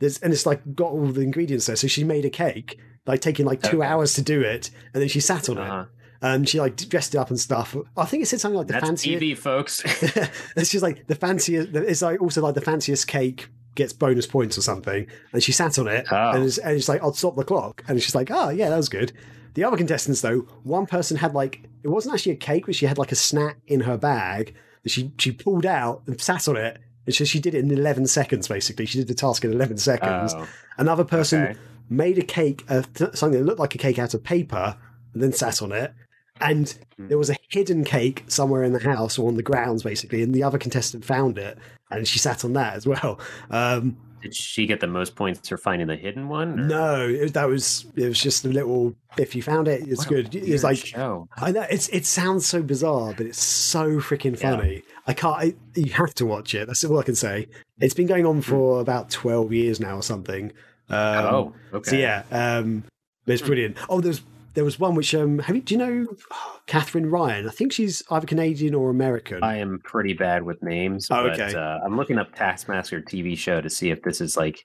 There's 0.01 0.19
and 0.19 0.33
it's 0.33 0.47
like 0.47 0.74
got 0.74 0.91
all 0.93 1.07
the 1.07 1.20
ingredients 1.20 1.66
there. 1.66 1.77
So 1.77 1.87
she 1.87 2.05
made 2.05 2.24
a 2.24 2.31
cake, 2.31 2.79
like 3.07 3.20
taking 3.20 3.45
like 3.47 3.62
two 3.62 3.79
Okay. 3.83 3.87
hours 3.87 4.15
to 4.15 4.23
do 4.23 4.41
it, 4.41 4.70
and 4.95 5.01
then 5.03 5.09
she 5.09 5.20
sat 5.20 5.49
on 5.49 5.59
it. 5.59 5.89
And 6.23 6.49
she 6.49 6.61
like 6.61 6.77
dressed 6.89 7.15
it 7.15 7.19
up 7.19 7.31
and 7.31 7.39
stuff. 7.40 7.77
I 7.97 8.05
think 8.05 8.23
it 8.23 8.27
said 8.27 8.40
something 8.40 8.57
like 8.57 8.69
the 8.69 8.74
That's 8.74 8.86
fanciest. 8.86 9.20
TV, 9.23 9.36
folks. 9.36 9.82
it's 10.57 10.70
just 10.70 10.82
like 10.82 11.07
the 11.09 11.16
fanciest. 11.16 11.74
It's 11.74 12.01
like 12.01 12.23
also 12.23 12.40
like 12.40 12.55
the 12.55 12.61
fanciest 12.61 13.09
cake 13.09 13.49
gets 13.74 13.93
bonus 13.93 14.27
points 14.27 14.57
or 14.57 14.62
something. 14.62 15.07
And 15.32 15.43
she 15.43 15.51
sat 15.51 15.78
on 15.78 15.89
it, 15.89 16.07
Oh. 16.12 16.31
and, 16.31 16.44
it's, 16.44 16.59
and 16.59 16.77
it's 16.77 16.89
like 16.89 17.03
I'll 17.03 17.12
stop 17.12 17.35
the 17.35 17.43
clock. 17.44 17.82
And 17.89 18.01
she's 18.01 18.15
like, 18.15 18.31
oh 18.31 18.51
yeah, 18.51 18.69
that 18.70 18.77
was 18.77 18.89
good. 18.89 19.12
The 19.55 19.65
other 19.65 19.77
contestants 19.77 20.20
though, 20.20 20.40
one 20.62 20.86
person 20.86 21.16
had 21.16 21.35
like 21.35 21.65
it 21.82 21.89
wasn't 21.89 22.15
actually 22.15 22.32
a 22.32 22.36
cake, 22.36 22.66
but 22.66 22.77
she 22.77 22.86
had 22.86 22.99
like 22.99 23.11
a 23.12 23.16
snack 23.16 23.59
in 23.66 23.81
her 23.81 23.99
bag 23.99 24.55
that 24.85 24.90
she 24.90 25.12
she 25.19 25.32
pulled 25.32 25.66
out 25.66 26.03
and 26.07 26.20
sat 26.20 26.47
on 26.49 26.57
it. 26.57 26.78
And 27.05 27.15
so 27.15 27.24
she 27.24 27.40
did 27.40 27.57
it 27.57 27.65
in 27.65 27.70
eleven 27.73 28.07
seconds. 28.07 28.47
Basically, 28.47 28.86
she 28.86 28.99
did 28.99 29.09
the 29.09 29.15
task 29.15 29.44
in 29.44 29.53
eleven 29.53 29.77
seconds. 29.77 30.35
Oh, 30.36 30.47
Another 30.78 31.03
person 31.05 31.43
okay. 31.43 31.59
made 31.90 32.16
a 32.19 32.23
cake, 32.23 32.65
uh, 32.69 32.82
something 33.12 33.32
that 33.32 33.44
looked 33.44 33.59
like 33.59 33.74
a 33.74 33.78
cake 33.78 33.99
out 33.99 34.15
of 34.15 34.23
paper, 34.23 34.77
and 35.12 35.20
then 35.23 35.32
sat 35.32 35.61
on 35.61 35.73
it. 35.73 35.93
And 36.41 36.75
Hmm. 36.97 37.09
there 37.09 37.19
was 37.19 37.31
a 37.31 37.37
hidden 37.51 37.85
cake 37.85 38.25
somewhere 38.27 38.63
in 38.65 38.73
the 38.73 38.81
house 38.83 39.19
or 39.19 39.29
on 39.29 39.37
the 39.37 39.43
grounds, 39.43 39.83
basically, 39.83 40.23
and 40.23 40.35
the 40.35 40.43
other 40.43 40.59
contestant 40.59 41.05
found 41.05 41.39
it, 41.39 41.59
and 41.91 42.07
she 42.09 42.19
sat 42.19 42.45
on 42.45 42.53
that 42.55 42.75
as 42.75 42.87
well. 42.87 43.21
Um, 43.51 43.97
Did 44.23 44.35
she 44.35 44.67
get 44.67 44.81
the 44.81 44.87
most 44.87 45.15
points 45.17 45.49
for 45.49 45.57
finding 45.57 45.89
the 45.89 45.97
hidden 45.97 46.29
one? 46.29 46.59
or- 46.59 46.65
no, 46.65 47.09
it, 47.09 47.35
that 47.35 47.49
was 47.49 47.87
it 47.97 48.07
was 48.07 48.19
just 48.21 48.45
a 48.45 48.49
little. 48.49 48.95
If 49.19 49.35
you 49.37 49.43
found 49.43 49.69
it, 49.69 49.83
it's 49.87 50.05
good. 50.07 50.35
It's 50.35 50.63
like 50.65 50.79
show. 50.79 51.29
I 51.37 51.51
know 51.53 51.67
it's 51.71 51.89
it 51.89 52.07
sounds 52.07 52.47
so 52.47 52.63
bizarre, 52.63 53.15
but 53.17 53.27
it's 53.27 53.43
so 53.43 53.99
freaking 53.99 54.41
Yeah. 54.41 54.57
funny. 54.57 54.83
I 55.07 55.13
can't. 55.15 55.37
I, 55.37 55.55
you 55.75 55.93
have 55.93 56.15
to 56.15 56.27
watch 56.27 56.55
it. 56.55 56.67
That's 56.69 56.85
all 56.85 56.99
I 56.99 57.03
can 57.03 57.17
say. 57.17 57.49
It's 57.81 57.95
been 57.95 58.07
going 58.07 58.25
on 58.25 58.43
for 58.43 58.81
about 58.81 59.11
twelve 59.11 59.53
years 59.53 59.81
now 59.81 59.97
or 59.97 60.03
something. 60.03 60.53
Um, 60.89 61.25
oh, 61.25 61.55
okay. 61.75 61.91
So 61.91 61.97
yeah, 61.97 62.23
um, 62.31 62.85
it's 63.27 63.41
Hmm. 63.43 63.47
brilliant. 63.49 63.77
Oh, 63.89 64.01
there's 64.01 64.23
there 64.55 64.65
was 64.65 64.79
one 64.79 64.95
which 64.95 65.15
um, 65.15 65.39
have 65.41 65.57
you 65.57 65.62
do 65.62 65.74
you 65.74 65.79
know 65.79 66.07
Katherine 66.66 67.11
Ryan? 67.11 67.47
I 67.49 67.51
think 67.51 67.73
she's 67.73 68.03
either 68.11 68.27
Canadian 68.27 68.74
or 68.74 68.91
American. 68.91 69.43
I 69.43 69.59
am 69.59 69.81
pretty 69.85 70.12
bad 70.15 70.43
with 70.45 70.62
names, 70.62 71.09
Oh, 71.11 71.24
but 71.24 71.41
okay. 71.41 71.55
uh, 71.57 71.79
I'm 71.85 71.97
looking 71.97 72.19
up 72.19 72.35
Taskmaster 72.35 73.01
TV 73.03 73.37
show 73.37 73.61
to 73.61 73.70
see 73.70 73.91
if 73.91 74.03
this 74.03 74.20
is 74.20 74.37
like 74.37 74.65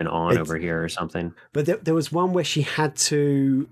an 0.00 0.06
on 0.06 0.32
It's- 0.32 0.40
over 0.40 0.58
here 0.58 0.82
or 0.82 0.88
something. 0.88 1.32
but 1.52 1.66
there, 1.66 1.76
there 1.78 1.94
was 1.94 2.12
one 2.12 2.32
where 2.32 2.44
she 2.44 2.62
had 2.62 2.96
to 2.96 3.68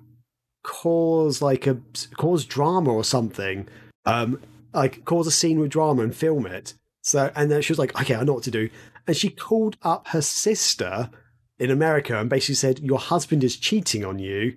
cause 0.62 1.40
like 1.42 1.66
a 1.66 1.78
cause 2.16 2.44
drama 2.44 2.92
or 2.92 3.04
something, 3.04 3.68
um, 4.04 4.40
like 4.74 5.04
cause 5.04 5.26
a 5.26 5.30
scene 5.30 5.58
with 5.60 5.70
drama 5.70 6.02
and 6.02 6.14
film 6.14 6.46
it. 6.46 6.74
So 7.02 7.30
and 7.36 7.50
then 7.50 7.62
she 7.62 7.72
was 7.72 7.78
like, 7.78 7.98
okay, 8.00 8.14
I 8.16 8.24
know 8.24 8.34
what 8.34 8.42
to 8.44 8.50
do, 8.50 8.68
and 9.06 9.16
she 9.16 9.28
called 9.30 9.76
up 9.82 10.08
her 10.08 10.22
sister 10.22 11.10
in 11.58 11.70
America 11.70 12.18
and 12.18 12.28
basically 12.28 12.56
said, 12.56 12.80
your 12.80 12.98
husband 12.98 13.42
is 13.44 13.56
cheating 13.56 14.04
on 14.04 14.18
you 14.18 14.56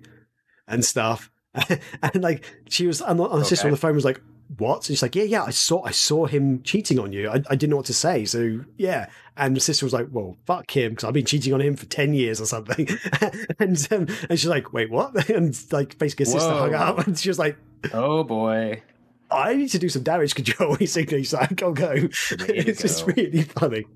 and 0.70 0.84
stuff. 0.84 1.30
and 2.02 2.22
like 2.22 2.44
she 2.68 2.86
was, 2.86 3.00
and 3.00 3.18
her 3.18 3.44
sister 3.44 3.66
on 3.66 3.72
the 3.72 3.76
phone 3.76 3.94
was 3.94 4.04
like, 4.04 4.20
"What?" 4.58 4.76
And 4.76 4.84
she's 4.84 5.02
like, 5.02 5.16
"Yeah, 5.16 5.24
yeah, 5.24 5.42
I 5.42 5.50
saw, 5.50 5.82
I 5.82 5.90
saw 5.90 6.26
him 6.26 6.62
cheating 6.62 6.98
on 6.98 7.12
you. 7.12 7.28
I, 7.28 7.42
I 7.50 7.56
didn't 7.56 7.70
know 7.70 7.76
what 7.76 7.86
to 7.86 7.94
say, 7.94 8.24
so 8.24 8.60
yeah." 8.76 9.08
And 9.36 9.56
the 9.56 9.60
sister 9.60 9.84
was 9.84 9.92
like, 9.92 10.06
"Well, 10.12 10.36
fuck 10.46 10.70
him, 10.70 10.90
because 10.92 11.04
I've 11.04 11.12
been 11.12 11.24
cheating 11.26 11.52
on 11.52 11.60
him 11.60 11.74
for 11.74 11.86
ten 11.86 12.14
years 12.14 12.40
or 12.40 12.46
something." 12.46 12.88
and 13.58 13.88
um, 13.90 14.06
and 14.28 14.38
she's 14.38 14.46
like, 14.46 14.72
"Wait, 14.72 14.90
what?" 14.90 15.28
And 15.30 15.58
like 15.72 15.98
basically, 15.98 16.26
her 16.26 16.32
sister 16.32 16.52
hung 16.52 16.74
up, 16.74 17.06
and 17.06 17.18
she 17.18 17.28
was 17.28 17.38
like, 17.38 17.56
Oh 17.92 18.22
boy. 18.22 18.82
"I 19.28 19.54
need 19.54 19.70
to 19.70 19.78
do 19.80 19.88
some 19.88 20.04
damage 20.04 20.36
control." 20.36 20.76
Basically, 20.76 21.18
she's 21.18 21.32
like, 21.32 21.62
"I'll 21.64 21.72
go." 21.72 21.94
It's 21.96 22.82
just 22.82 23.06
really 23.08 23.42
funny. 23.42 23.86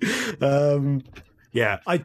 Um, 0.40 1.04
yeah, 1.52 1.78
I, 1.86 2.04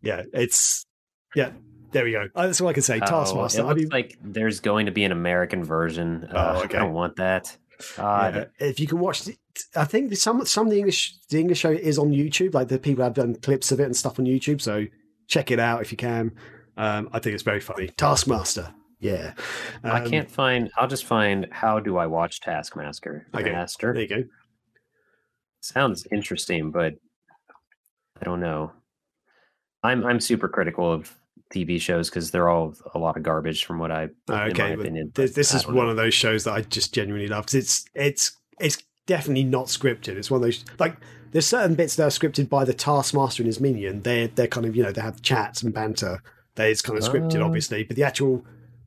yeah, 0.00 0.22
it's 0.32 0.86
yeah. 1.34 1.50
There 1.94 2.04
we 2.04 2.12
go. 2.12 2.28
Uh, 2.34 2.46
That's 2.48 2.60
all 2.60 2.68
I 2.68 2.72
can 2.74 2.82
say. 2.82 2.96
Oh, 3.00 3.06
Taskmaster. 3.06 3.62
it 3.62 3.66
I 3.66 3.74
mean, 3.74 3.88
like 3.88 4.18
there's 4.22 4.60
going 4.60 4.86
to 4.86 4.92
be 4.92 5.04
an 5.04 5.12
American 5.12 5.64
version. 5.64 6.24
Uh, 6.30 6.54
Oh, 6.58 6.64
okay. 6.64 6.76
I 6.76 6.80
don't 6.82 6.92
want 6.92 7.16
that. 7.16 7.56
God. 7.96 8.50
Yeah, 8.60 8.66
if 8.68 8.78
you 8.80 8.86
can 8.86 8.98
watch, 8.98 9.26
it, 9.28 9.38
I 9.74 9.84
think 9.84 10.14
some 10.16 10.44
some 10.44 10.66
of 10.66 10.72
the 10.72 10.78
English 10.78 11.14
the 11.30 11.38
English 11.40 11.58
show 11.60 11.70
is 11.70 11.98
on 11.98 12.10
YouTube. 12.10 12.52
Like 12.54 12.68
the 12.68 12.78
people 12.78 13.02
have 13.04 13.14
done 13.14 13.34
clips 13.36 13.72
of 13.72 13.80
it 13.80 13.84
and 13.84 13.96
stuff 13.96 14.18
on 14.18 14.26
YouTube. 14.26 14.60
So 14.60 14.86
check 15.28 15.50
it 15.50 15.58
out 15.58 15.80
if 15.82 15.90
you 15.90 15.96
can. 15.96 16.32
Um, 16.76 17.08
I 17.12 17.18
think 17.20 17.34
it's 17.34 17.42
very 17.44 17.60
funny. 17.60 17.88
Taskmaster, 17.96 18.74
yeah. 19.00 19.34
I 19.84 20.00
Um, 20.02 20.10
can't 20.10 20.30
find. 20.30 20.70
I'll 20.76 20.88
just 20.88 21.04
find. 21.04 21.46
How 21.52 21.78
do 21.80 21.96
I 21.96 22.06
watch 22.06 22.40
Taskmaster? 22.40 23.26
Okay. 23.34 23.52
Master 23.52 23.92
There 23.92 24.02
you 24.02 24.08
go. 24.08 24.24
sounds 25.60 26.06
interesting, 26.12 26.70
but 26.70 26.94
I 28.20 28.24
don't 28.24 28.40
know. 28.40 28.72
I'm 29.82 30.04
I'm 30.04 30.20
super 30.20 30.48
critical 30.48 30.92
of 30.92 31.14
TV 31.52 31.80
shows 31.80 32.10
because 32.10 32.30
they're 32.30 32.48
all 32.48 32.74
a 32.94 32.98
lot 32.98 33.16
of 33.16 33.22
garbage 33.22 33.64
from 33.64 33.78
what 33.78 33.90
I. 33.90 34.04
in 34.04 34.10
my 34.28 34.46
Okay, 34.48 34.76
this, 35.14 35.32
this 35.34 35.54
is 35.54 35.66
one 35.66 35.76
know. 35.76 35.88
of 35.88 35.96
those 35.96 36.14
shows 36.14 36.44
that 36.44 36.52
I 36.52 36.62
just 36.62 36.92
genuinely 36.94 37.28
love 37.28 37.46
it's 37.52 37.84
it's 37.94 38.36
it's 38.60 38.78
definitely 39.06 39.44
not 39.44 39.66
scripted. 39.66 40.16
It's 40.16 40.30
one 40.30 40.38
of 40.38 40.42
those 40.42 40.64
like 40.78 40.96
there's 41.32 41.46
certain 41.46 41.74
bits 41.74 41.96
that 41.96 42.04
are 42.04 42.08
scripted 42.08 42.48
by 42.48 42.64
the 42.64 42.74
Taskmaster 42.74 43.42
and 43.42 43.46
his 43.48 43.60
minion. 43.60 44.02
They 44.02 44.26
they're 44.28 44.46
kind 44.48 44.66
of 44.66 44.74
you 44.76 44.82
know 44.82 44.92
they 44.92 45.00
have 45.02 45.22
chats 45.22 45.62
and 45.62 45.72
banter. 45.74 46.22
That 46.56 46.68
is 46.68 46.80
kind 46.82 46.96
of 46.96 47.04
scripted, 47.04 47.40
Oh. 47.40 47.46
obviously, 47.46 47.82
but 47.82 47.96
the 47.96 48.04
actual 48.04 48.44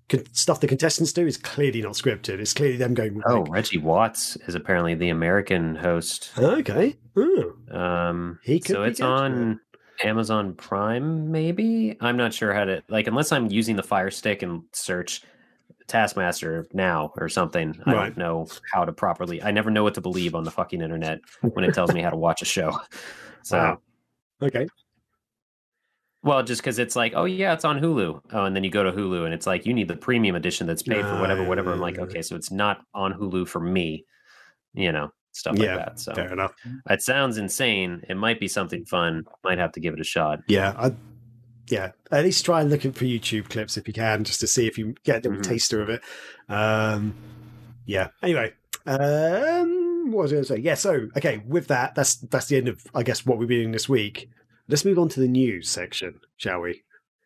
con- 0.08 0.24
stuff 0.32 0.62
the 0.62 0.68
contestants 0.68 1.12
do 1.12 1.28
is 1.28 1.36
clearly 1.36 1.82
not 1.82 1.94
scripted. 1.94 2.40
It's 2.40 2.54
clearly 2.54 2.78
them 2.78 2.94
going. 2.94 3.22
Oh, 3.28 3.42
like, 3.42 3.52
Reggie 3.52 3.78
Watts 3.78 4.38
is 4.48 4.56
apparently 4.56 4.96
the 4.96 5.10
American 5.10 5.76
host. 5.76 6.32
okay. 6.38 6.96
Oh, 7.18 7.54
Um, 7.72 8.40
He 8.44 8.62
so 8.62 8.84
it's 8.84 9.02
on 9.02 9.60
Amazon 10.04 10.54
Prime, 10.54 11.32
maybe. 11.32 11.98
I'm 12.02 12.18
not 12.18 12.34
sure 12.34 12.54
how 12.54 12.66
to 12.66 12.84
like 12.90 13.08
unless 13.08 13.32
I'm 13.32 13.50
using 13.52 13.76
the 13.76 13.84
Fire 13.84 14.12
Stick 14.12 14.42
and 14.44 14.64
search 14.74 15.24
Taskmaster 15.88 16.68
now 16.74 17.14
or 17.18 17.30
something. 17.30 17.80
I 17.86 17.94
don't 17.94 18.18
know 18.18 18.48
how 18.74 18.84
to 18.86 18.92
properly. 18.92 19.42
I 19.42 19.52
never 19.52 19.72
know 19.72 19.84
what 19.84 19.96
to 19.96 20.02
believe 20.02 20.36
on 20.36 20.44
the 20.44 20.52
fucking 20.52 20.82
internet 20.82 21.20
when 21.42 21.64
it 21.64 21.74
tells 21.74 21.94
me 21.94 22.02
how 22.02 22.10
to 22.10 22.18
watch 22.18 22.42
a 22.42 22.46
show. 22.46 22.78
So, 23.44 23.58
Wow. 23.58 23.80
okay. 24.44 24.68
well, 26.22 26.44
just 26.44 26.60
because 26.62 26.80
it's 26.80 26.98
like, 26.98 27.14
oh 27.16 27.24
yeah, 27.24 27.54
it's 27.54 27.64
on 27.64 27.80
Hulu. 27.80 28.22
Oh, 28.34 28.44
and 28.44 28.54
then 28.54 28.66
you 28.66 28.70
go 28.70 28.84
to 28.84 28.92
Hulu 28.92 29.24
and 29.24 29.34
it's 29.34 29.48
like 29.48 29.66
you 29.66 29.74
need 29.74 29.88
the 29.88 29.96
premium 29.96 30.36
edition 30.36 30.68
that's 30.68 30.84
paid 30.84 31.06
for 31.06 31.22
whatever, 31.22 31.46
whatever. 31.46 31.72
I'm 31.72 31.80
like, 31.80 31.98
okay, 31.98 32.22
so 32.22 32.36
it's 32.36 32.52
not 32.52 32.82
on 32.94 33.14
Hulu 33.14 33.48
for 33.48 33.62
me. 33.62 34.04
You 34.74 34.92
know, 34.92 35.12
stuff 35.38 35.58
like 35.58 35.68
Yeah, 35.68 35.76
that. 35.78 36.00
So 36.00 36.14
Fair 36.14 36.32
enough. 36.34 36.54
it 36.90 37.02
sounds 37.02 37.38
insane. 37.38 38.02
It 38.10 38.16
might 38.16 38.40
be 38.40 38.48
something 38.48 38.86
fun. 38.86 39.26
Might 39.44 39.58
have 39.60 39.72
to 39.74 39.80
give 39.80 39.94
it 39.94 40.00
a 40.00 40.04
shot. 40.06 40.40
Yeah, 40.48 40.74
I, 40.78 40.94
yeah. 41.70 41.92
At 42.12 42.24
least 42.24 42.46
try 42.46 42.64
looking 42.64 42.92
for 42.94 43.06
YouTube 43.06 43.50
clips 43.50 43.78
if 43.78 43.88
you 43.88 43.94
can, 43.94 44.24
just 44.24 44.40
to 44.42 44.48
see 44.48 44.68
if 44.68 44.78
you 44.78 44.96
get 45.04 45.26
a 45.26 45.30
little 45.30 45.44
Mhm. 45.44 45.50
taster 45.50 45.82
of 45.82 45.90
it. 45.90 46.02
Um, 46.50 47.14
yeah. 47.86 48.10
Anyway, 48.24 48.54
um, 48.86 50.12
what 50.12 50.24
was 50.24 50.32
I 50.32 50.36
going 50.36 50.44
to 50.44 50.48
say? 50.56 50.58
Yeah. 50.60 50.76
So, 50.76 51.08
okay, 51.18 51.42
with 51.48 51.68
that, 51.68 51.96
that's 51.96 52.16
that's 52.16 52.48
the 52.48 52.58
end 52.58 52.68
of 52.68 52.82
I 52.96 53.04
guess 53.04 53.26
what 53.26 53.40
been 53.40 53.48
doing 53.48 53.72
this 53.72 53.88
week. 53.90 54.30
Let's 54.68 54.84
move 54.86 55.00
on 55.00 55.10
to 55.10 55.20
the 55.20 55.28
news 55.28 55.70
section, 55.70 56.20
shall 56.38 56.62
we? 56.62 56.84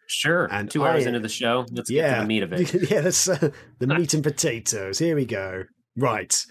Sure. 0.07 0.45
And 0.51 0.69
two 0.69 0.85
hours 0.85 1.05
I, 1.05 1.07
into 1.07 1.19
the 1.21 1.29
show, 1.29 1.65
let's 1.71 1.89
yeah, 1.89 2.09
get 2.09 2.15
to 2.15 2.21
the 2.21 2.27
meat 2.27 2.43
of 2.43 2.53
it. 2.53 2.73
yeah, 2.91 3.01
that's 3.01 3.27
uh, 3.29 3.49
the 3.79 3.87
meat 3.95 4.13
and 4.13 4.23
potatoes. 4.23 4.99
Here 4.99 5.15
we 5.15 5.25
go. 5.25 5.63
Right, 5.95 6.45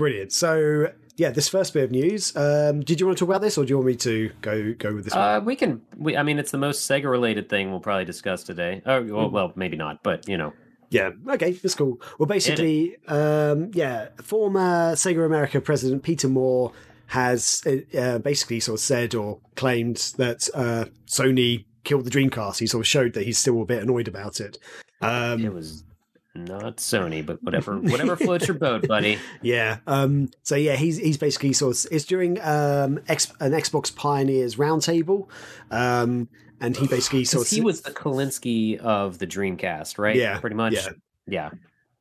brilliant. 0.00 0.32
So 0.32 0.90
yeah, 1.16 1.28
this 1.28 1.46
first 1.50 1.74
bit 1.74 1.84
of 1.84 1.90
news. 1.90 2.34
Um, 2.34 2.80
did 2.80 2.98
you 2.98 3.06
want 3.06 3.18
to 3.18 3.22
talk 3.22 3.28
about 3.28 3.42
this, 3.42 3.58
or 3.58 3.66
do 3.66 3.70
you 3.70 3.76
want 3.76 3.88
me 3.88 3.96
to 3.96 4.30
go 4.40 4.72
go 4.72 4.94
with 4.94 5.04
this? 5.04 5.14
Uh, 5.14 5.42
we 5.44 5.54
can. 5.54 5.82
We, 5.94 6.16
I 6.16 6.22
mean, 6.22 6.38
it's 6.38 6.50
the 6.50 6.58
most 6.58 6.90
Sega 6.90 7.10
related 7.10 7.50
thing 7.50 7.70
we'll 7.70 7.80
probably 7.80 8.06
discuss 8.06 8.42
today. 8.42 8.80
Oh, 8.86 9.02
well, 9.02 9.28
mm. 9.28 9.32
well, 9.32 9.52
maybe 9.56 9.76
not, 9.76 10.02
but 10.02 10.26
you 10.26 10.38
know. 10.38 10.54
Yeah. 10.88 11.10
Okay, 11.28 11.52
that's 11.52 11.74
cool. 11.74 12.00
Well, 12.18 12.26
basically, 12.26 12.96
um, 13.06 13.70
yeah, 13.74 14.08
former 14.22 14.94
Sega 14.94 15.24
America 15.24 15.60
president 15.60 16.02
Peter 16.02 16.26
Moore 16.28 16.72
has 17.08 17.62
uh, 17.96 18.18
basically 18.18 18.60
sort 18.60 18.80
of 18.80 18.82
said 18.82 19.14
or 19.14 19.38
claimed 19.54 20.14
that 20.16 20.48
uh, 20.54 20.86
Sony 21.06 21.66
killed 21.84 22.06
the 22.06 22.10
Dreamcast. 22.10 22.58
He 22.58 22.66
sort 22.66 22.84
of 22.84 22.88
showed 22.88 23.12
that 23.12 23.24
he's 23.24 23.38
still 23.38 23.60
a 23.60 23.66
bit 23.66 23.82
annoyed 23.82 24.08
about 24.08 24.40
it. 24.40 24.58
Um, 25.02 25.44
it 25.44 25.52
was 25.52 25.84
not 26.34 26.76
Sony, 26.76 27.24
but 27.24 27.42
whatever, 27.42 27.76
whatever 27.80 28.16
floats 28.16 28.48
your 28.48 28.58
boat, 28.58 28.86
buddy. 28.86 29.18
Yeah. 29.42 29.78
Um, 29.86 30.30
so 30.42 30.56
yeah, 30.56 30.76
he's 30.76 30.98
he's 30.98 31.18
basically 31.18 31.52
sort 31.52 31.76
of 31.76 31.92
it's 31.92 32.04
during 32.04 32.40
um, 32.40 33.00
X, 33.08 33.32
an 33.40 33.52
Xbox 33.52 33.94
Pioneers 33.94 34.56
roundtable, 34.56 35.28
um, 35.70 36.28
and 36.60 36.76
he 36.76 36.86
basically 36.86 37.24
sort 37.24 37.46
of 37.46 37.50
he 37.50 37.60
was 37.60 37.82
the 37.82 37.90
Kalinske 37.90 38.78
of 38.78 39.18
the 39.18 39.26
Dreamcast, 39.26 39.98
right? 39.98 40.16
Yeah, 40.16 40.38
pretty 40.38 40.56
much. 40.56 40.74
Yeah. 40.74 40.88
yeah. 41.26 41.50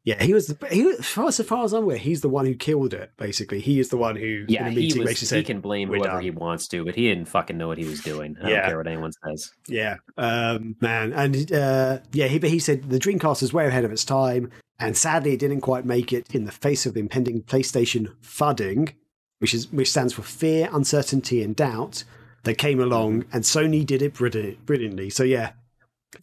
Yeah, 0.10 0.24
he 0.24 0.34
was 0.34 0.48
the 0.48 0.68
he. 0.70 0.90
As 0.90 1.06
far, 1.06 1.28
as 1.28 1.40
far 1.42 1.64
as 1.64 1.72
I'm 1.72 1.84
aware, 1.84 1.96
he's 1.96 2.22
the 2.22 2.30
one 2.30 2.48
who 2.48 2.56
killed 2.56 2.96
it. 2.96 3.12
Basically, 3.18 3.60
he 3.60 3.80
is 3.80 3.90
the 3.90 3.98
one 3.98 4.16
who. 4.16 4.44
Yeah, 4.48 4.68
he 4.68 4.92
was. 4.98 5.20
He 5.20 5.26
said, 5.28 5.46
can 5.46 5.62
blame 5.62 5.90
whoever 5.90 6.06
done. 6.06 6.24
he 6.24 6.32
wants 6.32 6.68
to, 6.70 6.84
but 6.84 6.96
he 6.96 7.10
didn't 7.10 7.28
fucking 7.28 7.60
know 7.60 7.68
what 7.68 7.78
he 7.78 7.86
was 7.86 8.02
doing. 8.02 8.36
I 8.42 8.50
yeah. 8.50 8.56
don't 8.56 8.70
care 8.70 8.78
what 8.78 8.88
anyone 8.88 9.12
says. 9.12 9.52
Yeah, 9.68 9.98
um, 10.18 10.76
man, 10.82 11.14
and 11.14 11.52
uh, 11.52 12.00
yeah, 12.12 12.26
he 12.26 12.40
but 12.40 12.50
he 12.50 12.58
said 12.58 12.90
the 12.90 12.98
Dreamcast 12.98 13.44
is 13.44 13.54
way 13.54 13.68
ahead 13.68 13.86
of 13.86 13.92
its 13.92 14.04
time, 14.04 14.50
and 14.80 14.98
sadly, 14.98 15.34
it 15.34 15.40
didn't 15.40 15.62
quite 15.62 15.86
make 15.86 16.12
it 16.12 16.34
in 16.34 16.46
the 16.46 16.52
face 16.52 16.88
of 16.88 16.96
the 16.96 17.02
impending 17.02 17.44
PlayStation 17.44 18.16
fudding, 18.20 18.94
which 19.38 19.54
is 19.54 19.72
which 19.72 19.92
stands 19.92 20.14
for 20.14 20.24
fear, 20.24 20.70
uncertainty, 20.74 21.44
and 21.44 21.56
doubt. 21.56 22.04
That 22.46 22.58
came 22.58 22.80
along, 22.80 23.26
and 23.32 23.44
Sony 23.44 23.86
did 23.86 24.02
it 24.02 24.16
brilliantly. 24.16 25.12
So 25.12 25.24
yeah, 25.24 25.52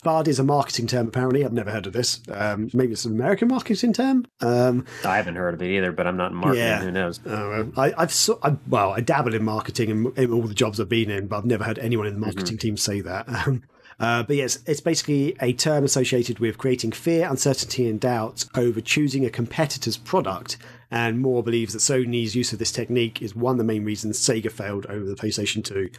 FUD 0.03 0.29
is 0.29 0.39
a 0.39 0.45
marketing 0.45 0.87
term, 0.87 1.09
apparently. 1.09 1.45
I've 1.45 1.53
never 1.53 1.71
heard 1.71 1.87
of 1.87 1.93
this. 1.93 2.21
Um, 2.31 2.71
maybe 2.73 2.93
it's 2.93 3.05
an 3.05 3.13
American 3.13 3.49
marketing 3.49 3.93
term. 3.93 4.27
Um, 4.41 4.85
I 5.05 5.17
haven't 5.17 5.37
heard 5.37 5.55
of 5.55 5.63
it 5.63 5.71
either, 5.71 5.93
but 5.93 6.07
I'm 6.07 6.17
not 6.17 6.33
in 6.33 6.37
marketing. 6.37 6.65
Yeah. 6.65 6.81
Who 6.83 6.91
knows? 6.91 7.25
Uh, 7.25 7.67
I, 7.77 7.95
have 7.97 8.13
so, 8.13 8.39
I, 8.43 8.57
well, 8.69 8.91
I 8.93 9.01
dabbled 9.01 9.35
in 9.35 9.45
marketing 9.45 9.91
in, 9.91 10.13
in, 10.17 10.33
all 10.33 10.43
the 10.43 10.55
jobs 10.55 10.81
I've 10.81 10.89
been 10.89 11.11
in, 11.11 11.29
but 11.29 11.39
I've 11.39 11.45
never 11.45 11.65
heard 11.65 11.79
anyone 11.79 12.07
in 12.07 12.15
the 12.15 12.21
marketing 12.21 12.57
mm-hmm. 12.57 12.57
team 12.57 12.77
say 12.77 13.01
that. 13.01 13.29
Um, 13.47 13.63
uh, 13.99 14.23
but 14.25 14.37
yes, 14.37 14.59
it's 14.67 14.81
basically 14.81 15.37
a 15.41 15.53
term 15.53 15.85
associated 15.85 16.39
with 16.39 16.59
creating 16.59 16.93
fear, 16.93 17.29
uncertainty, 17.29 17.89
and 17.89 17.99
doubt 17.99 18.45
over 18.55 18.81
choosing 18.81 19.25
a 19.25 19.31
competitor's 19.31 19.97
product. 19.97 20.59
And 20.91 21.21
Moore 21.21 21.43
believes 21.43 21.73
that 21.73 21.79
Sony's 21.79 22.37
use 22.37 22.53
of 22.53 22.59
this 22.59 22.73
technique 22.73 23.23
is 23.23 23.35
one 23.35 23.53
of 23.53 23.59
the 23.59 23.65
main 23.65 23.85
reasons 23.85 24.19
Sega 24.19 24.53
failed 24.53 24.87
over 24.87 25.05
the 25.05 25.15
PlayStation 25.15 25.65
2. 25.65 25.91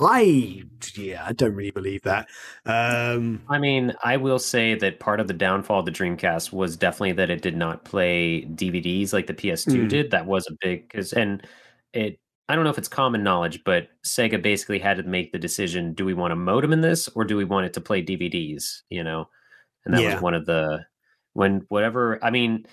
I 0.00 0.62
yeah, 0.96 1.24
I 1.26 1.32
don't 1.32 1.54
really 1.54 1.70
believe 1.70 2.02
that. 2.02 2.28
Um, 2.64 3.42
I 3.48 3.58
mean, 3.58 3.94
I 4.02 4.16
will 4.16 4.38
say 4.38 4.74
that 4.74 5.00
part 5.00 5.20
of 5.20 5.28
the 5.28 5.34
downfall 5.34 5.80
of 5.80 5.84
the 5.84 5.92
Dreamcast 5.92 6.52
was 6.52 6.76
definitely 6.76 7.12
that 7.12 7.30
it 7.30 7.42
did 7.42 7.56
not 7.56 7.84
play 7.84 8.46
DVDs 8.54 9.12
like 9.12 9.26
the 9.26 9.34
PS2 9.34 9.74
mm. 9.74 9.88
did. 9.88 10.10
That 10.10 10.26
was 10.26 10.46
a 10.48 10.56
big 10.60 10.88
because 10.88 11.12
and 11.12 11.46
it. 11.92 12.18
I 12.48 12.56
don't 12.56 12.64
know 12.64 12.70
if 12.70 12.78
it's 12.78 12.88
common 12.88 13.22
knowledge, 13.22 13.62
but 13.64 13.88
Sega 14.04 14.42
basically 14.42 14.80
had 14.80 14.96
to 14.96 15.04
make 15.04 15.32
the 15.32 15.38
decision: 15.38 15.94
do 15.94 16.04
we 16.04 16.14
want 16.14 16.32
a 16.32 16.36
modem 16.36 16.72
in 16.72 16.80
this, 16.80 17.08
or 17.08 17.24
do 17.24 17.36
we 17.36 17.44
want 17.44 17.66
it 17.66 17.74
to 17.74 17.80
play 17.80 18.02
DVDs? 18.02 18.82
You 18.88 19.04
know, 19.04 19.28
and 19.84 19.94
that 19.94 20.02
yeah. 20.02 20.14
was 20.14 20.22
one 20.22 20.34
of 20.34 20.46
the 20.46 20.84
when 21.34 21.62
whatever. 21.68 22.18
I 22.24 22.30
mean, 22.30 22.66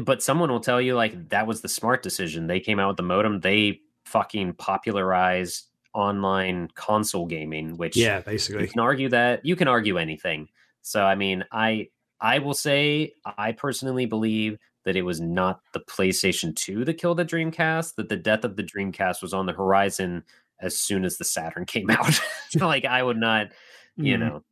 but 0.00 0.22
someone 0.22 0.50
will 0.50 0.60
tell 0.60 0.80
you 0.80 0.94
like 0.96 1.28
that 1.28 1.46
was 1.46 1.60
the 1.60 1.68
smart 1.68 2.02
decision. 2.02 2.46
They 2.46 2.60
came 2.60 2.80
out 2.80 2.88
with 2.88 2.96
the 2.96 3.02
modem. 3.04 3.40
They 3.40 3.80
fucking 4.04 4.54
popularized 4.54 5.67
online 5.94 6.68
console 6.74 7.26
gaming, 7.26 7.76
which 7.76 7.96
yeah, 7.96 8.20
basically 8.20 8.62
you 8.62 8.68
can 8.68 8.80
argue 8.80 9.08
that 9.08 9.44
you 9.44 9.56
can 9.56 9.68
argue 9.68 9.98
anything. 9.98 10.48
So 10.82 11.02
I 11.04 11.14
mean, 11.14 11.44
I 11.52 11.88
I 12.20 12.38
will 12.38 12.54
say 12.54 13.12
I 13.24 13.52
personally 13.52 14.06
believe 14.06 14.58
that 14.84 14.96
it 14.96 15.02
was 15.02 15.20
not 15.20 15.60
the 15.72 15.80
PlayStation 15.80 16.54
2 16.54 16.84
that 16.86 16.94
killed 16.94 17.18
the 17.18 17.24
Dreamcast, 17.24 17.96
that 17.96 18.08
the 18.08 18.16
death 18.16 18.44
of 18.44 18.56
the 18.56 18.62
Dreamcast 18.62 19.20
was 19.20 19.34
on 19.34 19.46
the 19.46 19.52
horizon 19.52 20.24
as 20.60 20.78
soon 20.78 21.04
as 21.04 21.18
the 21.18 21.24
Saturn 21.24 21.64
came 21.66 21.90
out. 21.90 22.18
like 22.60 22.84
I 22.84 23.02
would 23.02 23.18
not, 23.18 23.48
you 23.96 24.16
mm. 24.16 24.20
know, 24.20 24.44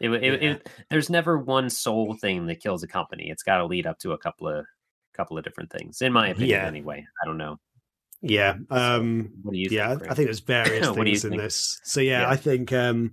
it, 0.00 0.10
it, 0.10 0.42
yeah. 0.42 0.50
it, 0.50 0.68
there's 0.90 1.10
never 1.10 1.38
one 1.38 1.70
sole 1.70 2.14
thing 2.14 2.46
that 2.46 2.60
kills 2.60 2.82
a 2.82 2.88
company. 2.88 3.30
It's 3.30 3.42
got 3.42 3.58
to 3.58 3.66
lead 3.66 3.86
up 3.86 3.98
to 4.00 4.12
a 4.12 4.18
couple 4.18 4.48
of 4.48 4.64
couple 5.14 5.38
of 5.38 5.44
different 5.44 5.70
things, 5.70 6.02
in 6.02 6.12
my 6.12 6.28
opinion. 6.28 6.50
Yeah. 6.50 6.66
Anyway, 6.66 7.06
I 7.22 7.26
don't 7.26 7.38
know. 7.38 7.58
Yeah. 8.24 8.56
Um, 8.70 9.30
what 9.42 9.52
do 9.52 9.58
you 9.58 9.68
yeah, 9.70 9.96
think, 9.96 10.10
I 10.10 10.14
think 10.14 10.26
there's 10.26 10.40
various 10.40 10.88
things 10.94 11.24
in 11.24 11.30
think? 11.30 11.42
this. 11.42 11.80
So 11.84 12.00
yeah, 12.00 12.22
yeah. 12.22 12.30
I 12.30 12.36
think 12.36 12.72
um, 12.72 13.12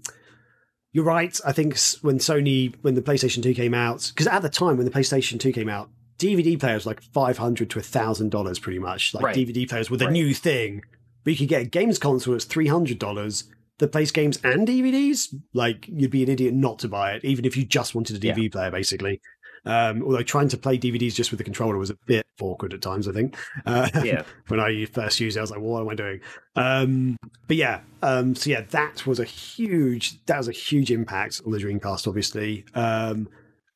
you're 0.94 1.06
right. 1.06 1.38
I 1.46 1.52
think 1.52 1.78
when 2.02 2.18
Sony, 2.18 2.74
when 2.82 2.96
the 2.96 3.02
PlayStation 3.02 3.44
2 3.44 3.54
came 3.54 3.74
out, 3.74 4.10
because 4.14 4.28
at 4.28 4.42
the 4.42 4.50
time 4.50 4.78
when 4.78 4.86
the 4.86 4.92
PlayStation 4.92 5.40
2 5.40 5.52
came 5.52 5.70
out, 5.70 5.90
DVD 6.18 6.60
players 6.60 6.86
like 6.86 7.02
five 7.02 7.38
hundred 7.40 7.72
to 7.72 7.82
thousand 7.82 8.30
dollars, 8.30 8.60
pretty 8.60 8.80
much. 8.80 9.14
Like 9.14 9.24
right. 9.24 9.36
DVD 9.36 9.68
players 9.68 9.90
were 9.90 9.98
the 9.98 10.06
right. 10.06 10.14
new 10.14 10.34
thing. 10.34 10.84
But 11.24 11.32
you 11.32 11.38
could 11.38 11.50
get 11.50 11.62
a 11.64 11.66
games 11.66 11.98
console 12.00 12.34
that's 12.34 12.46
three 12.46 12.68
hundred 12.68 13.00
dollars 13.00 13.46
that 13.80 13.92
plays 13.92 14.12
games 14.12 14.40
and 14.44 14.68
DVDs. 14.68 15.34
Like 15.54 15.88
you'd 15.88 16.12
be 16.12 16.24
an 16.24 16.30
idiot 16.30 16.54
not 16.54 16.80
to 16.80 16.88
buy 16.88 17.14
it, 17.14 17.26
even 17.26 17.44
if 17.44 17.58
you 17.58 17.66
just 17.66 17.96
wanted 17.96 18.18
a 18.18 18.20
DVD 18.20 18.44
yeah. 18.44 18.50
player, 18.52 18.72
basically. 18.72 19.20
Um, 19.66 20.04
although 20.04 20.24
trying 20.24 20.50
to 20.50 20.58
play 20.58 20.78
DVDs 20.78 21.14
just 21.14 21.32
with 21.32 21.38
the 21.38 21.44
controller 21.44 21.78
was 21.78 21.92
a 21.92 21.98
bit 22.08 22.26
awkward 22.42 22.74
at 22.74 22.82
times, 22.82 23.08
I 23.08 23.12
think. 23.12 23.38
Uh, 23.66 23.90
yeah. 24.04 24.24
when 24.48 24.60
I 24.60 24.86
first 24.86 25.20
used 25.20 25.38
it, 25.38 25.40
I 25.40 25.44
was 25.44 25.52
like, 25.52 25.60
well, 25.60 25.74
what 25.74 25.82
am 25.82 25.90
I 25.90 25.96
doing? 25.96 26.20
Um, 26.56 27.18
but 27.48 27.58
yeah, 27.58 27.82
um, 28.02 28.36
so 28.36 28.50
yeah, 28.50 28.62
that 28.72 29.06
was 29.06 29.20
a 29.20 29.24
huge, 29.24 30.24
that 30.26 30.38
was 30.38 30.48
a 30.48 30.54
huge 30.54 30.92
impact 30.92 31.42
on 31.46 31.52
the 31.52 31.60
Dreamcast, 31.60 32.08
obviously. 32.08 32.66
Um, 32.74 33.30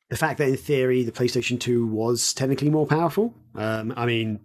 the 0.08 0.16
fact 0.16 0.38
that 0.38 0.48
in 0.48 0.56
theory 0.56 1.02
the 1.04 1.12
PlayStation 1.12 1.58
2 1.58 1.86
was 1.86 2.32
technically 2.32 2.70
more 2.70 2.86
powerful. 2.86 3.34
Um, 3.54 3.92
I 3.96 4.06
mean, 4.06 4.40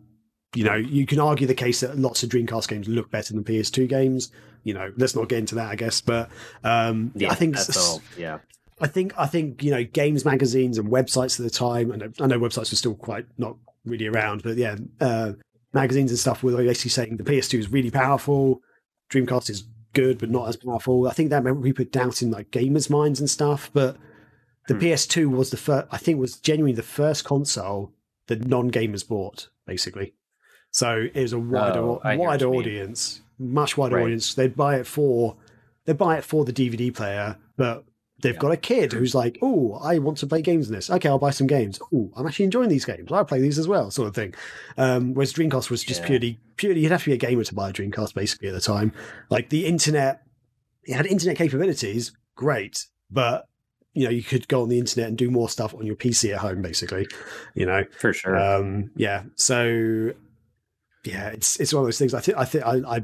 you 0.55 0.63
know, 0.63 0.75
you 0.75 1.05
can 1.05 1.19
argue 1.19 1.47
the 1.47 1.53
case 1.53 1.79
that 1.79 1.97
lots 1.97 2.23
of 2.23 2.29
Dreamcast 2.29 2.67
games 2.67 2.87
look 2.87 3.09
better 3.09 3.33
than 3.33 3.43
PS2 3.43 3.87
games. 3.87 4.31
You 4.63 4.73
know, 4.73 4.91
let's 4.97 5.15
not 5.15 5.29
get 5.29 5.39
into 5.39 5.55
that, 5.55 5.71
I 5.71 5.75
guess. 5.75 6.01
But 6.01 6.29
um, 6.63 7.11
yeah, 7.15 7.31
I 7.31 7.35
think, 7.35 7.55
all, 7.77 8.01
yeah, 8.17 8.39
I 8.81 8.87
think 8.87 9.13
I 9.17 9.27
think 9.27 9.63
you 9.63 9.71
know 9.71 9.83
games 9.83 10.25
magazines 10.25 10.77
and 10.77 10.89
websites 10.89 11.39
at 11.39 11.43
the 11.43 11.49
time, 11.49 11.91
and 11.91 12.15
I 12.19 12.27
know 12.27 12.39
websites 12.39 12.71
were 12.71 12.77
still 12.77 12.95
quite 12.95 13.25
not 13.37 13.55
really 13.85 14.07
around, 14.07 14.43
but 14.43 14.57
yeah, 14.57 14.75
uh, 14.99 15.33
magazines 15.73 16.11
and 16.11 16.19
stuff 16.19 16.43
were 16.43 16.57
basically 16.57 16.89
saying 16.89 17.17
the 17.17 17.23
PS2 17.23 17.59
is 17.59 17.71
really 17.71 17.91
powerful, 17.91 18.61
Dreamcast 19.09 19.49
is 19.49 19.63
good 19.93 20.17
but 20.17 20.29
not 20.29 20.47
as 20.47 20.55
powerful. 20.55 21.07
I 21.07 21.13
think 21.13 21.29
that 21.29 21.43
meant 21.43 21.63
people 21.63 21.85
doubting 21.85 22.31
like 22.31 22.51
gamers' 22.51 22.89
minds 22.89 23.19
and 23.19 23.29
stuff, 23.29 23.69
but 23.73 23.97
the 24.67 24.73
hmm. 24.73 24.81
PS2 24.81 25.29
was 25.29 25.49
the 25.49 25.57
first. 25.57 25.87
I 25.91 25.97
think 25.97 26.19
was 26.19 26.37
genuinely 26.37 26.75
the 26.75 26.83
first 26.83 27.23
console 27.23 27.93
that 28.27 28.47
non-gamers 28.47 29.07
bought, 29.07 29.49
basically. 29.65 30.13
So 30.71 31.07
it 31.13 31.21
was 31.21 31.33
a 31.33 31.39
wider 31.39 31.79
oh, 31.79 32.01
wider 32.03 32.47
audience, 32.47 33.21
much 33.37 33.77
wider 33.77 33.97
right. 33.97 34.03
audience. 34.03 34.33
They'd 34.33 34.55
buy 34.55 34.77
it 34.77 34.87
for 34.87 35.35
they 35.85 35.93
buy 35.93 36.17
it 36.17 36.23
for 36.23 36.45
the 36.45 36.53
DVD 36.53 36.93
player, 36.93 37.37
but 37.57 37.83
They've 38.21 38.35
yeah. 38.35 38.39
got 38.39 38.51
a 38.51 38.57
kid 38.57 38.93
who's 38.93 39.15
like, 39.15 39.37
oh, 39.41 39.79
I 39.81 39.97
want 39.97 40.17
to 40.19 40.27
play 40.27 40.41
games 40.41 40.69
in 40.69 40.75
this. 40.75 40.89
Okay, 40.89 41.09
I'll 41.09 41.19
buy 41.19 41.31
some 41.31 41.47
games. 41.47 41.79
Oh, 41.93 42.11
I'm 42.15 42.27
actually 42.27 42.45
enjoying 42.45 42.69
these 42.69 42.85
games. 42.85 43.11
I'll 43.11 43.25
play 43.25 43.39
these 43.39 43.57
as 43.57 43.67
well, 43.67 43.89
sort 43.91 44.07
of 44.07 44.15
thing. 44.15 44.33
Um, 44.77 45.13
whereas 45.13 45.33
Dreamcast 45.33 45.69
was 45.69 45.83
just 45.83 46.01
yeah. 46.01 46.07
purely, 46.07 46.39
purely, 46.55 46.81
you'd 46.81 46.91
have 46.91 47.03
to 47.03 47.09
be 47.09 47.15
a 47.15 47.17
gamer 47.17 47.43
to 47.43 47.55
buy 47.55 47.69
a 47.69 47.73
Dreamcast 47.73 48.13
basically 48.13 48.49
at 48.49 48.53
the 48.53 48.61
time. 48.61 48.93
Like 49.29 49.49
the 49.49 49.65
internet, 49.65 50.23
it 50.83 50.93
had 50.93 51.05
internet 51.05 51.37
capabilities, 51.37 52.11
great, 52.35 52.85
but 53.09 53.47
you 53.93 54.05
know, 54.05 54.11
you 54.11 54.23
could 54.23 54.47
go 54.47 54.61
on 54.61 54.69
the 54.69 54.79
internet 54.79 55.09
and 55.09 55.17
do 55.17 55.29
more 55.29 55.49
stuff 55.49 55.73
on 55.73 55.85
your 55.85 55.95
PC 55.95 56.33
at 56.33 56.39
home, 56.39 56.61
basically. 56.61 57.07
You 57.55 57.65
know, 57.65 57.83
for 57.97 58.13
sure. 58.13 58.37
Um, 58.37 58.91
yeah. 58.95 59.23
So, 59.35 60.13
yeah, 61.03 61.27
it's 61.29 61.59
it's 61.59 61.73
one 61.73 61.81
of 61.81 61.87
those 61.87 61.97
things. 61.97 62.13
I 62.13 62.21
think 62.21 62.37
I 62.37 62.45
think 62.45 62.65
I, 62.65 62.77
I 62.87 63.03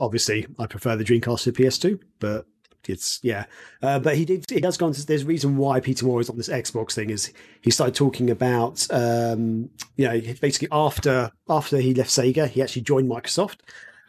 obviously 0.00 0.46
I 0.58 0.66
prefer 0.66 0.96
the 0.96 1.04
Dreamcast 1.04 1.44
to 1.44 1.52
PS2, 1.52 2.00
but 2.18 2.46
it's 2.88 3.20
yeah, 3.22 3.44
uh, 3.82 3.98
but 3.98 4.16
he 4.16 4.24
did. 4.24 4.48
He 4.48 4.60
does 4.60 4.76
go 4.76 4.86
on. 4.86 4.92
To, 4.92 5.06
there's 5.06 5.22
a 5.22 5.26
reason 5.26 5.56
why 5.56 5.80
Peter 5.80 6.06
Moore 6.06 6.20
is 6.20 6.30
on 6.30 6.36
this 6.36 6.48
Xbox 6.48 6.92
thing. 6.92 7.10
Is 7.10 7.32
he 7.60 7.70
started 7.70 7.94
talking 7.94 8.30
about 8.30 8.86
um, 8.90 9.70
you 9.96 10.08
know 10.08 10.20
basically 10.40 10.68
after 10.72 11.30
after 11.48 11.78
he 11.78 11.94
left 11.94 12.10
Sega, 12.10 12.48
he 12.48 12.62
actually 12.62 12.82
joined 12.82 13.08
Microsoft. 13.08 13.58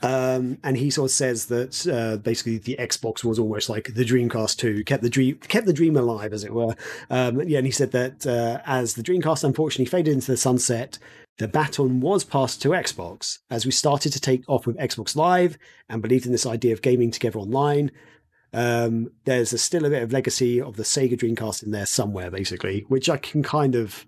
Um, 0.03 0.57
and 0.64 0.77
he 0.77 0.89
sort 0.89 1.11
of 1.11 1.14
says 1.14 1.45
that 1.48 1.88
uh, 1.88 2.18
basically 2.18 2.57
the 2.57 2.76
Xbox 2.80 3.23
was 3.23 3.38
almost 3.38 3.69
like 3.69 3.93
the 3.93 4.03
Dreamcast 4.03 4.57
2, 4.57 4.84
kept 4.84 5.03
the 5.03 5.11
dream 5.11 5.38
kept 5.38 5.68
the 5.68 5.73
dream 5.73 5.95
alive, 5.95 6.34
as 6.34 6.43
it 6.43 6.53
were. 6.53 6.76
Um, 7.10 7.41
yeah, 7.48 7.60
and 7.60 7.68
he 7.68 7.72
said 7.72 7.91
that 7.91 8.26
uh, 8.26 8.61
as 8.65 8.95
the 8.95 9.03
Dreamcast 9.03 9.43
unfortunately 9.43 9.85
faded 9.85 10.14
into 10.14 10.31
the 10.31 10.38
sunset, 10.38 10.98
the 11.38 11.48
baton 11.48 12.02
was 12.02 12.23
passed 12.23 12.61
to 12.61 12.69
Xbox 12.69 13.39
as 13.49 13.65
we 13.65 13.72
started 13.72 14.11
to 14.14 14.19
take 14.19 14.43
off 14.48 14.68
with 14.68 14.77
Xbox 14.77 15.15
Live 15.15 15.57
and 15.89 16.02
believed 16.02 16.26
in 16.26 16.31
this 16.31 16.45
idea 16.45 16.73
of 16.73 16.81
gaming 16.81 17.11
together 17.11 17.39
online. 17.39 17.91
Um, 18.53 19.11
there's 19.26 19.53
a, 19.53 19.57
still 19.57 19.86
a 19.86 19.90
bit 19.90 20.03
of 20.03 20.11
legacy 20.11 20.61
of 20.61 20.76
the 20.76 20.84
Sega 20.84 21.18
Dreamcast 21.18 21.64
in 21.64 21.72
there 21.72 21.86
somewhere, 21.86 22.30
basically, 22.30 22.86
which 22.90 23.10
I 23.10 23.18
can 23.18 23.44
kind 23.44 23.76
of 23.76 24.06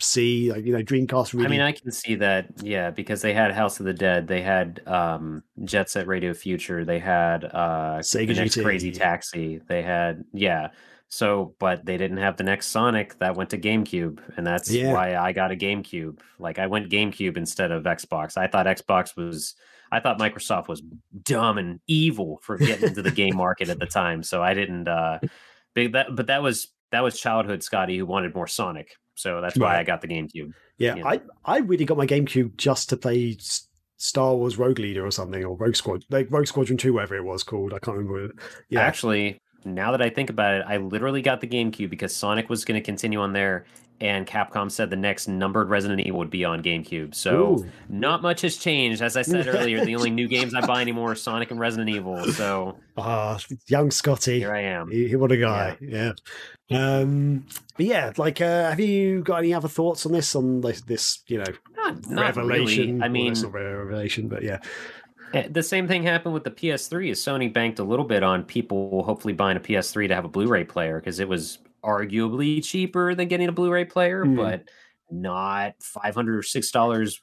see. 0.00 0.52
Like 0.52 0.64
you 0.66 0.72
know, 0.72 0.82
Dreamcast. 0.82 1.32
Really... 1.32 1.46
I 1.46 1.48
mean, 1.48 1.60
I 1.62 1.72
can 1.72 1.90
see 1.90 2.14
that. 2.16 2.48
Yeah, 2.62 2.90
because 2.90 3.22
they 3.22 3.32
had 3.32 3.52
House 3.52 3.80
of 3.80 3.86
the 3.86 3.94
Dead, 3.94 4.28
they 4.28 4.42
had 4.42 4.82
um, 4.86 5.42
Jet 5.64 5.88
Set 5.88 6.06
Radio 6.06 6.34
Future, 6.34 6.84
they 6.84 6.98
had 6.98 7.44
uh, 7.44 7.98
Sega 8.00 8.28
the 8.28 8.34
next 8.34 8.60
Crazy 8.60 8.92
Taxi, 8.92 9.60
they 9.66 9.82
had 9.82 10.24
yeah. 10.32 10.68
So, 11.08 11.54
but 11.60 11.86
they 11.86 11.96
didn't 11.96 12.16
have 12.16 12.36
the 12.36 12.42
next 12.42 12.66
Sonic 12.66 13.16
that 13.20 13.36
went 13.36 13.50
to 13.50 13.58
GameCube, 13.58 14.18
and 14.36 14.44
that's 14.44 14.70
Yeah. 14.70 14.92
why 14.92 15.14
I 15.16 15.32
got 15.32 15.52
a 15.52 15.56
GameCube. 15.56 16.18
Like 16.38 16.58
I 16.58 16.66
went 16.66 16.90
GameCube 16.90 17.36
instead 17.36 17.70
of 17.70 17.84
Xbox. 17.84 18.36
I 18.36 18.46
thought 18.48 18.66
Xbox 18.66 19.16
was. 19.16 19.54
I 19.92 20.00
thought 20.00 20.18
Microsoft 20.18 20.68
was 20.68 20.82
dumb 21.22 21.58
and 21.58 21.80
evil 21.86 22.40
for 22.42 22.56
getting 22.58 22.88
into 22.88 23.02
the 23.02 23.10
game 23.10 23.36
market 23.36 23.68
at 23.68 23.78
the 23.78 23.86
time. 24.02 24.22
So 24.22 24.42
I 24.42 24.54
didn't. 24.54 24.88
uh 24.88 25.18
big 25.74 25.92
that, 25.92 26.14
but 26.14 26.26
that 26.28 26.42
was 26.42 26.68
that 26.92 27.02
was 27.02 27.18
childhood 27.20 27.62
Scotty 27.62 27.98
who 27.98 28.06
wanted 28.06 28.34
more 28.34 28.46
Sonic. 28.46 28.96
So 29.14 29.40
that's 29.40 29.58
why 29.58 29.74
Right. 29.74 29.80
I 29.80 29.84
got 29.84 30.00
the 30.02 30.08
GameCube. 30.08 30.52
Yeah, 30.78 30.96
you 30.96 31.02
know. 31.02 31.08
I 31.10 31.20
I 31.44 31.58
really 31.58 31.84
got 31.84 31.96
my 31.96 32.06
GameCube 32.06 32.56
just 32.56 32.88
to 32.90 32.96
play 32.96 33.36
Star 33.98 34.34
Wars 34.36 34.58
Rogue 34.58 34.78
Leader 34.78 35.06
or 35.06 35.10
something, 35.10 35.42
or 35.42 35.56
Rogue 35.56 35.74
Squad, 35.76 36.04
like 36.10 36.30
Rogue 36.30 36.46
Squadron 36.46 36.76
Two, 36.76 36.92
whatever 36.94 37.16
it 37.16 37.24
was 37.24 37.42
called. 37.42 37.72
I 37.72 37.78
can't 37.78 37.96
remember. 37.96 38.34
Yeah, 38.68 38.80
Actually, 38.80 39.40
now 39.64 39.90
that 39.92 40.02
I 40.02 40.10
think 40.10 40.28
about 40.30 40.54
it, 40.54 40.64
I 40.68 40.76
literally 40.76 41.22
got 41.22 41.40
the 41.40 41.46
GameCube 41.46 41.88
because 41.90 42.14
Sonic 42.14 42.50
was 42.50 42.64
going 42.66 42.78
to 42.80 42.84
continue 42.84 43.20
on 43.20 43.32
there, 43.32 43.64
and 44.00 44.26
Capcom 44.26 44.70
said 44.70 44.90
the 44.90 44.96
next 44.96 45.28
numbered 45.28 45.68
Resident 45.70 46.00
Evil 46.00 46.18
would 46.18 46.30
be 46.30 46.44
on 46.44 46.62
GameCube. 46.62 47.14
So 47.14 47.58
Ooh. 47.58 47.70
not 47.88 48.22
much 48.22 48.42
has 48.42 48.56
changed. 48.56 49.00
As 49.02 49.16
I 49.16 49.22
said 49.22 49.46
earlier, 49.48 49.84
the 49.84 49.96
only 49.96 50.10
new 50.10 50.28
games 50.28 50.54
I 50.54 50.66
buy 50.66 50.80
anymore 50.80 51.12
are 51.12 51.16
Sonic 51.16 51.50
and 51.50 51.58
Resident 51.58 51.88
Evil. 51.88 52.24
So 52.32 52.78
ah, 52.96 53.38
young 53.68 53.90
Scotty. 53.90 54.38
here 54.40 54.52
I 54.54 54.62
am. 54.62 54.90
He, 54.90 55.14
what 55.16 55.32
a 55.32 55.36
guy. 55.36 55.78
Yeah. 55.80 56.12
Um, 56.70 57.46
but 57.76 57.86
yeah, 57.86 58.12
like, 58.16 58.40
uh, 58.40 58.70
have 58.70 58.80
you 58.80 59.22
got 59.22 59.38
any 59.38 59.54
other 59.54 59.68
thoughts 59.68 60.04
on 60.04 60.12
this? 60.12 60.34
On 60.34 60.60
this, 60.60 60.80
this 60.82 61.22
you 61.28 61.38
know, 61.38 61.44
Not, 61.76 62.10
not 62.10 62.36
revelation? 62.36 62.86
really. 62.86 62.92
I 62.94 63.04
well, 63.04 63.10
mean, 63.10 63.32
it's 63.32 63.42
not 63.42 63.52
really 63.52 63.72
revelation, 63.72 64.28
but 64.28 64.42
yeah. 64.42 64.58
Eh, 65.32 65.48
The 65.50 65.62
same 65.62 65.86
thing 65.88 66.02
happened 66.02 66.34
with 66.34 66.44
the 66.44 66.50
PS3. 66.50 67.10
Is 67.10 67.20
Sony 67.20 67.52
banked 67.52 67.78
a 67.78 67.84
little 67.84 68.04
bit 68.04 68.22
on 68.22 68.42
people 68.42 69.04
hopefully 69.04 69.32
buying 69.32 69.56
a 69.56 69.60
PS3 69.60 70.08
to 70.08 70.14
have 70.14 70.24
a 70.24 70.28
Blu-ray 70.28 70.64
player 70.64 70.98
because 71.00 71.20
it 71.20 71.28
was 71.28 71.58
arguably 71.86 72.62
cheaper 72.64 73.14
than 73.14 73.28
getting 73.28 73.48
a 73.48 73.52
Blu-ray 73.52 73.84
player, 73.84 74.24
Mm. 74.24 74.36
but 74.36 74.68
not 75.10 75.74
five 75.80 76.14
hundred 76.14 76.36
or 76.36 76.42
six 76.42 76.70
dollars 76.70 77.22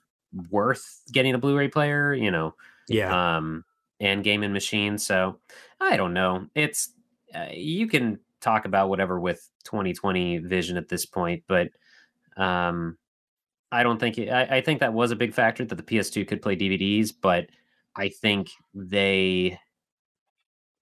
worth 0.49 1.01
getting 1.11 1.33
a 1.33 1.37
Blu-ray 1.37 1.67
player. 1.67 2.13
You 2.13 2.31
know, 2.31 2.55
Yeah. 2.87 3.35
um, 3.37 3.65
and 3.99 4.23
gaming 4.23 4.53
machine. 4.53 4.97
So 4.97 5.39
I 5.79 5.97
don't 5.97 6.13
know. 6.13 6.47
It's 6.55 6.93
uh, 7.35 7.47
you 7.51 7.87
can 7.87 8.19
talk 8.41 8.65
about 8.65 8.89
whatever 8.89 9.19
with 9.19 9.47
2020 9.65 10.39
vision 10.39 10.77
at 10.77 10.89
this 10.89 11.05
point, 11.05 11.43
but 11.47 11.69
um, 12.37 12.97
I 13.71 13.83
don't 13.83 13.99
think 13.99 14.17
it, 14.17 14.29
I, 14.29 14.57
I 14.57 14.61
think 14.61 14.79
that 14.81 14.93
was 14.93 15.11
a 15.11 15.15
big 15.15 15.33
factor 15.33 15.63
that 15.65 15.75
the 15.75 15.83
PS2 15.83 16.27
could 16.27 16.41
play 16.41 16.55
DVDs, 16.55 17.11
but 17.19 17.47
I 17.95 18.09
think 18.09 18.49
they 18.73 19.57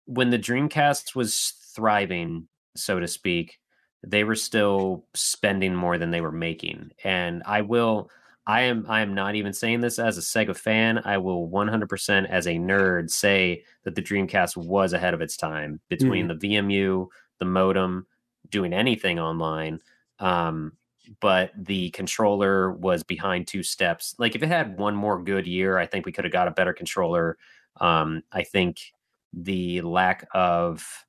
when 0.06 0.30
the 0.30 0.40
Dreamcast 0.40 1.16
was 1.16 1.54
thriving, 1.76 2.48
so 2.76 3.00
to 3.00 3.08
speak, 3.08 3.60
they 4.04 4.24
were 4.24 4.36
still 4.36 5.06
spending 5.14 5.76
more 5.76 5.98
than 5.98 6.12
they 6.12 6.22
were 6.22 6.32
making. 6.32 6.92
And 7.04 7.44
I 7.46 7.62
will 7.62 8.10
I 8.48 8.62
am 8.62 8.86
I 8.90 9.02
am 9.02 9.14
not 9.14 9.36
even 9.36 9.54
saying 9.54 9.82
this 9.82 10.00
as 10.00 10.18
a 10.18 10.22
Sega 10.22 10.56
fan. 10.56 11.02
I 11.06 11.18
will 11.18 11.48
100% 11.48 12.28
as 12.28 12.48
a 12.48 12.56
nerd 12.56 13.12
say 13.12 13.64
that 13.84 13.96
the 13.96 14.02
Dreamcast 14.02 14.58
was 14.58 14.94
ahead 14.94 15.14
of 15.14 15.22
its 15.22 15.38
time 15.38 15.80
between 15.90 16.28
the 16.28 16.36
VMU, 16.36 17.08
the 17.40 17.46
modem, 17.46 18.08
doing 18.50 18.74
anything 18.74 19.20
online. 19.20 19.80
Um, 20.20 20.74
but 21.20 21.52
the 21.56 21.90
controller 21.92 22.72
was 22.72 23.04
behind 23.04 23.48
two 23.48 23.64
steps. 23.64 24.16
Like 24.18 24.36
if 24.36 24.42
it 24.42 24.48
had 24.48 24.78
one 24.78 24.96
more 24.96 25.22
good 25.22 25.46
year, 25.46 25.78
I 25.78 25.86
think 25.86 26.06
we 26.06 26.12
could 26.12 26.26
have 26.26 26.34
got 26.34 26.48
a 26.48 26.52
better 26.52 26.74
controller. 26.74 27.38
Um, 27.80 28.24
I 28.32 28.44
think 28.44 28.94
the 29.34 29.82
lack 29.82 30.28
of 30.34 31.06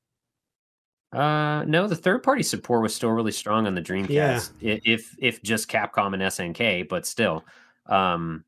uh 1.13 1.65
no, 1.67 1.87
the 1.87 1.97
third 1.97 2.23
party 2.23 2.43
support 2.43 2.83
was 2.83 2.95
still 2.95 3.11
really 3.11 3.33
strong 3.33 3.67
on 3.67 3.75
the 3.75 3.83
Dreamcast. 3.83 4.51
I- 4.63 4.81
If 4.85 5.15
if 5.19 5.43
just 5.43 5.69
Capcom 5.71 6.15
and 6.15 6.23
SNK, 6.23 6.89
but 6.89 7.07
still. 7.07 7.45
Um 7.87 8.45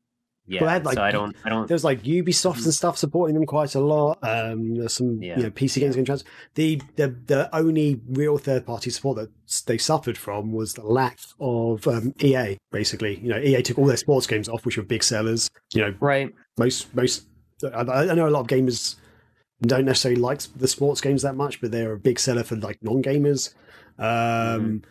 yeah, 0.47 0.61
Well, 0.61 0.69
had, 0.69 0.85
like, 0.85 0.93
so 0.95 1.01
I 1.01 1.09
don't 1.09 1.35
I 1.43 1.49
don't 1.49 1.67
There's 1.67 1.83
like 1.83 2.03
Ubisoft 2.03 2.63
and 2.65 2.73
stuff 2.73 2.99
supporting 2.99 3.33
them 3.35 3.47
quite 3.47 3.73
a 3.73 3.79
lot. 3.79 4.19
Um, 4.21 4.75
there's 4.75 4.93
some 4.93 5.19
Yeah. 5.21 5.37
you 5.37 5.43
know 5.43 5.49
PC 5.49 5.79
games 5.79 5.95
getting 5.95 6.05
trans. 6.05 6.23
The 6.53 6.79
the 6.97 7.15
the 7.25 7.55
only 7.55 7.99
real 8.09 8.37
third 8.37 8.63
party 8.63 8.91
support 8.91 9.17
that 9.17 9.29
they 9.65 9.79
suffered 9.79 10.19
from 10.19 10.51
was 10.51 10.75
the 10.75 10.83
lack 10.85 11.17
of 11.39 11.87
um, 11.87 12.13
EA. 12.21 12.57
Basically, 12.71 13.17
you 13.17 13.29
know, 13.29 13.39
EA 13.39 13.63
took 13.63 13.79
all 13.79 13.87
their 13.87 13.97
sports 13.97 14.27
games 14.27 14.47
off, 14.47 14.65
which 14.67 14.77
were 14.77 14.83
big 14.83 15.03
sellers. 15.03 15.49
You 15.73 15.81
know, 15.81 15.95
right. 15.99 16.31
most 16.59 16.93
most 16.95 17.25
I, 17.73 17.79
I 17.81 18.13
know 18.13 18.27
a 18.27 18.29
lot 18.29 18.41
of 18.41 18.47
gamers 18.47 18.97
don't 19.67 19.85
necessarily 19.85 20.19
like 20.19 20.41
the 20.55 20.67
sports 20.67 21.01
games 21.01 21.21
that 21.21 21.35
much, 21.35 21.61
but 21.61 21.71
they're 21.71 21.93
a 21.93 21.99
big 21.99 22.19
seller 22.19 22.43
for 22.43 22.55
like 22.55 22.81
non 22.81 23.01
gamers. 23.01 23.53
Um, 23.97 24.83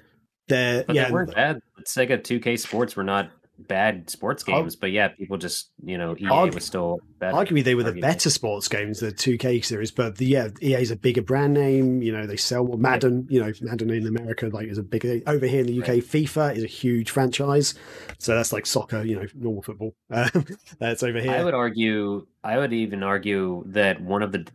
they're 0.48 0.82
Mm-hmm. 0.82 0.86
But 0.86 0.94
yeah, 0.94 1.06
they 1.06 1.12
weren't 1.12 1.34
bad. 1.34 1.60
Sega 1.86 2.20
2K 2.20 2.58
Sports 2.58 2.96
were 2.96 3.04
not 3.04 3.30
bad 3.58 4.10
sports 4.10 4.42
games, 4.42 4.76
but 4.76 4.90
yeah, 4.90 5.08
people 5.08 5.36
just 5.36 5.70
you 5.84 5.96
know 5.96 6.16
EA 6.18 6.24
Argu- 6.24 6.54
was 6.54 6.64
still 6.64 7.00
better. 7.18 7.36
Arguably, 7.36 7.64
they 7.64 7.74
were 7.74 7.82
the 7.82 8.00
better 8.00 8.30
sports 8.30 8.68
games, 8.68 9.00
the 9.00 9.12
2K 9.12 9.64
series. 9.64 9.90
But 9.90 10.16
the, 10.18 10.26
yeah, 10.26 10.48
EA's 10.60 10.90
a 10.90 10.96
bigger 10.96 11.22
brand 11.22 11.54
name. 11.54 12.02
You 12.02 12.12
know, 12.12 12.26
they 12.26 12.36
sell 12.36 12.64
more. 12.64 12.76
Madden. 12.76 13.26
You 13.30 13.40
know, 13.40 13.52
Madden 13.60 13.90
in 13.90 14.06
America 14.06 14.48
like 14.52 14.68
is 14.68 14.78
a 14.78 14.82
big 14.82 15.22
over 15.26 15.46
here 15.46 15.60
in 15.60 15.66
the 15.66 15.80
UK. 15.80 15.88
Right. 15.88 16.02
FIFA 16.02 16.56
is 16.56 16.64
a 16.64 16.68
huge 16.68 17.10
franchise, 17.10 17.74
so 18.18 18.34
that's 18.34 18.52
like 18.52 18.66
soccer. 18.66 19.02
You 19.02 19.20
know, 19.20 19.26
normal 19.34 19.62
football. 19.62 19.94
Um, 20.10 20.46
that's 20.78 21.02
over 21.02 21.20
here. 21.20 21.32
I 21.32 21.44
would 21.44 21.54
argue, 21.54 22.26
I 22.42 22.58
would 22.58 22.72
even 22.72 23.02
argue 23.02 23.64
that 23.66 24.00
one 24.00 24.22
of 24.22 24.32
the 24.32 24.46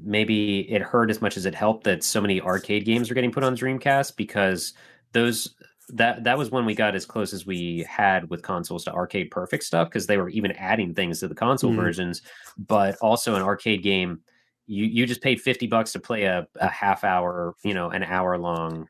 maybe 0.00 0.60
it 0.60 0.82
hurt 0.82 1.10
as 1.10 1.20
much 1.20 1.36
as 1.36 1.46
it 1.46 1.54
helped 1.54 1.84
that 1.84 2.02
so 2.02 2.20
many 2.20 2.40
arcade 2.40 2.84
games 2.84 3.10
are 3.10 3.14
getting 3.14 3.32
put 3.32 3.44
on 3.44 3.56
Dreamcast 3.56 4.16
because 4.16 4.72
those 5.12 5.54
that 5.90 6.24
that 6.24 6.38
was 6.38 6.50
when 6.50 6.64
we 6.64 6.74
got 6.74 6.94
as 6.94 7.04
close 7.06 7.32
as 7.32 7.44
we 7.46 7.84
had 7.88 8.30
with 8.30 8.42
consoles 8.42 8.84
to 8.84 8.92
arcade 8.92 9.30
perfect 9.30 9.64
stuff 9.64 9.88
because 9.88 10.06
they 10.06 10.16
were 10.16 10.30
even 10.30 10.52
adding 10.52 10.94
things 10.94 11.20
to 11.20 11.28
the 11.28 11.34
console 11.34 11.72
Mhm. 11.72 11.76
versions, 11.76 12.22
but 12.56 12.96
also 13.02 13.34
an 13.34 13.42
arcade 13.42 13.82
game. 13.82 14.20
You 14.66 14.86
you 14.86 15.06
just 15.06 15.20
paid 15.22 15.40
fifty 15.40 15.66
bucks 15.66 15.92
to 15.92 16.00
play 16.00 16.24
a, 16.24 16.46
a 16.56 16.68
half 16.68 17.04
hour, 17.04 17.54
you 17.64 17.74
know, 17.74 17.90
an 17.90 18.02
hour 18.02 18.38
long 18.38 18.88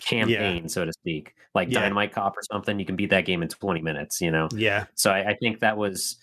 campaign, 0.00 0.68
so 0.68 0.84
to 0.84 0.92
speak, 0.92 1.34
like 1.54 1.68
Yeah. 1.70 1.80
Dynamite 1.80 2.12
Cop 2.12 2.36
or 2.36 2.42
something. 2.50 2.78
You 2.78 2.84
can 2.86 2.96
beat 2.96 3.10
that 3.10 3.24
game 3.24 3.42
in 3.42 3.48
twenty 3.48 3.80
minutes, 3.80 4.20
you 4.20 4.30
know. 4.32 4.48
yeah, 4.52 4.86
So 4.94 5.12
I, 5.12 5.30
I 5.30 5.34
think 5.36 5.60
that 5.60 5.76
was 5.76 6.16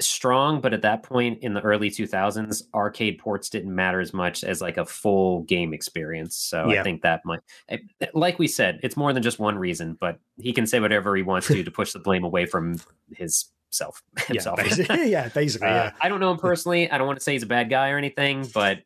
strong, 0.00 0.60
but 0.60 0.74
at 0.74 0.82
that 0.82 1.02
point 1.04 1.38
in 1.42 1.54
the 1.54 1.60
early 1.60 1.88
2000s, 1.90 2.62
arcade 2.74 3.18
ports 3.18 3.48
didn't 3.48 3.74
matter 3.74 4.00
as 4.00 4.12
much 4.12 4.42
as 4.42 4.60
like 4.60 4.76
a 4.76 4.84
full 4.84 5.42
game 5.42 5.72
experience. 5.72 6.34
So 6.36 6.70
Yeah. 6.70 6.80
I 6.80 6.82
think 6.82 7.02
that 7.02 7.24
might, 7.24 7.40
eh, 7.68 7.78
like 8.12 8.38
we 8.38 8.48
said, 8.48 8.80
it's 8.82 8.96
more 8.96 9.12
than 9.12 9.22
just 9.22 9.38
one 9.38 9.56
reason. 9.56 9.96
But 10.00 10.18
he 10.36 10.52
can 10.52 10.66
say 10.66 10.80
whatever 10.80 11.14
he 11.16 11.22
wants 11.22 11.46
to 11.48 11.62
to 11.62 11.70
push 11.70 11.92
the 11.92 12.00
blame 12.00 12.24
away 12.24 12.46
from 12.46 12.80
his 13.14 13.46
self 13.70 14.02
yeah, 14.18 14.24
himself. 14.26 14.56
basically, 14.56 15.10
yeah, 15.10 15.28
basically, 15.28 15.68
Uh, 15.68 15.74
yeah. 15.74 15.90
I 16.00 16.08
don't 16.08 16.20
know 16.20 16.30
him 16.32 16.38
personally. 16.38 16.90
I 16.90 16.98
don't 16.98 17.06
want 17.06 17.18
to 17.18 17.22
say 17.24 17.32
he's 17.32 17.42
a 17.44 17.46
bad 17.46 17.70
guy 17.70 17.90
or 17.90 17.98
anything, 17.98 18.48
but 18.52 18.80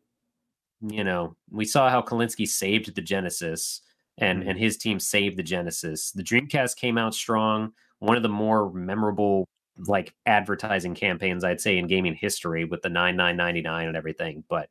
you 0.80 1.02
know, 1.05 1.36
we 1.51 1.64
saw 1.64 1.90
how 1.90 2.02
Kalinske 2.02 2.47
saved 2.47 2.94
the 2.94 3.02
Genesis 3.02 3.80
and 4.16 4.43
Mhm. 4.43 4.51
and 4.51 4.59
his 4.59 4.76
team 4.76 5.01
saved 5.01 5.36
the 5.36 5.43
Genesis. 5.43 6.12
The 6.12 6.22
Dreamcast 6.22 6.76
came 6.76 6.97
out 6.98 7.14
strong, 7.14 7.72
one 7.98 8.16
of 8.16 8.22
the 8.22 8.28
more 8.28 8.70
memorable 8.72 9.48
like 9.86 10.14
advertising 10.26 10.94
campaigns 10.94 11.44
I'd 11.44 11.60
say 11.60 11.78
in 11.78 11.86
gaming 11.86 12.14
history 12.14 12.64
with 12.64 12.82
the 12.82 12.88
9999 12.88 13.88
and 13.88 13.96
everything, 13.96 14.44
but 14.48 14.68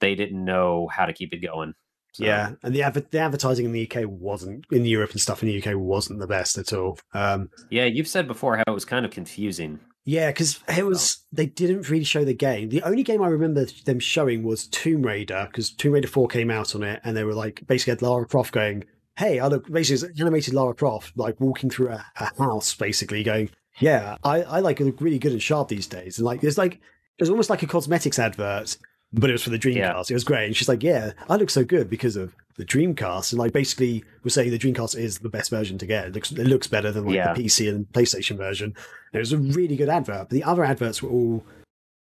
they 0.00 0.14
didn't 0.14 0.44
know 0.44 0.88
how 0.88 1.06
to 1.06 1.12
keep 1.12 1.32
it 1.32 1.38
going. 1.38 1.74
So, 2.12 2.24
Yeah, 2.24 2.52
and 2.62 2.74
the 2.74 3.06
the 3.10 3.18
advertising 3.18 3.64
in 3.64 3.72
the 3.72 3.90
UK 3.90 4.04
wasn't 4.06 4.66
in 4.70 4.84
Europe 4.84 5.12
and 5.12 5.20
stuff 5.20 5.42
in 5.42 5.48
the 5.48 5.62
UK 5.62 5.78
wasn't 5.78 6.20
the 6.20 6.26
best 6.26 6.58
at 6.58 6.72
all. 6.72 6.98
Um, 7.14 7.48
Yeah, 7.70 7.86
you've 7.86 8.08
said 8.08 8.26
before 8.26 8.56
how 8.56 8.64
it 8.66 8.72
was 8.72 8.84
kind 8.84 9.06
of 9.06 9.10
confusing. 9.10 9.80
Yeah, 10.04 10.30
because 10.30 10.60
it 10.76 10.84
was 10.84 11.24
they 11.32 11.46
didn't 11.46 11.88
really 11.88 12.04
show 12.04 12.24
the 12.24 12.34
game. 12.34 12.68
The 12.68 12.82
only 12.82 13.02
game 13.02 13.22
I 13.22 13.28
remember 13.28 13.66
them 13.84 14.00
showing 14.00 14.42
was 14.42 14.66
Tomb 14.66 15.02
Raider 15.02 15.46
because 15.50 15.70
Tomb 15.70 15.92
Raider 15.92 16.08
Four 16.08 16.28
came 16.28 16.50
out 16.50 16.74
on 16.74 16.82
it, 16.82 17.00
and 17.04 17.16
they 17.16 17.24
were 17.24 17.34
like 17.34 17.66
basically 17.66 17.92
had 17.92 18.02
Lara 18.02 18.26
Croft 18.26 18.52
going, 18.52 18.84
"Hey, 19.16 19.38
I 19.38 19.46
look." 19.46 19.70
Basically, 19.70 20.10
it's 20.10 20.20
animated 20.20 20.54
Lara 20.54 20.74
Croft 20.74 21.16
like 21.16 21.40
walking 21.40 21.70
through 21.70 21.90
a, 21.90 22.04
a 22.18 22.36
house, 22.36 22.74
basically 22.74 23.22
going, 23.22 23.50
"Yeah, 23.80 24.16
I, 24.24 24.42
I 24.42 24.60
like 24.60 24.80
look 24.80 25.00
really 25.00 25.18
good 25.18 25.32
and 25.32 25.42
sharp 25.42 25.68
these 25.68 25.86
days." 25.86 26.18
And 26.18 26.24
like 26.26 26.42
it's 26.44 26.58
like 26.58 26.74
it 26.74 27.20
was 27.20 27.30
almost 27.30 27.50
like 27.50 27.62
a 27.62 27.66
cosmetics 27.66 28.18
advert, 28.18 28.76
but 29.12 29.30
it 29.30 29.34
was 29.34 29.42
for 29.42 29.50
the 29.50 29.58
Dreamcast. 29.58 29.76
Yeah. 29.76 30.00
It 30.10 30.14
was 30.14 30.24
great, 30.24 30.46
and 30.46 30.56
she's 30.56 30.68
like, 30.68 30.82
"Yeah, 30.82 31.12
I 31.28 31.36
look 31.36 31.50
so 31.50 31.64
good 31.64 31.88
because 31.90 32.16
of 32.16 32.34
the 32.56 32.64
Dreamcast." 32.64 33.32
And 33.32 33.38
like 33.38 33.52
basically, 33.52 34.04
we're 34.24 34.30
saying 34.30 34.50
the 34.50 34.58
Dreamcast 34.58 34.96
is 34.96 35.18
the 35.18 35.28
best 35.28 35.50
version 35.50 35.78
to 35.78 35.86
get. 35.86 36.06
It 36.06 36.14
looks 36.14 36.32
it 36.32 36.46
looks 36.46 36.66
better 36.66 36.92
than 36.92 37.06
like 37.06 37.14
Yeah. 37.16 37.32
the 37.34 37.44
PC 37.44 37.68
and 37.68 37.86
PlayStation 37.92 38.36
version. 38.36 38.74
It 39.12 39.18
was 39.18 39.32
a 39.32 39.38
really 39.38 39.76
good 39.76 39.88
advert, 39.88 40.28
but 40.28 40.30
the 40.30 40.44
other 40.44 40.64
adverts 40.64 41.02
were 41.02 41.10
all 41.10 41.44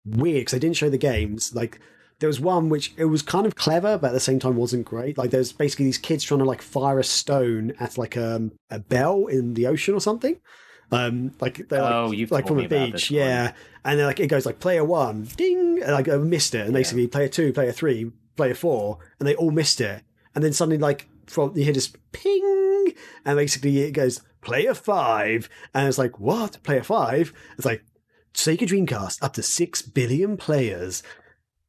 weird 0.04 0.40
because 0.40 0.52
they 0.52 0.58
didn't 0.58 0.76
show 0.76 0.90
the 0.90 0.98
games. 0.98 1.54
Like 1.54 1.80
there 2.18 2.28
was 2.28 2.40
one 2.40 2.68
which 2.68 2.92
it 2.96 3.06
was 3.06 3.22
kind 3.22 3.46
of 3.46 3.56
clever, 3.56 3.98
but 3.98 4.08
at 4.08 4.12
the 4.12 4.20
same 4.20 4.38
time 4.38 4.56
wasn't 4.56 4.84
great. 4.84 5.18
Like 5.18 5.30
there's 5.30 5.52
basically 5.52 5.86
these 5.86 5.98
kids 5.98 6.22
trying 6.24 6.38
to 6.38 6.44
like 6.44 6.62
fire 6.62 6.98
a 7.00 7.04
stone 7.04 7.72
at 7.80 7.98
like 7.98 8.16
um, 8.16 8.52
a 8.70 8.78
bell 8.78 9.26
in 9.26 9.54
the 9.54 9.66
ocean 9.66 9.94
or 9.94 10.00
something. 10.00 10.36
Um, 10.92 11.32
like 11.40 11.68
they're 11.68 11.82
like, 11.82 11.92
Oh, 11.94 12.12
you've 12.12 12.30
like 12.30 12.46
from 12.46 12.58
a 12.60 12.68
beach, 12.68 12.92
this 12.92 13.10
one. 13.10 13.18
yeah. 13.18 13.52
And 13.84 13.98
then 13.98 14.06
like 14.06 14.20
it 14.20 14.26
goes 14.28 14.46
like 14.46 14.60
player 14.60 14.84
one, 14.84 15.24
ding, 15.36 15.82
and 15.82 15.92
like 15.92 16.08
I 16.08 16.16
missed 16.18 16.54
it, 16.54 16.64
and 16.66 16.72
basically 16.74 17.06
player 17.08 17.28
two, 17.28 17.52
player 17.52 17.72
three, 17.72 18.12
player 18.36 18.54
four, 18.54 18.98
and 19.18 19.26
they 19.26 19.34
all 19.34 19.50
missed 19.50 19.80
it, 19.80 20.02
and 20.34 20.44
then 20.44 20.52
suddenly 20.52 20.78
like 20.78 21.08
from 21.26 21.56
you 21.56 21.64
hear 21.64 21.72
this 21.72 21.92
ping, 22.12 22.92
and 23.24 23.36
basically 23.36 23.78
it 23.80 23.92
goes 23.92 24.20
player 24.42 24.74
five, 24.74 25.48
and 25.74 25.88
it's 25.88 25.98
like 25.98 26.20
what 26.20 26.62
player 26.62 26.82
five? 26.82 27.32
It's 27.56 27.64
like 27.66 27.84
Sega 28.34 28.60
Dreamcast 28.66 29.22
up 29.22 29.32
to 29.34 29.42
six 29.42 29.82
billion 29.82 30.36
players, 30.36 31.02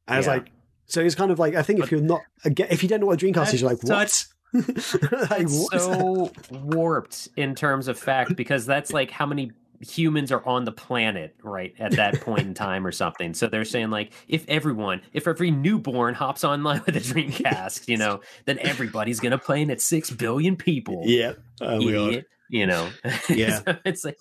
and 0.06 0.18
it's 0.18 0.26
Yeah. 0.26 0.34
like 0.34 0.50
so 0.86 1.00
it's 1.00 1.14
kind 1.14 1.30
of 1.30 1.38
like 1.38 1.54
I 1.54 1.62
think 1.62 1.80
if 1.80 1.90
you're 1.90 2.00
not 2.00 2.20
if 2.44 2.82
you 2.82 2.88
don't 2.88 3.00
know 3.00 3.06
what 3.06 3.20
a 3.22 3.26
Dreamcast 3.26 3.54
is, 3.54 3.62
you're 3.62 3.70
like 3.70 3.82
what? 3.82 4.26
like, 5.30 5.42
It's 5.42 5.58
what 5.58 5.74
is 5.74 5.86
that? 5.86 5.98
so 5.98 6.32
warped 6.50 7.28
in 7.36 7.54
terms 7.54 7.88
of 7.88 7.98
fact 7.98 8.36
because 8.36 8.64
that's 8.66 8.92
like 8.92 9.10
how 9.10 9.26
many 9.26 9.50
humans 9.80 10.32
are 10.32 10.46
on 10.46 10.64
the 10.64 10.72
planet 10.72 11.34
right 11.42 11.74
at 11.78 11.92
that 11.92 12.18
point 12.22 12.40
in 12.40 12.54
time 12.54 12.86
or 12.86 12.92
something 12.92 13.34
so 13.34 13.46
they're 13.48 13.64
saying 13.66 13.90
like 13.90 14.12
if 14.28 14.48
everyone 14.48 15.02
if 15.12 15.26
every 15.28 15.50
newborn 15.50 16.14
hops 16.14 16.42
online 16.44 16.80
with 16.86 16.96
a 16.96 17.00
dreamcast 17.00 17.86
you 17.88 17.96
know 17.96 18.20
then 18.46 18.58
everybody's 18.60 19.20
gonna 19.20 19.36
play 19.36 19.60
and 19.60 19.70
it's 19.70 19.84
six 19.84 20.10
billion 20.10 20.56
people 20.56 21.02
Yeah, 21.04 21.32
God. 21.60 21.82
idiot 21.82 22.26
you 22.48 22.66
know 22.66 22.88
Yeah. 23.28 23.58
So 23.64 23.76
it's 23.84 24.04
like 24.04 24.16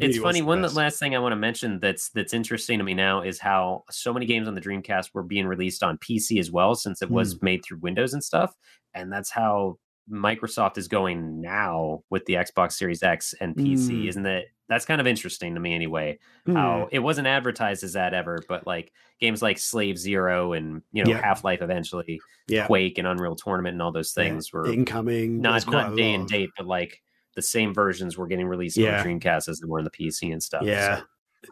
it's 0.00 0.18
funny. 0.18 0.42
One 0.42 0.60
best. 0.62 0.74
last 0.74 0.98
thing 0.98 1.14
I 1.14 1.20
want 1.20 1.32
to 1.32 1.36
mention 1.36 1.78
that's 1.78 2.08
that's 2.10 2.34
interesting 2.34 2.78
to 2.78 2.84
me 2.84 2.94
now 2.94 3.22
is 3.22 3.38
how 3.38 3.84
so 3.90 4.12
many 4.12 4.26
games 4.26 4.48
on 4.48 4.54
the 4.54 4.60
Dreamcast 4.60 5.10
were 5.14 5.22
being 5.22 5.46
released 5.46 5.84
on 5.84 5.98
PC 5.98 6.40
as 6.40 6.50
well, 6.50 6.74
since 6.74 7.00
it 7.00 7.06
Hmm. 7.08 7.14
was 7.14 7.40
made 7.42 7.64
through 7.64 7.78
Windows 7.78 8.12
and 8.12 8.22
stuff. 8.22 8.54
And 8.94 9.12
that's 9.12 9.30
how 9.30 9.78
Microsoft 10.10 10.78
is 10.78 10.88
going 10.88 11.40
now 11.40 12.02
with 12.10 12.24
the 12.26 12.34
Xbox 12.34 12.72
Series 12.72 13.02
X 13.02 13.34
and 13.40 13.56
PC. 13.56 14.02
Hmm. 14.02 14.08
Isn't 14.08 14.22
that 14.24 14.44
that's 14.68 14.84
kind 14.86 15.00
of 15.00 15.06
interesting 15.06 15.54
to 15.54 15.60
me 15.60 15.74
anyway? 15.74 16.18
Hmm. 16.46 16.54
How 16.54 16.88
it 16.92 16.98
wasn't 16.98 17.26
advertised 17.26 17.82
as 17.84 17.94
that 17.94 18.12
ever, 18.14 18.38
but 18.48 18.66
like 18.66 18.92
games 19.20 19.40
like 19.42 19.58
Slave 19.58 19.98
Zero 19.98 20.52
and 20.52 20.82
you 20.92 21.04
know 21.04 21.10
Yeah. 21.10 21.20
Half 21.22 21.42
Life 21.44 21.62
eventually, 21.62 22.20
yeah, 22.48 22.66
Quake 22.66 22.98
and 22.98 23.06
Unreal 23.06 23.34
Tournament 23.36 23.74
and 23.74 23.82
all 23.82 23.92
those 23.92 24.12
Yeah. 24.16 24.24
things 24.24 24.52
were 24.52 24.66
incoming. 24.70 25.40
not 25.40 25.66
not 25.68 25.96
day 25.96 26.12
and 26.12 26.28
date, 26.28 26.50
but 26.56 26.66
like 26.66 27.02
the 27.34 27.42
same 27.42 27.72
versions 27.74 28.16
were 28.16 28.26
getting 28.26 28.46
released 28.46 28.76
Yeah. 28.76 29.00
on 29.00 29.06
Dreamcast 29.06 29.48
as 29.48 29.58
they 29.60 29.66
were 29.66 29.78
on 29.78 29.84
the 29.84 29.90
PC 29.90 30.30
and 30.32 30.42
stuff. 30.42 30.62
Yeah, 30.64 31.00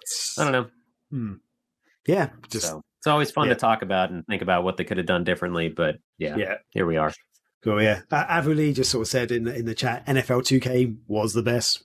So, 0.04 0.42
I 0.42 0.44
don't 0.44 0.52
know. 0.52 0.70
Hmm. 1.10 1.34
Yeah, 2.06 2.30
just 2.50 2.66
so 2.66 2.82
it's 2.98 3.06
always 3.06 3.30
fun 3.30 3.48
yeah. 3.48 3.54
to 3.54 3.58
talk 3.60 3.82
about 3.82 4.10
and 4.10 4.26
think 4.26 4.42
about 4.42 4.62
what 4.64 4.76
they 4.76 4.84
could 4.84 4.96
have 4.98 5.06
done 5.06 5.24
differently. 5.24 5.68
But 5.68 5.96
yeah, 6.18 6.36
yeah. 6.36 6.54
here 6.70 6.86
we 6.86 6.96
are. 6.98 7.12
Cool, 7.64 7.82
yeah. 7.82 8.00
Uh, 8.10 8.24
Avuli 8.26 8.74
just 8.74 8.90
sort 8.90 9.02
of 9.02 9.08
said 9.08 9.30
in 9.30 9.44
the, 9.44 9.54
in 9.54 9.64
the 9.66 9.74
chat, 9.74 10.04
NFL 10.06 10.42
2K 10.42 10.96
was 11.06 11.32
the 11.32 11.42
best. 11.42 11.84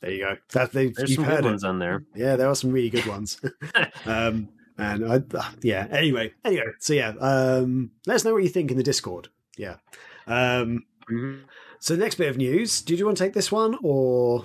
There 0.00 0.10
you 0.10 0.20
go. 0.24 0.36
That 0.52 0.72
they 0.72 0.86
There's 0.88 1.10
you've 1.10 1.16
some 1.16 1.24
heard 1.24 1.36
good 1.42 1.46
it. 1.46 1.50
ones 1.50 1.64
on 1.64 1.78
there. 1.80 2.04
Yeah, 2.14 2.36
there 2.36 2.48
are 2.48 2.54
some 2.54 2.70
really 2.72 2.88
good 2.90 3.06
ones. 3.06 3.40
um, 4.06 4.48
and 4.78 5.04
I, 5.04 5.22
uh, 5.36 5.50
yeah. 5.62 5.86
Anyway, 5.90 6.32
anyway. 6.44 6.64
So 6.78 6.94
yeah, 6.94 7.08
um, 7.20 7.90
let 8.06 8.14
us 8.14 8.24
know 8.24 8.32
what 8.32 8.42
you 8.44 8.48
think 8.48 8.70
in 8.70 8.76
the 8.76 8.82
Discord. 8.82 9.28
Yeah. 9.56 9.76
Um, 10.26 10.84
Mhm. 11.10 11.40
so 11.80 11.96
next 11.96 12.14
bit 12.16 12.28
of 12.28 12.36
news. 12.36 12.80
Did 12.82 12.98
you 12.98 13.06
want 13.06 13.16
to 13.18 13.24
take 13.24 13.32
this 13.32 13.50
one 13.50 13.76
or 13.82 14.44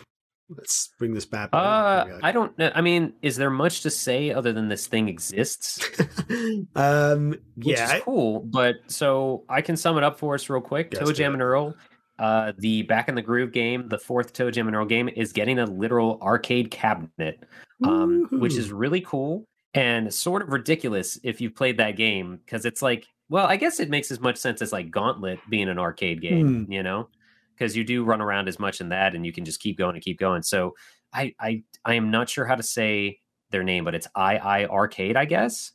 let's 0.58 0.90
bring 1.00 1.14
this 1.14 1.26
back. 1.26 1.50
Uh, 1.54 2.06
I 2.22 2.32
don't 2.32 2.58
know. 2.58 2.72
I 2.74 2.82
mean, 2.82 3.14
is 3.22 3.36
there 3.36 3.50
much 3.50 3.82
to 3.82 3.90
say 3.90 4.32
other 4.32 4.54
than 4.54 4.68
this 4.70 4.88
thing 4.88 5.08
exists? 5.08 5.88
um, 6.76 7.36
Which 7.56 7.78
yeah. 7.78 8.00
cool. 8.00 8.42
But 8.42 8.76
so 8.88 9.44
I 9.50 9.62
can 9.62 9.78
sum 9.78 9.98
it 9.98 10.04
up 10.04 10.20
for 10.20 10.36
us 10.36 10.50
real 10.50 10.62
quick. 10.62 10.94
Yes, 10.94 11.04
ToeJam 11.04 11.34
and 11.34 11.42
Earl, 11.42 11.76
uh, 12.20 12.54
the 12.58 12.84
Back 12.84 13.10
in 13.10 13.16
the 13.16 13.22
Groove 13.22 13.52
game, 13.52 13.90
the 13.90 13.98
fourth 13.98 14.34
ToeJam 14.34 14.68
and 14.68 14.76
Earl 14.76 14.86
game, 14.86 15.10
is 15.10 15.34
getting 15.34 15.60
a 15.60 15.66
literal 15.66 16.20
arcade 16.22 16.72
cabinet. 16.72 17.44
um, 17.84 18.28
which 18.32 18.56
is 18.56 18.72
really 18.72 19.02
cool 19.02 19.46
and 19.74 20.14
sort 20.14 20.42
of 20.42 20.50
ridiculous 20.50 21.20
if 21.24 21.42
you've 21.42 21.56
played 21.56 21.78
that 21.78 21.98
game 21.98 22.40
because 22.46 22.66
it's 22.66 22.82
like, 22.82 23.06
well, 23.30 23.48
I 23.48 23.58
guess 23.58 23.80
it 23.80 23.90
makes 23.90 24.12
as 24.12 24.20
much 24.20 24.38
sense 24.38 24.62
as 24.62 24.72
like 24.72 24.92
Gauntlet 24.92 25.40
being 25.50 25.70
an 25.70 25.80
arcade 25.80 26.22
game, 26.22 26.68
you 26.70 26.84
know, 26.84 27.10
because 27.58 27.76
you 27.76 27.84
do 27.84 28.04
run 28.04 28.22
around 28.22 28.48
as 28.48 28.60
much 28.60 28.82
in 28.82 28.90
that 28.90 29.16
and 29.16 29.26
you 29.26 29.32
can 29.32 29.46
just 29.46 29.60
keep 29.60 29.78
going 29.78 29.96
and 29.96 30.04
keep 30.04 30.20
going. 30.20 30.42
So 30.44 30.76
I, 31.14 31.34
I, 31.40 31.64
I 31.86 31.94
am 31.96 32.12
not 32.12 32.30
sure 32.30 32.46
how 32.46 32.56
to 32.56 32.64
say 32.64 33.20
their 33.52 33.64
name, 33.64 33.84
but 33.86 33.94
it's 33.96 34.08
iiRcade, 34.18 35.16
I 35.16 35.26
guess. 35.26 35.72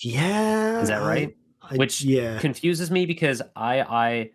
yeah. 0.00 0.80
Is 0.80 0.88
that 0.88 1.02
right? 1.02 1.36
I- 1.62 1.76
Which 1.76 2.02
yeah. 2.02 2.38
Confuses 2.38 2.90
me 2.90 3.06
because 3.06 3.40
IIRC, 3.56 4.30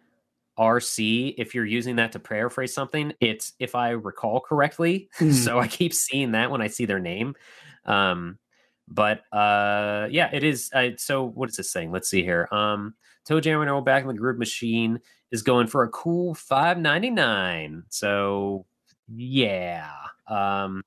if 1.37 1.53
you're 1.55 1.65
using 1.65 1.97
that 1.97 2.11
to 2.13 2.19
paraphrase 2.19 2.73
something, 2.73 3.13
it's 3.19 3.53
if 3.59 3.75
I 3.75 3.89
recall 3.89 4.39
correctly. 4.39 5.09
Hmm. 5.17 5.31
so 5.43 5.59
I 5.59 5.67
keep 5.67 5.93
seeing 5.93 6.31
that 6.31 6.51
when 6.51 6.61
I 6.61 6.67
see 6.67 6.85
their 6.85 6.99
name. 6.99 7.35
Um, 7.85 8.37
but 8.87 9.23
uh, 9.33 10.07
yeah, 10.09 10.29
it 10.31 10.43
is. 10.43 10.69
Uh, 10.73 10.91
so 10.97 11.25
what 11.25 11.49
is 11.49 11.57
this 11.57 11.71
saying? 11.71 11.91
Let's 11.91 12.09
see 12.09 12.23
here. 12.23 12.47
Um, 12.51 12.93
ToeJam 13.27 13.59
and 13.61 13.69
Earl 13.69 13.81
Back 13.81 14.03
in 14.03 14.07
the 14.07 14.13
Groove 14.13 14.37
Machine 14.37 14.99
is 15.31 15.41
going 15.41 15.67
for 15.67 15.83
a 15.83 15.89
cool 15.89 16.33
five 16.33 16.77
ninety 16.77 17.09
nine. 17.09 17.83
So 17.89 18.65
yeah, 19.07 19.91
um, 20.27 20.83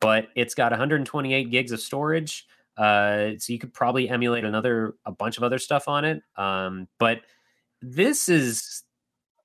but 0.00 0.28
it's 0.34 0.54
got 0.54 0.72
128 0.72 1.50
gigs 1.50 1.72
of 1.72 1.80
storage. 1.80 2.46
Uh, 2.76 3.30
so 3.38 3.52
you 3.52 3.58
could 3.58 3.72
probably 3.72 4.08
emulate 4.08 4.44
another 4.44 4.94
a 5.04 5.12
bunch 5.12 5.36
of 5.36 5.42
other 5.42 5.58
stuff 5.58 5.88
on 5.88 6.04
it. 6.04 6.22
Um, 6.36 6.88
but 6.98 7.20
this 7.80 8.28
is 8.28 8.82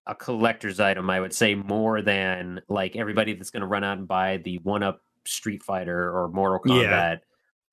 a 0.05 0.15
collector's 0.15 0.79
item, 0.79 1.09
I 1.09 1.19
would 1.19 1.33
say, 1.33 1.53
more 1.55 2.01
than 2.01 2.61
like 2.69 2.95
everybody 2.95 3.33
that's 3.33 3.49
going 3.49 3.61
to 3.61 3.67
run 3.67 3.83
out 3.83 3.97
and 3.97 4.07
buy 4.07 4.37
the 4.37 4.57
one 4.59 4.83
up 4.83 5.01
Street 5.25 5.63
Fighter 5.63 6.09
or 6.09 6.29
Mortal 6.29 6.81
Yeah. 6.81 6.89
Kombat 6.89 7.19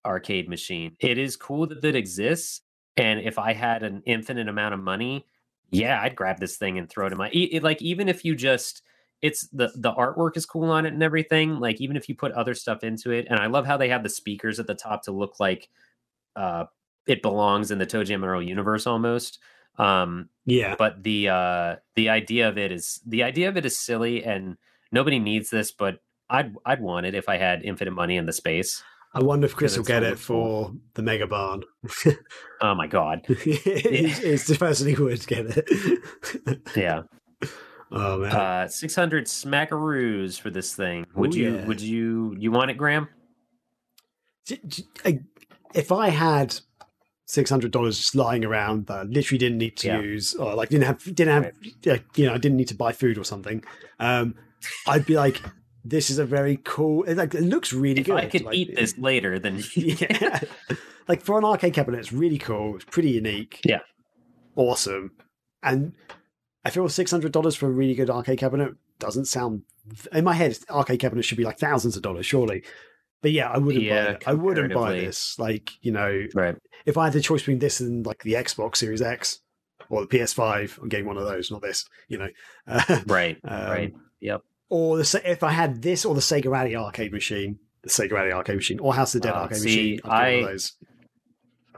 arcade 0.05 0.49
machine. 0.49 0.97
It 1.01 1.19
is 1.19 1.37
cool 1.37 1.67
that 1.69 1.85
it 1.85 1.97
exists. 1.97 2.61
And 2.97 3.21
if 3.21 3.39
I 3.39 3.53
had 3.55 3.83
an 3.83 4.03
infinite 4.05 4.49
amount 4.49 4.75
of 4.75 4.81
money, 4.81 5.25
yeah, 5.71 6.01
I'd 6.01 6.17
grab 6.17 6.41
this 6.41 6.57
thing 6.57 6.79
and 6.79 6.89
throw 6.89 7.07
it 7.07 7.13
in 7.13 7.19
my 7.19 7.31
it, 7.31 7.63
like 7.63 7.83
even 7.83 8.09
if 8.09 8.25
you 8.25 8.35
just 8.35 8.83
it's 9.23 9.49
the 9.49 9.73
the 9.77 9.93
artwork 9.93 10.37
is 10.37 10.47
cool 10.47 10.71
on 10.71 10.87
it 10.87 10.93
and 10.93 11.03
everything. 11.03 11.59
Like 11.59 11.81
even 11.81 11.97
if 11.97 12.09
you 12.09 12.15
put 12.15 12.33
other 12.33 12.55
stuff 12.55 12.85
into 12.85 13.11
it, 13.11 13.27
and 13.29 13.39
I 13.39 13.47
love 13.47 13.67
how 13.67 13.77
they 13.77 13.89
have 13.89 14.03
the 14.03 14.09
speakers 14.09 14.61
at 14.61 14.67
the 14.67 14.75
top 14.75 15.03
to 15.05 15.13
look 15.13 15.41
like 15.41 15.69
uh 16.37 16.67
it 17.07 17.23
belongs 17.23 17.71
in 17.71 17.79
the 17.79 17.87
ToeJam 17.87 18.25
Earl 18.25 18.43
universe 18.43 18.87
almost. 18.87 19.39
Um, 19.77 20.29
yeah. 20.47 20.77
but 20.79 21.03
the 21.03 21.29
uh 21.29 21.77
the 21.97 22.09
idea 22.09 22.49
of 22.49 22.59
it 22.59 22.71
is 22.71 23.01
the 23.07 23.23
idea 23.23 23.49
of 23.49 23.57
it 23.57 23.67
is 23.67 23.79
silly 23.79 24.25
and 24.25 24.57
nobody 24.93 25.19
needs 25.19 25.51
this, 25.51 25.73
but 25.73 26.01
I'd 26.31 26.55
I'd 26.65 26.81
want 26.81 27.07
it 27.07 27.15
if 27.15 27.29
I 27.29 27.37
had 27.37 27.63
infinite 27.63 27.93
money 27.93 28.17
in 28.17 28.27
the 28.27 28.33
space. 28.33 28.83
I 29.15 29.23
wonder 29.23 29.47
if 29.47 29.55
Chris 29.55 29.77
will 29.77 29.85
get 29.85 30.03
it 30.03 30.19
for 30.19 30.73
the 30.95 31.03
Mega 31.03 31.27
Barn. 31.27 31.63
Oh 32.61 32.75
my 32.75 32.87
god. 32.87 33.21
it's, 33.29 34.21
it's 34.21 34.47
the 34.47 34.57
person 34.57 34.89
who 34.95 35.05
would 35.05 35.27
get 35.27 35.47
it. 35.47 36.61
Yeah. 36.77 37.03
oh 37.93 38.19
man. 38.19 38.33
Uh 38.33 38.69
600 38.69 39.27
smackaroos 39.27 40.41
for 40.41 40.49
this 40.51 40.75
thing. 40.75 41.07
Would 41.15 41.35
Ooh, 41.35 41.39
you 41.39 41.55
yeah. 41.57 41.67
would 41.67 41.81
you 41.81 42.35
you 42.39 42.51
want 42.51 42.71
it, 42.71 42.79
Graham? 42.79 43.09
J- 44.47 44.61
j- 44.67 44.83
I- 45.05 45.21
if 45.75 45.93
I 45.93 46.09
had 46.09 46.59
six 47.27 47.51
hundred 47.51 47.71
dollars 47.73 47.99
just 47.99 48.15
lying 48.15 48.45
around 48.45 48.87
that 48.87 48.99
I 48.99 49.03
literally 49.03 49.39
didn't 49.39 49.59
need 49.59 49.77
to 49.79 49.89
Yeah. 49.89 50.01
use, 50.01 50.35
or 50.35 50.55
like 50.55 50.69
didn't 50.71 50.87
have 50.87 51.03
didn't 51.15 51.45
have, 51.45 51.53
you 52.17 52.27
know, 52.27 52.35
I 52.35 52.39
didn't 52.39 52.57
need 52.57 52.69
to 52.69 52.77
buy 52.77 52.93
food 52.93 53.19
or 53.19 53.25
something, 53.25 53.63
um, 53.99 54.35
I'd 54.87 55.05
be 55.07 55.17
like, 55.17 55.41
this 55.85 56.11
is 56.11 56.19
a 56.19 56.25
very 56.25 56.59
cool. 56.65 57.05
It, 57.05 57.17
like 57.17 57.35
it 57.35 57.43
looks 57.43 57.73
really 57.73 58.01
If 58.01 58.07
good. 58.07 58.17
I 58.17 58.27
could 58.27 58.43
like, 58.43 58.57
eat 58.57 58.75
this 58.75 58.97
later, 58.99 59.39
then 59.39 59.63
yeah. 59.75 60.41
like 61.09 61.23
for 61.23 61.39
an 61.39 61.45
arcade 61.45 61.75
cabinet, 61.75 61.99
it's 61.99 62.13
really 62.13 62.39
cool. 62.39 62.77
It's 62.77 62.85
pretty 62.85 63.11
unique. 63.11 63.61
Yeah. 63.65 63.81
Awesome. 64.57 65.13
And 65.63 65.93
I 66.65 66.71
feel 66.71 66.89
six 66.89 67.11
hundred 67.11 67.33
dollars 67.33 67.57
for 67.57 67.67
a 67.67 67.71
really 67.71 67.95
good 67.95 68.11
arcade 68.11 68.39
cabinet 68.39 68.73
doesn't 68.99 69.27
sound 69.27 69.63
in 70.13 70.25
my 70.25 70.33
head. 70.35 70.59
Arcade 70.71 71.01
cabinet 71.01 71.25
should 71.25 71.39
be 71.39 71.45
like 71.45 71.59
thousands 71.59 71.97
of 71.97 72.03
dollars, 72.03 72.27
surely. 72.27 72.63
But 73.23 73.33
yeah, 73.33 73.49
I 73.51 73.59
wouldn't 73.59 73.85
Yeah, 73.85 74.05
buy 74.05 74.11
it. 74.13 74.23
I 74.27 74.33
wouldn't 74.35 74.75
buy 74.75 74.93
this. 74.93 75.39
Like 75.39 75.71
you 75.83 75.93
know, 75.93 76.27
right. 76.35 76.57
if 76.87 76.97
I 76.97 77.05
had 77.05 77.13
the 77.15 77.21
choice 77.21 77.41
between 77.41 77.59
this 77.59 77.81
and 77.81 78.05
like 78.07 78.23
the 78.23 78.35
Xbox 78.35 78.77
Series 78.77 79.03
X 79.03 79.41
or 79.89 80.03
the 80.03 80.07
PS5, 80.19 80.79
I'm 80.83 80.89
getting 80.89 81.07
one 81.07 81.17
of 81.19 81.25
those, 81.25 81.51
not 81.51 81.63
this. 81.63 81.85
You 82.09 82.19
know, 82.19 82.29
uh, 82.67 83.01
Right. 83.07 83.39
um, 83.45 83.71
right. 83.71 83.95
Yep. 84.21 84.43
Or 84.71 84.97
the 84.99 85.23
if 85.25 85.43
I 85.43 85.51
had 85.51 85.83
this 85.83 86.05
or 86.05 86.15
the 86.15 86.21
Sega 86.21 86.51
Rally 86.51 86.75
arcade 86.75 87.13
machine, 87.13 87.59
the 87.83 87.91
Sega 87.91 88.13
Rally 88.13 88.33
arcade 88.33 88.57
machine, 88.57 88.79
or 88.81 88.95
House 88.95 89.15
of 89.15 89.23
the 89.23 89.29
Dead 89.29 89.35
Uh, 89.35 89.41
arcade 89.43 89.59
see, 89.59 89.67
machine, 89.69 90.01
I'd 90.05 90.05
get 90.05 90.09
one 90.09 90.17
I- 90.17 90.29
of 90.31 90.47
those. 90.49 90.73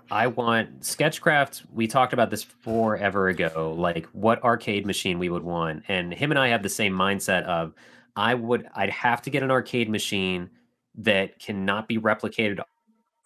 I 0.08 0.26
want 0.28 0.84
Sketchcraft. 0.84 1.64
We 1.74 1.88
talked 1.88 2.12
about 2.12 2.30
this 2.30 2.44
forever 2.44 3.26
ago, 3.26 3.74
like 3.76 4.06
what 4.12 4.40
arcade 4.44 4.86
machine 4.86 5.18
we 5.18 5.28
would 5.28 5.42
want. 5.42 5.82
And 5.88 6.14
him 6.14 6.30
and 6.30 6.38
I 6.38 6.48
have 6.48 6.62
the 6.62 6.68
same 6.68 6.92
mindset 6.94 7.42
of 7.42 7.74
I 8.14 8.34
would 8.34 8.68
I'd 8.76 8.90
have 8.90 9.20
to 9.22 9.30
get 9.30 9.42
an 9.42 9.50
arcade 9.50 9.88
machine 9.90 10.50
that 10.98 11.40
cannot 11.40 11.88
be 11.88 11.98
replicated 11.98 12.60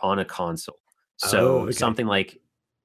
on 0.01 0.19
a 0.20 0.24
console. 0.24 0.78
So 1.19 1.39
Oh, 1.39 1.59
okay. 1.65 1.73
something 1.73 2.07
like 2.07 2.39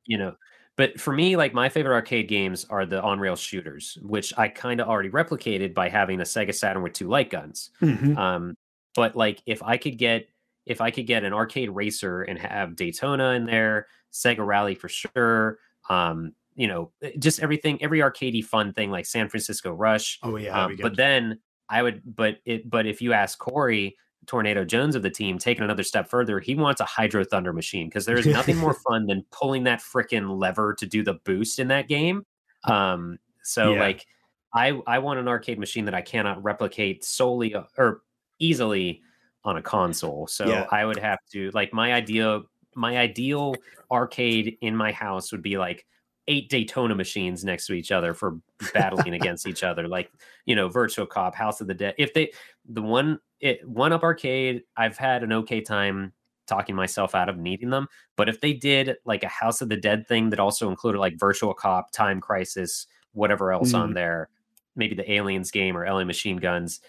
you 0.07 0.18
know, 0.18 0.35
but 0.77 0.99
for 0.99 1.14
me, 1.14 1.38
like 1.38 1.53
my 1.53 1.69
favorite 1.69 1.93
arcade 1.93 2.27
games 2.27 2.65
are 2.69 2.85
the 2.85 3.02
on 3.02 3.19
rail 3.19 3.35
shooters, 3.35 3.97
which 4.02 4.34
I 4.38 4.47
kind 4.49 4.81
of 4.81 4.88
already 4.88 5.10
replicated 5.10 5.73
by 5.73 5.89
having 5.89 6.19
a 6.19 6.23
Sega 6.23 6.53
Saturn 6.53 6.84
with 6.84 6.93
two 6.93 7.07
light 7.07 7.30
guns. 7.30 7.72
Mhm. 7.81 8.18
Um, 8.18 8.56
but 8.95 9.15
like 9.15 9.41
if 9.45 9.61
I 9.64 9.77
could 9.77 9.97
get 9.97 10.27
if 10.65 10.81
I 10.81 10.89
could 10.91 11.06
get 11.07 11.23
an 11.23 11.31
arcade 11.34 11.69
racer 11.69 12.23
and 12.23 12.39
have 12.39 12.76
Daytona 12.76 13.31
in 13.31 13.45
there, 13.45 13.88
Sega 14.11 14.45
Rally 14.45 14.76
for 14.76 14.89
sure. 14.89 15.60
Um, 15.89 16.34
you 16.56 16.68
know, 16.68 16.91
eh, 17.03 17.11
just 17.19 17.39
everything, 17.41 17.81
every 17.84 17.99
arcadey 17.99 18.43
fun 18.43 18.73
thing 18.73 18.89
like 18.89 19.06
San 19.06 19.30
Francisco 19.30 19.72
Rush. 19.72 20.19
Oh 20.23 20.38
yeah, 20.38 20.65
Um, 20.65 20.77
but 20.81 20.95
then 20.95 21.39
I 21.69 21.84
would, 21.84 22.02
but 22.06 22.38
it, 22.45 22.69
but 22.69 22.85
if 22.88 23.02
you 23.02 23.14
ask 23.14 23.38
Corey 23.38 23.95
Tornado 24.26 24.65
Jones 24.65 24.95
of 24.95 25.02
the 25.03 25.10
team, 25.10 25.38
taking 25.38 25.64
another 25.64 25.84
step 25.84 26.10
further, 26.10 26.39
he 26.39 26.56
wants 26.56 26.81
a 26.81 26.85
Hydro 26.85 27.23
Thunder 27.23 27.53
machine 27.53 27.88
because 27.88 28.06
there 28.06 28.18
is 28.18 28.26
nothing 28.26 28.57
more 28.57 28.73
fun 28.88 29.06
than 29.06 29.26
pulling 29.31 29.64
that 29.65 29.81
freaking 29.81 30.38
lever 30.38 30.73
to 30.76 30.85
do 30.85 31.03
the 31.03 31.15
boost 31.26 31.60
in 31.60 31.68
that 31.69 31.88
game. 31.88 32.26
Um, 32.64 33.18
so 33.43 33.73
Yeah. 33.73 33.80
like, 33.80 34.06
I 34.53 34.80
I 34.88 34.99
want 34.99 35.19
an 35.19 35.27
arcade 35.27 35.60
machine 35.60 35.85
that 35.85 35.93
I 35.93 36.02
cannot 36.02 36.41
replicate 36.43 37.03
solely 37.03 37.53
uh, 37.53 37.64
or 37.77 38.02
easily 38.39 39.02
on 39.43 39.57
a 39.57 39.61
console. 39.61 40.27
So 40.27 40.47
Yeah. 40.47 40.68
I 40.72 40.85
would 40.85 40.97
have 40.99 41.19
to 41.34 41.52
like 41.53 41.73
my 41.73 41.93
idea 41.93 42.41
my 42.76 42.97
ideal 42.97 43.56
arcade 43.91 44.57
in 44.61 44.76
my 44.76 44.91
house 44.91 45.31
would 45.31 45.41
be 45.41 45.57
like 45.57 45.85
eight 46.27 46.49
Daytona 46.49 46.95
machines 46.95 47.43
next 47.45 47.68
to 47.68 47.73
each 47.73 47.91
other 47.91 48.14
for 48.14 48.39
battling 48.73 49.14
against 49.22 49.45
each 49.45 49.64
other, 49.64 49.88
like 49.88 50.11
you 50.45 50.56
know, 50.56 50.69
Virtual 50.69 51.06
Cop, 51.06 51.35
House 51.35 51.61
of 51.61 51.68
the 51.68 51.73
Dead. 51.73 51.93
If 51.97 52.14
they 52.14 52.31
the 52.68 52.81
one 52.81 53.19
it 53.39 53.67
one 53.67 53.93
up 53.93 54.03
arcade, 54.03 54.63
I've 54.77 54.97
had 54.97 55.23
an 55.23 55.31
okay 55.33 55.61
time 55.61 56.13
talking 56.47 56.75
myself 56.75 57.15
out 57.15 57.27
of 57.29 57.37
needing 57.37 57.69
them. 57.71 57.87
But 58.15 58.29
if 58.29 58.39
they 58.41 58.53
did 58.53 58.97
like 59.05 59.23
a 59.23 59.27
House 59.27 59.61
of 59.61 59.69
the 59.69 59.77
Dead 59.77 60.07
thing 60.07 60.29
that 60.29 60.39
also 60.39 60.69
included 60.69 60.99
like 60.99 61.19
Virtual 61.19 61.53
Cop, 61.53 61.91
Time 61.91 62.21
Crisis, 62.21 62.85
whatever 63.13 63.51
else 63.51 63.73
on 63.73 63.93
there, 63.93 64.29
maybe 64.75 64.93
the 64.95 65.11
Aliens 65.11 65.49
game 65.51 65.75
or 65.75 65.85
LA 65.85 66.03
Machine 66.03 66.37
Guns, 66.37 66.81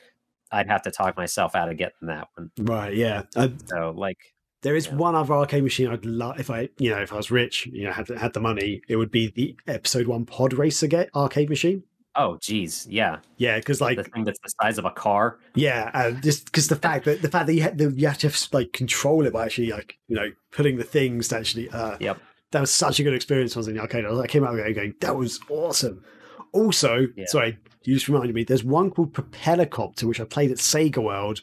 I'd 0.52 0.68
have 0.68 0.82
to 0.82 0.90
talk 0.90 1.16
myself 1.16 1.54
out 1.54 1.70
of 1.70 1.76
getting 1.76 2.08
that 2.08 2.28
one. 2.34 2.50
Right, 2.58 2.94
yeah. 2.94 3.22
Uh, 3.34 3.48
So 3.66 3.92
like 3.96 4.18
there 4.62 4.76
is 4.76 4.86
Yeah. 4.88 4.94
one 4.96 5.14
other 5.14 5.32
arcade 5.34 5.62
machine 5.62 5.88
I'd 5.88 6.04
love 6.04 6.38
if 6.40 6.50
I, 6.50 6.68
you 6.78 6.90
know, 6.90 7.00
if 7.00 7.12
I 7.12 7.16
was 7.16 7.30
rich, 7.30 7.66
you 7.66 7.84
know, 7.84 7.92
had 7.92 8.08
had 8.08 8.32
the 8.34 8.40
money, 8.40 8.82
it 8.88 8.96
would 8.96 9.10
be 9.10 9.28
the 9.28 9.56
Episode 9.66 10.06
One 10.06 10.24
Pod 10.26 10.52
Racer 10.52 10.86
ga- 10.86 11.08
arcade 11.14 11.48
machine. 11.48 11.82
Oh 12.16 12.38
geez, 12.40 12.86
yeah. 12.90 13.18
Yeah, 13.36 13.58
because 13.58 13.80
like 13.80 13.96
The 13.98 14.04
thing 14.04 14.24
that's 14.24 14.38
the 14.40 14.52
size 14.62 14.78
of 14.78 14.84
a 14.84 14.90
car. 14.90 15.38
Yeah, 15.54 15.90
and 15.94 16.22
just 16.22 16.46
because 16.46 16.68
the 16.68 16.76
fact 16.76 17.04
that 17.04 17.22
the 17.22 17.28
fact 17.30 17.46
that 17.46 17.54
you, 17.54 17.62
had, 17.62 17.78
that 17.78 17.96
you 17.98 18.06
have 18.08 18.18
to 18.18 18.32
like 18.52 18.72
control 18.72 19.26
it 19.26 19.32
by 19.32 19.44
actually 19.44 19.70
like 19.70 19.98
you 20.08 20.16
know 20.16 20.30
putting 20.52 20.76
the 20.76 20.84
things 20.84 21.28
to 21.28 21.36
actually. 21.36 21.68
Uh, 21.70 21.96
Yep. 22.00 22.18
That 22.52 22.60
was 22.60 22.70
such 22.70 23.00
a 23.00 23.02
good 23.02 23.12
experience. 23.12 23.54
when 23.54 23.58
I 23.58 23.62
was 23.62 23.68
in 23.68 23.74
the 23.74 23.80
arcade. 23.80 24.04
I 24.04 24.10
was- 24.10 24.20
I 24.20 24.26
came 24.28 24.44
out 24.44 24.56
of 24.58 24.74
going, 24.74 24.94
that 25.00 25.16
was 25.16 25.40
awesome. 25.50 26.02
Also, 26.52 27.08
Yeah. 27.16 27.26
sorry, 27.26 27.58
you 27.82 27.94
just 27.94 28.08
reminded 28.08 28.34
me. 28.34 28.44
There's 28.44 28.62
one 28.64 28.90
called 28.90 29.12
Propellercopter, 29.12 30.04
which 30.04 30.20
I 30.20 30.24
played 30.24 30.50
at 30.52 30.58
Sega 30.58 31.02
World 31.02 31.42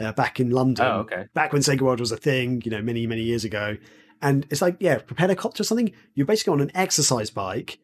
uh, 0.00 0.12
back 0.12 0.40
in 0.40 0.50
London. 0.50 0.84
Oh, 0.84 0.98
okay. 1.00 1.26
Back 1.34 1.52
when 1.52 1.62
Sega 1.62 1.82
World 1.82 2.00
was 2.00 2.10
a 2.12 2.16
thing, 2.16 2.62
you 2.64 2.70
know, 2.70 2.82
many 2.82 3.06
many 3.06 3.22
years 3.22 3.44
ago. 3.44 3.76
And 4.22 4.46
it's 4.50 4.60
like, 4.60 4.76
yeah, 4.80 4.98
Propellercopter 4.98 5.60
or 5.60 5.64
something. 5.64 5.92
You're 6.14 6.26
basically 6.26 6.52
on 6.52 6.60
an 6.60 6.72
exercise 6.74 7.30
bike, 7.30 7.78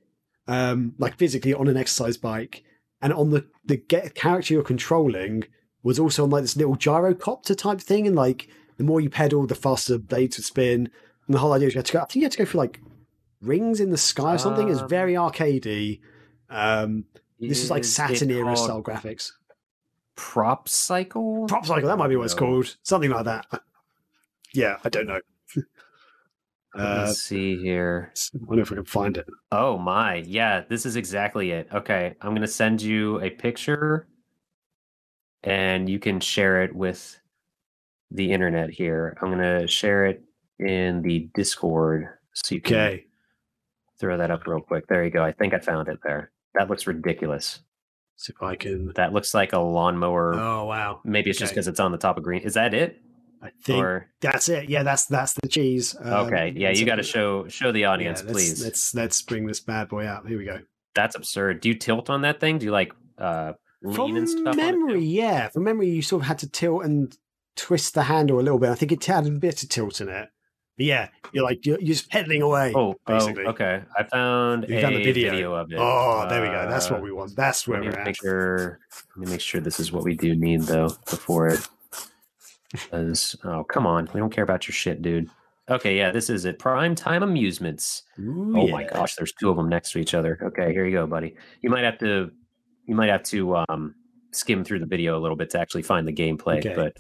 um, 0.49 0.95
like 0.99 1.17
physically 1.17 1.55
on 1.55 1.69
an 1.69 1.77
exercise 1.77 2.17
bike, 2.17 2.65
and 3.01 3.13
on 3.13 3.31
the 3.31 3.47
the 3.65 3.77
get 3.77 4.15
character 4.15 4.55
you're 4.55 4.63
controlling 4.63 5.45
was 5.83 5.99
also 5.99 6.25
on 6.25 6.31
like 6.31 6.43
this 6.43 6.57
little 6.57 6.77
gyrocopter 6.77 7.57
type 7.57 7.81
thing, 7.81 8.07
and 8.07 8.17
like 8.17 8.49
the 8.77 8.85
more 8.85 9.01
you 9.01 9.11
pedal, 9.11 9.47
the 9.47 9.55
faster 9.55 9.95
the 9.95 9.99
blades 9.99 10.37
would 10.37 10.45
spin. 10.45 10.91
And 11.27 11.35
the 11.35 11.39
whole 11.39 11.53
idea 11.53 11.69
is 11.69 11.75
you 11.75 11.79
had 11.79 11.87
to 11.87 11.93
go. 11.93 11.99
I 12.01 12.05
think 12.05 12.17
you 12.17 12.23
had 12.23 12.33
to 12.33 12.39
go 12.39 12.45
for 12.45 12.59
like 12.59 12.81
rings 13.41 13.81
in 13.81 13.91
the 13.91 13.97
sky 13.97 14.35
or 14.35 14.39
something. 14.39 14.69
It's 14.69 14.81
Um, 14.81 14.89
very 14.89 15.15
arcadey. 15.15 16.01
Um, 16.49 17.05
this 17.41 17.63
is 17.63 17.71
like 17.71 17.85
Saturn 17.85 18.31
era 18.31 18.57
style 18.57 18.83
graphics. 18.83 19.33
Prop 20.15 20.69
cycle. 20.69 21.47
Prop 21.47 21.67
cycle, 21.67 21.89
that 21.89 21.99
might 21.99 22.09
be 22.09 22.17
what 22.17 22.25
it's 22.25 22.35
called. 22.35 22.77
Something 22.83 23.11
like 23.11 23.25
that. 23.25 23.47
Yeah, 24.55 24.79
I 24.85 24.89
don't 24.89 25.07
know. 25.07 25.21
Uh, 26.75 27.05
Let's 27.07 27.21
see 27.23 27.57
here. 27.57 28.13
I 28.35 28.39
wonder 28.45 28.63
if 28.63 28.73
I 28.73 28.77
can 28.77 28.85
find 28.85 29.17
it. 29.17 29.27
Oh 29.53 29.79
my, 29.79 30.17
yeah, 30.27 30.63
this 30.69 30.85
is 30.87 30.97
exactly 30.97 31.51
it. 31.51 31.69
Okay, 31.73 32.15
I'm 32.21 32.35
gonna 32.35 32.47
send 32.47 32.83
you 32.83 33.21
a 33.21 33.31
picture, 33.31 34.07
and 35.43 35.89
you 35.89 35.99
can 35.99 36.21
share 36.21 36.63
it 36.63 36.75
with 36.75 37.19
the 38.11 38.33
internet 38.33 38.71
here. 38.71 39.17
I'm 39.21 39.31
gonna 39.31 39.67
share 39.67 40.07
it 40.07 40.23
in 40.59 41.03
the 41.03 41.29
Discord, 41.35 42.09
so 42.35 42.55
you 42.55 42.61
can 42.61 42.77
Okay. 42.77 43.05
throw 43.99 44.17
that 44.19 44.31
up 44.31 44.47
real 44.47 44.61
quick. 44.61 44.87
There 44.89 45.05
you 45.05 45.11
go. 45.11 45.25
I 45.25 45.33
think 45.33 45.55
I 45.55 45.59
found 45.59 45.89
it 45.89 45.99
there. 46.05 46.31
That 46.55 46.69
looks 46.69 46.87
ridiculous. 46.87 47.61
See 48.17 48.33
if 48.35 48.43
I 48.43 48.57
can. 48.57 48.93
That 48.97 49.13
looks 49.13 49.35
like 49.35 49.53
a 49.53 49.59
lawnmower. 49.59 50.35
Oh 50.35 50.65
wow! 50.65 51.01
Maybe 51.05 51.31
it's 51.31 51.39
just 51.39 51.53
because 51.53 51.69
it's 51.69 51.81
on 51.81 51.93
the 51.93 51.99
top 51.99 52.17
of 52.19 52.23
green. 52.25 52.43
Is 52.43 52.55
that 52.55 52.75
it? 52.75 53.01
I 53.43 53.51
think 53.63 53.85
Or 53.85 54.09
that's 54.21 54.49
it. 54.49 54.69
Yeah, 54.69 54.83
that's 54.83 55.07
that's 55.07 55.35
the 55.35 55.49
cheese. 55.49 55.95
Um, 56.01 56.27
okay, 56.27 56.53
yeah, 56.57 56.71
you 56.71 56.85
got 56.87 56.97
to 56.97 57.03
show 57.03 57.47
show 57.49 57.71
the 57.73 57.81
yeah, 57.81 57.91
audience, 57.91 58.23
let's, 58.23 58.33
please. 58.33 58.65
Let's 58.65 58.95
let's 58.95 59.23
bring 59.23 59.47
this 59.47 59.61
bad 59.61 59.89
boy 59.89 60.07
out. 60.07 60.27
Here 60.27 60.39
we 60.39 60.45
go. 60.45 60.61
That's 60.95 61.15
absurd. 61.15 61.61
Do 61.61 61.69
you 61.69 61.75
tilt 61.75 62.09
on 62.11 62.23
that 62.23 62.41
thing? 62.41 62.59
Do 62.59 62.65
you 62.67 62.73
like 62.73 62.93
uh 63.19 63.53
lean 63.83 64.17
and 64.17 64.29
From 64.29 64.39
stuff? 64.41 64.53
on 64.53 64.57
memory, 64.57 65.05
yeah, 65.05 65.49
from 65.49 65.65
memory, 65.65 65.91
you 65.91 66.03
sort 66.03 66.23
of 66.23 66.29
had 66.29 66.39
to 66.39 66.49
tilt 66.49 66.85
and 66.85 67.17
twist 67.57 67.95
the 67.95 68.05
handle 68.05 68.39
a 68.39 68.43
little 68.43 68.59
bit. 68.59 68.71
I 68.71 68.75
think 68.75 68.93
it 68.93 69.05
had 69.05 69.27
a 69.27 69.31
bit 69.31 69.63
of 69.63 69.69
tilt 69.69 70.01
in 70.01 70.09
it. 70.09 70.29
But 70.79 70.85
yeah, 70.87 71.09
you're 71.33 71.45
like 71.45 71.65
you're, 71.65 71.79
you're 71.79 71.95
just 71.95 72.11
pedaling 72.11 72.43
away. 72.43 72.73
Oh, 72.75 72.97
basically. 73.07 73.45
oh, 73.47 73.51
okay. 73.51 73.83
I 73.97 74.03
found 74.05 74.65
a 74.65 74.81
found 74.83 74.95
the 74.97 75.05
video. 75.05 75.31
video. 75.31 75.55
of 75.55 75.73
it. 75.73 75.79
Oh, 75.79 76.27
there 76.29 76.43
we 76.43 76.49
go. 76.49 76.69
That's 76.69 76.91
what 76.91 77.01
Uh, 77.01 77.03
we 77.03 77.13
want. 77.13 77.35
That's 77.37 77.67
where 77.69 77.81
we're 77.81 77.91
at. 77.91 78.17
sure. 78.17 78.79
Let 79.17 79.25
me 79.27 79.31
make 79.33 79.41
sure 79.41 79.61
this 79.61 79.81
is 79.81 79.91
what 79.93 80.05
we 80.05 80.15
do 80.17 80.35
need 80.35 80.63
though 80.63 80.91
before 81.09 81.49
it. 81.49 81.67
Because 82.73 83.37
oh 83.45 83.65
come 83.65 83.87
on, 83.87 84.09
we 84.13 84.21
don't 84.21 84.33
care 84.33 84.45
about 84.45 84.67
your 84.67 84.75
shit, 84.75 85.03
dude. 85.03 85.29
Okay, 85.69 85.97
yeah, 85.97 86.13
this 86.13 86.31
is 86.31 86.45
it. 86.45 86.59
Prime 86.59 86.95
time 86.95 87.23
amusements. 87.23 88.05
Ooh, 88.21 88.55
Oh 88.57 88.69
my 88.69 88.85
gosh, 88.85 89.17
there's 89.17 89.33
two 89.33 89.51
of 89.51 89.57
them 89.57 89.69
next 89.69 89.93
to 89.93 89.99
each 89.99 90.15
other. 90.15 90.39
Okay, 90.43 90.73
here 90.73 90.87
you 90.87 90.93
go, 90.93 91.07
buddy. 91.07 91.35
You 91.61 91.71
might 91.71 91.83
have 91.83 91.99
to, 91.99 92.31
you 92.87 92.95
might 92.95 93.09
have 93.09 93.25
to 93.25 93.57
um, 93.69 93.95
skim 94.31 94.63
through 94.65 94.79
the 94.79 94.87
video 94.87 95.19
a 95.19 95.21
little 95.21 95.37
bit 95.37 95.51
to 95.51 95.59
actually 95.61 95.83
find 95.83 96.07
the 96.07 96.13
gameplay. 96.13 96.59
Okay. 96.59 96.75
But 96.75 96.97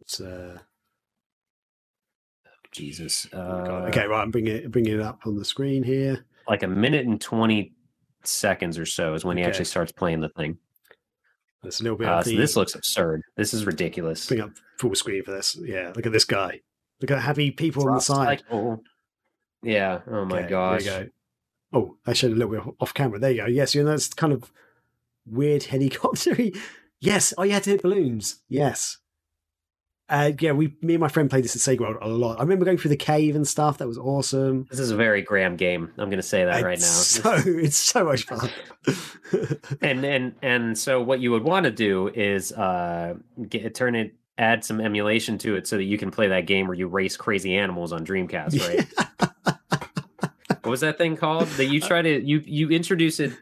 It's, 0.00 0.20
uh, 0.20 0.58
Jesus, 2.72 3.26
oh 3.32 3.38
uh, 3.38 3.86
okay, 3.88 4.06
right. 4.06 4.22
I'm 4.22 4.30
bringing 4.30 4.54
it 4.54 4.70
bringing 4.70 4.94
it 4.94 5.00
up 5.00 5.20
on 5.26 5.36
the 5.36 5.44
screen 5.44 5.82
here. 5.82 6.24
like 6.48 6.62
a 6.62 6.68
minute 6.68 7.04
and 7.06 7.20
twenty 7.20 7.74
seconds 8.22 8.78
or 8.78 8.86
so 8.86 9.14
is 9.14 9.24
when 9.24 9.36
he 9.36 9.42
actually 9.42 9.64
starts 9.64 9.90
playing 9.92 10.20
the 10.20 10.28
thing. 10.30 10.56
There's 11.62 11.80
bit 11.80 12.08
Uh, 12.08 12.22
so 12.22 12.30
this 12.36 12.56
looks 12.56 12.74
absurd. 12.74 13.22
This 13.36 13.52
is 13.52 13.66
ridiculous. 13.66 14.26
bring 14.26 14.40
up 14.40 14.50
full 14.78 14.94
screen 14.94 15.22
for 15.24 15.32
this. 15.32 15.56
Yeah, 15.60 15.92
look 15.94 16.06
at 16.06 16.12
this 16.12 16.24
guy. 16.24 16.60
Look 17.00 17.10
at 17.10 17.16
the 17.16 17.20
happy 17.20 17.50
people 17.50 17.88
on 17.88 17.96
the 17.96 18.00
side. 18.00 18.40
cycle. 18.40 18.82
Yeah. 19.62 20.00
Oh 20.10 20.24
my 20.24 20.40
Okay, 20.40 20.48
gosh. 20.48 20.84
There 20.84 21.00
you 21.00 21.04
go. 21.06 21.10
Oh, 21.72 21.96
I 22.06 22.14
showed 22.14 22.32
a 22.32 22.34
little 22.34 22.50
bit 22.52 22.74
off 22.80 22.94
camera. 22.94 23.18
There 23.18 23.30
you 23.30 23.42
go. 23.42 23.46
Yes, 23.46 23.74
you 23.74 23.82
know 23.82 23.90
that's 23.90 24.08
kind 24.08 24.32
of 24.32 24.50
weird 25.26 25.62
helicopter. 25.72 26.34
yes. 27.00 27.34
Oh, 27.36 27.42
you 27.42 27.52
had 27.52 27.64
to 27.64 27.70
hit 27.70 27.82
balloons. 27.82 28.40
Yes. 28.48 28.98
Uh, 30.10 30.32
yeah, 30.40 30.50
we, 30.50 30.74
me 30.82 30.94
and 30.94 31.00
my 31.00 31.06
friend 31.06 31.30
played 31.30 31.44
this 31.44 31.54
at 31.54 31.62
Sega 31.62 31.80
World 31.80 31.98
a 32.02 32.08
lot. 32.08 32.38
I 32.38 32.42
remember 32.42 32.64
going 32.64 32.78
through 32.78 32.88
the 32.88 32.96
cave 32.96 33.36
and 33.36 33.46
stuff. 33.46 33.78
That 33.78 33.86
was 33.86 33.96
awesome. 33.96 34.66
This 34.68 34.80
is 34.80 34.90
a 34.90 34.96
very 34.96 35.22
Graham 35.22 35.54
game. 35.54 35.92
I'm 35.96 36.10
going 36.10 36.18
to 36.18 36.22
say 36.22 36.44
that 36.44 36.64
right 36.64 36.78
now. 36.80 36.84
It's 36.84 37.06
So 37.06 37.32
it's 37.46 37.76
so 37.76 38.04
much 38.04 38.24
fun. 38.24 38.50
and 39.80 40.04
and 40.04 40.34
and 40.42 40.76
so 40.76 41.00
what 41.00 41.20
you 41.20 41.30
would 41.30 41.44
want 41.44 41.64
to 41.64 41.70
do 41.70 42.08
is 42.08 42.50
uh 42.52 43.14
get 43.48 43.72
turn 43.76 43.94
it 43.94 44.14
add 44.36 44.64
some 44.64 44.80
emulation 44.80 45.38
to 45.38 45.54
it 45.54 45.68
so 45.68 45.76
that 45.76 45.84
you 45.84 45.96
can 45.96 46.10
play 46.10 46.28
that 46.28 46.46
game 46.46 46.66
where 46.66 46.76
you 46.76 46.88
race 46.88 47.16
crazy 47.16 47.54
animals 47.54 47.92
on 47.92 48.04
Dreamcast, 48.04 48.58
right? 48.66 49.48
what 50.48 50.70
was 50.70 50.80
that 50.80 50.98
thing 50.98 51.16
called? 51.16 51.46
That 51.50 51.66
you 51.66 51.80
try 51.80 52.02
to 52.02 52.20
you 52.20 52.42
you 52.44 52.70
introduce 52.70 53.20
it 53.20 53.32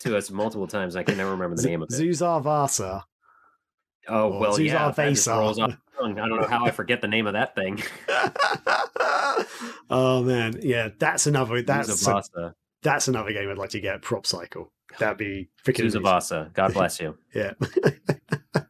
to 0.00 0.18
us 0.18 0.30
multiple 0.30 0.66
times. 0.66 0.96
I 0.96 1.02
can 1.02 1.16
never 1.16 1.30
remember 1.30 1.56
the 1.56 1.66
name 1.66 1.80
of 1.82 1.88
it. 1.88 1.94
Zusar 1.94 2.42
Vasar. 2.42 3.04
Oh 4.10 4.38
well, 4.38 4.58
Zusar 4.58 4.96
yeah. 4.96 5.10
just 5.10 5.26
rolls 5.28 5.58
off. 5.60 5.76
I 6.02 6.12
don't 6.12 6.16
know 6.16 6.46
how 6.48 6.64
I 6.64 6.70
forget 6.72 7.00
the 7.00 7.08
name 7.08 7.26
of 7.26 7.34
that 7.34 7.54
thing. 7.54 7.80
oh 9.90 10.22
man, 10.24 10.58
yeah, 10.62 10.88
that's 10.98 11.26
another. 11.26 11.62
That's 11.62 11.88
Zusar 11.88 12.22
Vasar. 12.22 12.52
that's 12.82 13.08
another 13.08 13.32
game 13.32 13.48
I'd 13.48 13.58
like 13.58 13.70
to 13.70 13.80
get. 13.80 14.02
Prop 14.02 14.26
Cycle. 14.26 14.72
That'd 14.98 15.18
be 15.18 15.48
freaking. 15.64 15.90
Zusar 15.90 16.02
Vasar. 16.02 16.52
God 16.52 16.74
bless 16.74 17.00
you. 17.00 17.16
Yeah. 17.34 17.52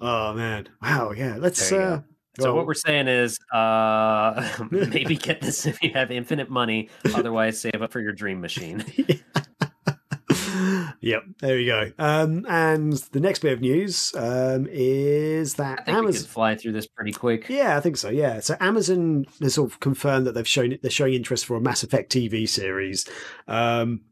oh 0.00 0.32
man. 0.32 0.68
Wow. 0.80 1.12
Yeah. 1.12 1.36
Let's. 1.38 1.70
Uh 1.70 2.00
So 2.38 2.54
what 2.54 2.66
we're 2.66 2.74
saying 2.74 3.08
is, 3.08 3.38
uh, 3.52 4.48
maybe 4.70 5.16
get 5.16 5.42
this 5.42 5.66
if 5.66 5.82
you 5.82 5.92
have 5.92 6.10
infinite 6.10 6.48
money. 6.48 6.88
Otherwise, 7.14 7.60
save 7.60 7.82
up 7.82 7.92
for 7.92 8.00
your 8.00 8.12
dream 8.12 8.40
machine. 8.40 8.84
yeah. 8.96 9.16
Yep, 11.08 11.24
there 11.40 11.56
we 11.56 11.64
go. 11.64 11.90
Um, 11.98 12.44
and 12.50 12.92
the 12.92 13.20
next 13.20 13.38
bit 13.38 13.54
of 13.54 13.62
news 13.62 14.12
um, 14.14 14.68
is 14.70 15.54
that 15.54 15.80
I 15.80 15.82
think 15.84 15.96
Amazon 15.96 16.22
we 16.22 16.28
fly 16.28 16.54
through 16.54 16.72
this 16.72 16.86
pretty 16.86 17.12
quick. 17.12 17.48
Yeah, 17.48 17.78
I 17.78 17.80
think 17.80 17.96
so. 17.96 18.10
Yeah, 18.10 18.40
so 18.40 18.56
Amazon 18.60 19.24
has 19.40 19.54
sort 19.54 19.72
of 19.72 19.80
confirmed 19.80 20.26
that 20.26 20.34
they've 20.34 20.46
shown 20.46 20.76
they're 20.82 20.90
showing 20.90 21.14
interest 21.14 21.46
for 21.46 21.56
a 21.56 21.62
Mass 21.62 21.82
Effect 21.82 22.12
TV 22.12 22.46
series. 22.46 23.08
Um, 23.46 24.02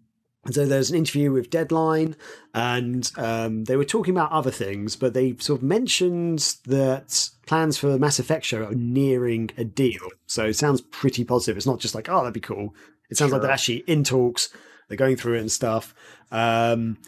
so 0.51 0.65
there's 0.65 0.91
an 0.91 0.97
interview 0.97 1.33
with 1.33 1.51
Deadline, 1.51 2.17
and 2.55 3.13
um, 3.19 3.65
they 3.65 3.77
were 3.77 3.85
talking 3.85 4.15
about 4.15 4.33
other 4.33 4.51
things, 4.51 4.97
but 4.97 5.13
they 5.13 5.37
sort 5.39 5.61
of 5.61 5.65
mentioned 5.65 6.57
that 6.65 7.29
plans 7.45 7.77
for 7.77 7.89
the 7.89 7.99
Mass 7.99 8.19
Effect 8.19 8.47
show 8.47 8.65
are 8.65 8.75
nearing 8.75 9.51
a 9.59 9.65
deal. 9.65 10.09
So 10.29 10.47
it 10.47 10.57
sounds 10.57 10.81
pretty 10.81 11.25
positive. 11.25 11.59
It's 11.59 11.67
not 11.67 11.81
just 11.81 11.95
like, 11.95 12.09
oh, 12.09 12.21
that'd 12.21 12.33
be 12.33 12.41
cool. 12.41 12.75
It 13.11 13.19
sounds 13.19 13.33
like 13.33 13.43
they're 13.43 13.51
actually 13.51 13.85
in 13.87 14.03
talks. 14.03 14.49
They're 14.89 14.97
going 14.97 15.17
through 15.17 15.35
it 15.35 15.41
and 15.41 15.53
stuff. 15.53 15.95
Um, 16.31 16.99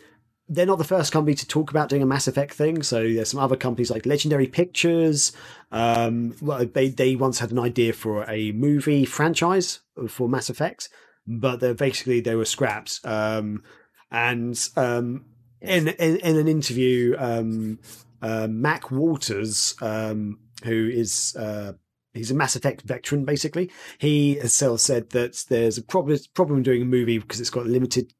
they're 0.48 0.66
not 0.66 0.78
the 0.78 0.84
first 0.84 1.12
company 1.12 1.34
to 1.34 1.46
talk 1.46 1.70
about 1.70 1.90
doing 1.90 2.02
a 2.02 2.06
Mass 2.06 2.26
Effect 2.26 2.54
thing. 2.54 2.82
So 2.82 3.02
there's 3.02 3.28
some 3.30 3.40
other 3.40 3.56
companies 3.56 3.90
like 3.90 4.06
Legendary 4.06 4.46
Pictures. 4.46 5.32
Um, 5.70 6.34
well, 6.40 6.64
they 6.64 6.88
they 6.88 7.16
once 7.16 7.38
had 7.38 7.50
an 7.50 7.58
idea 7.58 7.92
for 7.92 8.24
a 8.28 8.52
movie 8.52 9.04
franchise 9.04 9.80
for 10.08 10.28
Mass 10.28 10.48
Effect, 10.48 10.88
but 11.26 11.60
they're 11.60 11.74
basically 11.74 12.20
they 12.20 12.34
were 12.34 12.46
scrapped. 12.46 13.00
Um, 13.04 13.62
and 14.10 14.58
um, 14.76 15.26
in, 15.60 15.88
in 15.88 16.16
in 16.16 16.36
an 16.36 16.48
interview, 16.48 17.14
um, 17.18 17.78
uh, 18.22 18.48
Mac 18.48 18.90
Walters, 18.90 19.74
um, 19.82 20.38
who 20.64 20.88
is 20.90 21.36
uh, 21.36 21.72
he's 22.14 22.30
a 22.30 22.34
Mass 22.34 22.56
Effect 22.56 22.82
veteran, 22.82 23.24
basically. 23.24 23.70
He 23.98 24.36
has 24.36 24.52
sort 24.52 24.80
said 24.80 25.10
that 25.10 25.44
there's 25.48 25.78
a 25.78 25.82
problem 25.82 26.18
problem 26.34 26.62
doing 26.62 26.82
a 26.82 26.86
movie 26.86 27.18
because 27.18 27.40
it's 27.40 27.50
got 27.50 27.66
limited 27.66 28.12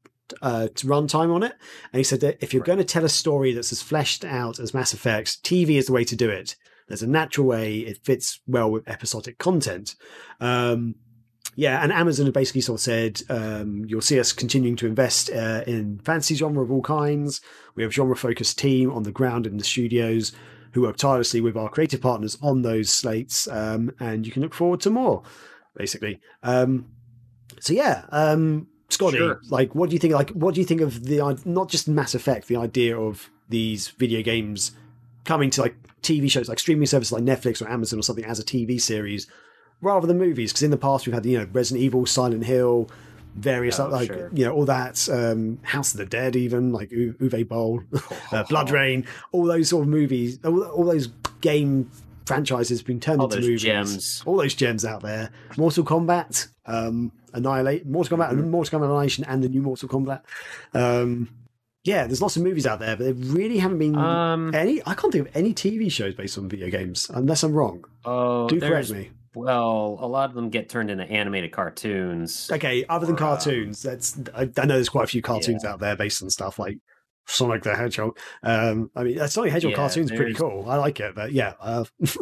uh, 0.42 0.68
runtime 0.76 1.34
on 1.34 1.42
it, 1.42 1.54
and 1.92 1.98
he 1.98 2.04
said 2.04 2.20
that 2.20 2.42
if 2.42 2.52
you're 2.52 2.62
going 2.62 2.78
to 2.78 2.84
tell 2.84 3.04
a 3.04 3.08
story 3.08 3.52
that's 3.52 3.72
as 3.72 3.82
fleshed 3.82 4.24
out 4.24 4.58
as 4.58 4.74
Mass 4.74 4.92
Effect, 4.92 5.42
TV 5.42 5.70
is 5.70 5.86
the 5.86 5.92
way 5.92 6.04
to 6.04 6.16
do 6.16 6.28
it. 6.28 6.56
There's 6.88 7.02
a 7.02 7.06
natural 7.06 7.46
way; 7.46 7.78
it 7.78 8.04
fits 8.04 8.40
well 8.46 8.70
with 8.70 8.88
episodic 8.88 9.38
content. 9.38 9.94
Um, 10.40 10.96
yeah, 11.56 11.82
and 11.82 11.92
Amazon 11.92 12.26
have 12.26 12.34
basically 12.34 12.60
sort 12.60 12.78
of 12.78 12.82
said 12.82 13.20
um, 13.28 13.84
you'll 13.88 14.00
see 14.00 14.20
us 14.20 14.32
continuing 14.32 14.76
to 14.76 14.86
invest 14.86 15.28
uh, 15.30 15.64
in 15.66 15.98
fantasy 15.98 16.36
genre 16.36 16.62
of 16.62 16.70
all 16.70 16.82
kinds. 16.82 17.40
We 17.74 17.82
have 17.82 17.92
genre 17.92 18.14
focused 18.14 18.58
team 18.58 18.92
on 18.92 19.02
the 19.02 19.10
ground 19.10 19.44
in 19.44 19.56
the 19.56 19.64
studios 19.64 20.32
who 20.72 20.82
work 20.82 20.96
tirelessly 20.96 21.40
with 21.40 21.56
our 21.56 21.68
creative 21.68 22.00
partners 22.00 22.36
on 22.42 22.62
those 22.62 22.90
slates, 22.90 23.48
um, 23.48 23.92
and 24.00 24.26
you 24.26 24.32
can 24.32 24.42
look 24.42 24.54
forward 24.54 24.80
to 24.80 24.90
more. 24.90 25.22
Basically, 25.76 26.20
um, 26.42 26.86
so 27.60 27.72
yeah, 27.72 28.04
um, 28.10 28.66
Scotty, 28.88 29.18
Sure. 29.18 29.40
like, 29.48 29.74
what 29.74 29.90
do 29.90 29.94
you 29.94 29.98
think? 30.00 30.14
Like, 30.14 30.30
what 30.30 30.54
do 30.54 30.60
you 30.60 30.66
think 30.66 30.80
of 30.80 31.04
the 31.04 31.40
not 31.44 31.68
just 31.68 31.88
Mass 31.88 32.14
Effect, 32.14 32.48
the 32.48 32.56
idea 32.56 32.98
of 32.98 33.30
these 33.48 33.88
video 33.88 34.22
games 34.22 34.72
coming 35.24 35.50
to 35.50 35.60
like 35.62 35.76
TV 36.02 36.30
shows, 36.30 36.48
like 36.48 36.58
streaming 36.58 36.86
services 36.86 37.12
like 37.12 37.22
Netflix 37.22 37.62
or 37.62 37.68
Amazon 37.68 37.98
or 37.98 38.02
something 38.02 38.24
as 38.24 38.38
a 38.38 38.44
TV 38.44 38.80
series, 38.80 39.26
rather 39.80 40.06
than 40.06 40.18
movies? 40.18 40.52
Because 40.52 40.62
in 40.62 40.70
the 40.70 40.76
past 40.76 41.06
we've 41.06 41.14
had 41.14 41.26
you 41.26 41.38
know 41.38 41.46
Resident 41.52 41.84
Evil, 41.84 42.06
Silent 42.06 42.44
Hill, 42.44 42.90
various 43.40 43.78
Oh, 43.80 43.88
like 43.88 44.08
sure. 44.12 44.30
you 44.32 44.44
know 44.44 44.52
all 44.52 44.64
that 44.66 45.08
um, 45.10 45.58
House 45.62 45.92
of 45.94 45.98
the 45.98 46.06
Dead, 46.06 46.36
even 46.36 46.72
like 46.72 46.90
U- 46.90 47.14
Uwe 47.20 47.46
Boll, 47.48 47.82
uh, 47.94 48.44
BloodRayne, 48.44 49.06
all 49.32 49.44
those 49.44 49.68
sort 49.70 49.82
of 49.84 49.88
movies, 49.88 50.38
all, 50.44 50.62
all 50.64 50.84
those 50.84 51.08
game 51.40 51.90
franchises 52.26 52.82
being 52.82 53.00
turned 53.00 53.20
All 53.20 53.26
into 53.26 53.36
those 53.36 53.44
movies. 53.46 53.62
gems. 53.62 54.22
All 54.26 54.36
those 54.36 54.54
gems 54.54 54.84
out 54.84 55.02
there. 55.02 55.30
Mortal 55.56 55.82
Kombat, 55.84 56.48
um, 56.66 57.10
Annihilate, 57.32 57.86
Mortal 57.86 58.18
Kombat, 58.18 58.30
and 58.30 58.50
Mortal 58.50 58.78
Kombat 58.78 58.84
Annihilation, 58.84 59.24
and 59.24 59.42
the 59.42 59.48
new 59.48 59.62
Mortal 59.62 59.88
Kombat. 59.88 60.20
Um, 60.74 61.30
yeah, 61.84 62.06
there's 62.06 62.20
lots 62.20 62.36
of 62.36 62.42
movies 62.42 62.66
out 62.66 62.80
there, 62.80 62.96
but 62.96 63.04
there 63.04 63.14
really 63.14 63.56
haven't 63.58 63.78
been 63.78 63.96
Um, 63.96 64.54
any. 64.54 64.82
I 64.84 64.92
can't 64.94 65.10
think 65.12 65.28
of 65.28 65.34
any 65.36 65.54
TV 65.54 65.90
shows 65.90 66.14
based 66.14 66.36
on 66.36 66.48
video 66.48 66.68
games, 66.68 67.10
unless 67.14 67.42
I'm 67.42 67.52
wrong. 67.54 67.84
oh, 68.04 68.46
Do 68.48 68.60
correct 68.60 68.90
me. 68.90 69.10
Well, 69.34 69.98
a 70.00 70.06
lot 70.06 70.28
of 70.28 70.34
them 70.34 70.50
get 70.50 70.68
turned 70.68 70.90
into 70.90 71.04
animated 71.04 71.52
cartoons. 71.52 72.50
Okay, 72.52 72.84
other 72.88 73.06
than 73.06 73.14
Or, 73.14 73.18
um, 73.18 73.28
cartoons, 73.28 73.82
that's 73.82 74.18
I, 74.34 74.42
I 74.56 74.64
know 74.64 74.74
there's 74.74 74.88
quite 74.88 75.04
a 75.04 75.08
few 75.08 75.22
cartoons 75.22 75.64
out 75.64 75.80
there 75.80 75.96
based 75.96 76.22
on 76.22 76.30
stuff 76.30 76.58
like 76.58 76.78
Sonic 77.26 77.62
the 77.62 77.76
Hedgehog. 77.76 78.18
Um, 78.42 78.90
I 78.96 79.04
mean, 79.04 79.20
uh, 79.20 79.26
Sonic 79.26 79.50
the 79.50 79.52
Hedgehog 79.52 79.70
Yeah, 79.72 79.76
cartoon's 79.76 80.10
pretty 80.10 80.34
cool. 80.34 80.64
I 80.68 80.76
like 80.76 80.98
it, 81.00 81.14
but 81.14 81.32
yeah, 81.32 81.54
uh, 81.60 81.84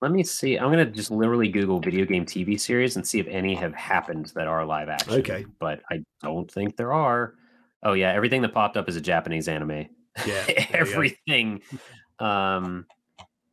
Let 0.00 0.12
me 0.12 0.22
see. 0.22 0.56
I'm 0.56 0.70
gonna 0.70 0.86
just 0.86 1.10
literally 1.10 1.48
Google 1.48 1.80
video 1.80 2.04
game 2.04 2.24
TV 2.24 2.58
series 2.60 2.94
and 2.94 3.04
see 3.06 3.18
if 3.18 3.26
any 3.26 3.54
have 3.56 3.74
happened 3.74 4.30
that 4.36 4.46
are 4.46 4.64
live 4.64 4.88
action. 4.88 5.14
Okay. 5.14 5.44
but 5.58 5.80
I 5.90 6.04
don't 6.22 6.50
think 6.50 6.76
there 6.76 6.92
are. 6.92 7.34
Oh 7.82 7.94
yeah, 7.94 8.12
everything 8.12 8.42
that 8.42 8.54
popped 8.54 8.76
up 8.76 8.88
is 8.88 8.94
a 8.94 9.00
Japanese 9.00 9.48
anime. 9.48 9.88
yeah, 10.24 10.44
there 10.46 10.46
you 10.46 10.66
go. 10.70 10.78
everything. 10.78 11.62
Um, 12.20 12.86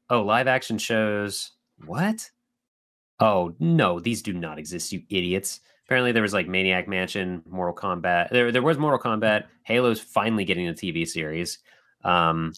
oh, 0.10 0.22
live 0.22 0.48
action 0.48 0.78
shows. 0.78 1.52
What? 1.86 2.30
Oh 3.20 3.56
no, 3.60 4.00
these 4.00 4.22
do 4.22 4.34
not 4.34 4.60
exist, 4.60 4.92
you 4.92 5.04
idiots. 5.10 5.62
Apparently, 5.86 6.12
there 6.12 6.24
was 6.24 6.34
like 6.34 6.48
Maniac 6.48 6.88
Mansion, 6.88 7.44
Mortal 7.48 7.76
Kombat. 7.76 8.30
There, 8.32 8.52
there 8.52 8.64
was 8.64 8.78
Mortal 8.78 9.00
Kombat. 9.00 9.46
Halo's 9.64 10.02
finally 10.02 10.44
getting 10.44 10.68
a 10.68 10.74
TV 10.74 11.08
series. 11.08 11.60
Um, 12.04 12.54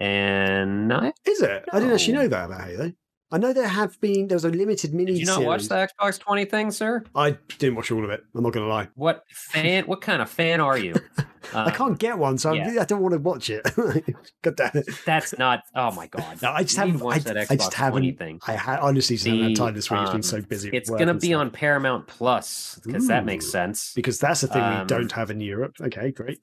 and 0.00 0.92
I, 0.92 1.12
Is 1.26 1.42
it? 1.42 1.64
I 1.72 1.78
didn't 1.78 1.94
actually 1.94 2.14
know 2.14 2.28
that 2.28 2.46
about 2.46 2.64
Halo. 2.64 2.92
I 3.32 3.38
know 3.38 3.52
there 3.52 3.66
have 3.66 4.00
been 4.00 4.28
there 4.28 4.36
was 4.36 4.44
a 4.44 4.50
limited 4.50 4.94
mini. 4.94 5.12
did 5.12 5.18
you 5.20 5.26
not 5.26 5.42
watch 5.42 5.64
the 5.68 5.74
Xbox 5.74 6.18
20 6.18 6.44
thing, 6.44 6.70
sir? 6.70 7.02
I 7.14 7.32
didn't 7.58 7.74
watch 7.74 7.90
all 7.90 8.04
of 8.04 8.10
it. 8.10 8.22
I'm 8.34 8.42
not 8.42 8.52
going 8.52 8.64
to 8.64 8.72
lie. 8.72 8.88
What 8.94 9.24
fan? 9.28 9.84
what 9.86 10.00
kind 10.00 10.22
of 10.22 10.30
fan 10.30 10.60
are 10.60 10.78
you? 10.78 10.94
I 11.54 11.70
can't 11.70 11.98
get 11.98 12.18
one, 12.18 12.38
so 12.38 12.52
yeah. 12.52 12.74
I, 12.78 12.82
I 12.82 12.84
don't 12.84 13.00
want 13.00 13.12
to 13.14 13.18
watch 13.20 13.50
it. 13.50 13.64
God 14.42 14.56
damn 14.56 14.70
it! 14.74 14.88
That's 15.04 15.38
not. 15.38 15.62
Oh 15.74 15.92
my 15.92 16.06
god! 16.08 16.42
No, 16.42 16.50
I 16.50 16.62
just 16.64 16.76
haven't. 16.76 16.98
to 16.98 17.04
watch 17.04 17.16
I, 17.18 17.18
that 17.20 17.36
I 17.50 17.56
just 17.56 17.72
20 17.72 17.74
haven't. 17.76 18.18
thing. 18.18 18.40
I 18.46 18.56
ha- 18.56 18.78
honestly 18.82 19.16
just 19.16 19.26
haven't 19.26 19.42
had 19.42 19.50
The, 19.52 19.54
time 19.54 19.74
this 19.74 19.90
week. 19.90 20.00
It's 20.00 20.10
been 20.10 20.16
um, 20.16 20.22
so 20.22 20.40
busy. 20.42 20.70
It's 20.72 20.90
gonna 20.90 21.14
be 21.14 21.28
stuff. 21.28 21.40
on 21.40 21.50
Paramount 21.50 22.06
Plus 22.08 22.80
because 22.84 23.06
that 23.08 23.24
makes 23.24 23.50
sense. 23.50 23.92
because 23.94 24.18
that's 24.18 24.40
the 24.40 24.48
thing 24.48 24.62
we 24.62 24.76
um, 24.76 24.86
don't 24.86 25.12
have 25.12 25.30
in 25.30 25.40
Europe. 25.40 25.76
Okay, 25.80 26.10
great. 26.10 26.40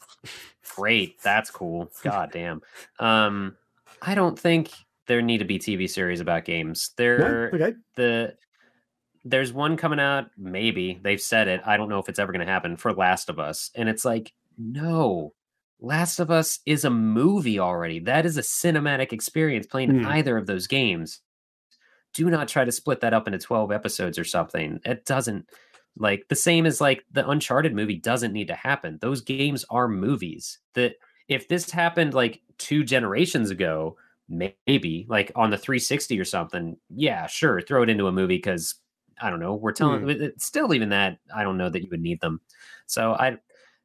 Great, 0.75 1.21
that's 1.21 1.51
cool. 1.51 1.91
God 2.03 2.31
damn. 2.31 2.61
Um, 2.99 3.57
I 4.01 4.15
don't 4.15 4.39
think 4.39 4.71
there 5.07 5.21
need 5.21 5.39
to 5.39 5.45
be 5.45 5.59
TV 5.59 5.89
series 5.89 6.19
about 6.21 6.45
games. 6.45 6.91
There, 6.97 7.51
Okay. 7.53 7.73
the 7.95 8.35
there's 9.25 9.53
one 9.53 9.77
coming 9.77 9.99
out. 9.99 10.27
Maybe 10.37 10.99
they've 11.01 11.21
said 11.21 11.47
it. 11.47 11.61
I 11.65 11.77
don't 11.77 11.89
know 11.89 11.99
if 11.99 12.09
it's 12.09 12.19
ever 12.19 12.31
going 12.33 12.45
to 12.45 12.51
happen 12.51 12.75
for 12.77 12.93
Last 12.93 13.29
of 13.29 13.39
Us, 13.39 13.71
and 13.75 13.87
it's 13.89 14.03
like 14.05 14.33
no. 14.57 15.33
Last 15.79 16.19
of 16.19 16.31
Us 16.31 16.59
is 16.65 16.85
a 16.85 16.89
movie 16.89 17.59
already. 17.59 17.99
That 17.99 18.25
is 18.25 18.37
a 18.37 18.41
cinematic 18.41 19.11
experience 19.11 19.65
playing 19.67 19.99
Hmm. 20.01 20.05
either 20.07 20.37
of 20.37 20.45
those 20.47 20.67
games. 20.67 21.19
Do 22.13 22.29
not 22.29 22.47
try 22.47 22.63
to 22.63 22.71
split 22.71 23.01
that 23.01 23.13
up 23.13 23.27
into 23.27 23.39
12 23.39 23.71
episodes 23.71 24.17
or 24.19 24.23
something. 24.23 24.79
It 24.85 25.03
doesn't 25.05 25.49
like 25.97 26.25
the 26.29 26.35
same 26.35 26.65
as 26.65 26.79
like 26.79 27.03
the 27.11 27.27
Uncharted 27.29 27.73
movie 27.75 27.97
doesn't 27.99 28.31
need 28.33 28.47
to 28.47 28.55
happen. 28.55 28.97
Those 29.01 29.21
games 29.21 29.65
are 29.69 29.87
movies. 29.87 30.59
That 30.75 30.93
if 31.27 31.47
this 31.47 31.69
happened 31.71 32.13
like 32.13 32.41
two 32.57 32.83
generations 32.83 33.49
ago, 33.51 33.97
maybe 34.37 35.05
like 35.09 35.31
on 35.35 35.49
the 35.49 35.57
360 35.57 36.19
or 36.19 36.25
something, 36.25 36.77
yeah, 36.89 37.27
sure, 37.27 37.61
throw 37.61 37.83
it 37.83 37.89
into 37.89 38.07
a 38.07 38.11
movie 38.11 38.37
because 38.37 38.75
I 39.21 39.29
don't 39.29 39.39
know. 39.39 39.53
We're 39.55 39.71
telling 39.73 40.09
it's 40.09 40.45
still 40.45 40.73
even 40.73 40.89
that 40.89 41.19
I 41.33 41.43
don't 41.43 41.57
know 41.57 41.69
that 41.69 41.81
you 41.81 41.87
would 41.91 42.01
need 42.01 42.19
them. 42.21 42.41
So 42.87 43.13
I 43.13 43.37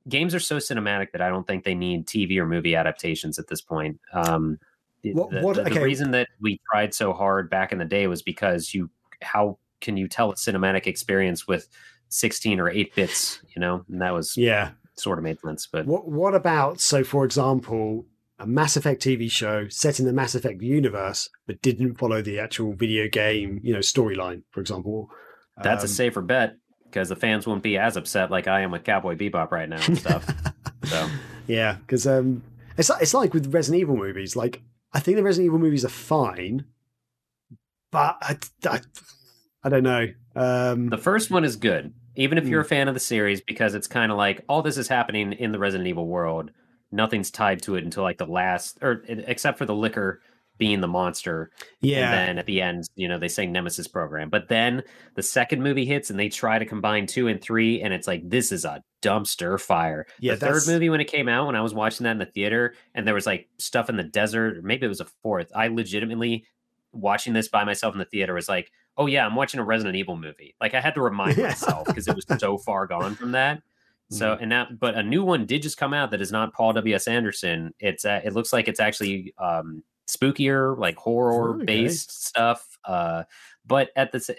games 0.09 0.35
are 0.35 0.41
so 0.41 0.57
cinematic 0.57 1.13
that 1.13 1.21
I 1.21 1.29
don't 1.29 1.47
think 1.47 1.65
they 1.65 1.75
need 1.75 2.07
TV 2.07 2.39
or 2.39 2.47
movie 2.47 2.75
adaptations 2.75 3.39
at 3.39 3.47
this 3.49 3.61
point. 3.61 4.01
Um, 4.13 4.59
What- 5.05 5.31
the, 5.31 5.41
what- 5.43 5.57
the- 5.57 5.65
the 5.75 5.81
reason 5.83 6.11
that 6.13 6.29
we 6.41 6.61
tried 6.73 6.95
so 6.95 7.13
hard 7.13 7.51
back 7.51 7.73
in 7.73 7.79
the 7.79 7.85
day 7.85 8.07
was 8.07 8.23
because 8.23 8.75
you 8.75 8.91
how 9.23 9.59
can 9.81 9.97
you 9.97 10.09
tell 10.09 10.31
a 10.33 10.35
cinematic 10.35 10.87
experience 10.87 11.47
with 11.47 11.69
16 12.09 12.59
or 12.59 12.69
8 12.71 12.95
bits 12.95 13.41
you 13.55 13.61
know 13.61 13.85
and 13.89 14.01
that 14.01 14.13
was 14.15 14.37
Yeah. 14.37 14.71
sort 14.95 15.19
of 15.19 15.25
made 15.25 15.39
sense 15.41 15.67
but 15.67 15.87
What 15.87 16.09
What 16.09 16.35
about 16.35 16.81
so? 16.81 17.05
For 17.05 17.25
example, 17.25 18.07
a 18.39 18.47
Mass 18.47 18.77
Effect 18.77 19.03
TV 19.03 19.31
show 19.31 19.69
set 19.69 19.99
in 19.99 20.07
the 20.07 20.13
Mass 20.13 20.35
Effect 20.35 20.63
universe, 20.63 21.29
but 21.47 21.61
didn't 21.63 21.97
follow 21.97 22.23
the 22.23 22.39
actual 22.39 22.73
video 22.73 23.09
game, 23.09 23.61
you 23.63 23.73
know, 23.73 23.81
storyline. 23.81 24.43
For 24.51 24.61
example, 24.61 25.09
that's 25.63 25.83
a 25.83 25.87
Um, 25.87 25.93
safer 25.93 26.23
bet 26.23 26.55
because 26.85 27.09
the 27.09 27.17
fans 27.17 27.47
won't 27.47 27.63
be 27.63 27.77
as 27.77 27.97
upset 27.99 28.31
like 28.31 28.47
i 28.49 28.61
am 28.63 28.71
with 28.71 28.83
cowboy 28.85 29.15
bebop 29.15 29.51
right 29.51 29.69
now 29.69 29.79
and 29.85 29.99
stuff 30.05 30.25
so 30.85 31.07
Yeah, 31.47 31.75
because 31.81 32.07
um, 32.07 32.43
it's 32.79 32.89
like- 32.89 33.03
it's 33.03 33.13
like 33.13 33.35
with 33.35 33.53
Resident 33.53 33.81
Evil 33.83 33.97
movies. 33.97 34.37
Like 34.37 34.63
I 34.95 35.01
think 35.01 35.17
the 35.17 35.23
Resident 35.23 35.47
Evil 35.47 35.59
movies 35.59 35.85
are 35.85 35.89
fine, 35.91 36.65
but 37.91 38.17
I, 38.23 38.39
I, 38.67 38.81
I 39.65 39.69
don't 39.69 39.83
know. 39.83 40.07
Um, 40.37 40.89
the 40.89 40.97
first 40.99 41.31
one 41.31 41.45
is 41.45 41.57
good 41.57 41.93
even 42.15 42.37
if 42.39 42.47
you're 42.49 42.61
a 42.61 42.65
Hmm. 42.65 42.69
fan 42.69 42.89
of 42.89 42.95
the 42.95 43.01
series 43.01 43.41
because 43.41 43.75
it's 43.75 43.87
kind 43.87 44.11
of 44.11 44.19
like 44.19 44.45
all 44.49 44.63
this 44.63 44.77
is 44.77 44.89
happening 44.89 45.33
in 45.33 45.53
the 45.53 45.59
resident 45.59 45.89
evil 45.89 46.07
world 46.07 46.51
nothing's 46.91 47.31
tied 47.31 47.63
to 47.63 47.77
it 47.77 47.85
until 47.85 48.03
like 48.03 48.19
the 48.19 48.27
last 48.27 48.79
or 48.83 49.03
except 49.07 49.59
for 49.59 49.67
the 49.67 49.75
Licker 49.75 50.21
being 50.57 50.81
the 50.81 50.89
monster. 50.89 51.53
Yeah. 51.81 52.11
And 52.11 52.29
then 52.29 52.39
at 52.39 52.47
the 52.47 52.61
end, 52.61 52.89
you 52.97 53.07
know, 53.07 53.17
they 53.19 53.29
say 53.29 53.47
Nemesis 53.47 53.87
program. 53.87 54.29
But 54.29 54.49
then 54.49 54.83
the 55.15 55.23
second 55.23 55.63
movie 55.63 55.85
hits 55.85 56.11
and 56.11 56.19
they 56.19 56.29
try 56.29 56.59
to 56.59 56.67
combine 56.67 57.07
two 57.07 57.29
and 57.29 57.41
three, 57.41 57.81
and 57.81 57.95
it's 57.95 58.09
like 58.09 58.29
this 58.29 58.51
is 58.51 58.65
a 58.65 58.83
dumpster 59.01 59.61
fire. 59.61 60.07
Yeah, 60.19 60.35
the 60.35 60.47
third 60.47 60.63
movie 60.67 60.91
when 60.91 61.01
it 61.01 61.05
came 61.07 61.29
out, 61.29 61.47
when 61.47 61.55
I 61.55 61.61
was 61.61 61.75
watching 61.75 62.05
that 62.05 62.11
in 62.13 62.19
the 62.19 62.27
theater, 62.27 62.75
and 62.95 63.07
there 63.07 63.15
was 63.15 63.25
like 63.27 63.49
stuff 63.59 63.89
in 63.89 63.97
the 63.97 64.03
desert, 64.03 64.59
or 64.59 64.63
maybe 64.63 64.85
it 64.85 64.89
was 64.89 65.01
a 65.01 65.07
fourth. 65.23 65.53
I 65.55 65.69
legitimately 65.69 66.45
watching 66.93 67.35
this 67.35 67.49
by 67.49 67.63
myself 67.65 67.95
in 67.95 67.99
the 68.01 68.05
theater 68.07 68.35
was 68.35 68.49
like, 68.49 68.73
oh 68.97 69.07
yeah, 69.07 69.25
I'm 69.25 69.37
watching 69.37 69.61
a 69.61 69.65
Resident 69.65 69.95
Evil 69.95 70.17
movie. 70.17 70.57
Like 70.61 70.75
I 70.75 70.81
had 70.81 70.95
to 70.95 71.01
remind 71.03 71.37
Yeah. 71.39 71.49
myself 71.49 71.87
because 71.87 72.09
it 72.09 72.17
was 72.17 72.27
so 72.41 72.59
far 72.59 72.89
gone 72.89 73.15
from 73.15 73.31
that. 73.33 73.63
So 74.11 74.37
Mm. 74.37 74.39
and 74.41 74.49
now, 74.49 74.67
but 74.71 74.95
a 74.95 75.03
new 75.03 75.23
one 75.23 75.45
did 75.47 75.63
just 75.63 75.77
come 75.77 75.93
out 75.93 76.11
that 76.13 76.21
is 76.23 76.33
not 76.33 76.55
Paul 76.55 76.73
W 76.73 76.95
S 76.95 77.07
Anderson. 77.09 77.75
It's 77.79 78.05
uh, 78.05 78.21
it 78.25 78.33
looks 78.33 78.53
like 78.53 78.67
it's 78.69 78.81
actually 78.81 79.35
um 79.39 79.83
spookier, 80.09 80.77
like 80.79 80.97
horror 80.97 81.57
Okay. 81.57 81.65
based 81.67 82.27
stuff. 82.27 82.67
Uh, 82.85 83.25
but 83.67 83.91
at 83.97 84.13
the 84.13 84.37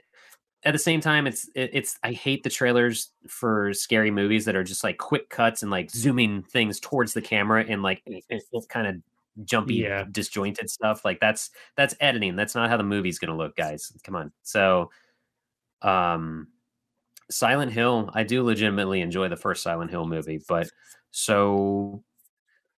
at 0.64 0.72
the 0.74 0.80
same 0.80 1.00
time, 1.02 1.28
it's 1.28 1.48
it, 1.56 1.70
it's 1.74 1.98
I 2.04 2.12
hate 2.14 2.44
the 2.44 2.50
trailers 2.50 3.12
for 3.28 3.74
scary 3.74 4.12
movies 4.12 4.46
that 4.46 4.56
are 4.56 4.64
just 4.64 4.84
like 4.84 4.98
quick 4.98 5.30
cuts 5.30 5.62
and 5.62 5.72
like 5.72 5.92
zooming 5.92 6.42
things 6.44 6.80
towards 6.80 7.14
the 7.14 7.22
camera 7.22 7.64
and 7.68 7.84
like 7.84 8.02
it, 8.08 8.24
it, 8.30 8.44
it's 8.52 8.66
kind 8.66 8.88
of 8.88 9.46
jumpy, 9.46 9.76
Yeah. 9.76 10.06
disjointed 10.12 10.70
stuff. 10.70 11.06
Like 11.06 11.20
that's 11.20 11.52
that's 11.78 11.96
editing. 12.02 12.36
That's 12.36 12.56
not 12.56 12.70
how 12.70 12.78
the 12.78 12.84
movie's 12.84 13.20
gonna 13.20 13.38
look, 13.38 13.56
guys. 13.56 13.94
Come 14.04 14.16
on. 14.16 14.32
So, 14.42 14.90
um, 15.82 16.48
Silent 17.32 17.72
Hill, 17.72 18.10
I 18.14 18.24
do 18.24 18.44
legitimately 18.44 19.02
enjoy 19.02 19.30
the 19.30 19.38
first 19.38 19.64
Silent 19.64 19.92
Hill 19.92 20.06
movie, 20.06 20.42
but 20.48 20.70
so, 21.12 22.04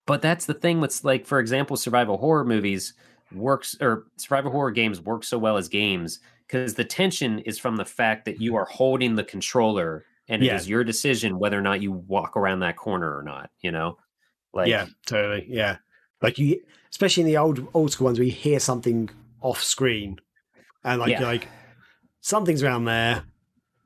but 0.05 0.21
that's 0.21 0.45
the 0.45 0.53
thing 0.53 0.81
with 0.81 1.03
like, 1.03 1.25
for 1.25 1.39
example, 1.39 1.77
survival 1.77 2.17
horror 2.17 2.45
movies 2.45 2.93
works 3.33 3.77
or 3.79 4.07
survival 4.17 4.51
horror 4.51 4.71
games 4.71 4.99
work 4.99 5.23
so 5.23 5.37
well 5.37 5.57
as 5.57 5.69
games 5.69 6.19
because 6.47 6.73
the 6.73 6.83
tension 6.83 7.39
is 7.39 7.57
from 7.57 7.77
the 7.77 7.85
fact 7.85 8.25
that 8.25 8.41
you 8.41 8.51
mm-hmm. 8.51 8.59
are 8.59 8.65
holding 8.65 9.15
the 9.15 9.23
controller 9.23 10.05
and 10.27 10.43
Yeah. 10.43 10.53
it 10.53 10.55
is 10.57 10.69
your 10.69 10.83
decision 10.83 11.39
whether 11.39 11.57
or 11.57 11.61
not 11.61 11.81
you 11.81 11.91
walk 11.91 12.35
around 12.37 12.59
that 12.59 12.77
corner 12.77 13.17
or 13.17 13.23
not. 13.23 13.49
You 13.61 13.71
know, 13.71 13.97
like 14.53 14.67
yeah, 14.67 14.87
totally. 15.05 15.45
Yeah, 15.47 15.77
like 16.21 16.37
you, 16.37 16.61
especially 16.89 17.21
in 17.21 17.27
the 17.27 17.37
old 17.37 17.67
old 17.73 17.91
school 17.91 18.05
ones, 18.05 18.19
where 18.19 18.25
you 18.25 18.31
hear 18.31 18.59
something 18.59 19.09
off 19.41 19.63
screen, 19.63 20.19
and 20.83 20.99
like 20.99 21.11
Yeah. 21.11 21.23
like 21.23 21.47
something's 22.21 22.63
around 22.63 22.85
there. 22.85 23.23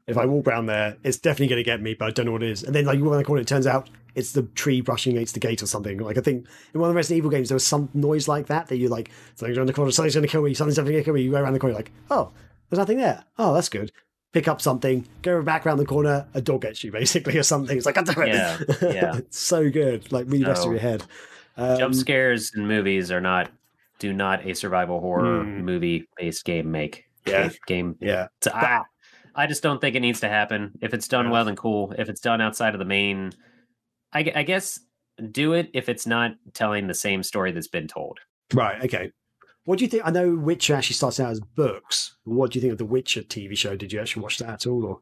If 0.07 0.17
I 0.17 0.25
walk 0.25 0.47
around 0.47 0.67
there, 0.67 0.97
it's 1.03 1.17
definitely 1.17 1.47
going 1.47 1.59
to 1.59 1.63
get 1.63 1.81
me, 1.81 1.95
but 1.95 2.05
I 2.05 2.11
don't 2.11 2.27
know 2.27 2.31
what 2.33 2.43
it 2.43 2.49
is. 2.51 2.63
And 2.63 2.75
then, 2.75 2.85
like 2.85 2.97
you 2.97 3.03
walk 3.03 3.13
around 3.13 3.21
the 3.23 3.25
corner, 3.25 3.41
it 3.41 3.47
turns 3.47 3.65
out 3.65 3.89
it's 4.13 4.33
the 4.33 4.43
tree 4.43 4.79
brushing 4.81 5.13
against 5.13 5.33
the 5.33 5.39
gate 5.39 5.63
or 5.63 5.65
something. 5.65 5.97
Like 5.97 6.17
I 6.17 6.21
think 6.21 6.45
in 6.73 6.79
one 6.79 6.89
of 6.89 6.93
the 6.93 6.95
Resident 6.97 7.17
Evil 7.17 7.31
games, 7.31 7.49
there 7.49 7.55
was 7.55 7.65
some 7.65 7.89
noise 7.93 8.27
like 8.27 8.45
that 8.47 8.67
that 8.67 8.77
you're 8.77 8.89
like 8.89 9.09
something's 9.35 9.57
around 9.57 9.67
the 9.67 9.73
corner, 9.73 9.91
something's 9.91 10.13
going 10.15 10.25
to 10.27 10.31
kill 10.31 10.43
me, 10.43 10.53
something's 10.53 10.77
going 10.77 10.91
to 10.91 11.03
kill 11.03 11.13
me. 11.15 11.21
You 11.23 11.31
go 11.31 11.41
around 11.41 11.53
the 11.53 11.59
corner, 11.59 11.71
you're 11.73 11.79
like, 11.79 11.91
oh, 12.11 12.31
there's 12.69 12.77
nothing 12.77 12.97
there. 12.97 13.23
Oh, 13.39 13.53
that's 13.53 13.69
good. 13.69 13.91
Pick 14.31 14.47
up 14.47 14.61
something, 14.61 15.07
go 15.21 15.41
back 15.41 15.65
around 15.65 15.77
the 15.77 15.85
corner, 15.85 16.27
a 16.33 16.41
dog 16.41 16.61
gets 16.61 16.83
you 16.83 16.91
basically, 16.91 17.37
or 17.39 17.43
something. 17.43 17.75
It's 17.75 17.85
like, 17.85 17.95
God 17.95 18.05
damn 18.05 18.21
it. 18.21 18.27
Yeah, 18.29 18.57
yeah. 18.81 19.15
it's 19.17 19.39
so 19.39 19.69
good. 19.71 20.11
Like 20.11 20.25
really 20.27 20.43
No. 20.45 20.49
with 20.51 20.63
your 20.65 20.77
head. 20.77 21.03
Um, 21.57 21.79
jump 21.79 21.95
scares 21.95 22.51
in 22.55 22.67
movies 22.67 23.11
are 23.11 23.21
not 23.21 23.49
do 23.97 24.11
not 24.13 24.45
a 24.45 24.53
survival 24.53 24.99
horror 24.99 25.41
Hmm. 25.43 25.61
movie 25.61 26.07
based 26.17 26.45
game 26.45 26.69
make. 26.69 27.05
Yeah. 27.25 27.49
game. 27.65 27.95
Yeah. 28.01 28.27
So 28.41 28.51
I, 28.53 28.81
I 29.35 29.47
just 29.47 29.61
don't 29.61 29.81
think 29.81 29.95
it 29.95 29.99
needs 29.99 30.21
to 30.21 30.29
happen. 30.29 30.71
If 30.81 30.93
it's 30.93 31.07
done 31.07 31.29
well, 31.29 31.45
then 31.45 31.55
cool. 31.55 31.93
If 31.97 32.09
it's 32.09 32.21
done 32.21 32.41
outside 32.41 32.73
of 32.73 32.79
the 32.79 32.85
main, 32.85 33.33
I, 34.13 34.31
I 34.33 34.43
guess 34.43 34.79
do 35.31 35.53
it 35.53 35.69
if 35.73 35.89
it's 35.89 36.07
not 36.07 36.35
telling 36.53 36.87
the 36.87 36.93
same 36.93 37.21
story 37.21 37.51
that's 37.51 37.67
been 37.67 37.87
told. 37.87 38.19
Right. 38.53 38.83
Okay. 38.83 39.11
What 39.65 39.79
do 39.79 39.85
you 39.85 39.89
think? 39.89 40.03
I 40.05 40.11
know 40.11 40.35
Witcher 40.35 40.75
actually 40.75 40.95
starts 40.95 41.19
out 41.19 41.31
as 41.31 41.39
books. 41.39 42.15
What 42.23 42.51
do 42.51 42.57
you 42.57 42.61
think 42.61 42.71
of 42.71 42.77
the 42.77 42.85
Witcher 42.85 43.21
TV 43.23 43.57
show? 43.57 43.75
Did 43.75 43.91
you 43.91 43.99
actually 43.99 44.21
watch 44.21 44.37
that 44.37 44.49
at 44.49 44.67
all? 44.67 44.85
Or 44.85 44.99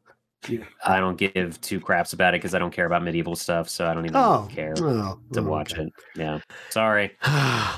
I 0.85 0.99
don't 0.99 1.17
give 1.17 1.59
two 1.61 1.79
craps 1.79 2.13
about 2.13 2.33
it 2.33 2.37
because 2.37 2.53
I 2.53 2.59
don't 2.59 2.71
care 2.71 2.85
about 2.85 3.03
medieval 3.03 3.35
stuff, 3.35 3.69
so 3.69 3.87
I 3.87 3.93
don't 3.93 4.05
even 4.05 4.15
oh, 4.15 4.47
care 4.51 4.73
oh, 4.77 5.19
to 5.33 5.39
oh, 5.39 5.43
watch 5.43 5.73
okay. 5.73 5.83
it. 5.83 5.93
Yeah, 6.15 6.39
sorry. 6.69 7.11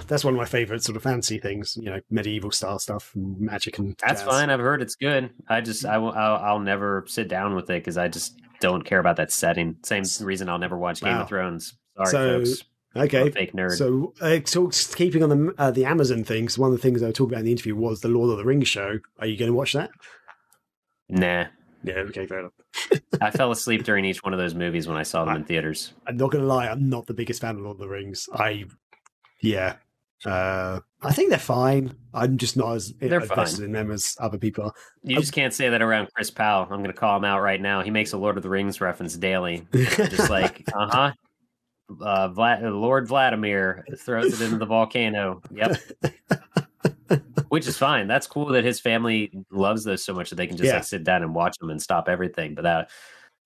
That's 0.08 0.24
one 0.24 0.34
of 0.34 0.38
my 0.38 0.46
favorite 0.46 0.84
sort 0.84 0.96
of 0.96 1.04
fancy 1.04 1.40
things. 1.40 1.78
You 1.78 1.92
know, 1.92 2.00
medieval 2.10 2.52
style 2.52 2.80
stuff, 2.80 3.12
and 3.16 3.40
magic, 3.40 3.78
and 3.78 3.96
That's 4.06 4.22
jazz. 4.22 4.30
fine. 4.30 4.50
I've 4.50 4.60
heard 4.60 4.82
it's 4.82 4.96
good. 4.96 5.32
I 5.48 5.62
just 5.62 5.86
I 5.86 5.98
will 5.98 6.12
I'll, 6.12 6.38
I'll 6.38 6.60
never 6.60 7.06
sit 7.08 7.28
down 7.28 7.56
with 7.56 7.70
it 7.70 7.84
because 7.84 7.98
I 7.98 8.08
just 8.08 8.40
don't 8.60 8.84
care 8.84 9.00
about 9.00 9.18
that 9.18 9.32
setting. 9.32 9.78
Same 9.84 10.04
reason 10.22 10.50
I'll 10.50 10.60
never 10.60 10.78
watch 10.78 11.02
Game 11.02 11.18
of 11.18 11.28
Thrones. 11.28 11.78
Sorry, 11.98 12.10
So, 12.10 12.46
folks. 12.46 12.64
Okay. 12.98 13.30
fake 13.30 13.54
nerd. 13.54 13.78
So, 13.78 14.14
uh, 14.22 14.40
so 14.46 14.70
keeping 14.96 15.22
on 15.22 15.30
the 15.30 15.54
uh, 15.58 15.72
the 15.72 15.86
Amazon 15.86 16.24
things, 16.24 16.58
one 16.58 16.72
of 16.72 16.78
the 16.78 16.82
things 16.82 17.04
I 17.04 17.12
talking 17.12 17.34
about 17.34 17.40
in 17.40 17.46
the 17.46 17.52
interview 17.52 17.76
was 17.76 18.02
the 18.02 18.08
Lord 18.08 18.32
of 18.32 18.38
the 18.38 18.46
Rings 18.46 18.68
show. 18.68 19.00
Are 19.20 19.28
you 19.28 19.38
going 19.38 19.52
to 19.52 19.56
watch 19.56 19.74
that? 19.74 19.92
nah, 21.10 21.46
Yeah. 21.86 21.94
Okay. 22.10 22.26
Fair 22.26 22.40
enough. 22.40 22.54
I 23.22 23.32
fell 23.32 23.52
asleep 23.52 23.84
during 23.84 24.06
each 24.06 24.24
one 24.24 24.34
of 24.34 24.40
those 24.40 24.56
movies 24.56 24.88
when 24.88 24.98
I 24.98 25.04
saw 25.04 25.24
them 25.26 25.36
in 25.38 25.44
theaters. 25.46 25.94
I'm 26.08 26.18
not 26.18 26.32
to 26.32 26.40
lie. 26.40 26.68
I'm 26.68 26.90
not 26.90 27.06
the 27.06 27.14
biggest 27.14 27.42
fan 27.42 27.56
of 27.56 27.62
Lord 27.62 27.76
of 27.76 27.80
the 27.80 27.88
Rings. 27.88 28.28
I, 28.34 28.66
yeah, 29.42 29.76
uh, 30.26 30.80
I 31.02 31.14
think 31.14 31.30
they're 31.30 31.40
fine. 31.40 31.96
I'm 32.14 32.38
just 32.38 32.58
not 32.58 32.74
as 32.76 32.94
They're 32.94 33.20
invested 33.20 33.58
fine. 33.58 33.66
in 33.66 33.72
them 33.74 33.92
as 33.92 34.18
other 34.20 34.38
people 34.38 34.66
are. 34.66 34.74
You 35.04 35.18
just 35.18 35.34
can't 35.34 35.54
say 35.54 35.70
that 35.70 35.82
around 35.82 36.08
Chris 36.16 36.32
Powell. 36.32 36.64
I'm 36.64 36.80
going 36.80 36.86
to 36.86 36.94
call 36.94 37.18
him 37.18 37.26
out 37.26 37.42
right 37.42 37.62
now. 37.62 37.82
He 37.82 37.92
makes 37.92 38.14
a 38.14 38.18
Lord 38.18 38.38
of 38.38 38.44
the 38.44 38.50
Rings 38.50 38.82
reference 38.82 39.16
daily. 39.16 39.68
Just 39.74 40.30
like, 40.30 40.64
uh 40.74 40.88
huh. 40.90 41.12
Uh, 42.02 42.30
Vla- 42.30 42.62
Lord 42.74 43.08
Vladimir 43.08 43.86
throws 44.00 44.42
it 44.42 44.44
into 44.46 44.58
the 44.58 44.66
volcano. 44.66 45.42
Yep. 45.52 45.78
Which 47.50 47.68
is 47.68 47.78
fine. 47.78 48.08
That's 48.08 48.28
cool 48.28 48.48
that 48.48 48.64
his 48.64 48.80
family 48.80 49.32
loves 49.52 49.84
those 49.84 50.04
so 50.04 50.14
much 50.14 50.30
that 50.30 50.36
they 50.36 50.48
can 50.48 50.58
just 50.58 50.68
Yeah. 50.68 50.76
like 50.76 50.84
sit 50.84 51.04
down 51.04 51.22
and 51.24 51.34
watch 51.36 51.58
them 51.60 51.70
and 51.70 51.82
stop 51.82 52.10
everything. 52.10 52.56
But 52.56 52.64
that 52.64 52.90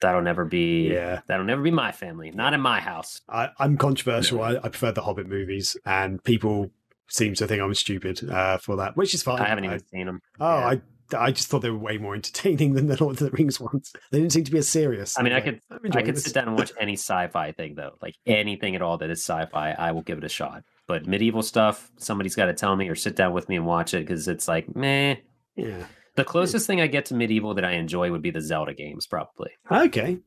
that'll 0.02 0.22
never 0.22 0.46
be 0.46 0.90
yeah, 0.94 1.22
that'll 1.28 1.46
never 1.46 1.62
be 1.62 1.72
my 1.72 1.92
family. 1.92 2.32
Not 2.32 2.54
in 2.54 2.62
my 2.62 2.80
house. 2.80 3.22
I, 3.30 3.50
I'm 3.60 3.78
controversial. 3.78 4.42
I, 4.42 4.56
I 4.56 4.70
prefer 4.70 4.92
the 4.92 5.02
Hobbit 5.02 5.28
movies, 5.28 5.76
and 5.86 6.24
people 6.24 6.72
seem 7.10 7.34
to 7.36 7.48
think 7.48 7.62
I'm 7.62 7.74
stupid 7.74 8.30
uh, 8.30 8.58
for 8.60 8.76
that, 8.78 8.96
which 8.96 9.14
is 9.14 9.24
fine. 9.24 9.40
I 9.42 9.48
haven't 9.48 9.66
even 9.66 9.86
seen 9.88 10.06
them. 10.06 10.22
oh, 10.40 10.46
I. 10.46 10.82
I 11.18 11.32
just 11.32 11.48
thought 11.48 11.64
they 11.64 11.72
were 11.72 11.78
way 11.80 11.98
more 11.98 12.14
entertaining 12.14 12.74
than 12.76 12.86
the 12.86 12.96
Lord 13.04 13.20
of 13.20 13.32
the 13.32 13.32
Rings 13.32 13.60
ones. 13.60 13.92
They 14.12 14.20
didn't 14.20 14.32
seem 14.32 14.44
to 14.44 14.52
be 14.52 14.60
as 14.60 14.68
serious. 14.70 15.18
I 15.18 15.24
mean, 15.24 15.34
I 15.34 15.42
could 15.42 15.60
I 15.72 16.04
could 16.04 16.16
this. 16.16 16.24
sit 16.26 16.36
down 16.36 16.48
and 16.50 16.56
watch 16.56 16.72
any 16.80 16.94
sci-fi 16.94 17.52
thing 17.52 17.74
though, 17.74 17.94
like 18.00 18.14
anything 18.28 18.76
at 18.76 18.84
all 18.84 19.00
that 19.00 19.10
is 19.10 19.20
sci-fi. 19.26 19.72
I 19.72 19.92
will 19.92 20.04
give 20.04 20.20
it 20.20 20.24
a 20.24 20.30
shot. 20.30 20.64
But 20.90 21.06
medieval 21.06 21.44
stuff, 21.44 21.92
somebody's 21.98 22.36
got 22.36 22.46
to 22.48 22.54
tell 22.54 22.76
me 22.76 22.90
or 22.90 22.96
sit 22.96 23.16
down 23.16 23.32
with 23.32 23.48
me 23.48 23.56
and 23.58 23.66
watch 23.68 23.94
it 23.94 24.00
because 24.00 24.28
it's 24.28 24.48
like 24.48 24.76
meh. 24.76 25.18
Yeah. 25.56 25.86
The 26.16 26.26
closest 26.26 26.66
thing 26.66 26.82
I 26.82 26.88
get 26.88 27.06
to 27.06 27.14
medieval 27.14 27.54
that 27.54 27.64
I 27.64 27.74
enjoy 27.74 28.10
would 28.12 28.24
be 28.24 28.32
the 28.32 28.42
Zelda 28.42 28.74
games, 28.74 29.06
probably. 29.06 29.52
Okay. 29.72 30.18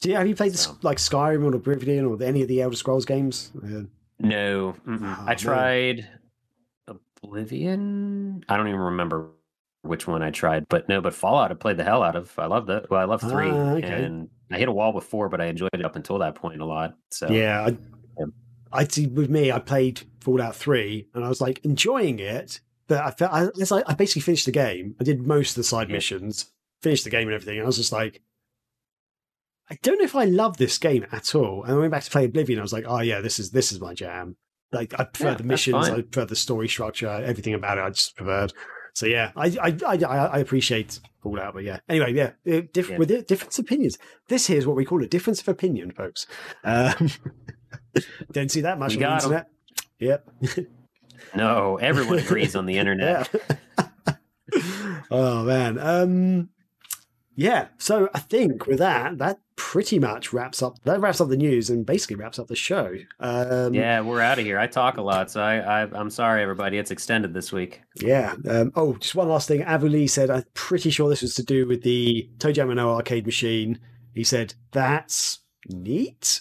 Do 0.00 0.08
you 0.08 0.14
have 0.14 0.28
you 0.28 0.36
played 0.36 0.54
So. 0.56 0.78
like 0.82 0.98
Skyrim 0.98 1.44
or 1.44 1.54
Oblivion 1.56 2.04
or 2.04 2.22
any 2.22 2.42
of 2.42 2.48
the 2.48 2.62
Elder 2.62 2.76
Scrolls 2.76 3.04
games? 3.04 3.50
Uh, 3.60 3.82
No. 4.20 4.76
Oh, 4.86 4.92
I 4.92 4.96
man. 5.26 5.36
tried 5.36 6.08
Oblivion. 7.24 8.44
I 8.48 8.56
don't 8.56 8.68
even 8.68 8.80
remember 8.80 9.30
which 9.82 10.06
one 10.06 10.22
I 10.22 10.30
tried, 10.30 10.66
but 10.68 10.88
no, 10.88 11.00
but 11.00 11.12
Fallout 11.14 11.50
I 11.50 11.54
played 11.54 11.76
the 11.76 11.84
hell 11.84 12.02
out 12.02 12.16
of. 12.16 12.32
I 12.38 12.46
love 12.46 12.66
that. 12.66 12.90
Well, 12.90 13.00
I 13.00 13.04
love 13.04 13.20
three, 13.20 13.50
Ah, 13.50 13.72
okay. 13.74 14.04
and 14.04 14.28
I 14.50 14.58
hit 14.58 14.68
a 14.68 14.72
wall 14.72 14.92
with 14.92 15.04
four, 15.04 15.28
but 15.28 15.40
I 15.40 15.46
enjoyed 15.46 15.70
it 15.74 15.84
up 15.84 15.96
until 15.96 16.18
that 16.20 16.36
point 16.36 16.60
a 16.60 16.64
lot. 16.64 16.94
So 17.10 17.28
Yeah, 17.30 17.62
I, 17.62 17.68
Yeah. 17.70 17.76
I 18.74 18.84
see. 18.84 19.06
With 19.06 19.30
me, 19.30 19.50
I 19.52 19.58
played 19.58 20.02
Fallout 20.20 20.56
Three, 20.56 21.08
and 21.14 21.24
I 21.24 21.28
was 21.28 21.40
like 21.40 21.64
enjoying 21.64 22.18
it. 22.18 22.60
But 22.86 22.98
I 23.02 23.10
felt 23.12 23.32
I, 23.32 23.44
it's 23.56 23.70
like 23.70 23.84
I 23.86 23.94
basically 23.94 24.22
finished 24.22 24.44
the 24.46 24.52
game. 24.52 24.94
I 25.00 25.04
did 25.04 25.26
most 25.26 25.50
of 25.50 25.56
the 25.56 25.64
side 25.64 25.88
missions, 25.88 26.46
finished 26.82 27.04
the 27.04 27.10
game 27.10 27.28
and 27.28 27.34
everything. 27.34 27.56
And 27.56 27.64
I 27.64 27.66
was 27.66 27.78
just 27.78 27.92
like, 27.92 28.20
I 29.70 29.78
don't 29.82 29.98
know 29.98 30.04
if 30.04 30.14
I 30.14 30.24
love 30.26 30.58
this 30.58 30.76
game 30.76 31.06
at 31.10 31.34
all. 31.34 31.62
And 31.64 31.72
I 31.72 31.76
went 31.78 31.92
back 31.92 32.04
to 32.04 32.10
play 32.10 32.26
Oblivion. 32.26 32.58
I 32.58 32.62
was 32.62 32.72
like, 32.72 32.84
oh 32.86 33.00
yeah, 33.00 33.20
this 33.20 33.38
is 33.38 33.50
this 33.52 33.72
is 33.72 33.80
my 33.80 33.94
jam. 33.94 34.36
Like 34.72 34.92
I 35.00 35.04
prefer 35.04 35.30
Yeah, 35.30 35.34
the 35.36 35.44
missions. 35.44 35.88
I 35.88 36.02
prefer 36.02 36.26
the 36.26 36.36
story 36.36 36.68
structure, 36.68 37.08
everything 37.08 37.54
about 37.54 37.78
it. 37.78 37.82
I 37.82 37.90
just 37.90 38.16
preferred. 38.16 38.52
So 38.92 39.06
yeah, 39.06 39.32
I 39.34 39.46
I 39.62 39.76
I, 39.86 39.96
I 40.26 40.38
appreciate 40.38 41.00
Fallout, 41.22 41.54
but 41.54 41.64
yeah. 41.64 41.78
Anyway, 41.88 42.12
yeah, 42.12 42.32
diff- 42.72 42.90
Yeah. 42.90 42.98
with 42.98 43.10
it, 43.10 43.26
different 43.26 43.58
opinions. 43.58 43.96
This 44.28 44.46
here 44.46 44.58
is 44.58 44.66
what 44.66 44.76
we 44.76 44.84
call 44.84 45.02
a 45.02 45.06
difference 45.06 45.40
of 45.40 45.48
opinion, 45.48 45.90
folks. 45.90 46.26
Um, 46.62 47.08
don't 48.32 48.50
see 48.50 48.62
that 48.62 48.78
much 48.78 48.92
on 48.92 48.98
the 48.98 49.00
got 49.04 49.24
'em. 49.24 49.32
internet. 49.32 49.50
Yep. 49.98 50.66
no, 51.36 51.76
everyone 51.76 52.18
agrees 52.18 52.54
on 52.56 52.66
the 52.66 52.78
internet. 52.78 53.28
Oh 55.10 55.44
man. 55.44 55.78
Um 55.78 56.48
yeah, 57.36 57.66
so 57.78 58.08
I 58.14 58.20
think 58.20 58.66
with 58.68 58.78
that, 58.78 59.18
that 59.18 59.40
pretty 59.56 59.98
much 59.98 60.32
wraps 60.32 60.62
up 60.62 60.80
that 60.84 61.00
wraps 61.00 61.20
up 61.20 61.28
the 61.28 61.36
news 61.36 61.68
and 61.68 61.84
basically 61.84 62.14
wraps 62.16 62.38
up 62.38 62.46
the 62.46 62.54
show. 62.54 62.94
Um 63.18 63.74
Yeah, 63.74 64.00
we're 64.02 64.20
out 64.20 64.38
of 64.38 64.44
here. 64.44 64.58
I 64.58 64.66
talk 64.68 64.96
a 64.96 65.02
lot, 65.02 65.30
so 65.30 65.40
I, 65.42 65.56
I 65.82 65.88
I'm 65.92 66.10
sorry, 66.10 66.42
everybody. 66.42 66.78
It's 66.78 66.90
extended 66.92 67.34
this 67.34 67.52
week. 67.52 67.82
Yeah. 67.96 68.34
Um, 68.48 68.70
oh, 68.76 68.94
just 68.94 69.14
one 69.16 69.28
last 69.28 69.48
thing. 69.48 69.62
Avuli 69.62 70.08
said, 70.08 70.30
I'm 70.30 70.44
pretty 70.54 70.90
sure 70.90 71.08
this 71.08 71.22
was 71.22 71.34
to 71.34 71.42
do 71.42 71.66
with 71.66 71.82
the 71.82 72.28
ToeJam 72.38 72.70
and 72.70 72.78
O 72.80 72.90
arcade 72.94 73.26
machine. 73.26 73.80
He 74.14 74.22
said, 74.22 74.54
that's 74.70 75.40
neat. 75.68 76.40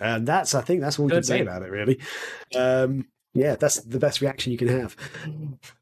And 0.00 0.26
that's, 0.26 0.54
I 0.54 0.62
think 0.62 0.80
that's 0.80 0.98
all 0.98 1.06
we 1.06 1.10
Could 1.10 1.16
can 1.16 1.24
say 1.24 1.40
about 1.40 1.62
it, 1.62 1.70
really. 1.70 2.00
Um, 2.56 3.06
Yeah, 3.34 3.56
that's 3.56 3.76
the 3.80 3.98
best 3.98 4.20
reaction 4.20 4.52
you 4.52 4.58
can 4.58 4.68
have. 4.68 4.94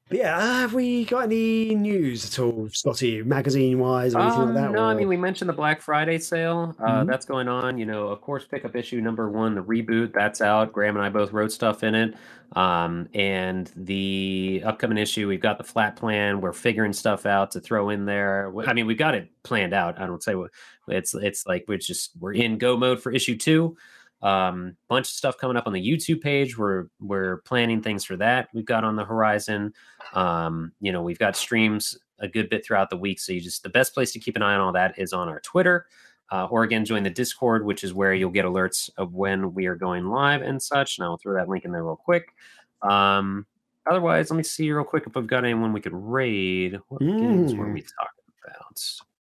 But 0.08 0.18
yeah, 0.18 0.60
have 0.60 0.72
we 0.72 1.04
got 1.04 1.24
any 1.24 1.74
news 1.74 2.24
at 2.24 2.38
all, 2.38 2.68
Scotty, 2.72 3.22
magazine 3.24 3.80
wise 3.80 4.14
or 4.14 4.20
anything 4.20 4.40
Um, 4.40 4.54
like 4.54 4.64
that? 4.66 4.70
no, 4.72 4.84
I 4.84 4.94
mean 4.94 5.08
we 5.08 5.16
mentioned 5.16 5.48
the 5.48 5.52
Black 5.54 5.80
Friday 5.80 6.18
sale. 6.18 6.76
Uh, 6.78 7.02
Mhm. 7.02 7.06
That's 7.08 7.26
going 7.26 7.48
on. 7.48 7.76
You 7.76 7.86
know, 7.86 8.06
of 8.08 8.20
course, 8.20 8.44
pickup 8.44 8.76
issue 8.76 9.00
number 9.00 9.28
one, 9.28 9.56
the 9.56 9.62
reboot. 9.64 10.12
That's 10.12 10.40
out. 10.40 10.72
Graham 10.72 10.96
and 10.96 11.04
I 11.04 11.08
both 11.08 11.32
wrote 11.32 11.50
stuff 11.50 11.82
in 11.82 11.94
it. 11.96 12.14
Um, 12.54 13.08
and 13.14 13.68
the 13.76 14.62
upcoming 14.64 14.98
issue, 14.98 15.26
we've 15.26 15.40
got 15.40 15.58
the 15.58 15.64
flat 15.64 15.96
plan. 15.96 16.40
We're 16.40 16.52
figuring 16.52 16.92
stuff 16.92 17.26
out 17.26 17.50
to 17.52 17.60
throw 17.60 17.88
in 17.90 18.04
there. 18.06 18.52
I 18.66 18.72
mean, 18.74 18.86
we've 18.86 18.98
got 18.98 19.14
it 19.16 19.28
planned 19.42 19.72
out. 19.74 20.00
I 20.00 20.06
don't 20.06 20.22
say 20.22 20.34
what 20.36 20.50
it's. 20.86 21.14
It's 21.14 21.46
like 21.46 21.64
we're 21.66 21.78
just 21.78 22.12
we're 22.18 22.34
in 22.34 22.58
go 22.58 22.76
mode 22.76 23.00
for 23.02 23.10
issue 23.12 23.36
two. 23.36 23.76
Um, 24.22 24.76
bunch 24.88 25.06
of 25.06 25.12
stuff 25.14 25.38
coming 25.38 25.56
up 25.56 25.66
on 25.66 25.72
the 25.72 25.80
YouTube 25.86 26.20
page. 26.20 26.58
We're 26.58 26.86
we're 27.00 27.38
planning 27.38 27.80
things 27.82 28.04
for 28.04 28.16
that. 28.18 28.48
We've 28.52 28.64
got 28.66 28.84
on 28.84 28.96
the 28.96 29.04
horizon. 29.04 29.72
Um, 30.14 30.72
you 30.80 30.92
know, 30.92 31.02
we've 31.02 31.18
got 31.18 31.36
streams 31.36 31.96
a 32.18 32.28
good 32.28 32.50
bit 32.50 32.64
throughout 32.64 32.90
the 32.90 32.96
week. 32.98 33.18
So 33.18 33.32
you 33.32 33.40
just 33.40 33.62
the 33.62 33.70
best 33.70 33.94
place 33.94 34.12
to 34.12 34.18
keep 34.18 34.36
an 34.36 34.42
eye 34.42 34.54
on 34.54 34.60
all 34.60 34.72
that 34.72 34.98
is 34.98 35.12
on 35.12 35.28
our 35.28 35.40
Twitter. 35.40 35.86
Uh, 36.32 36.44
or 36.46 36.62
again, 36.62 36.84
join 36.84 37.02
the 37.02 37.10
Discord, 37.10 37.64
which 37.64 37.82
is 37.82 37.92
where 37.94 38.14
you'll 38.14 38.30
get 38.30 38.44
alerts 38.44 38.88
of 38.98 39.14
when 39.14 39.52
we 39.54 39.66
are 39.66 39.74
going 39.74 40.06
live 40.06 40.42
and 40.42 40.62
such. 40.62 40.98
And 40.98 41.04
I'll 41.04 41.16
throw 41.16 41.34
that 41.34 41.48
link 41.48 41.64
in 41.64 41.72
there 41.72 41.82
real 41.82 41.96
quick. 41.96 42.34
Um, 42.82 43.46
otherwise, 43.90 44.30
let 44.30 44.36
me 44.36 44.42
see 44.44 44.70
real 44.70 44.84
quick 44.84 45.04
if 45.08 45.16
I've 45.16 45.26
got 45.26 45.44
anyone 45.44 45.72
we 45.72 45.80
could 45.80 45.92
raid. 45.94 46.78
What 46.88 47.00
games 47.00 47.54
were 47.54 47.66
Mm. 47.66 47.74
we 47.74 47.80
talking 47.80 48.34
about? 48.46 48.78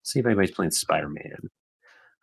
see 0.03 0.19
if 0.19 0.25
anybody's 0.25 0.51
playing 0.51 0.71
Spider 0.71 1.07
Man. 1.07 1.49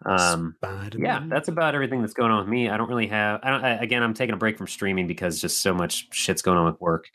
Um, 0.05 0.55
yeah, 0.63 0.69
Spider-Man. 0.77 1.29
that's 1.31 1.49
about 1.49 1.75
everything 1.75 2.01
that's 2.03 2.13
going 2.13 2.31
on 2.31 2.41
with 2.41 2.49
me. 2.49 2.69
I 2.69 2.77
don't 2.77 2.89
really 2.89 3.07
have. 3.09 3.41
I 3.43 3.51
don't. 3.51 3.65
I, 3.65 3.71
again, 3.83 4.03
I'm 4.03 4.15
taking 4.15 4.35
a 4.35 4.39
break 4.39 4.59
from 4.59 4.67
streaming 4.67 5.07
because 5.07 5.41
just 5.41 5.61
so 5.61 5.73
much 5.73 6.09
shit's 6.13 6.43
going 6.43 6.59
on 6.59 6.67
with 6.67 6.81
work. 6.81 7.07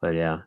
But 0.00 0.14
yeah. 0.14 0.40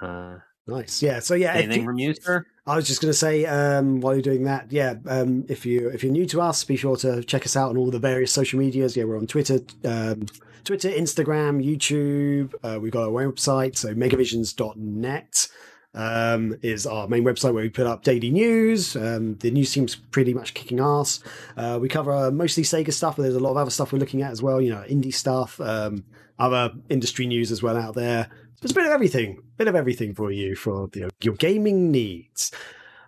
Uh, 0.00 0.38
nice. 0.66 1.00
Yeah. 1.02 1.20
So 1.20 1.34
yeah, 1.34 1.52
if 1.54 1.64
anything 1.64 1.80
you- 1.82 1.86
from 1.86 1.98
you, 1.98 2.14
sir? 2.14 2.44
I 2.66 2.76
was 2.76 2.86
just 2.86 3.00
going 3.00 3.10
to 3.10 3.18
say, 3.18 3.44
um, 3.44 4.00
while 4.00 4.14
you're 4.14 4.22
doing 4.22 4.44
that, 4.44 4.70
yeah, 4.70 4.94
um, 5.08 5.44
if 5.48 5.66
you 5.66 5.88
if 5.88 6.04
you're 6.04 6.12
new 6.12 6.26
to 6.26 6.40
us, 6.40 6.62
be 6.64 6.76
sure 6.76 6.96
to 6.98 7.22
check 7.24 7.44
us 7.44 7.56
out 7.56 7.70
on 7.70 7.76
all 7.76 7.90
the 7.90 7.98
various 7.98 8.30
social 8.32 8.58
medias. 8.58 8.96
Yeah, 8.96 9.04
we're 9.04 9.18
on 9.18 9.26
Twitter, 9.26 9.60
um, 9.84 10.26
Twitter, 10.64 10.88
Instagram, 10.88 11.64
YouTube. 11.64 12.54
Uh, 12.62 12.78
we've 12.80 12.92
got 12.92 13.04
our 13.04 13.10
website, 13.10 13.76
so 13.76 13.94
megavisions.net 13.94 15.48
um, 15.94 16.56
is 16.62 16.86
our 16.86 17.08
main 17.08 17.24
website 17.24 17.54
where 17.54 17.62
we 17.62 17.68
put 17.68 17.86
up 17.86 18.02
daily 18.02 18.30
news. 18.30 18.96
Um, 18.96 19.36
the 19.36 19.50
news 19.50 19.72
team's 19.72 19.94
pretty 19.94 20.34
much 20.34 20.54
kicking 20.54 20.80
ass. 20.80 21.20
Uh, 21.56 21.78
we 21.80 21.88
cover 21.88 22.12
uh, 22.12 22.30
mostly 22.30 22.62
Sega 22.62 22.92
stuff, 22.92 23.16
but 23.16 23.22
there's 23.22 23.34
a 23.34 23.40
lot 23.40 23.50
of 23.50 23.56
other 23.56 23.70
stuff 23.70 23.92
we're 23.92 23.98
looking 23.98 24.22
at 24.22 24.32
as 24.32 24.42
well. 24.42 24.60
You 24.60 24.70
know, 24.70 24.84
indie 24.88 25.14
stuff, 25.14 25.60
um, 25.60 26.04
other 26.38 26.72
industry 26.88 27.26
news 27.26 27.50
as 27.50 27.62
well 27.62 27.76
out 27.76 27.94
there. 27.94 28.28
So 28.56 28.64
it's 28.64 28.72
a 28.72 28.74
bit 28.74 28.86
of 28.86 28.92
everything, 28.92 29.42
bit 29.56 29.68
of 29.68 29.74
everything 29.74 30.14
for 30.14 30.30
you 30.30 30.54
for 30.56 30.88
you 30.94 31.02
know, 31.02 31.08
your 31.22 31.34
gaming 31.34 31.90
needs. 31.90 32.52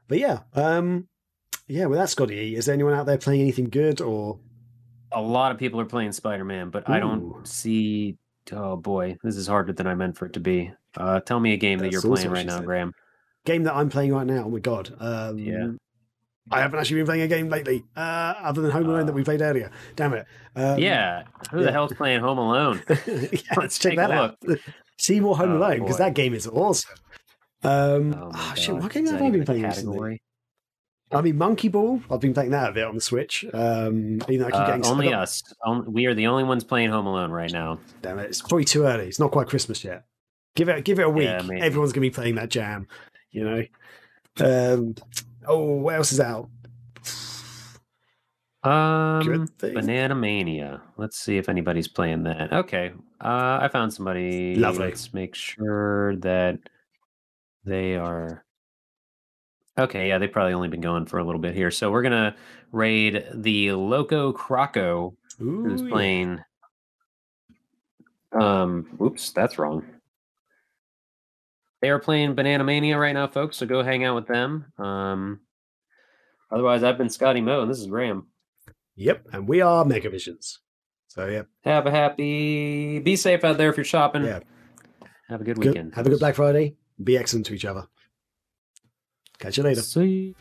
But 0.09 0.19
yeah, 0.19 0.40
um, 0.55 1.09
yeah. 1.66 1.86
Well, 1.86 1.98
that, 1.98 2.11
Scotty, 2.11 2.56
is 2.56 2.66
there 2.66 2.74
anyone 2.74 2.94
out 2.94 3.06
there 3.06 3.19
playing 3.19 3.40
anything 3.40 3.70
good 3.70 4.01
or? 4.01 4.39
a 5.15 5.20
lot 5.20 5.52
of 5.52 5.59
people 5.59 5.81
are 5.81 5.86
playing 5.86 6.12
Spider-Man, 6.12 6.70
but 6.70 6.89
I 6.89 6.98
don't 6.98 7.47
see. 7.47 8.19
Oh 8.52 8.77
boy, 8.77 9.16
this 9.23 9.36
is 9.36 9.47
harder 9.47 9.73
than 9.73 9.86
I 9.86 9.94
meant 9.94 10.19
for 10.19 10.27
it 10.27 10.35
to 10.35 10.40
be. 10.40 10.73
Uh, 10.96 11.20
tell 11.20 11.40
me 11.40 11.52
a 11.52 11.56
game 11.56 11.78
that 11.80 11.90
you're 11.92 12.00
playing 12.02 12.30
right 12.30 12.46
now, 12.46 12.56
said. 12.58 12.66
Graham. 12.66 12.92
game 13.46 13.64
that 13.64 13.74
I'm 13.74 13.88
playing 13.90 14.12
right 14.14 14.26
now. 14.26 14.44
Oh 14.46 14.50
my 14.50 14.58
god! 14.60 14.94
Um, 15.00 15.38
Yeah. 15.38 15.68
I 16.50 16.60
haven't 16.60 16.78
actually 16.78 16.96
been 16.96 17.06
playing 17.06 17.22
a 17.22 17.26
game 17.28 17.48
lately, 17.48 17.84
uh, 17.96 18.34
other 18.42 18.60
than 18.60 18.70
Home 18.70 18.84
Alone 18.86 19.06
that 19.06 19.14
we 19.14 19.24
played 19.24 19.40
earlier. 19.40 19.70
Damn 19.96 20.12
it! 20.12 20.26
Um, 20.54 20.78
yeah, 20.78 21.22
who 21.50 21.60
yeah. 21.60 21.64
the 21.66 21.72
hell's 21.72 21.94
playing 21.94 22.20
Home 22.20 22.36
Alone? 22.36 22.82
yeah, 22.88 22.94
Let's 23.06 23.56
let's 23.56 23.78
check 23.78 23.96
that 23.96 24.10
out. 24.10 24.36
See 24.98 25.20
more 25.20 25.36
Home 25.38 25.52
Oh, 25.52 25.56
Alone 25.56 25.80
because 25.80 25.96
that 25.98 26.12
game 26.14 26.34
is 26.34 26.46
awesome. 26.46 26.94
Um, 27.62 28.14
Oh, 28.14 28.30
oh, 28.34 28.52
shit! 28.56 28.74
What 28.76 28.92
game 28.92 29.06
have 29.06 29.22
I 29.22 29.30
been 29.30 29.44
playing 29.46 29.62
recently? 29.62 30.20
I 31.12 31.22
mean, 31.22 31.38
Monkey 31.38 31.68
Ball. 31.68 32.02
I've 32.10 32.20
been 32.20 32.34
playing 32.34 32.50
that 32.50 32.70
a 32.70 32.72
bit 32.72 32.84
on 32.84 32.94
the 32.94 33.00
Switch. 33.00 33.44
Um, 33.54 34.20
you 34.28 34.36
know, 34.38 34.46
I 34.46 34.50
keep 34.50 34.60
Uh, 34.60 34.66
getting 34.66 34.86
only 34.86 35.14
us. 35.14 35.42
On- 35.64 35.90
we 35.94 36.04
are 36.06 36.14
the 36.14 36.26
only 36.26 36.44
ones 36.44 36.62
playing 36.62 36.90
Home 36.90 37.06
Alone 37.06 37.30
right 37.30 37.50
now. 37.52 37.78
Damn 38.02 38.18
it! 38.18 38.24
It's 38.28 38.42
probably 38.42 38.64
too 38.66 38.84
early. 38.84 39.06
It's 39.08 39.18
not 39.18 39.30
quite 39.30 39.46
Christmas 39.48 39.82
yet. 39.82 40.04
Give 40.56 40.68
it, 40.68 40.85
give 40.85 40.98
it 40.98 41.06
a 41.06 41.10
week. 41.10 41.24
Yeah, 41.24 41.43
maybe. 41.43 41.60
Everyone's 41.60 41.93
gonna 41.93 42.02
be 42.02 42.10
playing 42.10 42.36
that 42.36 42.48
jam. 42.48 42.86
You 43.31 43.44
know. 43.44 43.64
Um, 44.40 44.94
oh, 45.47 45.76
what 45.76 45.97
else 45.97 46.12
is 46.12 46.20
out? 46.20 46.48
Um, 48.62 49.48
Banana 49.59 50.14
Mania. 50.14 50.81
Let's 50.97 51.18
see 51.18 51.36
if 51.36 51.48
anybody's 51.48 51.89
playing 51.89 52.22
that. 52.22 52.52
Okay, 52.52 52.93
uh, 53.20 53.59
I 53.60 53.68
found 53.68 53.93
somebody. 53.93 54.55
Lovely. 54.55 54.86
Let's 54.86 55.12
make 55.12 55.35
sure 55.35 56.16
that 56.16 56.59
they 57.64 57.97
are. 57.97 58.44
Okay, 59.76 60.09
yeah, 60.09 60.18
they've 60.18 60.32
probably 60.32 60.55
only 60.55 60.68
been 60.68 60.81
going 60.81 61.05
for 61.06 61.18
a 61.18 61.24
little 61.24 61.40
bit 61.40 61.55
here. 61.55 61.70
So 61.70 61.90
we're 61.90 62.02
gonna 62.02 62.36
raid 62.72 63.26
the 63.35 63.72
Loco 63.72 64.32
Croco, 64.32 65.14
who's 65.39 65.82
Ooh, 65.82 65.85
yeah. 65.85 65.90
playing. 65.90 66.39
Um, 68.32 68.85
whoops, 68.97 69.31
that's 69.32 69.59
wrong. 69.59 69.85
They 71.85 71.90
are 71.90 71.98
playing 71.98 72.35
Banana 72.35 72.65
Mania 72.65 72.97
right 72.97 73.12
now, 73.12 73.27
folks. 73.27 73.59
So 73.59 73.66
go 73.66 73.82
hang 73.82 74.05
out 74.05 74.15
with 74.15 74.27
them. 74.27 74.73
Um, 74.78 75.40
otherwise, 76.51 76.82
I've 76.82 76.97
been 76.97 77.11
Scotty 77.11 77.43
Moe, 77.43 77.61
and 77.61 77.70
this 77.70 77.78
is 77.78 77.89
Graham. 77.89 78.28
Yep, 78.97 79.27
and 79.35 79.47
we 79.47 79.61
are 79.61 79.85
Megavisions. 79.85 80.61
So 81.09 81.27
yeah, 81.27 81.43
Have 81.65 81.86
a 81.86 81.90
happy. 81.90 83.01
Be 83.01 83.16
safe 83.16 83.44
out 83.44 83.59
there 83.59 83.69
if 83.69 83.77
you're 83.77 83.85
shopping. 83.85 84.24
Yeah. 84.24 84.40
Have 85.28 85.43
a 85.43 85.44
good 85.44 85.56
good, 85.56 85.66
weekend. 85.66 85.94
have 85.94 86.06
a 86.06 86.09
good 86.09 86.20
Black 86.20 86.36
Friday. 86.36 86.77
Be 87.02 87.19
excellent 87.19 87.44
to 87.48 87.55
each 87.55 87.66
other. 87.66 87.86
Catch 89.39 89.59
you 89.59 89.65
later. 89.65 89.82
See. 89.82 90.35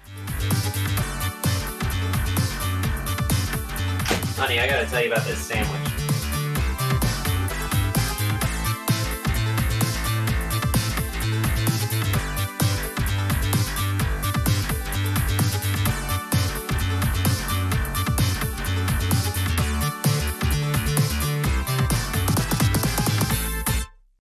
Honey, 4.38 4.60
I 4.62 4.68
gotta 4.70 4.86
tell 4.86 5.04
you 5.04 5.12
about 5.12 5.26
this 5.28 5.40
sandwich. 5.40 6.03